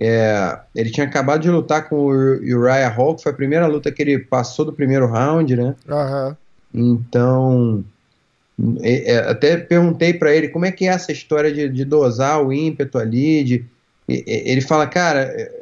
é, 0.00 0.58
ele 0.72 0.90
tinha 0.90 1.04
acabado 1.04 1.42
de 1.42 1.50
lutar 1.50 1.88
com 1.88 1.96
o 1.96 2.10
Uriah 2.10 2.88
Hall, 2.88 3.16
que 3.16 3.24
foi 3.24 3.32
a 3.32 3.34
primeira 3.34 3.66
luta 3.66 3.90
que 3.90 4.00
ele 4.00 4.20
passou 4.20 4.64
do 4.64 4.72
primeiro 4.72 5.08
round, 5.08 5.56
né? 5.56 5.74
Uhum. 5.88 6.36
Então, 6.72 7.84
até 9.28 9.56
perguntei 9.56 10.12
para 10.14 10.34
ele 10.34 10.48
como 10.48 10.64
é 10.64 10.72
que 10.72 10.86
é 10.86 10.88
essa 10.88 11.12
história 11.12 11.52
de, 11.52 11.68
de 11.68 11.84
dosar 11.84 12.42
o 12.44 12.52
ímpeto 12.52 12.98
ali. 12.98 13.44
De, 13.44 13.64
ele 14.08 14.60
fala, 14.60 14.86
cara, 14.86 15.20
é, 15.22 15.52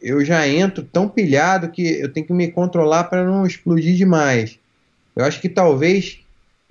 eu 0.00 0.24
já 0.24 0.46
entro 0.48 0.82
tão 0.82 1.08
pilhado 1.08 1.68
que 1.68 2.00
eu 2.00 2.10
tenho 2.10 2.26
que 2.26 2.32
me 2.32 2.50
controlar 2.50 3.04
para 3.04 3.24
não 3.24 3.46
explodir 3.46 3.94
demais. 3.94 4.58
Eu 5.14 5.24
acho 5.24 5.40
que 5.40 5.48
talvez 5.48 6.20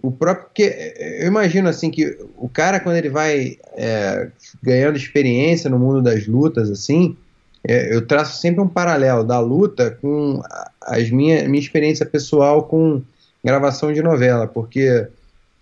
o 0.01 0.11
próprio. 0.11 0.47
Que, 0.53 0.93
eu 1.19 1.27
imagino 1.27 1.67
assim 1.69 1.91
que 1.91 2.17
o 2.37 2.47
cara, 2.47 2.79
quando 2.79 2.95
ele 2.95 3.09
vai 3.09 3.57
é, 3.75 4.29
ganhando 4.63 4.97
experiência 4.97 5.69
no 5.69 5.77
mundo 5.77 6.01
das 6.01 6.25
lutas, 6.25 6.69
assim, 6.71 7.15
é, 7.63 7.93
eu 7.93 8.05
traço 8.05 8.39
sempre 8.39 8.61
um 8.61 8.67
paralelo 8.67 9.23
da 9.23 9.39
luta 9.39 9.91
com 10.01 10.41
as 10.81 11.09
minha, 11.09 11.47
minha 11.47 11.61
experiência 11.61 12.05
pessoal 12.05 12.63
com 12.63 13.01
gravação 13.43 13.91
de 13.91 14.01
novela, 14.01 14.47
porque 14.47 15.07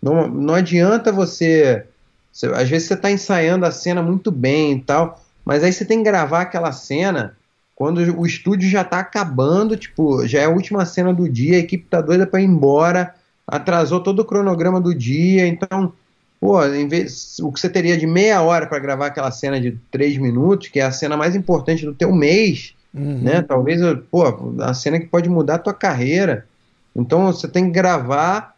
não, 0.01 0.27
não 0.27 0.53
adianta 0.53 1.11
você, 1.11 1.85
você 2.31 2.47
Às 2.47 2.69
vezes 2.69 2.87
você 2.87 2.93
está 2.93 3.11
ensaiando 3.11 3.65
a 3.65 3.71
cena 3.71 4.01
muito 4.01 4.31
bem 4.31 4.73
e 4.73 4.81
tal, 4.81 5.23
mas 5.43 5.63
aí 5.63 5.71
você 5.71 5.85
tem 5.85 5.99
que 5.99 6.09
gravar 6.09 6.41
aquela 6.41 6.71
cena 6.71 7.35
quando 7.75 7.97
o 8.17 8.25
estúdio 8.25 8.69
já 8.69 8.81
está 8.81 8.99
acabando, 8.99 9.75
tipo, 9.75 10.25
já 10.25 10.39
é 10.39 10.45
a 10.45 10.49
última 10.49 10.85
cena 10.85 11.13
do 11.13 11.27
dia, 11.27 11.57
a 11.57 11.59
equipe 11.59 11.85
tá 11.89 11.99
doida 11.99 12.25
para 12.25 12.41
ir 12.41 12.45
embora, 12.45 13.13
atrasou 13.45 13.99
todo 13.99 14.19
o 14.19 14.25
cronograma 14.25 14.79
do 14.79 14.95
dia, 14.95 15.45
então, 15.45 15.91
pô, 16.39 16.63
em 16.65 16.87
vez, 16.87 17.37
o 17.39 17.51
que 17.51 17.59
você 17.59 17.67
teria 17.67 17.97
de 17.97 18.07
meia 18.07 18.41
hora 18.41 18.65
para 18.65 18.79
gravar 18.79 19.07
aquela 19.07 19.29
cena 19.29 19.59
de 19.59 19.77
três 19.91 20.17
minutos, 20.17 20.69
que 20.69 20.79
é 20.79 20.83
a 20.83 20.91
cena 20.91 21.17
mais 21.17 21.35
importante 21.35 21.85
do 21.85 21.93
teu 21.93 22.13
mês, 22.13 22.73
uhum. 22.93 23.19
né? 23.21 23.41
Talvez, 23.41 23.81
pô, 24.09 24.23
a 24.61 24.73
cena 24.73 24.97
que 24.97 25.07
pode 25.07 25.27
mudar 25.27 25.55
a 25.55 25.59
tua 25.59 25.73
carreira. 25.73 26.47
Então 26.95 27.25
você 27.25 27.45
tem 27.45 27.65
que 27.65 27.71
gravar 27.71 28.54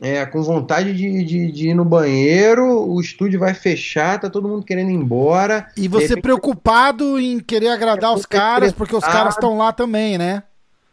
é, 0.00 0.26
com 0.26 0.42
vontade 0.42 0.92
de, 0.92 1.24
de, 1.24 1.50
de, 1.50 1.68
ir 1.70 1.74
no 1.74 1.84
banheiro, 1.84 2.64
o 2.86 3.00
estúdio 3.00 3.40
vai 3.40 3.54
fechar, 3.54 4.20
tá 4.20 4.28
todo 4.28 4.48
mundo 4.48 4.64
querendo 4.64 4.90
ir 4.90 4.94
embora. 4.94 5.68
E 5.76 5.88
você 5.88 6.08
repente... 6.08 6.22
preocupado 6.22 7.18
em 7.18 7.40
querer 7.40 7.68
agradar 7.68 8.14
os 8.14 8.26
caras, 8.26 8.72
porque 8.72 8.94
os 8.94 9.04
caras 9.04 9.34
estão 9.34 9.56
lá 9.56 9.72
também, 9.72 10.18
né? 10.18 10.42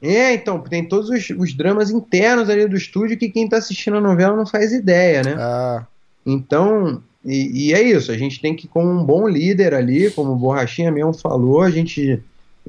É, 0.02 0.34
então, 0.34 0.60
tem 0.60 0.86
todos 0.86 1.10
os, 1.10 1.30
os, 1.30 1.54
dramas 1.54 1.90
internos 1.90 2.50
ali 2.50 2.68
do 2.68 2.76
estúdio 2.76 3.18
que 3.18 3.30
quem 3.30 3.48
tá 3.48 3.58
assistindo 3.58 3.98
a 3.98 4.02
novela 4.02 4.36
não 4.36 4.46
faz 4.46 4.74
ideia, 4.74 5.24
né? 5.24 5.36
Ah. 5.38 5.86
Então, 6.26 7.02
e, 7.24 7.70
e, 7.70 7.74
é 7.74 7.82
isso, 7.82 8.12
a 8.12 8.18
gente 8.18 8.42
tem 8.42 8.54
que, 8.54 8.68
como 8.68 8.90
um 8.90 9.04
bom 9.04 9.28
líder 9.28 9.74
ali, 9.74 10.12
como 10.12 10.34
o 10.34 10.36
Borrachinha 10.36 10.92
mesmo 10.92 11.14
falou, 11.14 11.62
a 11.62 11.70
gente 11.70 12.22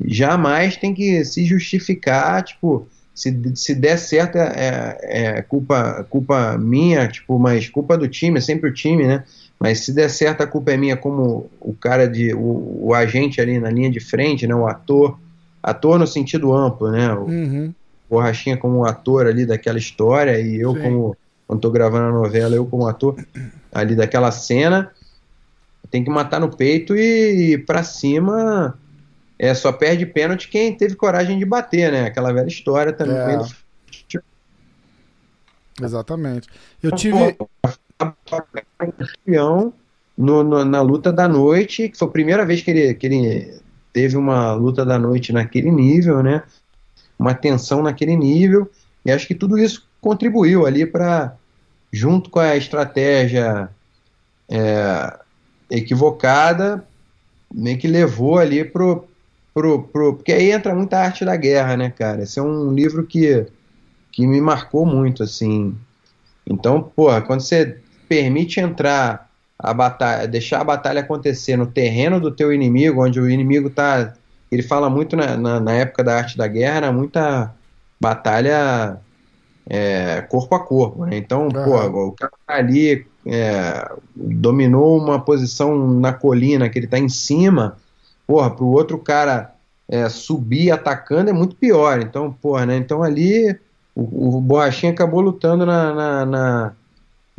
jamais 0.05 0.77
tem 0.77 0.95
que 0.95 1.25
se 1.25 1.45
justificar, 1.45 2.43
tipo, 2.43 2.87
se, 3.15 3.53
se 3.55 3.75
der 3.75 3.97
certo 3.97 4.37
é, 4.37 4.99
é, 5.03 5.39
é, 5.39 5.43
culpa, 5.43 6.05
culpa 6.11 6.59
minha, 6.59 7.07
tipo, 7.07 7.39
mas 7.39 7.69
culpa 7.69 7.97
do 7.97 8.09
time, 8.09 8.39
é 8.39 8.41
sempre 8.41 8.69
o 8.69 8.75
time, 8.75 9.07
né? 9.07 9.23
Mas 9.59 9.81
se 9.81 9.93
der 9.93 10.11
certo 10.11 10.43
a 10.43 10.47
culpa 10.47 10.73
é 10.73 10.77
minha 10.77 10.97
como 10.97 11.49
o 11.61 11.73
cara 11.73 12.09
de 12.09 12.35
o, 12.35 12.89
o 12.89 12.95
agente 12.95 13.41
ali 13.41 13.59
na 13.61 13.71
linha 13.71 13.91
de 13.91 14.01
frente, 14.01 14.47
né? 14.47 14.55
O 14.55 14.67
ator, 14.67 15.17
ator 15.63 15.99
no 15.99 16.07
sentido 16.09 16.53
amplo, 16.53 16.91
né? 16.91 17.15
O 17.15 17.25
uhum. 17.27 17.75
Borrachinha 18.11 18.57
como 18.57 18.85
ator 18.85 19.27
ali 19.27 19.47
daquela 19.47 19.79
história 19.79 20.39
e 20.41 20.61
eu 20.61 20.75
Sim. 20.75 20.83
como 20.83 21.17
quando 21.47 21.61
tô 21.61 21.71
gravando 21.71 22.07
a 22.07 22.13
novela, 22.13 22.57
eu 22.57 22.67
como 22.67 22.89
ator 22.89 23.17
ali 23.73 23.95
daquela 23.95 24.31
cena, 24.33 24.91
tem 25.91 26.03
que 26.03 26.11
matar 26.11 26.41
no 26.41 26.49
peito 26.49 26.97
e 26.97 27.53
ir 27.53 27.65
para 27.65 27.85
cima 27.85 28.77
é, 29.39 29.55
só 29.55 29.73
perde 29.73 30.07
pênalti 30.07 30.49
quem 30.49 30.77
teve 30.77 30.95
coragem 30.95 31.39
de 31.39 31.45
bater, 31.45 31.91
né? 31.91 32.07
Aquela 32.07 32.33
velha 32.33 32.49
história 32.49 32.93
também. 32.93 33.17
É. 33.17 34.21
Exatamente. 35.83 36.49
Eu 36.83 36.93
tive. 36.93 37.37
Campeão 38.79 39.73
no, 40.17 40.43
no, 40.43 40.65
na 40.65 40.81
luta 40.81 41.13
da 41.13 41.27
noite, 41.27 41.89
que 41.89 41.99
foi 41.99 42.09
a 42.09 42.11
primeira 42.11 42.47
vez 42.47 42.63
que 42.63 42.71
ele, 42.71 42.95
que 42.95 43.07
ele 43.07 43.61
teve 43.93 44.17
uma 44.17 44.53
luta 44.53 44.85
da 44.85 44.99
noite 44.99 45.33
naquele 45.33 45.71
nível, 45.71 46.23
né? 46.23 46.43
Uma 47.19 47.35
tensão 47.35 47.83
naquele 47.83 48.17
nível. 48.17 48.71
E 49.05 49.11
acho 49.11 49.27
que 49.27 49.35
tudo 49.35 49.59
isso 49.59 49.87
contribuiu 50.01 50.67
ali 50.67 50.87
para, 50.87 51.37
junto 51.93 52.31
com 52.31 52.39
a 52.39 52.57
estratégia 52.57 53.69
é, 54.49 55.19
equivocada, 55.71 56.85
meio 57.53 57.79
que 57.79 57.89
levou 57.89 58.39
ali 58.39 58.65
pro, 58.65 59.09
pro, 59.55 59.85
pro. 59.85 60.15
Porque 60.15 60.33
aí 60.33 60.51
entra 60.51 60.75
muita 60.75 60.99
arte 60.99 61.25
da 61.25 61.37
guerra, 61.37 61.77
né, 61.77 61.91
cara? 61.91 62.25
Esse 62.25 62.41
é 62.41 62.43
um 62.43 62.73
livro 62.73 63.07
que, 63.07 63.47
que 64.11 64.27
me 64.27 64.41
marcou 64.41 64.85
muito, 64.85 65.23
assim. 65.23 65.75
Então, 66.45 66.83
porra, 66.83 67.23
quando 67.23 67.41
você 67.41 67.79
permite 68.09 68.61
entrar 68.61 69.31
a 69.59 69.73
batalha, 69.73 70.27
deixar 70.27 70.61
a 70.61 70.65
batalha 70.65 71.01
acontecer 71.01 71.57
no 71.57 71.67
terreno 71.67 72.21
do 72.21 72.31
teu 72.31 72.53
inimigo, 72.53 73.03
onde 73.03 73.21
o 73.21 73.31
inimigo 73.31 73.71
tá. 73.71 74.13
Ele 74.51 74.63
fala 74.63 74.91
muito 74.91 75.17
na, 75.17 75.37
na, 75.37 75.61
na 75.61 75.73
época 75.73 76.05
da 76.05 76.17
arte 76.17 76.37
da 76.37 76.47
guerra, 76.47 76.93
muita 76.93 77.55
batalha 78.01 79.01
é, 79.69 80.21
corpo 80.29 80.55
a 80.55 80.61
corpo, 80.61 81.07
né? 81.07 81.17
Então, 81.17 81.49
uhum. 81.49 82.09
o 82.09 82.13
cara 82.13 82.33
tá 82.47 82.55
ali, 82.55 83.07
é, 83.27 83.91
dominou 84.15 84.99
uma 84.99 85.19
posição 85.19 85.89
na 85.99 86.13
colina 86.13 86.69
que 86.69 86.79
ele 86.79 86.87
tá 86.87 86.99
em 86.99 87.09
cima, 87.09 87.77
porra, 88.27 88.51
pro 88.51 88.67
outro 88.67 88.99
cara 88.99 89.55
é, 89.89 90.09
subir 90.09 90.71
atacando 90.71 91.31
é 91.31 91.33
muito 91.33 91.57
pior. 91.57 92.01
Então, 92.01 92.33
porra, 92.33 92.67
né? 92.67 92.77
Então 92.77 93.03
ali 93.03 93.59
o, 93.95 94.37
o 94.37 94.41
Borrachinha 94.41 94.93
acabou 94.93 95.21
lutando 95.21 95.65
na, 95.65 95.95
na, 95.95 96.27
na, 96.27 96.73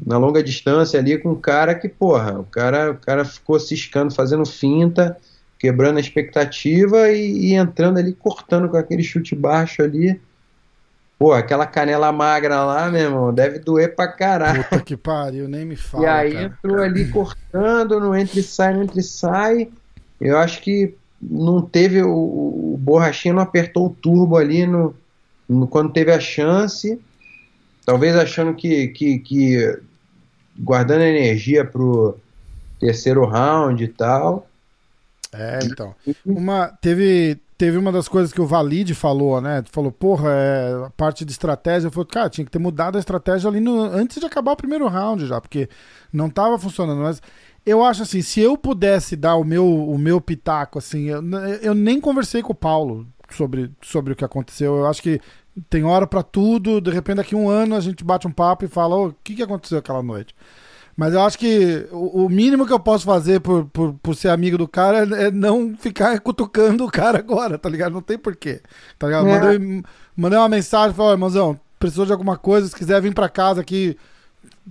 na, 0.06 0.18
longa 0.18 0.42
distância 0.42 1.00
ali 1.00 1.18
com 1.18 1.32
um 1.32 1.40
cara 1.40 1.76
que, 1.76 1.90
porra, 1.90 2.40
o 2.40 2.46
cara, 2.46 2.92
o 2.92 2.98
cara 2.98 3.26
ficou 3.26 3.60
ciscando, 3.60 4.14
fazendo 4.14 4.46
finta, 4.46 5.18
quebrando 5.60 5.98
a 5.98 6.02
expectativa 6.02 7.10
e, 7.10 7.50
e 7.50 7.54
entrando 7.54 7.98
ali, 7.98 8.14
cortando 8.14 8.70
com 8.70 8.78
aquele 8.78 9.04
chute 9.04 9.36
baixo 9.36 9.82
ali. 9.82 10.20
Pô, 11.18 11.32
aquela 11.32 11.66
canela 11.66 12.12
magra 12.12 12.64
lá, 12.66 12.92
meu 12.92 13.02
irmão, 13.02 13.34
deve 13.34 13.60
doer 13.60 13.96
pra 13.96 14.08
caralho. 14.08 14.64
Puta 14.66 14.82
que 14.82 14.98
pariu, 14.98 15.48
nem 15.48 15.66
me 15.66 15.78
fala. 15.78 16.04
E 16.04 16.08
aí 16.08 16.34
cara. 16.34 16.46
entrou 16.46 16.84
ali 16.84 17.08
cortando, 17.08 18.00
no 18.02 18.16
entre 18.16 18.44
sai, 18.44 18.74
no 18.74 18.84
entre 18.84 19.02
sai. 19.02 19.70
Eu 20.20 20.38
acho 20.38 20.62
que 20.62 20.96
não 21.22 21.62
teve. 21.62 22.02
O, 22.02 22.74
o 22.74 22.78
Borrachinha 22.80 23.34
não 23.34 23.42
apertou 23.42 23.88
o 23.88 23.90
turbo 23.90 24.38
ali 24.38 24.66
no, 24.66 24.96
no, 25.48 25.68
quando 25.68 25.94
teve 25.94 26.12
a 26.12 26.20
chance. 26.20 27.00
Talvez 27.86 28.16
achando 28.16 28.54
que, 28.56 28.88
que, 28.90 29.20
que 29.20 29.80
guardando 30.58 31.02
energia 31.02 31.64
pro 31.64 32.18
terceiro 32.80 33.26
round 33.26 33.84
e 33.84 33.88
tal. 33.88 34.48
É, 35.32 35.60
então. 35.64 35.94
Uma, 36.26 36.68
teve, 36.82 37.38
teve 37.58 37.78
uma 37.78 37.92
das 37.92 38.08
coisas 38.08 38.32
que 38.32 38.42
o 38.42 38.48
Valide 38.48 38.94
falou, 38.94 39.42
né? 39.42 39.64
Falou, 39.72 39.92
porra, 39.92 40.30
é, 40.32 40.86
a 40.86 40.90
parte 40.90 41.26
de 41.26 41.32
estratégia. 41.32 41.92
Falou, 41.92 42.06
cara, 42.06 42.30
tinha 42.30 42.46
que 42.46 42.52
ter 42.52 42.60
mudado 42.60 42.96
a 42.96 43.00
estratégia 43.00 43.50
ali 43.50 43.60
no, 43.60 43.82
antes 43.82 44.20
de 44.20 44.26
acabar 44.26 44.54
o 44.54 44.58
primeiro 44.58 44.88
round 44.88 45.26
já, 45.26 45.40
porque 45.40 45.70
não 46.12 46.30
tava 46.30 46.58
funcionando. 46.58 47.02
Mas 47.02 47.22
eu 47.66 47.84
acho 47.84 48.04
assim, 48.04 48.22
se 48.22 48.40
eu 48.40 48.58
pudesse 48.58 49.16
dar 49.16 49.36
o 49.36 49.44
meu, 49.44 49.66
o 49.66 49.98
meu 49.98 50.22
pitaco, 50.22 50.78
assim, 50.78 51.06
eu, 51.06 51.22
eu 51.62 51.74
nem 51.74 52.00
conversei 52.00 52.42
com 52.42 52.52
o 52.52 52.56
Paulo 52.56 53.08
sobre, 53.32 53.72
sobre 53.82 54.14
o 54.14 54.16
que 54.16 54.24
aconteceu. 54.24 54.76
Eu 54.76 54.88
acho 54.88 55.02
que 55.02 55.20
tem 55.70 55.84
hora 55.84 56.06
para 56.06 56.22
tudo. 56.22 56.80
De 56.80 56.92
repente, 56.92 57.18
daqui 57.18 57.36
um 57.36 57.50
ano, 57.50 57.76
a 57.76 57.80
gente 57.80 58.04
bate 58.04 58.28
um 58.28 58.32
papo 58.32 58.66
e 58.66 58.68
fala: 58.68 58.96
o 58.96 59.16
que, 59.24 59.36
que 59.36 59.44
aconteceu 59.44 59.80
aquela 59.80 60.04
noite? 60.04 60.36
Mas 60.98 61.14
eu 61.14 61.22
acho 61.22 61.38
que 61.38 61.88
o, 61.92 62.30
mínimo 62.30 62.66
que 62.66 62.72
eu 62.72 62.80
posso 62.80 63.04
fazer 63.04 63.42
por, 63.42 63.66
por, 63.66 63.94
por 63.96 64.16
ser 64.16 64.30
amigo 64.30 64.58
do 64.58 64.66
cara 64.66 65.00
é, 65.00 65.26
é 65.26 65.32
não 65.32 65.76
ficar 65.76 66.18
cutucando 66.22 66.86
o 66.86 66.92
cara 66.92 67.20
agora, 67.20 67.58
tá 67.58 67.68
ligado? 67.68 67.92
Não 67.92 68.02
tem 68.02 68.18
porquê. 68.18 68.62
Tá 68.98 69.08
ligado? 69.08 69.28
É. 69.28 69.34
Mandei, 69.34 69.84
mandei 70.16 70.40
uma 70.40 70.48
mensagem, 70.48 70.96
falei, 70.96 71.14
irmãozão, 71.14 71.60
precisou 71.78 72.06
de 72.06 72.14
alguma 72.14 72.38
coisa, 72.38 72.68
se 72.68 72.76
quiser 72.76 73.02
vir 73.02 73.14
pra 73.14 73.28
casa 73.28 73.60
aqui, 73.60 73.98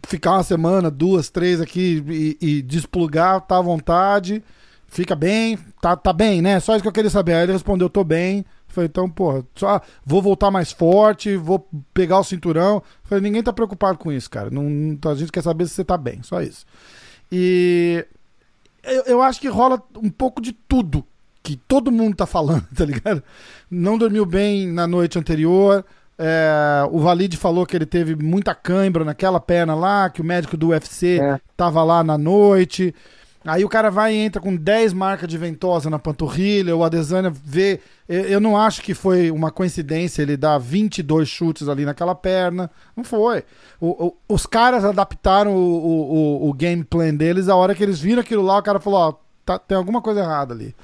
ficar 0.07 0.33
uma 0.33 0.43
semana, 0.43 0.91
duas, 0.91 1.31
três 1.31 1.61
aqui 1.61 2.05
e, 2.09 2.39
e 2.41 2.63
desplugar, 2.63 3.41
tá 3.43 3.59
à 3.59 3.63
vontade, 3.63 4.43
fica 4.87 5.15
bem, 5.15 5.59
tá, 5.81 5.97
tá 5.97 6.13
bem, 6.13 6.41
né? 6.41 6.61
Só 6.61 6.75
isso 6.75 6.83
que 6.83 6.89
eu 6.89 6.93
queria 6.93 7.11
saber. 7.11 7.35
Aí 7.35 7.43
ele 7.43 7.53
respondeu, 7.53 7.89
tô 7.89 8.05
bem. 8.05 8.45
Falei, 8.69 8.89
então, 8.89 9.09
porra, 9.09 9.45
só 9.55 9.81
vou 10.05 10.21
voltar 10.21 10.51
mais 10.51 10.73
forte, 10.73 11.37
vou 11.37 11.69
pegar 11.93 12.19
o 12.19 12.25
cinturão. 12.25 12.83
Falei, 13.05 13.23
ninguém 13.23 13.43
tá 13.43 13.53
preocupado 13.53 13.99
com 13.99 14.11
isso, 14.11 14.29
cara. 14.29 14.51
Não, 14.51 14.65
a 15.11 15.15
gente 15.15 15.31
quer 15.31 15.43
saber 15.43 15.67
se 15.67 15.75
você 15.75 15.85
tá 15.85 15.97
bem, 15.97 16.23
só 16.23 16.43
isso. 16.43 16.67
E 17.31 18.05
eu, 18.83 19.03
eu 19.05 19.23
acho 19.23 19.41
que 19.41 19.49
rola 19.49 19.81
um 19.97 20.11
pouco 20.11 20.43
de 20.43 20.53
tudo 20.53 21.05
que 21.43 21.57
todo 21.57 21.93
mundo 21.93 22.17
tá 22.17 22.27
falando, 22.27 22.67
tá 22.75 22.85
ligado? 22.85 23.23
Não 23.71 23.97
dormiu 23.97 24.27
bem 24.27 24.67
na 24.67 24.87
noite 24.87 25.19
anterior. 25.19 25.85
É, 26.19 26.87
o 26.91 27.01
Valide 27.01 27.37
falou 27.37 27.67
que 27.67 27.77
ele 27.77 27.87
teve 27.87 28.15
muita 28.15 28.55
cãibra 28.55 29.05
naquela 29.05 29.41
perna 29.41 29.75
lá, 29.75 30.09
que 30.09 30.21
o 30.21 30.25
médico 30.25 30.57
do 30.57 30.69
UFC 30.69 31.19
é. 31.21 31.41
tava 31.57 31.83
lá 31.83 32.05
na 32.05 32.17
noite. 32.17 32.95
Aí 33.47 33.63
o 33.63 33.69
cara 33.69 33.91
vai 33.91 34.15
e 34.15 34.17
entra 34.17 34.41
com 34.41 34.57
10 34.57 34.95
marcas 34.95 35.29
de 35.29 35.37
ventosa 35.37 35.91
na 35.91 35.99
panturrilha, 35.99 36.75
o 36.75 36.83
Adesanya 36.83 37.31
vê. 37.31 37.79
Eu 38.09 38.41
não 38.41 38.57
acho 38.57 38.81
que 38.81 38.95
foi 38.95 39.31
uma 39.31 39.51
coincidência 39.51 40.23
ele 40.23 40.35
dar 40.35 40.57
22 40.57 41.29
chutes 41.29 41.69
ali 41.69 41.85
naquela 41.85 42.15
perna. 42.15 42.71
Não 42.97 43.05
foi. 43.05 43.45
O, 43.79 44.07
o, 44.07 44.17
os 44.35 44.47
caras 44.47 44.83
adaptaram 44.83 45.55
o, 45.55 45.59
o, 45.59 46.49
o, 46.49 46.53
game 46.55 46.83
plan 46.83 47.15
deles 47.15 47.49
a 47.49 47.55
hora 47.55 47.75
que 47.75 47.83
eles 47.83 48.01
viram 48.01 48.23
aquilo 48.23 48.43
lá, 48.43 48.59
o 48.59 48.63
cara 48.63 48.81
falou: 48.81 49.01
Ó, 49.01 49.15
tá, 49.45 49.59
tem 49.59 49.77
alguma 49.77 50.01
coisa 50.01 50.21
errada 50.21 50.55
ali. 50.55 50.75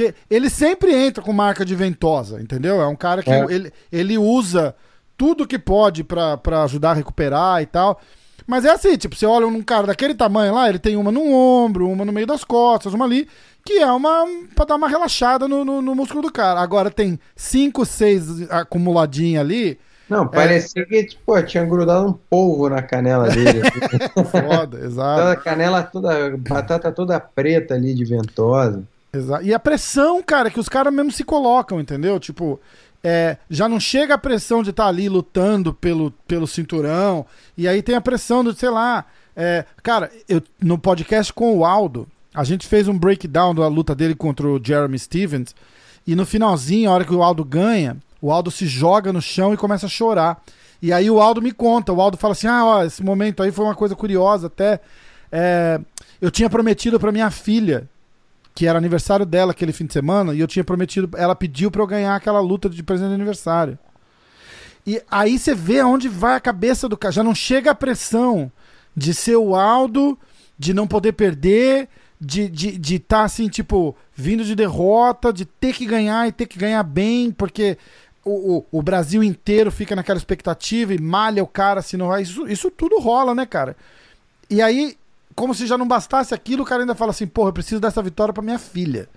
Porque 0.00 0.14
ele 0.30 0.48
sempre 0.48 0.94
entra 0.94 1.22
com 1.22 1.30
marca 1.30 1.62
de 1.62 1.74
ventosa, 1.74 2.40
entendeu? 2.40 2.80
É 2.80 2.86
um 2.86 2.96
cara 2.96 3.22
que 3.22 3.30
é. 3.30 3.44
ele, 3.50 3.70
ele 3.92 4.16
usa 4.16 4.74
tudo 5.14 5.46
que 5.46 5.58
pode 5.58 6.02
para 6.02 6.64
ajudar 6.64 6.92
a 6.92 6.94
recuperar 6.94 7.60
e 7.60 7.66
tal. 7.66 8.00
Mas 8.46 8.64
é 8.64 8.70
assim, 8.70 8.96
tipo, 8.96 9.14
você 9.14 9.26
olha 9.26 9.46
num 9.46 9.62
cara 9.62 9.88
daquele 9.88 10.14
tamanho 10.14 10.54
lá, 10.54 10.70
ele 10.70 10.78
tem 10.78 10.96
uma 10.96 11.12
no 11.12 11.30
ombro, 11.30 11.86
uma 11.86 12.06
no 12.06 12.12
meio 12.12 12.26
das 12.26 12.42
costas, 12.44 12.94
uma 12.94 13.04
ali, 13.04 13.28
que 13.62 13.74
é 13.74 13.92
uma 13.92 14.24
pra 14.56 14.64
dar 14.64 14.76
uma 14.76 14.88
relaxada 14.88 15.46
no, 15.46 15.66
no, 15.66 15.82
no 15.82 15.94
músculo 15.94 16.22
do 16.22 16.32
cara. 16.32 16.60
Agora 16.60 16.90
tem 16.90 17.20
cinco, 17.36 17.84
seis 17.84 18.50
acumuladinhas 18.50 19.42
ali. 19.42 19.78
Não, 20.08 20.26
parecia 20.26 20.82
é... 20.82 20.86
que 20.86 21.04
tipo, 21.04 21.42
tinha 21.42 21.64
grudado 21.64 22.08
um 22.08 22.12
polvo 22.12 22.70
na 22.70 22.80
canela 22.80 23.28
dele. 23.28 23.60
Foda, 24.32 24.80
exato. 24.80 25.20
A 25.20 25.36
canela 25.36 25.82
toda, 25.82 26.36
batata 26.38 26.90
toda 26.90 27.20
preta 27.20 27.74
ali 27.74 27.94
de 27.94 28.04
ventosa. 28.06 28.82
Exato. 29.12 29.44
E 29.44 29.52
a 29.52 29.58
pressão, 29.58 30.22
cara, 30.22 30.50
que 30.50 30.60
os 30.60 30.68
caras 30.68 30.92
mesmo 30.92 31.10
se 31.10 31.24
colocam, 31.24 31.80
entendeu? 31.80 32.20
Tipo, 32.20 32.60
é, 33.02 33.36
já 33.48 33.68
não 33.68 33.80
chega 33.80 34.14
a 34.14 34.18
pressão 34.18 34.62
de 34.62 34.70
estar 34.70 34.84
tá 34.84 34.88
ali 34.88 35.08
lutando 35.08 35.74
pelo, 35.74 36.10
pelo 36.28 36.46
cinturão, 36.46 37.26
e 37.56 37.66
aí 37.66 37.82
tem 37.82 37.94
a 37.94 38.00
pressão 38.00 38.44
do, 38.44 38.54
sei 38.54 38.70
lá. 38.70 39.04
É, 39.34 39.64
cara, 39.82 40.10
eu, 40.28 40.42
no 40.60 40.78
podcast 40.78 41.32
com 41.32 41.56
o 41.56 41.64
Aldo, 41.64 42.06
a 42.34 42.44
gente 42.44 42.66
fez 42.66 42.86
um 42.86 42.98
breakdown 42.98 43.54
da 43.54 43.66
luta 43.66 43.94
dele 43.94 44.14
contra 44.14 44.46
o 44.46 44.60
Jeremy 44.62 44.98
Stevens, 44.98 45.54
e 46.06 46.14
no 46.14 46.24
finalzinho, 46.24 46.90
a 46.90 46.94
hora 46.94 47.04
que 47.04 47.14
o 47.14 47.22
Aldo 47.22 47.44
ganha, 47.44 47.96
o 48.20 48.30
Aldo 48.30 48.50
se 48.50 48.66
joga 48.66 49.12
no 49.12 49.20
chão 49.20 49.52
e 49.52 49.56
começa 49.56 49.86
a 49.86 49.88
chorar. 49.88 50.42
E 50.82 50.92
aí 50.92 51.10
o 51.10 51.20
Aldo 51.20 51.42
me 51.42 51.52
conta, 51.52 51.92
o 51.92 52.00
Aldo 52.00 52.16
fala 52.16 52.32
assim: 52.32 52.46
ah, 52.46 52.64
ó, 52.64 52.84
esse 52.84 53.02
momento 53.02 53.42
aí 53.42 53.52
foi 53.52 53.64
uma 53.64 53.74
coisa 53.74 53.94
curiosa 53.94 54.46
até. 54.46 54.80
É, 55.30 55.80
eu 56.20 56.30
tinha 56.30 56.48
prometido 56.48 56.98
para 56.98 57.12
minha 57.12 57.30
filha 57.30 57.88
que 58.60 58.66
era 58.66 58.76
aniversário 58.76 59.24
dela 59.24 59.52
aquele 59.52 59.72
fim 59.72 59.86
de 59.86 59.94
semana, 59.94 60.34
e 60.34 60.40
eu 60.40 60.46
tinha 60.46 60.62
prometido, 60.62 61.08
ela 61.16 61.34
pediu 61.34 61.70
para 61.70 61.80
eu 61.80 61.86
ganhar 61.86 62.14
aquela 62.14 62.40
luta 62.40 62.68
de 62.68 62.82
presente 62.82 63.08
de 63.08 63.14
aniversário. 63.14 63.78
E 64.86 65.00
aí 65.10 65.38
você 65.38 65.54
vê 65.54 65.80
aonde 65.80 66.10
vai 66.10 66.34
a 66.34 66.40
cabeça 66.40 66.86
do 66.86 66.94
cara. 66.94 67.10
Já 67.10 67.22
não 67.22 67.34
chega 67.34 67.70
a 67.70 67.74
pressão 67.74 68.52
de 68.94 69.14
ser 69.14 69.36
o 69.36 69.54
Aldo, 69.56 70.18
de 70.58 70.74
não 70.74 70.86
poder 70.86 71.12
perder, 71.12 71.88
de 72.20 72.42
estar 72.42 72.54
de, 72.54 72.78
de 72.78 72.98
tá 72.98 73.24
assim, 73.24 73.48
tipo, 73.48 73.96
vindo 74.14 74.44
de 74.44 74.54
derrota, 74.54 75.32
de 75.32 75.46
ter 75.46 75.72
que 75.72 75.86
ganhar 75.86 76.28
e 76.28 76.32
ter 76.32 76.44
que 76.44 76.58
ganhar 76.58 76.82
bem, 76.82 77.30
porque 77.30 77.78
o, 78.22 78.58
o, 78.58 78.66
o 78.72 78.82
Brasil 78.82 79.24
inteiro 79.24 79.70
fica 79.70 79.96
naquela 79.96 80.18
expectativa 80.18 80.92
e 80.92 81.00
malha 81.00 81.42
o 81.42 81.46
cara, 81.46 81.80
se 81.80 81.96
não 81.96 82.08
vai. 82.08 82.20
Isso, 82.20 82.46
isso 82.46 82.70
tudo 82.70 83.00
rola, 83.00 83.34
né, 83.34 83.46
cara? 83.46 83.74
E 84.50 84.60
aí 84.60 84.98
como 85.40 85.54
se 85.54 85.66
já 85.66 85.78
não 85.78 85.88
bastasse 85.88 86.34
aquilo, 86.34 86.64
o 86.64 86.66
cara 86.66 86.82
ainda 86.82 86.94
fala 86.94 87.12
assim: 87.12 87.26
porra, 87.26 87.48
eu 87.48 87.52
preciso 87.54 87.80
dessa 87.80 88.02
vitória 88.02 88.34
para 88.34 88.42
minha 88.42 88.58
filha. 88.58 89.08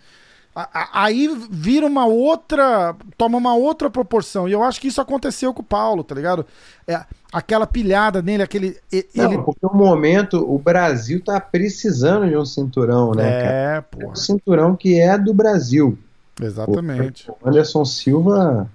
Aí 0.93 1.27
vira 1.49 1.85
uma 1.85 2.05
outra. 2.05 2.95
toma 3.17 3.37
uma 3.37 3.53
outra 3.55 3.89
proporção. 3.89 4.47
E 4.47 4.53
eu 4.53 4.63
acho 4.63 4.79
que 4.79 4.87
isso 4.87 5.01
aconteceu 5.01 5.53
com 5.53 5.61
o 5.61 5.65
Paulo, 5.65 6.01
tá 6.03 6.15
ligado? 6.15 6.45
É, 6.87 7.01
aquela 7.31 7.67
pilhada 7.67 8.21
nele, 8.21 8.41
aquele. 8.41 8.77
Ele... 8.89 9.07
Não, 9.15 9.43
porque 9.43 9.65
no 9.65 9.73
momento 9.73 10.37
o 10.49 10.57
Brasil 10.57 11.21
tá 11.21 11.41
precisando 11.41 12.29
de 12.29 12.37
um 12.37 12.45
cinturão, 12.45 13.11
né, 13.11 13.27
é, 13.27 13.41
cara? 13.41 13.85
É 13.99 14.07
um 14.07 14.15
cinturão 14.15 14.75
que 14.77 14.97
é 15.01 15.17
do 15.17 15.33
Brasil. 15.33 15.97
Exatamente. 16.41 17.29
O 17.29 17.49
Anderson 17.49 17.83
Silva 17.83 18.69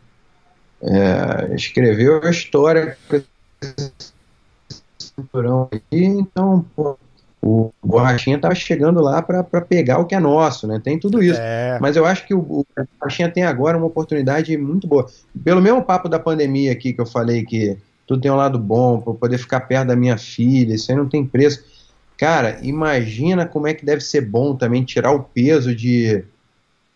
é, 0.82 1.54
escreveu 1.54 2.20
a 2.22 2.30
história 2.30 2.98
cinturão 4.98 5.68
aí, 5.72 6.04
então 6.04 6.64
pô, 6.76 6.98
o 7.48 7.72
Borrachinha 7.82 8.36
estava 8.36 8.54
chegando 8.54 9.00
lá 9.00 9.22
para 9.22 9.42
pegar 9.62 9.98
o 9.98 10.04
que 10.04 10.14
é 10.14 10.20
nosso, 10.20 10.66
né? 10.66 10.78
Tem 10.82 10.98
tudo 10.98 11.22
isso. 11.22 11.40
É. 11.40 11.78
Mas 11.80 11.96
eu 11.96 12.04
acho 12.04 12.26
que 12.26 12.34
o, 12.34 12.40
o 12.40 12.66
Borrachinha 13.00 13.30
tem 13.30 13.44
agora 13.44 13.78
uma 13.78 13.86
oportunidade 13.86 14.54
muito 14.58 14.86
boa. 14.86 15.06
Pelo 15.42 15.62
mesmo 15.62 15.82
papo 15.82 16.10
da 16.10 16.18
pandemia 16.18 16.72
aqui 16.72 16.92
que 16.92 17.00
eu 17.00 17.06
falei 17.06 17.44
que 17.44 17.78
tudo 18.06 18.20
tem 18.20 18.30
um 18.30 18.36
lado 18.36 18.58
bom, 18.58 19.00
para 19.00 19.14
poder 19.14 19.38
ficar 19.38 19.60
perto 19.60 19.88
da 19.88 19.96
minha 19.96 20.18
filha, 20.18 20.74
isso 20.74 20.90
aí 20.90 20.96
não 20.96 21.08
tem 21.08 21.24
preço. 21.24 21.64
Cara, 22.18 22.58
imagina 22.62 23.46
como 23.46 23.66
é 23.66 23.72
que 23.72 23.84
deve 23.84 24.02
ser 24.02 24.22
bom 24.22 24.54
também 24.54 24.84
tirar 24.84 25.12
o 25.12 25.22
peso 25.22 25.74
de, 25.74 26.24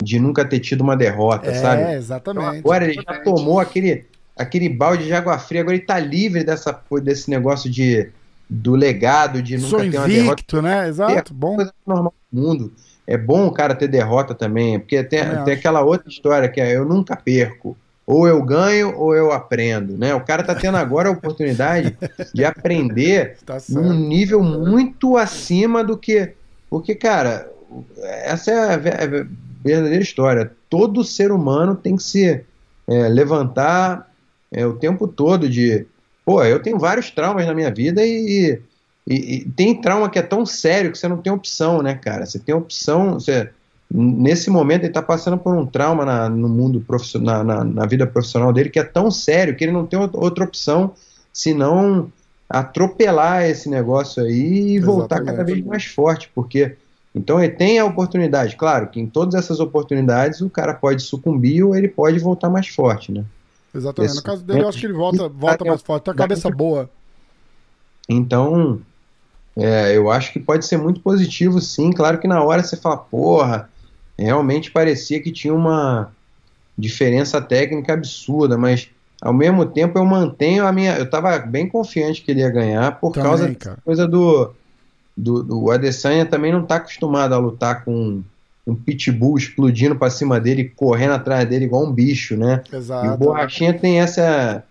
de 0.02 0.18
nunca 0.18 0.44
ter 0.44 0.60
tido 0.60 0.82
uma 0.82 0.96
derrota, 0.96 1.50
é, 1.50 1.54
sabe? 1.54 1.82
É, 1.82 1.94
exatamente. 1.96 2.46
Então 2.46 2.58
agora 2.58 2.84
ele 2.84 2.94
já 2.94 3.20
tomou 3.20 3.58
aquele, 3.58 4.04
aquele 4.36 4.68
balde 4.68 5.04
de 5.04 5.12
água 5.14 5.38
fria, 5.38 5.62
agora 5.62 5.76
ele 5.76 5.84
tá 5.84 5.98
livre 5.98 6.44
dessa, 6.44 6.78
desse 7.02 7.30
negócio 7.30 7.70
de 7.70 8.10
do 8.52 8.74
legado 8.74 9.42
de 9.42 9.56
nunca 9.56 9.68
Sou 9.68 9.78
ter 9.78 9.86
invicto, 9.86 10.02
uma 10.02 10.08
derrota. 10.08 10.62
né? 10.62 10.88
Exato, 10.88 11.32
é 11.32 11.34
bom. 11.34 11.56
coisa 11.56 11.72
normal 11.86 12.14
do 12.30 12.40
mundo. 12.40 12.72
É 13.06 13.16
bom 13.16 13.46
o 13.46 13.52
cara 13.52 13.74
ter 13.74 13.88
derrota 13.88 14.34
também, 14.34 14.78
porque 14.78 15.02
tem, 15.02 15.20
tem 15.44 15.54
aquela 15.54 15.80
outra 15.80 16.08
história 16.08 16.48
que 16.48 16.60
é 16.60 16.76
eu 16.76 16.84
nunca 16.84 17.16
perco. 17.16 17.76
Ou 18.06 18.26
eu 18.26 18.42
ganho 18.42 18.96
ou 18.96 19.14
eu 19.14 19.32
aprendo, 19.32 19.96
né? 19.96 20.14
O 20.14 20.20
cara 20.20 20.42
tá 20.42 20.54
tendo 20.54 20.76
agora 20.76 21.08
a 21.08 21.12
oportunidade 21.12 21.96
de 22.34 22.44
aprender 22.44 23.38
tá 23.46 23.58
num 23.70 23.94
nível 23.94 24.42
muito 24.42 25.16
acima 25.16 25.82
do 25.82 25.96
que. 25.96 26.32
Porque, 26.68 26.94
cara, 26.94 27.48
essa 28.02 28.50
é 28.50 28.74
a 28.74 28.76
verdadeira 28.76 30.02
história. 30.02 30.52
Todo 30.68 31.04
ser 31.04 31.30
humano 31.30 31.76
tem 31.76 31.96
que 31.96 32.02
se 32.02 32.44
é, 32.88 33.08
levantar 33.08 34.10
é, 34.50 34.66
o 34.66 34.74
tempo 34.74 35.06
todo 35.06 35.48
de 35.48 35.86
Pô, 36.24 36.42
eu 36.44 36.62
tenho 36.62 36.78
vários 36.78 37.10
traumas 37.10 37.46
na 37.46 37.54
minha 37.54 37.70
vida 37.70 38.04
e, 38.04 38.60
e, 39.06 39.14
e, 39.14 39.44
tem 39.50 39.80
trauma 39.80 40.08
que 40.08 40.18
é 40.18 40.22
tão 40.22 40.46
sério 40.46 40.92
que 40.92 40.98
você 40.98 41.08
não 41.08 41.18
tem 41.18 41.32
opção, 41.32 41.82
né, 41.82 41.94
cara? 41.94 42.24
Você 42.24 42.38
tem 42.38 42.54
opção. 42.54 43.14
Você, 43.14 43.50
nesse 43.90 44.48
momento, 44.48 44.84
ele 44.84 44.92
tá 44.92 45.02
passando 45.02 45.36
por 45.36 45.54
um 45.54 45.66
trauma 45.66 46.04
na, 46.04 46.28
no 46.28 46.48
mundo 46.48 46.80
profissional, 46.80 47.42
na, 47.42 47.64
na, 47.64 47.86
vida 47.86 48.06
profissional 48.06 48.52
dele 48.52 48.70
que 48.70 48.78
é 48.78 48.84
tão 48.84 49.10
sério 49.10 49.56
que 49.56 49.64
ele 49.64 49.72
não 49.72 49.86
tem 49.86 49.98
outra 49.98 50.44
opção 50.44 50.92
senão 51.32 52.10
atropelar 52.48 53.44
esse 53.44 53.68
negócio 53.68 54.22
aí 54.22 54.32
e 54.32 54.76
Exatamente. 54.76 54.84
voltar 54.84 55.24
cada 55.24 55.42
vez 55.42 55.64
mais 55.64 55.86
forte, 55.86 56.30
porque 56.34 56.76
então 57.14 57.42
ele 57.42 57.52
tem 57.52 57.78
a 57.78 57.84
oportunidade, 57.84 58.56
claro 58.56 58.88
que 58.88 59.00
em 59.00 59.06
todas 59.06 59.34
essas 59.34 59.58
oportunidades 59.58 60.40
o 60.40 60.50
cara 60.50 60.74
pode 60.74 61.02
sucumbir 61.02 61.64
ou 61.64 61.74
ele 61.74 61.88
pode 61.88 62.18
voltar 62.18 62.48
mais 62.50 62.68
forte, 62.68 63.10
né? 63.10 63.24
Exatamente. 63.74 64.10
Esse... 64.10 64.18
No 64.18 64.22
caso 64.22 64.44
dele, 64.44 64.62
eu 64.62 64.68
acho 64.68 64.78
que 64.78 64.86
ele 64.86 64.92
volta, 64.92 65.28
volta 65.28 65.64
mais 65.64 65.82
forte, 65.82 66.04
tem 66.04 66.14
a 66.14 66.16
cabeça 66.16 66.50
boa. 66.50 66.90
Então, 68.08 68.80
é, 69.56 69.96
eu 69.96 70.10
acho 70.10 70.32
que 70.32 70.40
pode 70.40 70.66
ser 70.66 70.76
muito 70.76 71.00
positivo, 71.00 71.60
sim. 71.60 71.90
Claro 71.92 72.18
que 72.18 72.28
na 72.28 72.42
hora 72.42 72.62
você 72.62 72.76
fala, 72.76 72.96
porra, 72.96 73.68
realmente 74.18 74.70
parecia 74.70 75.22
que 75.22 75.30
tinha 75.30 75.54
uma 75.54 76.12
diferença 76.76 77.40
técnica 77.40 77.92
absurda, 77.92 78.56
mas 78.56 78.88
ao 79.20 79.32
mesmo 79.32 79.66
tempo 79.66 79.98
eu 79.98 80.04
mantenho 80.04 80.66
a 80.66 80.72
minha. 80.72 80.96
Eu 80.96 81.04
estava 81.04 81.38
bem 81.38 81.68
confiante 81.68 82.22
que 82.22 82.30
ele 82.30 82.40
ia 82.40 82.50
ganhar 82.50 82.98
por 82.98 83.12
também, 83.12 83.28
causa 83.28 83.48
da 83.48 83.76
coisa 83.84 84.08
do. 84.08 84.52
do, 85.16 85.42
do 85.42 85.70
Adesanya 85.70 86.26
também 86.26 86.52
não 86.52 86.62
está 86.62 86.76
acostumado 86.76 87.34
a 87.34 87.38
lutar 87.38 87.84
com 87.84 88.22
um 88.66 88.74
pitbull 88.74 89.36
explodindo 89.36 89.96
para 89.96 90.10
cima 90.10 90.40
dele, 90.40 90.72
correndo 90.76 91.14
atrás 91.14 91.48
dele 91.48 91.64
igual 91.64 91.84
um 91.84 91.92
bicho, 91.92 92.36
né? 92.36 92.62
Exato. 92.72 93.06
E 93.06 93.08
o 93.10 93.16
Borrachinha 93.16 93.74
tem 93.74 94.00
essa 94.00 94.64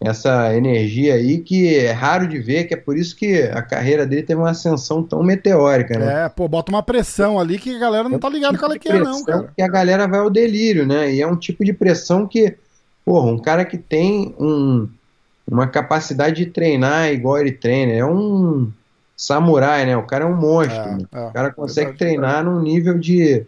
essa 0.00 0.54
energia 0.54 1.14
aí 1.14 1.38
que 1.38 1.76
é 1.76 1.90
raro 1.90 2.26
de 2.26 2.38
ver, 2.38 2.64
que 2.64 2.74
é 2.74 2.76
por 2.76 2.96
isso 2.96 3.16
que 3.16 3.42
a 3.42 3.62
carreira 3.62 4.04
dele 4.04 4.22
teve 4.22 4.38
uma 4.38 4.50
ascensão 4.50 5.02
tão 5.02 5.22
meteórica, 5.22 5.98
né? 5.98 6.24
É, 6.24 6.28
pô, 6.28 6.46
bota 6.46 6.70
uma 6.70 6.82
pressão 6.82 7.38
ali 7.38 7.58
que 7.58 7.74
a 7.74 7.78
galera 7.78 8.08
não 8.08 8.18
tá 8.18 8.28
ligada 8.28 8.52
tipo 8.52 8.64
qual 8.66 8.72
é 8.74 8.78
que 8.78 8.88
é, 8.88 8.98
não, 8.98 9.24
cara. 9.24 9.52
Que 9.56 9.62
a 9.62 9.68
galera 9.68 10.06
vai 10.06 10.20
ao 10.20 10.28
delírio, 10.28 10.86
né? 10.86 11.12
E 11.12 11.22
é 11.22 11.26
um 11.26 11.36
tipo 11.36 11.64
de 11.64 11.72
pressão 11.72 12.26
que, 12.26 12.54
porra, 13.04 13.30
um 13.30 13.38
cara 13.38 13.64
que 13.64 13.78
tem 13.78 14.34
um, 14.38 14.88
uma 15.50 15.66
capacidade 15.68 16.36
de 16.36 16.46
treinar 16.46 17.10
igual 17.10 17.38
ele 17.38 17.52
treina, 17.52 17.92
é 17.92 18.04
um 18.04 18.70
samurai, 19.16 19.86
né? 19.86 19.96
O 19.96 20.06
cara 20.06 20.24
é 20.24 20.26
um 20.26 20.36
monstro. 20.36 20.76
É, 20.76 20.96
né? 20.96 21.06
é, 21.12 21.20
o 21.20 21.32
cara 21.32 21.52
consegue 21.52 21.90
verdade, 21.90 21.98
treinar 21.98 22.44
num 22.44 22.60
nível 22.60 22.98
de, 22.98 23.46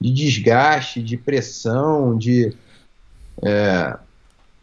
de 0.00 0.12
desgaste, 0.12 1.02
de 1.02 1.16
pressão, 1.16 2.16
de. 2.16 2.54
É, 3.42 3.96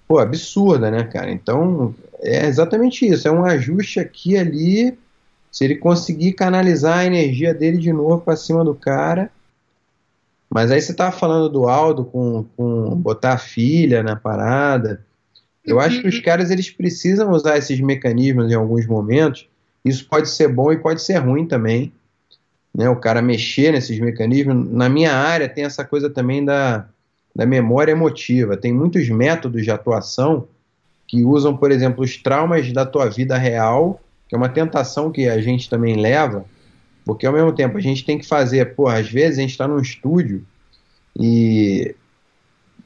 pô, 0.07 0.19
absurda, 0.19 0.91
né, 0.91 1.03
cara? 1.03 1.31
Então, 1.31 1.93
é 2.19 2.45
exatamente 2.45 3.05
isso. 3.05 3.27
É 3.27 3.31
um 3.31 3.45
ajuste 3.45 3.99
aqui 3.99 4.33
e 4.33 4.37
ali. 4.37 4.97
Se 5.51 5.63
ele 5.63 5.75
conseguir 5.75 6.33
canalizar 6.33 6.99
a 6.99 7.05
energia 7.05 7.53
dele 7.53 7.77
de 7.77 7.91
novo 7.91 8.21
para 8.21 8.35
cima 8.35 8.63
do 8.63 8.75
cara. 8.75 9.31
Mas 10.49 10.69
aí 10.71 10.79
você 10.79 10.93
tava 10.93 11.11
falando 11.11 11.49
do 11.49 11.67
Aldo 11.67 12.05
com, 12.05 12.45
com 12.55 12.95
botar 12.95 13.33
a 13.33 13.37
filha 13.37 14.03
na 14.03 14.15
parada. 14.15 15.03
Eu 15.65 15.79
acho 15.79 16.01
que 16.01 16.07
os 16.07 16.19
caras 16.19 16.51
eles 16.51 16.69
precisam 16.69 17.31
usar 17.31 17.57
esses 17.57 17.79
mecanismos 17.81 18.51
em 18.51 18.55
alguns 18.55 18.85
momentos 18.85 19.49
isso 19.83 20.07
pode 20.07 20.29
ser 20.29 20.47
bom 20.47 20.71
e 20.71 20.77
pode 20.77 21.01
ser 21.01 21.17
ruim 21.17 21.45
também. 21.45 21.93
Né, 22.73 22.89
o 22.89 22.95
cara 22.95 23.21
mexer 23.21 23.71
nesses 23.71 23.99
mecanismos. 23.99 24.71
Na 24.71 24.87
minha 24.87 25.13
área 25.13 25.49
tem 25.49 25.63
essa 25.63 25.83
coisa 25.83 26.09
também 26.09 26.45
da, 26.45 26.87
da 27.35 27.45
memória 27.45 27.91
emotiva. 27.91 28.57
Tem 28.57 28.73
muitos 28.73 29.09
métodos 29.09 29.63
de 29.63 29.71
atuação 29.71 30.47
que 31.07 31.23
usam, 31.23 31.55
por 31.55 31.71
exemplo, 31.71 32.03
os 32.03 32.17
traumas 32.17 32.71
da 32.73 32.85
tua 32.85 33.09
vida 33.09 33.37
real, 33.37 34.01
que 34.27 34.35
é 34.35 34.37
uma 34.37 34.49
tentação 34.49 35.11
que 35.11 35.27
a 35.27 35.41
gente 35.41 35.69
também 35.69 35.95
leva, 35.95 36.45
porque 37.05 37.25
ao 37.25 37.31
mesmo 37.31 37.53
tempo 37.53 37.77
a 37.77 37.81
gente 37.81 38.03
tem 38.03 38.17
que 38.17 38.27
fazer, 38.27 38.75
pô, 38.75 38.87
às 38.87 39.09
vezes 39.09 39.37
a 39.37 39.41
gente 39.41 39.51
está 39.51 39.67
num 39.67 39.79
estúdio 39.79 40.45
e, 41.17 41.95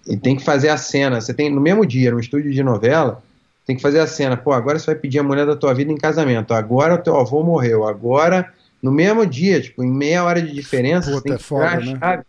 e 0.08 0.16
tem 0.16 0.36
que 0.36 0.44
fazer 0.44 0.70
a 0.70 0.78
cena. 0.78 1.20
Você 1.20 1.34
tem 1.34 1.50
no 1.50 1.60
mesmo 1.60 1.86
dia, 1.86 2.12
no 2.12 2.20
estúdio 2.20 2.52
de 2.52 2.64
novela, 2.64 3.24
tem 3.72 3.76
que 3.78 3.82
fazer 3.82 4.00
a 4.00 4.08
cena, 4.08 4.36
pô, 4.36 4.52
agora 4.52 4.78
você 4.78 4.88
vai 4.88 4.96
pedir 4.96 5.20
a 5.20 5.24
mulher 5.24 5.46
da 5.46 5.56
tua 5.56 5.74
vida 5.74 5.92
em 5.92 5.98
casamento, 5.98 6.54
agora 6.54 6.96
o 6.96 6.98
teu 6.98 7.18
avô 7.18 7.42
morreu, 7.42 7.88
agora, 7.88 8.52
no 8.84 8.92
mesmo 8.92 9.26
dia, 9.26 9.62
tipo, 9.62 9.82
em 9.82 9.90
meia 9.90 10.26
hora 10.26 10.42
de 10.42 10.54
diferença, 10.54 11.10
Puta, 11.10 11.18
você 11.18 11.24
tem 11.24 11.34
é 11.34 11.38
que 11.38 11.44
foda, 11.44 11.78
né? 11.78 11.98
chave, 11.98 12.24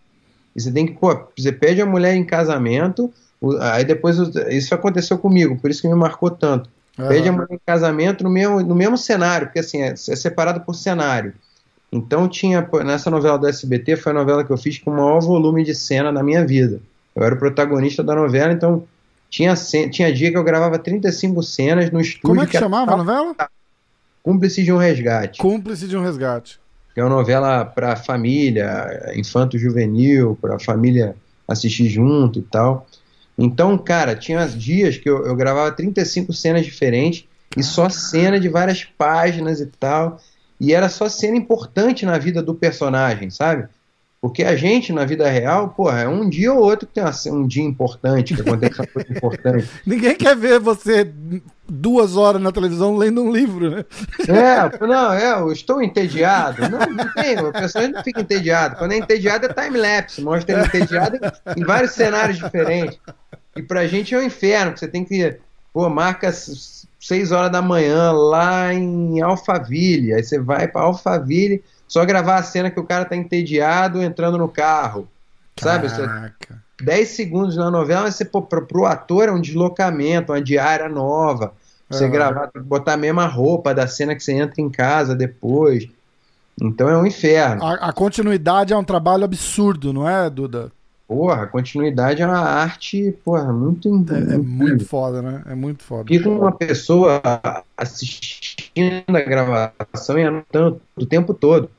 e 0.55 0.61
você 0.61 0.71
tem 0.71 0.87
que, 0.87 0.93
pô, 0.93 1.27
você 1.37 1.51
pede 1.51 1.83
a 1.83 1.87
mulher 1.87 2.15
em 2.15 2.25
casamento, 2.25 3.13
aí 3.61 3.85
depois, 3.85 4.17
isso 4.51 4.73
aconteceu 4.73 5.19
comigo, 5.19 5.59
por 5.59 5.69
isso 5.69 5.83
que 5.83 5.89
me 5.89 5.97
marcou 5.97 6.31
tanto, 6.31 6.71
uhum. 6.97 7.09
pede 7.09 7.29
a 7.29 7.33
mulher 7.33 7.49
em 7.51 7.61
casamento 7.67 8.23
no 8.23 8.31
mesmo, 8.31 8.61
no 8.61 8.75
mesmo 8.75 8.97
cenário, 8.97 9.49
porque 9.49 9.59
assim, 9.59 9.83
é, 9.83 9.89
é 9.89 9.97
separado 9.97 10.61
por 10.61 10.75
cenário, 10.75 11.35
então 11.91 12.29
tinha, 12.29 12.67
nessa 12.85 13.11
novela 13.11 13.37
do 13.37 13.49
SBT, 13.49 13.97
foi 13.97 14.13
a 14.13 14.15
novela 14.15 14.45
que 14.45 14.53
eu 14.53 14.57
fiz 14.57 14.79
com 14.79 14.93
o 14.93 14.95
maior 14.95 15.21
volume 15.21 15.65
de 15.65 15.75
cena 15.75 16.13
da 16.13 16.23
minha 16.23 16.47
vida, 16.47 16.81
eu 17.17 17.25
era 17.25 17.35
o 17.35 17.39
protagonista 17.39 18.01
da 18.05 18.15
novela, 18.15 18.53
então 18.53 18.85
tinha, 19.33 19.55
tinha 19.91 20.13
dia 20.13 20.31
que 20.31 20.37
eu 20.37 20.45
gravava 20.45 20.79
35 20.79 21.43
cenas 21.43 21.91
no 21.91 22.03
estúdio. 22.03 22.29
Como 22.29 22.43
é 22.43 22.45
que, 22.45 22.53
que 22.53 22.59
chamava 22.59 22.93
a 22.93 22.97
novela? 22.99 23.35
Cúmplice 24.23 24.63
de 24.63 24.71
um 24.71 24.77
Resgate. 24.77 25.41
Cúmplice 25.41 25.89
de 25.89 25.97
um 25.97 26.03
Resgate. 26.03 26.61
Que 26.93 27.01
é 27.01 27.03
uma 27.03 27.17
novela 27.17 27.65
para 27.65 27.97
família, 27.97 29.11
infanto-juvenil, 29.17 30.39
para 30.39 30.59
família 30.59 31.17
assistir 31.49 31.89
junto 31.89 32.41
e 32.41 32.43
tal. 32.43 32.87
Então, 33.39 33.79
cara, 33.79 34.15
tinha 34.15 34.47
dias 34.47 34.99
que 34.99 35.09
eu, 35.09 35.25
eu 35.25 35.35
gravava 35.35 35.73
35 35.73 36.31
cenas 36.35 36.67
diferentes 36.67 37.25
e 37.57 37.63
só 37.63 37.89
cena 37.89 38.39
de 38.39 38.51
várias 38.51 38.85
páginas 38.85 39.61
e 39.61 39.67
tal. 39.67 40.21
E 40.61 40.75
era 40.75 40.91
só 40.91 41.09
cena 41.09 41.39
importante 41.39 42.05
na 42.05 42.19
vida 42.19 42.43
do 42.43 42.55
personagem, 42.55 43.31
sabe? 43.31 43.67
Porque 44.23 44.45
a 44.45 44.55
gente, 44.55 44.93
na 44.93 45.05
vida 45.05 45.29
real, 45.29 45.71
porra, 45.71 46.03
é 46.03 46.09
um 46.09 46.31
dia 46.31 46.53
ou 46.53 46.61
outro 46.61 46.87
que 46.87 46.95
tem 46.95 47.33
um 47.33 47.45
dia 47.45 47.65
importante, 47.65 48.37
que 48.37 48.41
acontece 48.41 48.81
uma 48.81 48.87
coisa 48.87 49.11
importante. 49.11 49.69
Ninguém 49.85 50.15
quer 50.15 50.37
ver 50.37 50.61
você 50.61 51.13
duas 51.69 52.17
horas 52.17 52.41
na 52.41 52.53
televisão 52.53 52.97
lendo 52.97 53.21
um 53.21 53.33
livro, 53.33 53.69
né? 53.69 53.85
É, 54.29 54.87
não, 54.87 55.13
é, 55.13 55.33
eu 55.41 55.51
estou 55.51 55.83
entediado. 55.83 56.63
Não, 56.71 56.79
não 56.79 57.13
tem, 57.15 57.37
a 57.37 57.51
pessoa 57.51 57.89
não 57.89 58.01
fica 58.05 58.21
entediada. 58.21 58.77
Quando 58.77 58.93
é 58.93 58.99
entediado 58.99 59.47
é 59.47 59.53
time-lapse, 59.53 60.23
mostra 60.23 60.55
ele 60.55 60.67
entediado 60.67 61.19
em 61.57 61.65
vários 61.65 61.91
cenários 61.91 62.39
diferentes. 62.39 63.01
E 63.57 63.63
pra 63.63 63.89
gente 63.89 64.15
é 64.15 64.19
um 64.19 64.23
inferno, 64.23 64.77
você 64.77 64.87
tem 64.87 65.05
que, 65.05 65.37
pô, 65.73 65.91
marca 65.91 66.31
seis 66.31 67.33
horas 67.33 67.51
da 67.51 67.61
manhã 67.61 68.13
lá 68.13 68.73
em 68.73 69.21
Alphaville, 69.21 70.15
aí 70.15 70.23
você 70.23 70.39
vai 70.39 70.69
para 70.69 70.83
Alphaville 70.83 71.61
só 71.93 72.07
gravar 72.07 72.37
a 72.37 72.43
cena 72.43 72.71
que 72.71 72.81
o 72.81 72.85
cara 72.85 73.05
tá 73.05 73.15
entediado 73.15 74.01
entrando 74.03 74.39
no 74.39 74.49
carro. 74.49 75.07
Caraca. 75.55 75.91
Sabe? 75.91 76.33
10 76.83 77.09
segundos 77.11 77.55
na 77.55 77.71
novela, 77.71 78.05
mas 78.05 78.15
você, 78.15 78.25
pô, 78.25 78.41
pro, 78.41 78.65
pro 78.65 78.87
ator 78.87 79.29
é 79.29 79.31
um 79.31 79.39
deslocamento, 79.39 80.33
uma 80.33 80.41
diária 80.41 80.89
nova. 80.89 81.53
Você 81.91 82.07
uhum. 82.07 82.11
gravar, 82.11 82.51
botar 82.65 82.95
a 82.95 82.97
mesma 82.97 83.27
roupa 83.27 83.75
da 83.75 83.87
cena 83.87 84.15
que 84.15 84.25
você 84.25 84.33
entra 84.33 84.63
em 84.63 84.71
casa 84.71 85.15
depois. 85.15 85.87
Então 86.59 86.89
é 86.89 86.97
um 86.97 87.05
inferno. 87.05 87.63
A, 87.63 87.75
a, 87.75 87.93
continuidade 87.93 88.73
é 88.73 88.77
um 88.77 88.85
trabalho 88.85 89.25
absurdo, 89.25 89.93
não 89.93 90.09
é, 90.09 90.31
Duda? 90.31 90.73
porra, 91.13 91.47
continuidade 91.47 92.23
é 92.23 92.27
uma 92.27 92.39
arte, 92.39 93.15
porra, 93.23 93.53
muito. 93.53 93.89
É, 94.11 94.35
é 94.35 94.39
muito 94.39 94.87
foda, 94.87 95.21
né? 95.21 95.43
É 95.47 95.55
muito 95.55 95.83
foda. 95.83 96.09
Fica 96.09 96.27
uma 96.27 96.53
pessoa 96.53 97.21
assistindo 97.77 99.05
a 99.15 99.21
gravação 99.21 100.19
e 100.19 100.25
anotando 100.25 100.81
o 100.97 101.05
tempo 101.05 101.35
todo. 101.35 101.71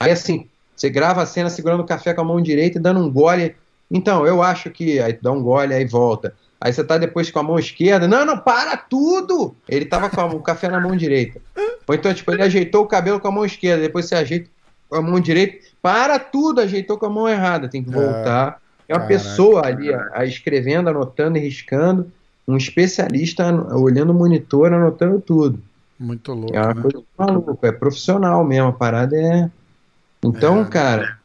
Aí 0.00 0.10
assim, 0.10 0.48
você 0.74 0.88
grava 0.88 1.22
a 1.22 1.26
cena 1.26 1.50
segurando 1.50 1.80
o 1.80 1.86
café 1.86 2.14
com 2.14 2.22
a 2.22 2.24
mão 2.24 2.40
direita 2.40 2.78
e 2.78 2.80
dando 2.80 3.00
um 3.00 3.12
gole. 3.12 3.54
Então, 3.90 4.26
eu 4.26 4.42
acho 4.42 4.70
que. 4.70 4.98
Aí 4.98 5.18
dá 5.20 5.30
um 5.30 5.42
gole, 5.42 5.74
aí 5.74 5.84
volta. 5.84 6.34
Aí 6.58 6.72
você 6.72 6.82
tá 6.82 6.96
depois 6.96 7.30
com 7.30 7.38
a 7.38 7.42
mão 7.42 7.58
esquerda. 7.58 8.08
Não, 8.08 8.24
não, 8.24 8.38
para 8.38 8.78
tudo! 8.78 9.54
Ele 9.68 9.84
tava 9.84 10.08
com 10.08 10.22
o 10.36 10.42
café 10.42 10.68
na 10.68 10.80
mão 10.80 10.96
direita. 10.96 11.40
Ou 11.86 11.94
então, 11.94 12.12
tipo, 12.14 12.32
ele 12.32 12.42
ajeitou 12.42 12.82
o 12.82 12.86
cabelo 12.86 13.20
com 13.20 13.28
a 13.28 13.32
mão 13.32 13.44
esquerda, 13.44 13.82
depois 13.82 14.06
você 14.06 14.14
ajeita 14.14 14.48
com 14.88 14.96
a 14.96 15.02
mão 15.02 15.20
direita. 15.20 15.58
Para 15.82 16.18
tudo, 16.18 16.60
ajeitou 16.60 16.96
com 16.96 17.06
a 17.06 17.10
mão 17.10 17.28
errada. 17.28 17.68
Tem 17.68 17.82
que 17.82 17.90
voltar. 17.90 18.60
É, 18.88 18.94
uma 18.94 19.00
Caraca, 19.00 19.06
pessoa 19.06 19.66
ali 19.66 19.92
a, 19.92 20.10
a 20.14 20.24
escrevendo, 20.24 20.88
anotando 20.88 21.36
e 21.36 21.40
riscando. 21.40 22.10
Um 22.48 22.56
especialista 22.56 23.52
olhando 23.74 24.10
o 24.10 24.14
monitor, 24.14 24.72
anotando 24.72 25.20
tudo. 25.20 25.62
Muito 25.98 26.32
louco. 26.32 26.56
É 26.56 26.60
uma 26.60 26.74
né? 26.74 26.82
coisa 26.82 27.02
maluca, 27.18 27.68
é 27.68 27.72
profissional 27.72 28.42
mesmo. 28.44 28.68
A 28.68 28.72
parada 28.72 29.16
é 29.16 29.50
então, 30.24 30.62
é, 30.62 30.64
cara, 30.66 31.18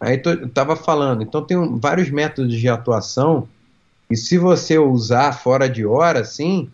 aí 0.00 0.18
tô, 0.18 0.30
eu 0.30 0.48
tava 0.48 0.74
falando, 0.76 1.22
então 1.22 1.44
tem 1.44 1.56
um, 1.56 1.78
vários 1.78 2.10
métodos 2.10 2.54
de 2.54 2.68
atuação 2.68 3.48
e 4.10 4.16
se 4.16 4.38
você 4.38 4.78
usar 4.78 5.32
fora 5.32 5.68
de 5.68 5.84
hora, 5.84 6.20
assim, 6.20 6.70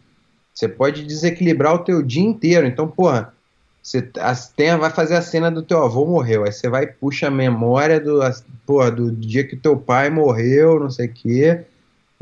você 0.52 0.68
pode 0.68 1.04
desequilibrar 1.04 1.74
o 1.74 1.80
teu 1.80 2.00
dia 2.00 2.22
inteiro. 2.22 2.66
Então, 2.66 2.86
porra, 2.86 3.34
você 3.82 4.08
tem, 4.56 4.76
vai 4.76 4.90
fazer 4.90 5.16
a 5.16 5.22
cena 5.22 5.50
do 5.50 5.62
teu 5.62 5.82
avô 5.82 6.06
morreu, 6.06 6.44
aí 6.44 6.52
você 6.52 6.68
vai 6.68 6.86
puxa 6.86 7.26
a 7.26 7.30
memória 7.30 8.00
do, 8.00 8.22
a, 8.22 8.32
porra, 8.64 8.90
do 8.90 9.10
dia 9.10 9.46
que 9.46 9.56
teu 9.56 9.76
pai 9.76 10.10
morreu, 10.10 10.78
não 10.80 10.90
sei 10.90 11.06
o 11.06 11.12
quê, 11.12 11.64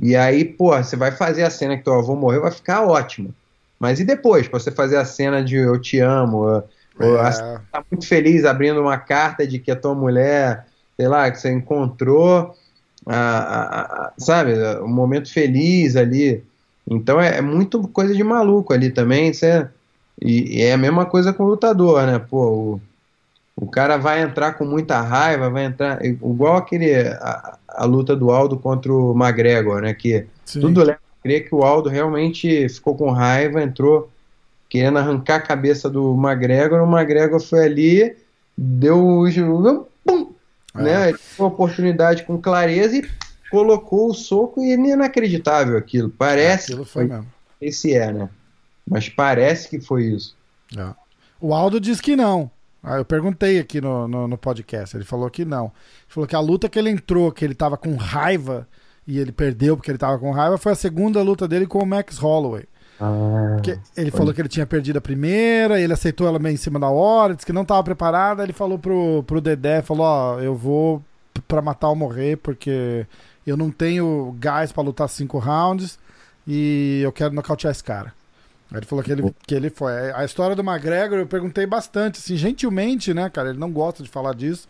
e 0.00 0.16
aí, 0.16 0.44
porra, 0.44 0.82
você 0.82 0.96
vai 0.96 1.12
fazer 1.12 1.44
a 1.44 1.50
cena 1.50 1.76
que 1.76 1.84
teu 1.84 1.94
avô 1.94 2.16
morreu, 2.16 2.42
vai 2.42 2.50
ficar 2.50 2.82
ótimo. 2.82 3.32
Mas 3.78 4.00
e 4.00 4.04
depois, 4.04 4.48
pra 4.48 4.58
você 4.58 4.70
fazer 4.70 4.96
a 4.96 5.04
cena 5.04 5.44
de 5.44 5.56
eu 5.56 5.80
te 5.80 6.00
amo, 6.00 6.62
é. 7.00 7.60
tá 7.70 7.84
muito 7.90 8.06
feliz 8.06 8.44
abrindo 8.44 8.80
uma 8.80 8.98
carta 8.98 9.46
de 9.46 9.58
que 9.58 9.70
a 9.70 9.76
tua 9.76 9.94
mulher, 9.94 10.66
sei 10.96 11.08
lá, 11.08 11.30
que 11.30 11.40
você 11.40 11.50
encontrou, 11.50 12.54
a, 13.06 13.16
a, 13.16 13.80
a, 13.82 14.12
sabe, 14.18 14.52
um 14.80 14.88
momento 14.88 15.32
feliz 15.32 15.96
ali. 15.96 16.44
Então 16.88 17.20
é, 17.20 17.38
é, 17.38 17.40
muito 17.40 17.86
coisa 17.88 18.14
de 18.14 18.22
maluco 18.22 18.72
ali 18.72 18.90
também. 18.90 19.32
Você, 19.32 19.66
e, 20.20 20.58
e, 20.58 20.62
é 20.62 20.72
a 20.72 20.78
mesma 20.78 21.06
coisa 21.06 21.32
com 21.32 21.44
o 21.44 21.48
lutador, 21.48 22.06
né? 22.06 22.18
Pô, 22.18 22.48
o, 22.48 22.80
o 23.56 23.66
cara 23.66 23.96
vai 23.96 24.22
entrar 24.22 24.52
com 24.54 24.64
muita 24.64 25.00
raiva, 25.00 25.50
vai 25.50 25.64
entrar. 25.64 26.04
Igual 26.04 26.56
aquele. 26.56 26.94
A, 26.94 27.58
a 27.74 27.84
luta 27.86 28.14
do 28.14 28.30
Aldo 28.30 28.58
contra 28.58 28.92
o 28.92 29.12
McGregor, 29.12 29.80
né? 29.80 29.94
Que 29.94 30.26
Sim. 30.44 30.60
tudo 30.60 30.80
leva 30.82 30.98
a 30.98 31.22
crer 31.22 31.48
que 31.48 31.54
o 31.54 31.62
Aldo 31.62 31.88
realmente 31.88 32.68
ficou 32.68 32.94
com 32.94 33.10
raiva, 33.10 33.62
entrou 33.62 34.11
querendo 34.72 34.96
arrancar 34.96 35.36
a 35.36 35.40
cabeça 35.40 35.90
do 35.90 36.14
McGregor. 36.14 36.80
O 36.80 36.90
McGregor 36.90 37.38
foi 37.38 37.66
ali, 37.66 38.16
deu 38.56 39.06
o. 39.06 39.86
Pum! 40.02 40.32
É. 40.74 40.82
Né? 40.82 41.14
Uma 41.38 41.48
oportunidade 41.48 42.22
com 42.24 42.40
clareza 42.40 42.96
e 42.96 43.06
colocou 43.50 44.08
o 44.08 44.14
soco 44.14 44.62
e 44.62 44.72
é 44.72 44.74
inacreditável 44.74 45.76
aquilo. 45.76 46.08
Parece. 46.08 46.72
Aquilo 46.72 46.86
foi, 46.86 47.06
foi 47.06 47.16
mesmo. 47.16 47.30
Esse 47.60 47.94
é, 47.94 48.10
né? 48.10 48.30
Mas 48.88 49.10
parece 49.10 49.68
que 49.68 49.78
foi 49.78 50.04
isso. 50.04 50.34
É. 50.74 50.94
O 51.38 51.52
Aldo 51.52 51.78
diz 51.78 52.00
que 52.00 52.16
não. 52.16 52.50
Ah, 52.82 52.96
eu 52.96 53.04
perguntei 53.04 53.58
aqui 53.58 53.78
no, 53.78 54.08
no, 54.08 54.26
no, 54.26 54.38
podcast. 54.38 54.96
Ele 54.96 55.04
falou 55.04 55.28
que 55.28 55.44
não. 55.44 55.64
Ele 55.64 55.72
falou 56.08 56.26
que 56.26 56.34
a 56.34 56.40
luta 56.40 56.66
que 56.70 56.78
ele 56.78 56.88
entrou, 56.88 57.30
que 57.30 57.44
ele 57.44 57.54
tava 57.54 57.76
com 57.76 57.94
raiva 57.94 58.66
e 59.06 59.18
ele 59.18 59.32
perdeu 59.32 59.76
porque 59.76 59.90
ele 59.90 59.98
tava 59.98 60.18
com 60.18 60.30
raiva, 60.30 60.56
foi 60.56 60.72
a 60.72 60.76
segunda 60.76 61.20
luta 61.20 61.46
dele 61.46 61.66
com 61.66 61.78
o 61.78 61.86
Max 61.86 62.16
Holloway. 62.16 62.64
Ah, 63.00 63.56
ele 63.96 64.10
falou 64.10 64.32
que 64.32 64.40
ele 64.40 64.48
tinha 64.48 64.66
perdido 64.66 64.98
a 64.98 65.00
primeira, 65.00 65.80
ele 65.80 65.92
aceitou 65.92 66.26
ela 66.26 66.38
meio 66.38 66.54
em 66.54 66.58
cima 66.58 66.78
da 66.78 66.88
hora, 66.88 67.34
disse 67.34 67.46
que 67.46 67.52
não 67.52 67.62
estava 67.62 67.82
preparada. 67.82 68.42
Ele 68.42 68.52
falou 68.52 68.78
pro, 68.78 69.24
pro 69.24 69.40
Dedé: 69.40 69.82
falou, 69.82 70.06
ó, 70.06 70.40
eu 70.40 70.54
vou 70.54 71.02
para 71.48 71.62
matar 71.62 71.88
ou 71.88 71.96
morrer, 71.96 72.36
porque 72.36 73.06
eu 73.46 73.56
não 73.56 73.70
tenho 73.70 74.36
gás 74.38 74.70
para 74.72 74.82
lutar 74.82 75.08
cinco 75.08 75.38
rounds 75.38 75.98
e 76.46 77.00
eu 77.02 77.12
quero 77.12 77.34
nocautear 77.34 77.72
esse 77.72 77.82
cara. 77.82 78.12
Aí 78.70 78.78
ele 78.78 78.86
falou 78.86 79.04
que 79.04 79.12
ele, 79.12 79.34
que 79.46 79.54
ele 79.54 79.68
foi. 79.70 79.92
A 80.12 80.24
história 80.24 80.56
do 80.56 80.62
McGregor 80.62 81.18
eu 81.18 81.26
perguntei 81.26 81.66
bastante, 81.66 82.18
assim, 82.18 82.36
gentilmente, 82.36 83.12
né, 83.12 83.28
cara? 83.28 83.50
Ele 83.50 83.58
não 83.58 83.70
gosta 83.70 84.02
de 84.02 84.08
falar 84.08 84.34
disso. 84.34 84.66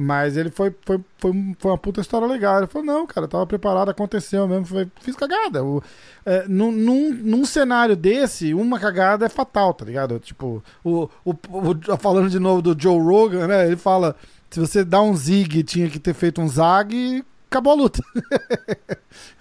Mas 0.00 0.36
ele 0.36 0.48
foi, 0.48 0.72
foi, 0.82 1.00
foi, 1.18 1.54
foi, 1.58 1.70
uma 1.72 1.76
puta 1.76 2.00
história 2.00 2.24
legal. 2.24 2.58
Ele 2.58 2.68
falou, 2.68 2.86
não, 2.86 3.04
cara, 3.04 3.24
eu 3.24 3.28
tava 3.28 3.44
preparado, 3.44 3.88
aconteceu 3.88 4.46
mesmo. 4.46 4.64
Foi, 4.64 4.86
fiz 5.00 5.16
cagada. 5.16 5.64
O, 5.64 5.82
é, 6.24 6.46
num, 6.46 6.70
num, 6.70 7.12
num, 7.12 7.44
cenário 7.44 7.96
desse, 7.96 8.54
uma 8.54 8.78
cagada 8.78 9.26
é 9.26 9.28
fatal, 9.28 9.74
tá 9.74 9.84
ligado? 9.84 10.20
Tipo, 10.20 10.62
o, 10.84 11.08
o, 11.24 11.32
o, 11.32 11.96
falando 11.98 12.30
de 12.30 12.38
novo 12.38 12.62
do 12.62 12.80
Joe 12.80 12.96
Rogan, 12.96 13.48
né? 13.48 13.66
Ele 13.66 13.76
fala: 13.76 14.14
se 14.48 14.60
você 14.60 14.84
dá 14.84 15.02
um 15.02 15.16
zig, 15.16 15.64
tinha 15.64 15.90
que 15.90 15.98
ter 15.98 16.14
feito 16.14 16.40
um 16.40 16.48
zag, 16.48 17.24
acabou 17.50 17.72
a 17.72 17.76
luta. 17.76 18.00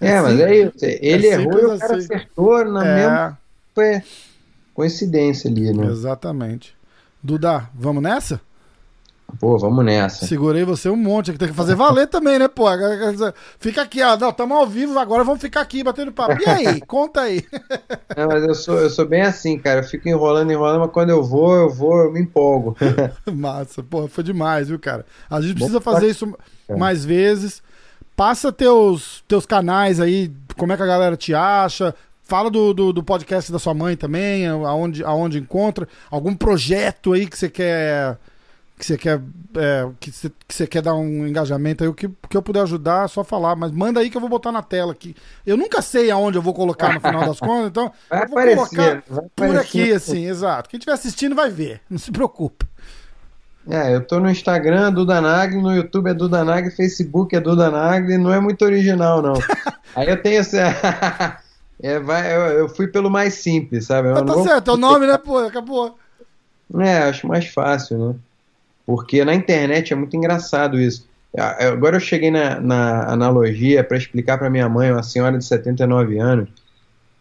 é, 0.02 0.10
é 0.10 0.22
mas 0.22 0.42
aí 0.42 0.72
ele 0.82 1.28
é 1.28 1.34
errou 1.34 1.60
e 1.60 1.66
o 1.66 1.78
cara 1.78 1.98
assim. 1.98 2.16
acertou 2.16 2.66
na 2.66 2.84
é... 2.84 2.96
mesma. 2.96 3.40
Foi 3.76 4.02
coincidência 4.74 5.52
ali, 5.52 5.72
né? 5.72 5.86
Exatamente. 5.86 6.76
Duda, 7.22 7.70
vamos 7.76 8.02
nessa? 8.02 8.42
Pô, 9.40 9.58
vamos 9.58 9.86
nessa. 9.86 10.26
Segurei 10.26 10.64
você 10.64 10.90
um 10.90 10.96
monte, 10.96 11.34
tem 11.34 11.50
que 11.50 11.54
fazer 11.54 11.76
valer 11.76 12.08
também, 12.08 12.40
né, 12.40 12.48
pô? 12.48 12.66
Fica 13.60 13.84
aqui, 13.84 14.02
ó. 14.02 14.18
Não, 14.18 14.30
estamos 14.30 14.58
ao 14.58 14.66
vivo, 14.66 14.98
agora 14.98 15.24
vamos 15.24 15.42
ficar 15.42 15.62
aqui 15.62 15.84
batendo 15.84 16.12
papo. 16.12 16.42
E 16.42 16.50
aí? 16.50 16.82
Conta 16.88 17.22
aí. 17.22 17.44
Não, 18.16 18.28
mas 18.28 18.44
eu 18.44 18.56
sou, 18.56 18.80
eu 18.80 18.90
sou 18.90 19.06
bem 19.06 19.22
assim, 19.22 19.60
cara. 19.60 19.82
Eu 19.82 19.84
fico 19.84 20.08
enrolando, 20.10 20.52
enrolando, 20.52 20.80
mas 20.80 20.92
quando 20.92 21.10
eu 21.10 21.24
vou, 21.24 21.56
eu 21.56 21.70
vou, 21.70 22.06
eu 22.06 22.12
me 22.12 22.22
empolgo. 22.22 22.76
Massa, 23.32 23.84
pô, 23.84 24.08
foi 24.08 24.24
demais, 24.24 24.70
viu, 24.70 24.80
cara? 24.80 25.06
A 25.30 25.40
gente 25.42 25.56
precisa 25.56 25.82
fazer 25.82 26.08
isso 26.08 26.34
mais 26.76 27.06
vezes. 27.06 27.62
Passa 28.16 28.52
teus, 28.52 29.24
teus 29.28 29.46
canais 29.46 30.00
aí, 30.00 30.32
como 30.58 30.74
é 30.74 30.78
que 30.78 30.84
a 30.84 30.88
galera 30.88 31.16
te 31.16 31.36
acha, 31.36 31.94
Fala 32.28 32.52
do, 32.52 32.74
do, 32.74 32.92
do, 32.92 33.02
podcast 33.02 33.50
da 33.54 33.58
sua 33.58 33.74
mãe 33.74 33.96
também, 33.96 34.46
aonde, 34.48 35.02
aonde 35.02 35.40
encontra. 35.40 35.88
Algum 36.12 36.36
projeto 36.36 37.14
aí 37.14 37.26
que 37.26 37.38
você 37.38 37.50
quer 37.50 38.18
que 38.78 38.86
você 38.86 38.98
quer 38.98 39.20
é, 39.56 39.90
que 40.00 40.12
você, 40.12 40.32
que 40.48 40.54
você 40.54 40.68
quer 40.68 40.84
dar 40.84 40.94
um 40.94 41.28
engajamento 41.28 41.84
aí, 41.84 41.90
o 41.90 41.94
que, 41.94 42.08
que 42.30 42.38
eu 42.38 42.42
puder 42.44 42.62
ajudar, 42.62 43.06
é 43.06 43.08
só 43.08 43.24
falar. 43.24 43.56
Mas 43.56 43.72
manda 43.72 44.00
aí 44.00 44.10
que 44.10 44.16
eu 44.16 44.22
vou 44.22 44.30
botar 44.30 44.52
na 44.52 44.62
tela 44.62 44.92
aqui. 44.92 45.16
Eu 45.46 45.58
nunca 45.58 45.82
sei 45.82 46.12
aonde 46.12 46.38
eu 46.38 46.42
vou 46.42 46.54
colocar 46.54 46.94
no 46.94 47.02
final 47.02 47.26
das 47.26 47.40
contas, 47.42 47.68
então 47.70 47.92
vai 48.10 48.24
eu 48.24 48.28
vou 48.28 48.38
aparecer, 48.38 49.02
colocar 49.02 49.30
por 49.36 49.58
aqui, 49.58 49.92
assim, 49.92 50.28
exato. 50.28 50.70
Quem 50.70 50.78
estiver 50.78 50.94
assistindo 50.94 51.36
vai 51.36 51.50
ver, 51.50 51.82
não 51.90 51.98
se 51.98 52.12
preocupe. 52.12 52.66
É, 53.70 53.94
eu 53.94 54.06
tô 54.06 54.20
no 54.20 54.30
Instagram, 54.30 54.94
Duda 54.94 55.20
Nagli, 55.20 55.62
no 55.62 55.76
YouTube 55.76 56.10
é 56.10 56.14
Duda 56.14 56.46
Nagli, 56.46 56.72
Facebook 56.72 57.36
é 57.36 57.40
Duda 57.40 57.70
Nagli, 57.70 58.18
não 58.18 58.32
é 58.32 58.40
muito 58.40 58.64
original, 58.64 59.22
não. 59.22 59.34
aí 59.94 60.08
eu 60.08 60.22
tenho 60.22 60.40
essa. 60.40 61.42
é, 61.82 62.00
vai, 62.00 62.34
eu, 62.34 62.42
eu, 62.60 62.70
fui 62.70 62.88
pelo 62.88 63.10
mais 63.10 63.34
simples, 63.34 63.88
sabe? 63.88 64.10
Mas 64.10 64.24
tá 64.24 64.44
certo, 64.44 64.72
é 64.72 64.74
o 64.74 64.78
nome, 64.78 65.06
né, 65.06 65.18
pô? 65.18 65.40
Acabou. 65.40 65.98
É, 66.80 67.00
acho 67.00 67.28
mais 67.28 67.48
fácil, 67.48 67.98
né? 67.98 68.16
Porque 68.88 69.26
na 69.26 69.36
internet 69.36 69.92
é 69.92 69.96
muito 69.98 70.16
engraçado 70.16 70.80
isso. 70.80 71.06
Agora 71.38 71.98
eu 71.98 72.00
cheguei 72.00 72.32
na, 72.32 72.60
na 72.62 73.12
analogia 73.12 73.84
para 73.84 73.98
explicar 73.98 74.38
para 74.38 74.50
minha 74.50 74.70
mãe, 74.70 74.90
uma 74.90 75.04
senhora 75.04 75.38
de 75.38 75.44
79 75.44 76.18
anos, 76.18 76.50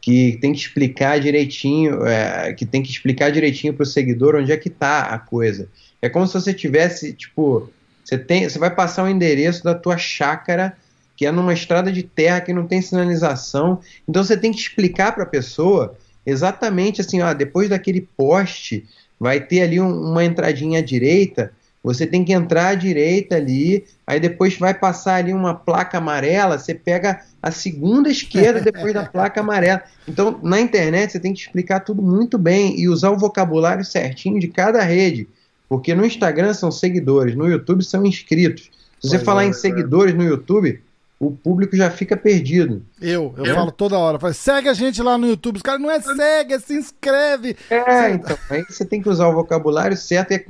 que 0.01 0.39
tem 0.41 0.53
que 0.53 0.61
explicar 0.61 1.19
direitinho, 1.19 2.07
é, 2.07 2.53
que 2.53 2.65
tem 2.65 2.85
que 2.85 2.91
explicar 2.91 3.33
direitinho 3.33 3.75
para 3.75 3.83
o 3.83 3.87
seguidor 3.87 4.37
onde 4.37 4.53
é 4.53 4.57
que 4.57 4.69
está 4.69 5.07
a 5.07 5.19
coisa. 5.19 5.69
É 6.01 6.09
como 6.09 6.25
se 6.29 6.35
você 6.35 6.55
tivesse, 6.55 7.13
tipo, 7.13 7.69
você 8.05 8.17
tem, 8.17 8.49
você 8.49 8.61
vai 8.61 8.73
passar 8.73 9.03
o 9.03 9.09
endereço 9.09 9.65
da 9.65 9.75
tua 9.75 9.99
chácara 9.99 10.77
que 11.17 11.27
é 11.27 11.33
numa 11.33 11.55
estrada 11.55 11.91
de 11.91 12.03
terra 12.03 12.43
que 12.43 12.53
não 12.53 12.67
tem 12.67 12.81
sinalização. 12.83 13.81
Então 14.07 14.23
você 14.23 14.37
tem 14.37 14.53
que 14.53 14.61
explicar 14.61 15.13
para 15.13 15.25
a 15.25 15.27
pessoa 15.27 15.97
exatamente 16.25 17.01
assim, 17.01 17.23
ó, 17.23 17.33
depois 17.33 17.71
daquele 17.71 18.03
poste 18.17 18.87
vai 19.19 19.41
ter 19.41 19.63
ali 19.63 19.81
um, 19.81 20.11
uma 20.11 20.25
entradinha 20.25 20.81
à 20.81 20.83
direita, 20.83 21.53
você 21.87 22.05
tem 22.05 22.25
que 22.25 22.33
entrar 22.33 22.71
à 22.71 22.75
direita 22.75 23.37
ali, 23.37 23.85
aí 24.05 24.19
depois 24.19 24.59
vai 24.59 24.75
passar 24.75 25.15
ali 25.15 25.33
uma 25.33 25.55
placa 25.55 25.99
amarela, 25.99 26.59
você 26.59 26.75
pega 26.75 27.21
a 27.41 27.53
segunda 27.53 28.11
esquerda 28.11 28.61
depois 28.61 28.93
da 28.93 29.05
placa 29.05 29.41
amarela. 29.41 29.85
Então, 30.09 30.41
na 30.43 30.61
internet 30.61 31.13
você 31.13 31.21
tem 31.21 31.33
que 31.33 31.39
explicar 31.39 31.79
tudo 31.79 32.03
muito 32.03 32.37
bem 32.37 32.77
e 32.77 32.89
usar 32.89 33.11
o 33.11 33.17
vocabulário 33.17 33.85
certinho 33.85 34.41
de 34.41 34.49
cada 34.49 34.83
rede, 34.83 35.29
porque 35.69 35.95
no 35.95 36.05
Instagram 36.05 36.55
são 36.55 36.73
seguidores, 36.73 37.37
no 37.37 37.49
YouTube 37.49 37.85
são 37.85 38.05
inscritos. 38.05 38.65
Se 39.01 39.09
você 39.09 39.19
pois 39.19 39.25
falar 39.25 39.45
é, 39.45 39.47
em 39.47 39.53
seguidores 39.53 40.13
no 40.13 40.25
YouTube, 40.25 40.81
o 41.19 41.31
público 41.31 41.77
já 41.77 41.91
fica 41.91 42.17
perdido. 42.17 42.83
Eu, 43.01 43.35
eu, 43.37 43.47
eu? 43.47 43.55
falo 43.55 43.73
toda 43.73 43.99
hora, 43.99 44.19
falo, 44.19 44.35
segue 44.35 44.69
a 44.69 44.75
gente 44.75 45.03
lá 45.03 45.17
no 45.17 45.27
YouTube. 45.27 45.57
Os 45.57 45.63
caras 45.63 45.81
não 45.81 45.91
é 45.91 46.01
segue, 46.01 46.55
é 46.55 46.59
se 46.59 46.75
inscreve. 46.75 47.57
É, 47.71 48.11
então, 48.11 48.37
aí 48.51 48.63
você 48.63 48.85
tem 48.85 49.01
que 49.01 49.09
usar 49.09 49.29
o 49.29 49.35
vocabulário 49.35 49.97
certo 49.97 50.33
e 50.33 50.45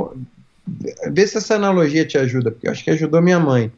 vê 1.11 1.27
se 1.27 1.39
essa 1.39 1.55
analogia 1.55 2.05
te 2.05 2.19
ajuda, 2.19 2.51
porque 2.51 2.67
eu 2.67 2.73
acho 2.73 2.83
que 2.83 2.91
ajudou 2.91 3.23
minha 3.23 3.39
mãe. 3.39 3.71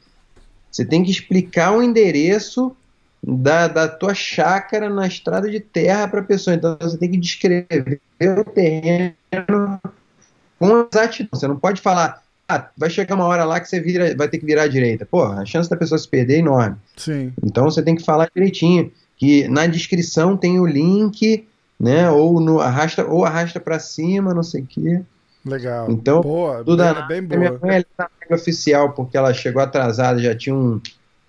Você 0.70 0.84
tem 0.84 1.04
que 1.04 1.10
explicar 1.10 1.72
o 1.72 1.82
endereço 1.82 2.74
da, 3.22 3.68
da 3.68 3.88
tua 3.88 4.14
chácara 4.14 4.88
na 4.88 5.06
estrada 5.06 5.50
de 5.50 5.60
terra 5.60 6.08
para 6.08 6.20
a 6.20 6.24
pessoa. 6.24 6.54
Então 6.54 6.76
você 6.80 6.96
tem 6.96 7.10
que 7.10 7.18
descrever 7.18 8.00
o 8.38 8.44
terreno 8.44 9.14
com 10.58 10.88
exatidão. 10.90 11.30
Você 11.32 11.48
não 11.48 11.58
pode 11.58 11.80
falar, 11.80 12.22
ah, 12.48 12.70
vai 12.76 12.88
chegar 12.88 13.14
uma 13.14 13.26
hora 13.26 13.44
lá 13.44 13.60
que 13.60 13.68
você 13.68 13.78
vira, 13.78 14.16
vai 14.16 14.26
ter 14.26 14.38
que 14.38 14.46
virar 14.46 14.62
à 14.62 14.68
direita. 14.68 15.04
Pô, 15.04 15.22
a 15.22 15.44
chance 15.44 15.68
da 15.68 15.76
pessoa 15.76 15.98
se 15.98 16.08
perder 16.08 16.36
é 16.36 16.38
enorme. 16.38 16.76
Sim. 16.96 17.30
Então 17.44 17.64
você 17.64 17.82
tem 17.82 17.94
que 17.94 18.02
falar 18.02 18.30
direitinho. 18.34 18.90
Que 19.18 19.46
na 19.48 19.66
descrição 19.66 20.36
tem 20.36 20.58
o 20.58 20.66
link, 20.66 21.46
né? 21.78 22.10
Ou 22.10 22.40
no 22.40 22.60
arrasta, 22.60 23.04
ou 23.04 23.24
arrasta 23.24 23.60
para 23.60 23.78
cima, 23.78 24.32
não 24.32 24.42
sei 24.42 24.62
o 24.62 24.66
quê. 24.66 25.02
Legal. 25.44 25.90
Então, 25.90 26.20
boa, 26.22 26.64
tudo 26.64 26.82
bem, 27.06 27.22
bem 27.22 27.38
Minha 27.38 27.52
boa. 27.52 27.60
mãe 27.70 27.84
é 28.28 28.34
oficial 28.34 28.92
porque 28.92 29.16
ela 29.16 29.34
chegou 29.34 29.60
atrasada, 29.60 30.20
já 30.20 30.34
tinha 30.34 30.54
um, 30.54 30.80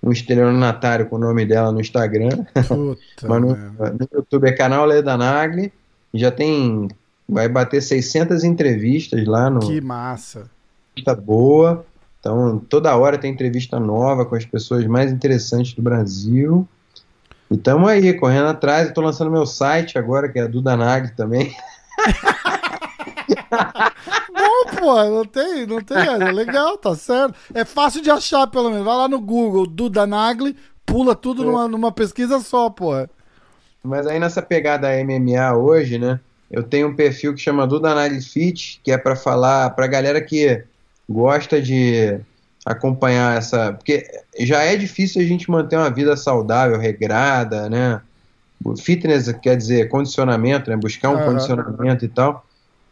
um 0.04 0.12
estelionatário 0.12 1.08
com 1.08 1.16
o 1.16 1.20
nome 1.20 1.46
dela 1.46 1.72
no 1.72 1.82
Instagram. 1.82 2.46
Puta, 2.68 3.02
Mas 3.28 3.42
no, 3.42 3.56
no 3.56 4.08
YouTube 4.14 4.48
é 4.48 4.52
canal 4.52 4.86
Leda 4.86 5.18
Nagli. 5.18 5.74
Já 6.14 6.32
tem. 6.32 6.88
Vai 7.28 7.50
bater 7.50 7.82
600 7.82 8.44
entrevistas 8.44 9.26
lá 9.26 9.50
no. 9.50 9.60
que 9.60 9.82
massa. 9.82 10.50
Tá 11.04 11.16
boa. 11.16 11.86
Então, 12.20 12.60
toda 12.70 12.96
hora 12.96 13.18
tem 13.18 13.32
entrevista 13.32 13.80
nova 13.80 14.26
com 14.26 14.36
as 14.36 14.46
pessoas 14.46 14.86
mais 14.86 15.12
interessantes 15.12 15.74
do 15.74 15.82
Brasil. 15.82 16.68
E 17.50 17.58
tamo 17.58 17.88
aí, 17.88 18.14
correndo 18.14 18.48
atrás. 18.48 18.88
Eu 18.88 18.94
tô 18.94 19.02
lançando 19.02 19.32
meu 19.32 19.46
site 19.46 19.98
agora, 19.98 20.30
que 20.30 20.38
é 20.38 20.44
a 20.44 20.48
Duda 20.48 20.76
Nagli 20.76 21.12
também. 21.16 21.56
Bom, 24.32 24.78
pô, 24.78 25.04
não 25.04 25.26
tem, 25.26 25.66
não 25.66 25.82
tem, 25.82 25.98
é 25.98 26.32
legal, 26.32 26.78
tá 26.78 26.96
certo. 26.96 27.36
É 27.54 27.66
fácil 27.66 28.02
de 28.02 28.12
achar, 28.12 28.48
pelo 28.48 28.70
menos. 28.70 28.86
Vai 28.86 28.96
lá 28.96 29.08
no 29.08 29.20
Google, 29.20 29.66
Duda 29.66 30.06
Nagli, 30.06 30.56
pula 30.86 31.16
tudo 31.16 31.44
numa, 31.44 31.68
numa 31.68 31.92
pesquisa 31.92 32.40
só, 32.40 32.70
pô. 32.70 32.92
Mas 33.84 34.06
aí 34.06 34.20
nessa 34.20 34.42
pegada 34.42 34.90
MMA 35.04 35.56
hoje, 35.56 35.98
né? 35.98 36.20
Eu 36.52 36.64
tenho 36.64 36.88
um 36.88 36.96
perfil 36.96 37.34
que 37.34 37.40
chama 37.40 37.68
Duda 37.68 37.94
Nagli 37.96 38.22
Fit, 38.22 38.82
que 38.84 38.92
é 38.92 38.98
para 38.98 39.16
falar 39.16 39.70
pra 39.72 39.88
galera 39.88 40.22
que 40.22 40.64
gosta 41.10 41.60
de 41.60 42.20
acompanhar 42.66 43.38
essa. 43.38 43.74
Porque 43.74 44.06
já 44.40 44.62
é 44.62 44.76
difícil 44.76 45.22
a 45.22 45.26
gente 45.26 45.50
manter 45.50 45.76
uma 45.76 45.90
vida 45.90 46.16
saudável, 46.16 46.78
regrada, 46.78 47.68
né? 47.68 48.02
Fitness 48.80 49.32
quer 49.42 49.58
dizer 49.58 49.90
condicionamento, 49.90 50.70
né? 50.70 50.78
Buscar 50.78 51.10
um 51.10 51.16
Aham. 51.16 51.26
condicionamento 51.26 52.06
e 52.06 52.10
tal. 52.10 52.46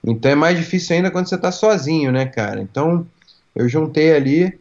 Então 0.05 0.31
é 0.31 0.35
mais 0.35 0.57
difícil 0.57 0.95
ainda 0.95 1.11
quando 1.11 1.27
você 1.27 1.37
tá 1.37 1.51
sozinho, 1.51 2.11
né, 2.11 2.25
cara? 2.25 2.61
Então 2.61 3.05
eu 3.55 3.67
juntei 3.69 4.15
ali 4.15 4.57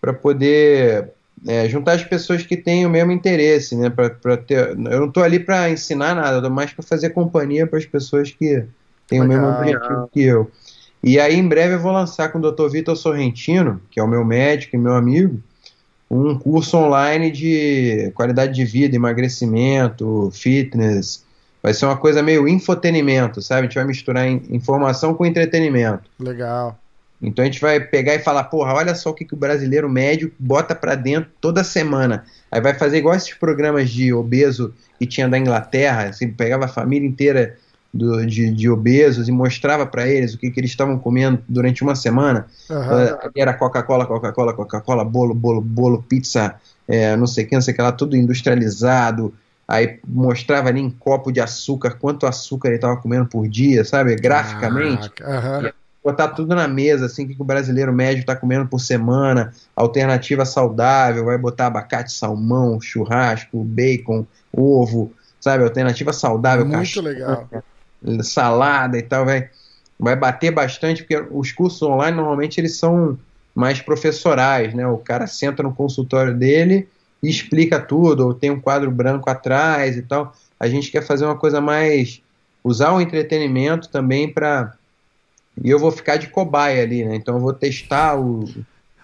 para 0.00 0.12
poder 0.12 1.10
é, 1.46 1.68
juntar 1.68 1.92
as 1.92 2.04
pessoas 2.04 2.42
que 2.42 2.56
têm 2.56 2.84
o 2.84 2.90
mesmo 2.90 3.10
interesse, 3.10 3.74
né? 3.74 3.88
Pra, 3.90 4.10
pra 4.10 4.36
ter, 4.36 4.68
eu 4.70 5.00
não 5.00 5.10
tô 5.10 5.22
ali 5.22 5.40
para 5.40 5.70
ensinar 5.70 6.14
nada, 6.14 6.36
eu 6.36 6.42
tô 6.42 6.50
mais 6.50 6.72
para 6.72 6.84
fazer 6.84 7.10
companhia 7.10 7.66
para 7.66 7.78
as 7.78 7.86
pessoas 7.86 8.30
que 8.30 8.64
têm 9.08 9.20
o 9.20 9.24
mesmo 9.24 9.46
objetivo 9.48 10.10
que 10.12 10.22
eu. 10.22 10.50
E 11.02 11.18
aí 11.18 11.34
em 11.34 11.46
breve 11.48 11.74
eu 11.74 11.80
vou 11.80 11.92
lançar 11.92 12.30
com 12.30 12.38
o 12.38 12.52
Dr. 12.52 12.68
Vitor 12.70 12.96
Sorrentino, 12.96 13.80
que 13.90 13.98
é 13.98 14.02
o 14.02 14.08
meu 14.08 14.24
médico 14.24 14.76
e 14.76 14.78
meu 14.78 14.94
amigo, 14.94 15.40
um 16.10 16.36
curso 16.38 16.76
online 16.76 17.30
de 17.30 18.10
qualidade 18.14 18.52
de 18.54 18.64
vida, 18.64 18.96
emagrecimento, 18.96 20.30
fitness. 20.32 21.24
Vai 21.62 21.74
ser 21.74 21.86
uma 21.86 21.96
coisa 21.96 22.22
meio 22.22 22.48
infotenimento, 22.48 23.40
sabe? 23.42 23.60
A 23.60 23.62
gente 23.64 23.74
vai 23.74 23.84
misturar 23.84 24.26
in- 24.28 24.42
informação 24.50 25.14
com 25.14 25.24
entretenimento. 25.26 26.10
Legal. 26.18 26.78
Então 27.22 27.42
a 27.42 27.46
gente 27.46 27.60
vai 27.60 27.78
pegar 27.78 28.14
e 28.14 28.18
falar, 28.18 28.44
porra, 28.44 28.72
olha 28.72 28.94
só 28.94 29.10
o 29.10 29.14
que, 29.14 29.26
que 29.26 29.34
o 29.34 29.36
brasileiro 29.36 29.88
médio 29.90 30.32
bota 30.38 30.74
pra 30.74 30.94
dentro 30.94 31.30
toda 31.38 31.62
semana. 31.62 32.24
Aí 32.50 32.60
vai 32.62 32.72
fazer 32.72 32.96
igual 32.98 33.14
esses 33.14 33.34
programas 33.34 33.90
de 33.90 34.12
obeso 34.12 34.74
que 34.98 35.06
tinha 35.06 35.28
da 35.28 35.38
Inglaterra, 35.38 36.04
assim, 36.08 36.30
pegava 36.30 36.64
a 36.64 36.68
família 36.68 37.06
inteira 37.06 37.58
do- 37.92 38.24
de, 38.26 38.50
de 38.52 38.70
obesos 38.70 39.28
e 39.28 39.32
mostrava 39.32 39.84
pra 39.86 40.06
eles 40.06 40.34
o 40.34 40.38
que, 40.38 40.50
que 40.50 40.60
eles 40.60 40.70
estavam 40.70 40.98
comendo 40.98 41.42
durante 41.48 41.82
uma 41.82 41.94
semana. 41.94 42.46
Aham. 42.70 43.18
Uh, 43.26 43.30
Era 43.36 43.52
Coca-Cola, 43.54 44.06
Coca-Cola, 44.06 44.52
Coca-Cola, 44.52 45.04
bolo, 45.04 45.34
bolo, 45.34 45.60
bolo, 45.60 46.02
pizza, 46.02 46.54
é, 46.86 47.16
não 47.16 47.26
sei 47.26 47.44
o 47.44 47.48
que, 47.48 47.54
não 47.54 47.62
sei 47.62 47.72
o 47.72 47.76
que 47.76 47.82
lá, 47.82 47.92
tudo 47.92 48.16
industrializado. 48.16 49.34
Aí 49.66 50.00
mostrava 50.06 50.68
ali 50.68 50.80
em 50.80 50.90
copo 50.90 51.30
de 51.30 51.40
açúcar 51.40 51.90
quanto 51.92 52.26
açúcar 52.26 52.68
ele 52.68 52.76
estava 52.76 52.96
comendo 52.96 53.26
por 53.26 53.46
dia, 53.48 53.84
sabe? 53.84 54.16
Graficamente. 54.16 55.10
Aham. 55.22 55.70
Botar 56.02 56.28
tudo 56.28 56.54
na 56.54 56.66
mesa, 56.66 57.06
assim, 57.06 57.24
o 57.24 57.28
que 57.28 57.34
que 57.34 57.42
o 57.42 57.44
brasileiro 57.44 57.92
médio 57.92 58.20
está 58.22 58.34
comendo 58.34 58.66
por 58.66 58.80
semana, 58.80 59.52
alternativa 59.76 60.46
saudável, 60.46 61.26
vai 61.26 61.36
botar 61.36 61.66
abacate, 61.66 62.10
salmão, 62.12 62.80
churrasco, 62.80 63.62
bacon, 63.62 64.26
ovo, 64.50 65.12
sabe? 65.38 65.62
Alternativa 65.62 66.10
saudável, 66.12 66.64
Muito 66.64 66.80
castanha, 66.80 67.04
legal. 67.04 67.48
Salada 68.22 68.98
e 68.98 69.02
tal, 69.02 69.24
vai, 69.24 69.48
vai 69.98 70.16
bater 70.16 70.50
bastante, 70.50 71.02
porque 71.02 71.24
os 71.30 71.52
cursos 71.52 71.82
online 71.82 72.16
normalmente 72.16 72.60
eles 72.60 72.76
são 72.76 73.18
mais 73.54 73.80
professorais, 73.80 74.74
né? 74.74 74.86
O 74.86 74.98
cara 74.98 75.26
senta 75.26 75.62
no 75.62 75.74
consultório 75.74 76.34
dele 76.34 76.88
e 77.22 77.28
explica 77.28 77.80
tudo, 77.80 78.26
ou 78.26 78.34
tem 78.34 78.50
um 78.50 78.60
quadro 78.60 78.90
branco 78.90 79.28
atrás 79.28 79.96
e 79.96 80.02
tal. 80.02 80.34
A 80.58 80.68
gente 80.68 80.90
quer 80.90 81.02
fazer 81.02 81.24
uma 81.24 81.36
coisa 81.36 81.60
mais. 81.60 82.22
usar 82.64 82.92
o 82.92 83.00
entretenimento 83.00 83.88
também 83.88 84.32
para. 84.32 84.74
E 85.62 85.68
eu 85.68 85.78
vou 85.78 85.90
ficar 85.90 86.16
de 86.16 86.28
cobaia 86.28 86.82
ali, 86.82 87.04
né? 87.04 87.16
Então 87.16 87.34
eu 87.34 87.40
vou 87.40 87.52
testar 87.52 88.18
o, 88.18 88.48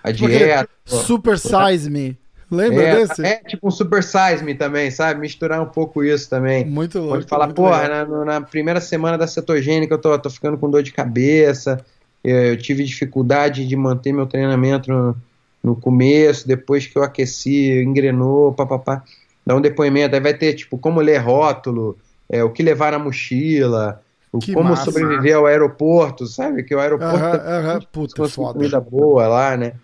a 0.03 0.11
dieta. 0.11 0.69
Super 0.85 1.39
Size 1.39 1.91
Me. 1.91 2.17
Lembra 2.51 2.87
É, 2.87 2.97
desse? 2.97 3.23
é 3.23 3.37
tipo 3.45 3.69
um 3.69 3.71
super 3.71 4.03
size 4.03 4.43
me 4.45 4.55
também, 4.55 4.91
sabe? 4.91 5.21
Misturar 5.21 5.61
um 5.61 5.67
pouco 5.67 6.05
isso 6.05 6.29
também. 6.31 6.65
Muito 6.67 6.99
louco. 6.99 7.15
Pode 7.15 7.29
falar, 7.29 7.49
porra, 7.49 7.89
na, 7.89 8.25
na 8.25 8.41
primeira 8.41 8.81
semana 8.81 9.19
da 9.19 9.27
cetogênica 9.27 9.95
eu 9.95 9.99
tô, 9.99 10.19
tô 10.19 10.31
ficando 10.31 10.57
com 10.59 10.71
dor 10.71 10.83
de 10.83 10.93
cabeça, 10.93 11.85
eu, 12.23 12.37
eu 12.37 12.57
tive 12.57 12.85
dificuldade 12.85 13.67
de 13.67 13.77
manter 13.77 14.13
meu 14.13 14.27
treinamento 14.27 14.91
no, 14.93 15.17
no 15.63 15.77
começo, 15.77 16.47
depois 16.47 16.87
que 16.87 16.97
eu 16.97 17.03
aqueci, 17.03 17.83
engrenou, 17.83 18.53
papapá. 18.53 19.03
Dá 19.45 19.55
um 19.55 19.61
depoimento, 19.61 20.15
aí 20.15 20.21
vai 20.21 20.35
ter, 20.35 20.55
tipo, 20.55 20.77
como 20.79 21.01
ler 21.01 21.19
rótulo, 21.19 21.97
é, 22.29 22.43
o 22.43 22.51
que 22.51 22.63
levar 22.63 22.93
na 22.93 22.99
mochila, 22.99 24.03
o 24.33 24.41
Que 24.41 24.53
como 24.55 24.71
massa. 24.71 24.91
sobreviver 24.91 25.37
ao 25.37 25.47
aeroporto, 25.47 26.27
sabe? 26.27 26.65
Que 26.65 26.75
o 26.75 26.81
aeroporto 26.81 27.15
Aham, 27.15 27.33
é 27.37 27.59
aham. 27.59 27.81
Puta, 27.93 28.17
conseguir 28.17 28.37
foda. 28.37 28.55
comida 28.55 28.81
boa 28.81 29.27
lá, 29.29 29.57
né? 29.57 29.75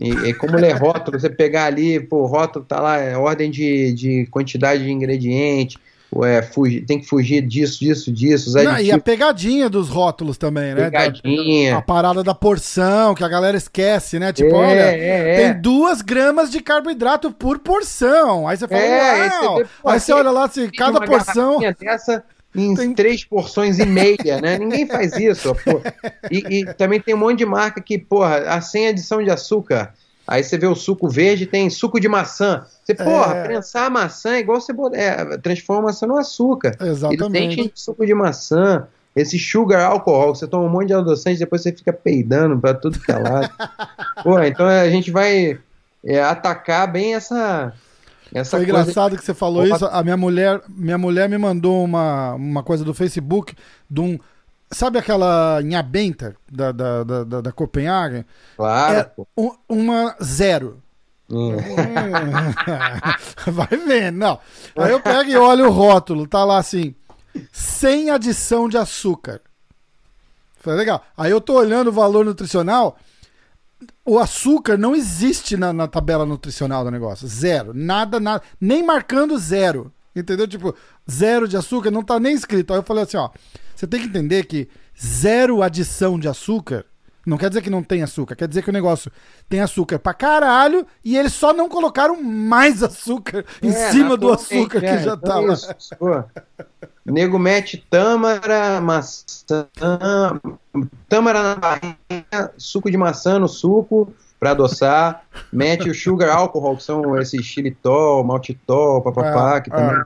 E, 0.00 0.10
e 0.10 0.34
como 0.34 0.56
ler 0.58 0.76
rótulo, 0.76 1.18
você 1.18 1.30
pegar 1.30 1.64
ali, 1.64 1.98
pô, 2.00 2.18
o 2.22 2.26
rótulo 2.26 2.64
tá 2.64 2.80
lá, 2.80 2.98
é 2.98 3.16
ordem 3.16 3.50
de, 3.50 3.92
de 3.94 4.26
quantidade 4.26 4.84
de 4.84 4.90
ingrediente, 4.90 5.78
é, 6.22 6.42
fugir, 6.42 6.84
tem 6.84 7.00
que 7.00 7.06
fugir 7.06 7.42
disso, 7.42 7.80
disso, 7.80 8.12
disso, 8.12 8.52
Não, 8.54 8.62
e 8.62 8.66
a 8.66 8.72
aditivos, 8.74 9.02
pegadinha 9.02 9.68
dos 9.68 9.88
rótulos 9.88 10.38
também, 10.38 10.74
né? 10.74 10.90
Da- 10.90 11.00
pegadinha. 11.00 11.76
A 11.76 11.82
parada 11.82 12.22
da 12.22 12.34
porção, 12.34 13.14
que 13.14 13.24
a 13.24 13.28
galera 13.28 13.56
esquece, 13.56 14.18
né? 14.18 14.32
Tipo, 14.32 14.54
É, 14.54 14.58
olha, 14.58 14.80
é, 14.80 15.30
é. 15.30 15.36
tem 15.52 15.60
duas 15.60 16.02
gramas 16.02 16.50
de 16.50 16.60
carboidrato 16.60 17.32
por 17.32 17.58
porção. 17.58 18.46
Aí 18.46 18.56
você 18.56 18.68
fala, 18.68 18.80
É, 18.80 19.10
aí 19.10 19.30
você 19.30 19.44
uau! 19.46 19.56
vê, 19.56 19.66
pô, 19.82 19.88
aí 19.88 20.00
você 20.00 20.12
olha 20.12 20.30
lá, 20.30 20.44
assim, 20.44 20.70
cada 20.70 21.00
porção. 21.00 21.58
dessa 21.80 22.22
em 22.56 22.74
Tem- 22.74 22.94
três 22.94 23.24
porções 23.24 23.78
e 23.78 23.86
meia, 23.86 24.40
né? 24.40 24.58
Ninguém 24.58 24.86
faz 24.86 25.12
isso. 25.16 25.54
E, 26.30 26.60
e 26.60 26.74
também 26.74 27.00
tem 27.00 27.14
um 27.14 27.18
monte 27.18 27.38
de 27.38 27.46
marca 27.46 27.80
que, 27.80 27.98
porra, 27.98 28.38
a 28.48 28.60
sem 28.60 28.88
adição 28.88 29.22
de 29.22 29.30
açúcar. 29.30 29.92
Aí 30.26 30.42
você 30.42 30.58
vê 30.58 30.66
o 30.66 30.74
suco 30.74 31.08
verde, 31.08 31.46
tem 31.46 31.70
suco 31.70 32.00
de 32.00 32.08
maçã. 32.08 32.66
Você, 32.84 32.94
porra, 32.94 33.36
É. 33.36 33.44
prensar 33.44 33.86
a 33.86 33.90
maçã 33.90 34.34
é 34.34 34.40
igual 34.40 34.60
você 34.60 34.72
é, 34.94 35.36
transforma 35.38 35.82
a 35.82 35.86
maçã 35.86 36.06
no 36.06 36.16
açúcar. 36.18 36.70
Ele 36.70 36.78
tem 36.78 36.88
Exatamente. 36.90 37.54
cheio 37.54 37.70
de 37.72 37.80
suco 37.80 38.04
de 38.04 38.12
maçã, 38.14 38.88
esse 39.14 39.38
sugar 39.38 39.86
alcohol, 39.86 40.34
você 40.34 40.46
toma 40.46 40.64
um 40.64 40.68
monte 40.68 40.88
de 40.88 40.94
adoçante, 40.94 41.38
depois 41.38 41.62
você 41.62 41.72
fica 41.72 41.92
peidando 41.92 42.58
pra 42.58 42.74
tudo 42.74 42.98
que 42.98 43.10
é 43.10 43.16
lado. 43.16 43.50
Pô, 44.24 44.38
então 44.40 44.66
a 44.66 44.90
gente 44.90 45.10
vai 45.12 45.58
é, 46.04 46.20
atacar 46.22 46.90
bem 46.90 47.14
essa. 47.14 47.72
Essa 48.34 48.56
Foi 48.56 48.66
coisa 48.66 48.80
engraçado 48.82 49.16
que 49.16 49.24
você 49.24 49.34
falou 49.34 49.64
Opa. 49.64 49.76
isso. 49.76 49.86
A 49.86 50.02
minha 50.02 50.16
mulher, 50.16 50.60
minha 50.68 50.98
mulher 50.98 51.28
me 51.28 51.38
mandou 51.38 51.82
uma, 51.84 52.34
uma 52.34 52.62
coisa 52.62 52.84
do 52.84 52.92
Facebook 52.94 53.54
de 53.90 54.00
um. 54.00 54.18
Sabe 54.70 54.98
aquela 54.98 55.60
Inhabenta 55.62 56.34
da, 56.50 56.72
da, 56.72 57.04
da, 57.04 57.24
da, 57.24 57.40
da 57.40 57.52
Copenhagen? 57.52 58.24
Claro, 58.56 58.98
É 58.98 59.10
um- 59.36 59.54
uma 59.68 60.16
zero. 60.22 60.82
Hum. 61.30 61.56
Vai 63.46 63.68
vendo, 63.86 64.16
não. 64.18 64.38
Aí 64.76 64.90
eu 64.92 65.00
pego 65.00 65.30
e 65.30 65.36
olho 65.36 65.66
o 65.66 65.70
rótulo, 65.70 66.26
tá 66.26 66.44
lá 66.44 66.58
assim, 66.58 66.94
sem 67.52 68.10
adição 68.10 68.68
de 68.68 68.76
açúcar. 68.78 69.40
Foi 70.58 70.74
legal. 70.74 71.02
Aí 71.16 71.30
eu 71.30 71.40
tô 71.40 71.54
olhando 71.54 71.88
o 71.88 71.92
valor 71.92 72.24
nutricional, 72.24 72.96
o 74.04 74.18
açúcar 74.18 74.76
não 74.76 74.94
existe 74.94 75.56
na, 75.56 75.72
na 75.72 75.86
tabela 75.86 76.26
nutricional 76.26 76.84
do 76.84 76.90
negócio. 76.90 77.26
Zero. 77.26 77.72
Nada, 77.74 78.20
nada. 78.20 78.42
Nem 78.60 78.84
marcando 78.84 79.38
zero. 79.38 79.92
Entendeu? 80.14 80.48
Tipo, 80.48 80.74
zero 81.10 81.46
de 81.46 81.56
açúcar 81.56 81.90
não 81.90 82.02
tá 82.02 82.18
nem 82.18 82.34
escrito. 82.34 82.72
Aí 82.72 82.78
eu 82.78 82.82
falei 82.82 83.04
assim, 83.04 83.16
ó, 83.16 83.30
você 83.74 83.86
tem 83.86 84.00
que 84.00 84.06
entender 84.06 84.44
que 84.44 84.68
zero 84.98 85.62
adição 85.62 86.18
de 86.18 86.28
açúcar 86.28 86.86
Não 87.26 87.36
quer 87.36 87.48
dizer 87.48 87.60
que 87.60 87.68
não 87.68 87.82
tem 87.82 88.04
açúcar, 88.04 88.36
quer 88.36 88.46
dizer 88.46 88.62
que 88.62 88.70
o 88.70 88.72
negócio 88.72 89.10
tem 89.48 89.60
açúcar 89.60 89.98
pra 89.98 90.14
caralho 90.14 90.86
e 91.04 91.18
eles 91.18 91.32
só 91.32 91.52
não 91.52 91.68
colocaram 91.68 92.22
mais 92.22 92.84
açúcar 92.84 93.44
em 93.60 93.70
É, 93.70 93.90
cima 93.90 94.16
do 94.16 94.32
açúcar 94.32 94.78
que 94.78 94.86
é, 94.86 95.02
já 95.02 95.14
então 95.14 95.18
tá 95.18 95.40
lá. 95.40 95.56
pô. 95.98 96.24
Nego 97.04 97.36
mete 97.38 97.84
tâmara, 97.90 98.80
maçã, 98.80 99.66
tâmara 101.08 101.42
na 101.42 101.54
barrinha, 101.56 102.50
suco 102.56 102.90
de 102.90 102.96
maçã 102.96 103.38
no 103.38 103.48
suco 103.48 104.12
pra 104.38 104.50
adoçar, 104.52 105.22
mete 105.52 105.88
o 105.88 105.94
sugar 105.94 106.30
alcohol, 106.36 106.76
que 106.76 106.82
são 106.82 107.18
esses 107.18 107.44
xilitol, 107.44 108.22
maltitol, 108.22 109.02
papapá, 109.02 109.56
É, 109.56 109.60
que 109.62 109.70
também 109.70 110.02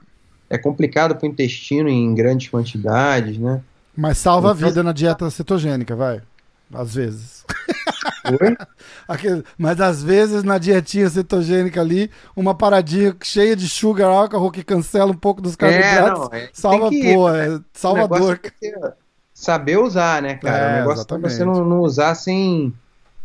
é 0.49 0.57
complicado 0.57 1.15
pro 1.15 1.27
intestino 1.27 1.89
em 1.89 2.13
grandes 2.15 2.49
quantidades, 2.49 3.37
né? 3.37 3.61
Mas 3.95 4.17
salva 4.17 4.51
a 4.51 4.55
Então- 4.55 4.67
vida 4.69 4.81
na 4.83 4.91
dieta 4.93 5.29
cetogênica, 5.29 5.95
vai. 5.95 6.21
Às 6.73 6.95
vezes. 6.95 7.45
Oi? 8.41 8.57
Mas 9.57 9.81
às 9.81 10.01
vezes 10.03 10.43
na 10.43 10.57
dietinha 10.57 11.09
cetogênica 11.09 11.81
ali, 11.81 12.09
uma 12.35 12.53
paradinha 12.55 13.15
cheia 13.23 13.55
de 13.55 13.67
sugar 13.67 14.07
álcool 14.09 14.51
que 14.51 14.63
cancela 14.63 15.11
um 15.11 15.17
pouco 15.17 15.41
dos 15.41 15.55
carboidratos. 15.55 16.29
não, 16.29 16.33
é- 16.37 16.49
salva, 16.53 16.89
que- 16.89 17.13
pô, 17.13 17.29
é 17.29 17.49
O 17.49 17.63
salvador. 17.73 18.39
negócio 18.39 18.41
é 18.63 18.69
você 18.79 18.93
saber 19.33 19.77
usar, 19.79 20.21
né, 20.21 20.35
cara? 20.35 20.57
É, 20.57 20.69
o 20.69 20.77
negócio 20.79 20.91
é 20.91 21.01
exatamente. 21.01 21.33
você 21.33 21.45
não, 21.45 21.65
não 21.65 21.79
usar 21.81 22.13
sem, 22.15 22.73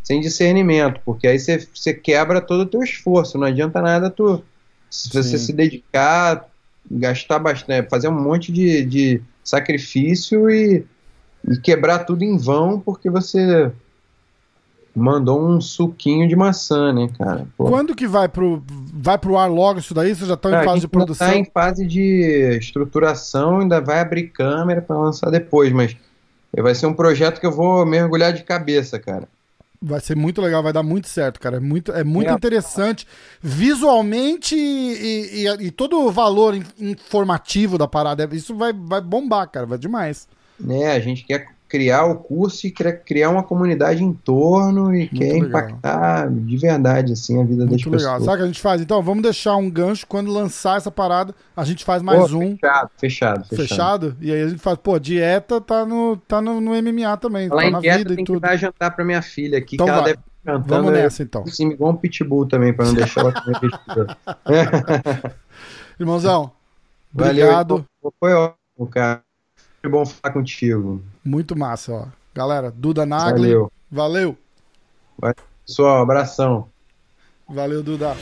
sem 0.02 0.20
discernimento, 0.20 1.01
porque 1.05 1.27
aí 1.28 1.39
você, 1.39 1.66
você 1.74 1.93
quebra 1.93 2.40
todo 2.40 2.60
o 2.62 2.66
teu 2.66 2.82
esforço. 2.82 3.39
Não 3.39 3.47
adianta 3.47 3.81
nada 3.82 4.09
tu 4.10 4.43
se 4.90 5.10
você 5.12 5.36
se 5.39 5.52
dedicar, 5.52 6.47
gastar 6.90 7.39
bastante, 7.39 7.89
fazer 7.90 8.09
um 8.09 8.18
monte 8.18 8.51
de, 8.51 8.85
de 8.86 9.23
sacrifício 9.44 10.48
e, 10.51 10.86
e 11.48 11.56
quebrar 11.59 12.01
tudo 12.01 12.23
em 12.24 12.36
vão 12.36 12.81
porque 12.81 13.09
você 13.10 13.70
mandou 14.94 15.47
um 15.47 15.60
suquinho 15.60 16.27
de 16.27 16.35
maçã, 16.35 16.93
né, 16.93 17.09
cara? 17.18 17.47
Pô. 17.56 17.66
Quando 17.66 17.94
que 17.94 18.06
vai 18.06 18.28
pro, 18.28 18.62
vai 18.94 19.18
pro 19.18 19.36
ar 19.36 19.51
logo 19.51 19.78
isso 19.78 19.93
daí? 19.93 20.14
Vocês 20.14 20.27
já 20.28 20.35
estão 20.35 20.51
Cara, 20.51 20.62
em 20.64 20.66
fase 20.66 20.81
de 20.81 20.89
produção? 20.89 21.27
Tá 21.28 21.36
em 21.36 21.44
fase 21.44 21.86
de 21.86 22.56
estruturação, 22.59 23.59
ainda 23.60 23.81
vai 23.81 24.01
abrir 24.01 24.28
câmera 24.28 24.81
para 24.81 24.97
lançar 24.98 25.31
depois, 25.31 25.70
mas 25.73 25.94
vai 26.56 26.74
ser 26.74 26.86
um 26.86 26.94
projeto 26.94 27.39
que 27.40 27.47
eu 27.47 27.52
vou 27.52 27.85
mergulhar 27.85 28.32
de 28.32 28.43
cabeça, 28.43 28.98
cara. 28.98 29.28
Vai 29.82 30.01
ser 30.01 30.16
muito 30.16 30.40
legal, 30.40 30.62
vai 30.62 30.73
dar 30.73 30.82
muito 30.82 31.06
certo, 31.06 31.39
cara. 31.39 31.59
É 31.59 31.60
muito, 31.60 31.93
é 31.93 32.02
muito 32.02 32.31
É. 32.31 32.32
interessante 32.32 33.06
visualmente 33.43 34.56
e, 34.56 35.44
e- 35.47 35.66
e 35.66 35.70
todo 35.70 35.98
o 36.01 36.10
valor 36.10 36.55
in- 36.55 36.64
informativo 36.81 37.77
da 37.77 37.86
parada. 37.86 38.27
Isso 38.32 38.55
vai, 38.56 38.73
vai 38.73 39.02
bombar, 39.02 39.47
cara. 39.51 39.66
Vai 39.66 39.77
demais. 39.77 40.27
Né, 40.59 40.93
a 40.93 41.01
gente 41.01 41.24
quer 41.24 41.47
criar 41.69 42.05
o 42.07 42.16
curso 42.16 42.66
e 42.66 42.70
quer 42.70 43.03
criar 43.05 43.28
uma 43.31 43.43
comunidade 43.43 44.03
em 44.03 44.12
torno 44.12 44.95
e 44.95 45.09
quer 45.09 45.37
legal. 45.41 45.49
impactar 45.49 46.31
de 46.31 46.57
verdade 46.57 47.12
assim 47.12 47.41
a 47.41 47.45
vida 47.45 47.66
das 47.66 47.70
Muito 47.73 47.91
legal. 47.91 48.20
pessoas. 48.20 48.24
Sabe 48.24 48.37
o 48.37 48.39
que 48.39 48.43
a 48.45 48.47
gente 48.47 48.61
faz? 48.61 48.81
Então, 48.81 49.03
vamos 49.03 49.23
deixar 49.23 49.57
um 49.57 49.69
gancho. 49.69 50.07
Quando 50.07 50.31
lançar 50.33 50.77
essa 50.78 50.91
parada, 50.93 51.35
a 51.57 51.65
gente 51.65 51.85
faz 51.85 52.03
mais 52.03 52.31
Pô, 52.31 52.37
um. 52.39 52.57
Fechado, 52.57 52.91
fechado, 52.99 53.45
fechado. 53.47 53.69
Fechado? 53.69 54.16
E 54.20 54.33
aí 54.33 54.43
a 54.43 54.49
gente 54.49 54.61
faz, 54.61 54.78
pô, 54.78 54.99
dieta 54.99 55.61
tá 55.61 55.85
no, 55.85 56.16
tá 56.19 56.41
no, 56.41 56.61
no 56.61 56.70
MMA 56.70 57.16
também, 57.16 57.49
Lá 57.49 57.62
tá 57.62 57.66
em 57.66 57.70
na 57.73 57.81
dieta 57.81 57.99
vida 57.99 58.12
e 58.12 58.16
tem 58.16 58.24
que 58.24 58.33
tudo. 58.33 58.41
dar 58.41 58.57
jantar 58.57 58.93
pra 58.95 59.05
minha 59.05 59.20
filha 59.20 59.59
aqui, 59.59 59.74
Então 59.74 59.87
que 59.87 59.91
ela 59.91 60.03
vai. 60.03 60.12
deve 60.12 60.20
estar 60.39 60.53
cantando 60.53 60.69
Vamos 60.69 60.93
nessa 60.93 61.23
então. 61.24 61.45
cima 61.49 61.73
igual 61.73 61.93
um 61.93 61.97
pitbull 61.97 62.47
também, 62.47 62.73
pra 62.73 62.87
não 62.87 62.95
deixar 62.95 63.23
ela 63.23 63.33
comer 63.33 63.59
besteira. 63.61 64.16
Irmãozão, 65.99 66.53
Valeu, 67.12 67.47
obrigado. 67.47 67.85
Foi 68.20 68.33
ótimo, 68.35 68.87
cara. 68.91 69.26
Foi 69.87 69.93
bom 69.93 70.05
falar 70.05 70.35
contigo. 70.35 71.01
Muito 71.25 71.57
massa, 71.57 71.93
ó. 71.93 72.07
Galera, 72.35 72.73
Duda 72.73 73.07
Nagli. 73.07 73.53
Valeu. 73.53 73.73
Valeu. 73.89 74.37
Pessoal, 75.65 76.03
abração. 76.03 76.69
Valeu, 77.49 77.85
Duda. 77.85 78.17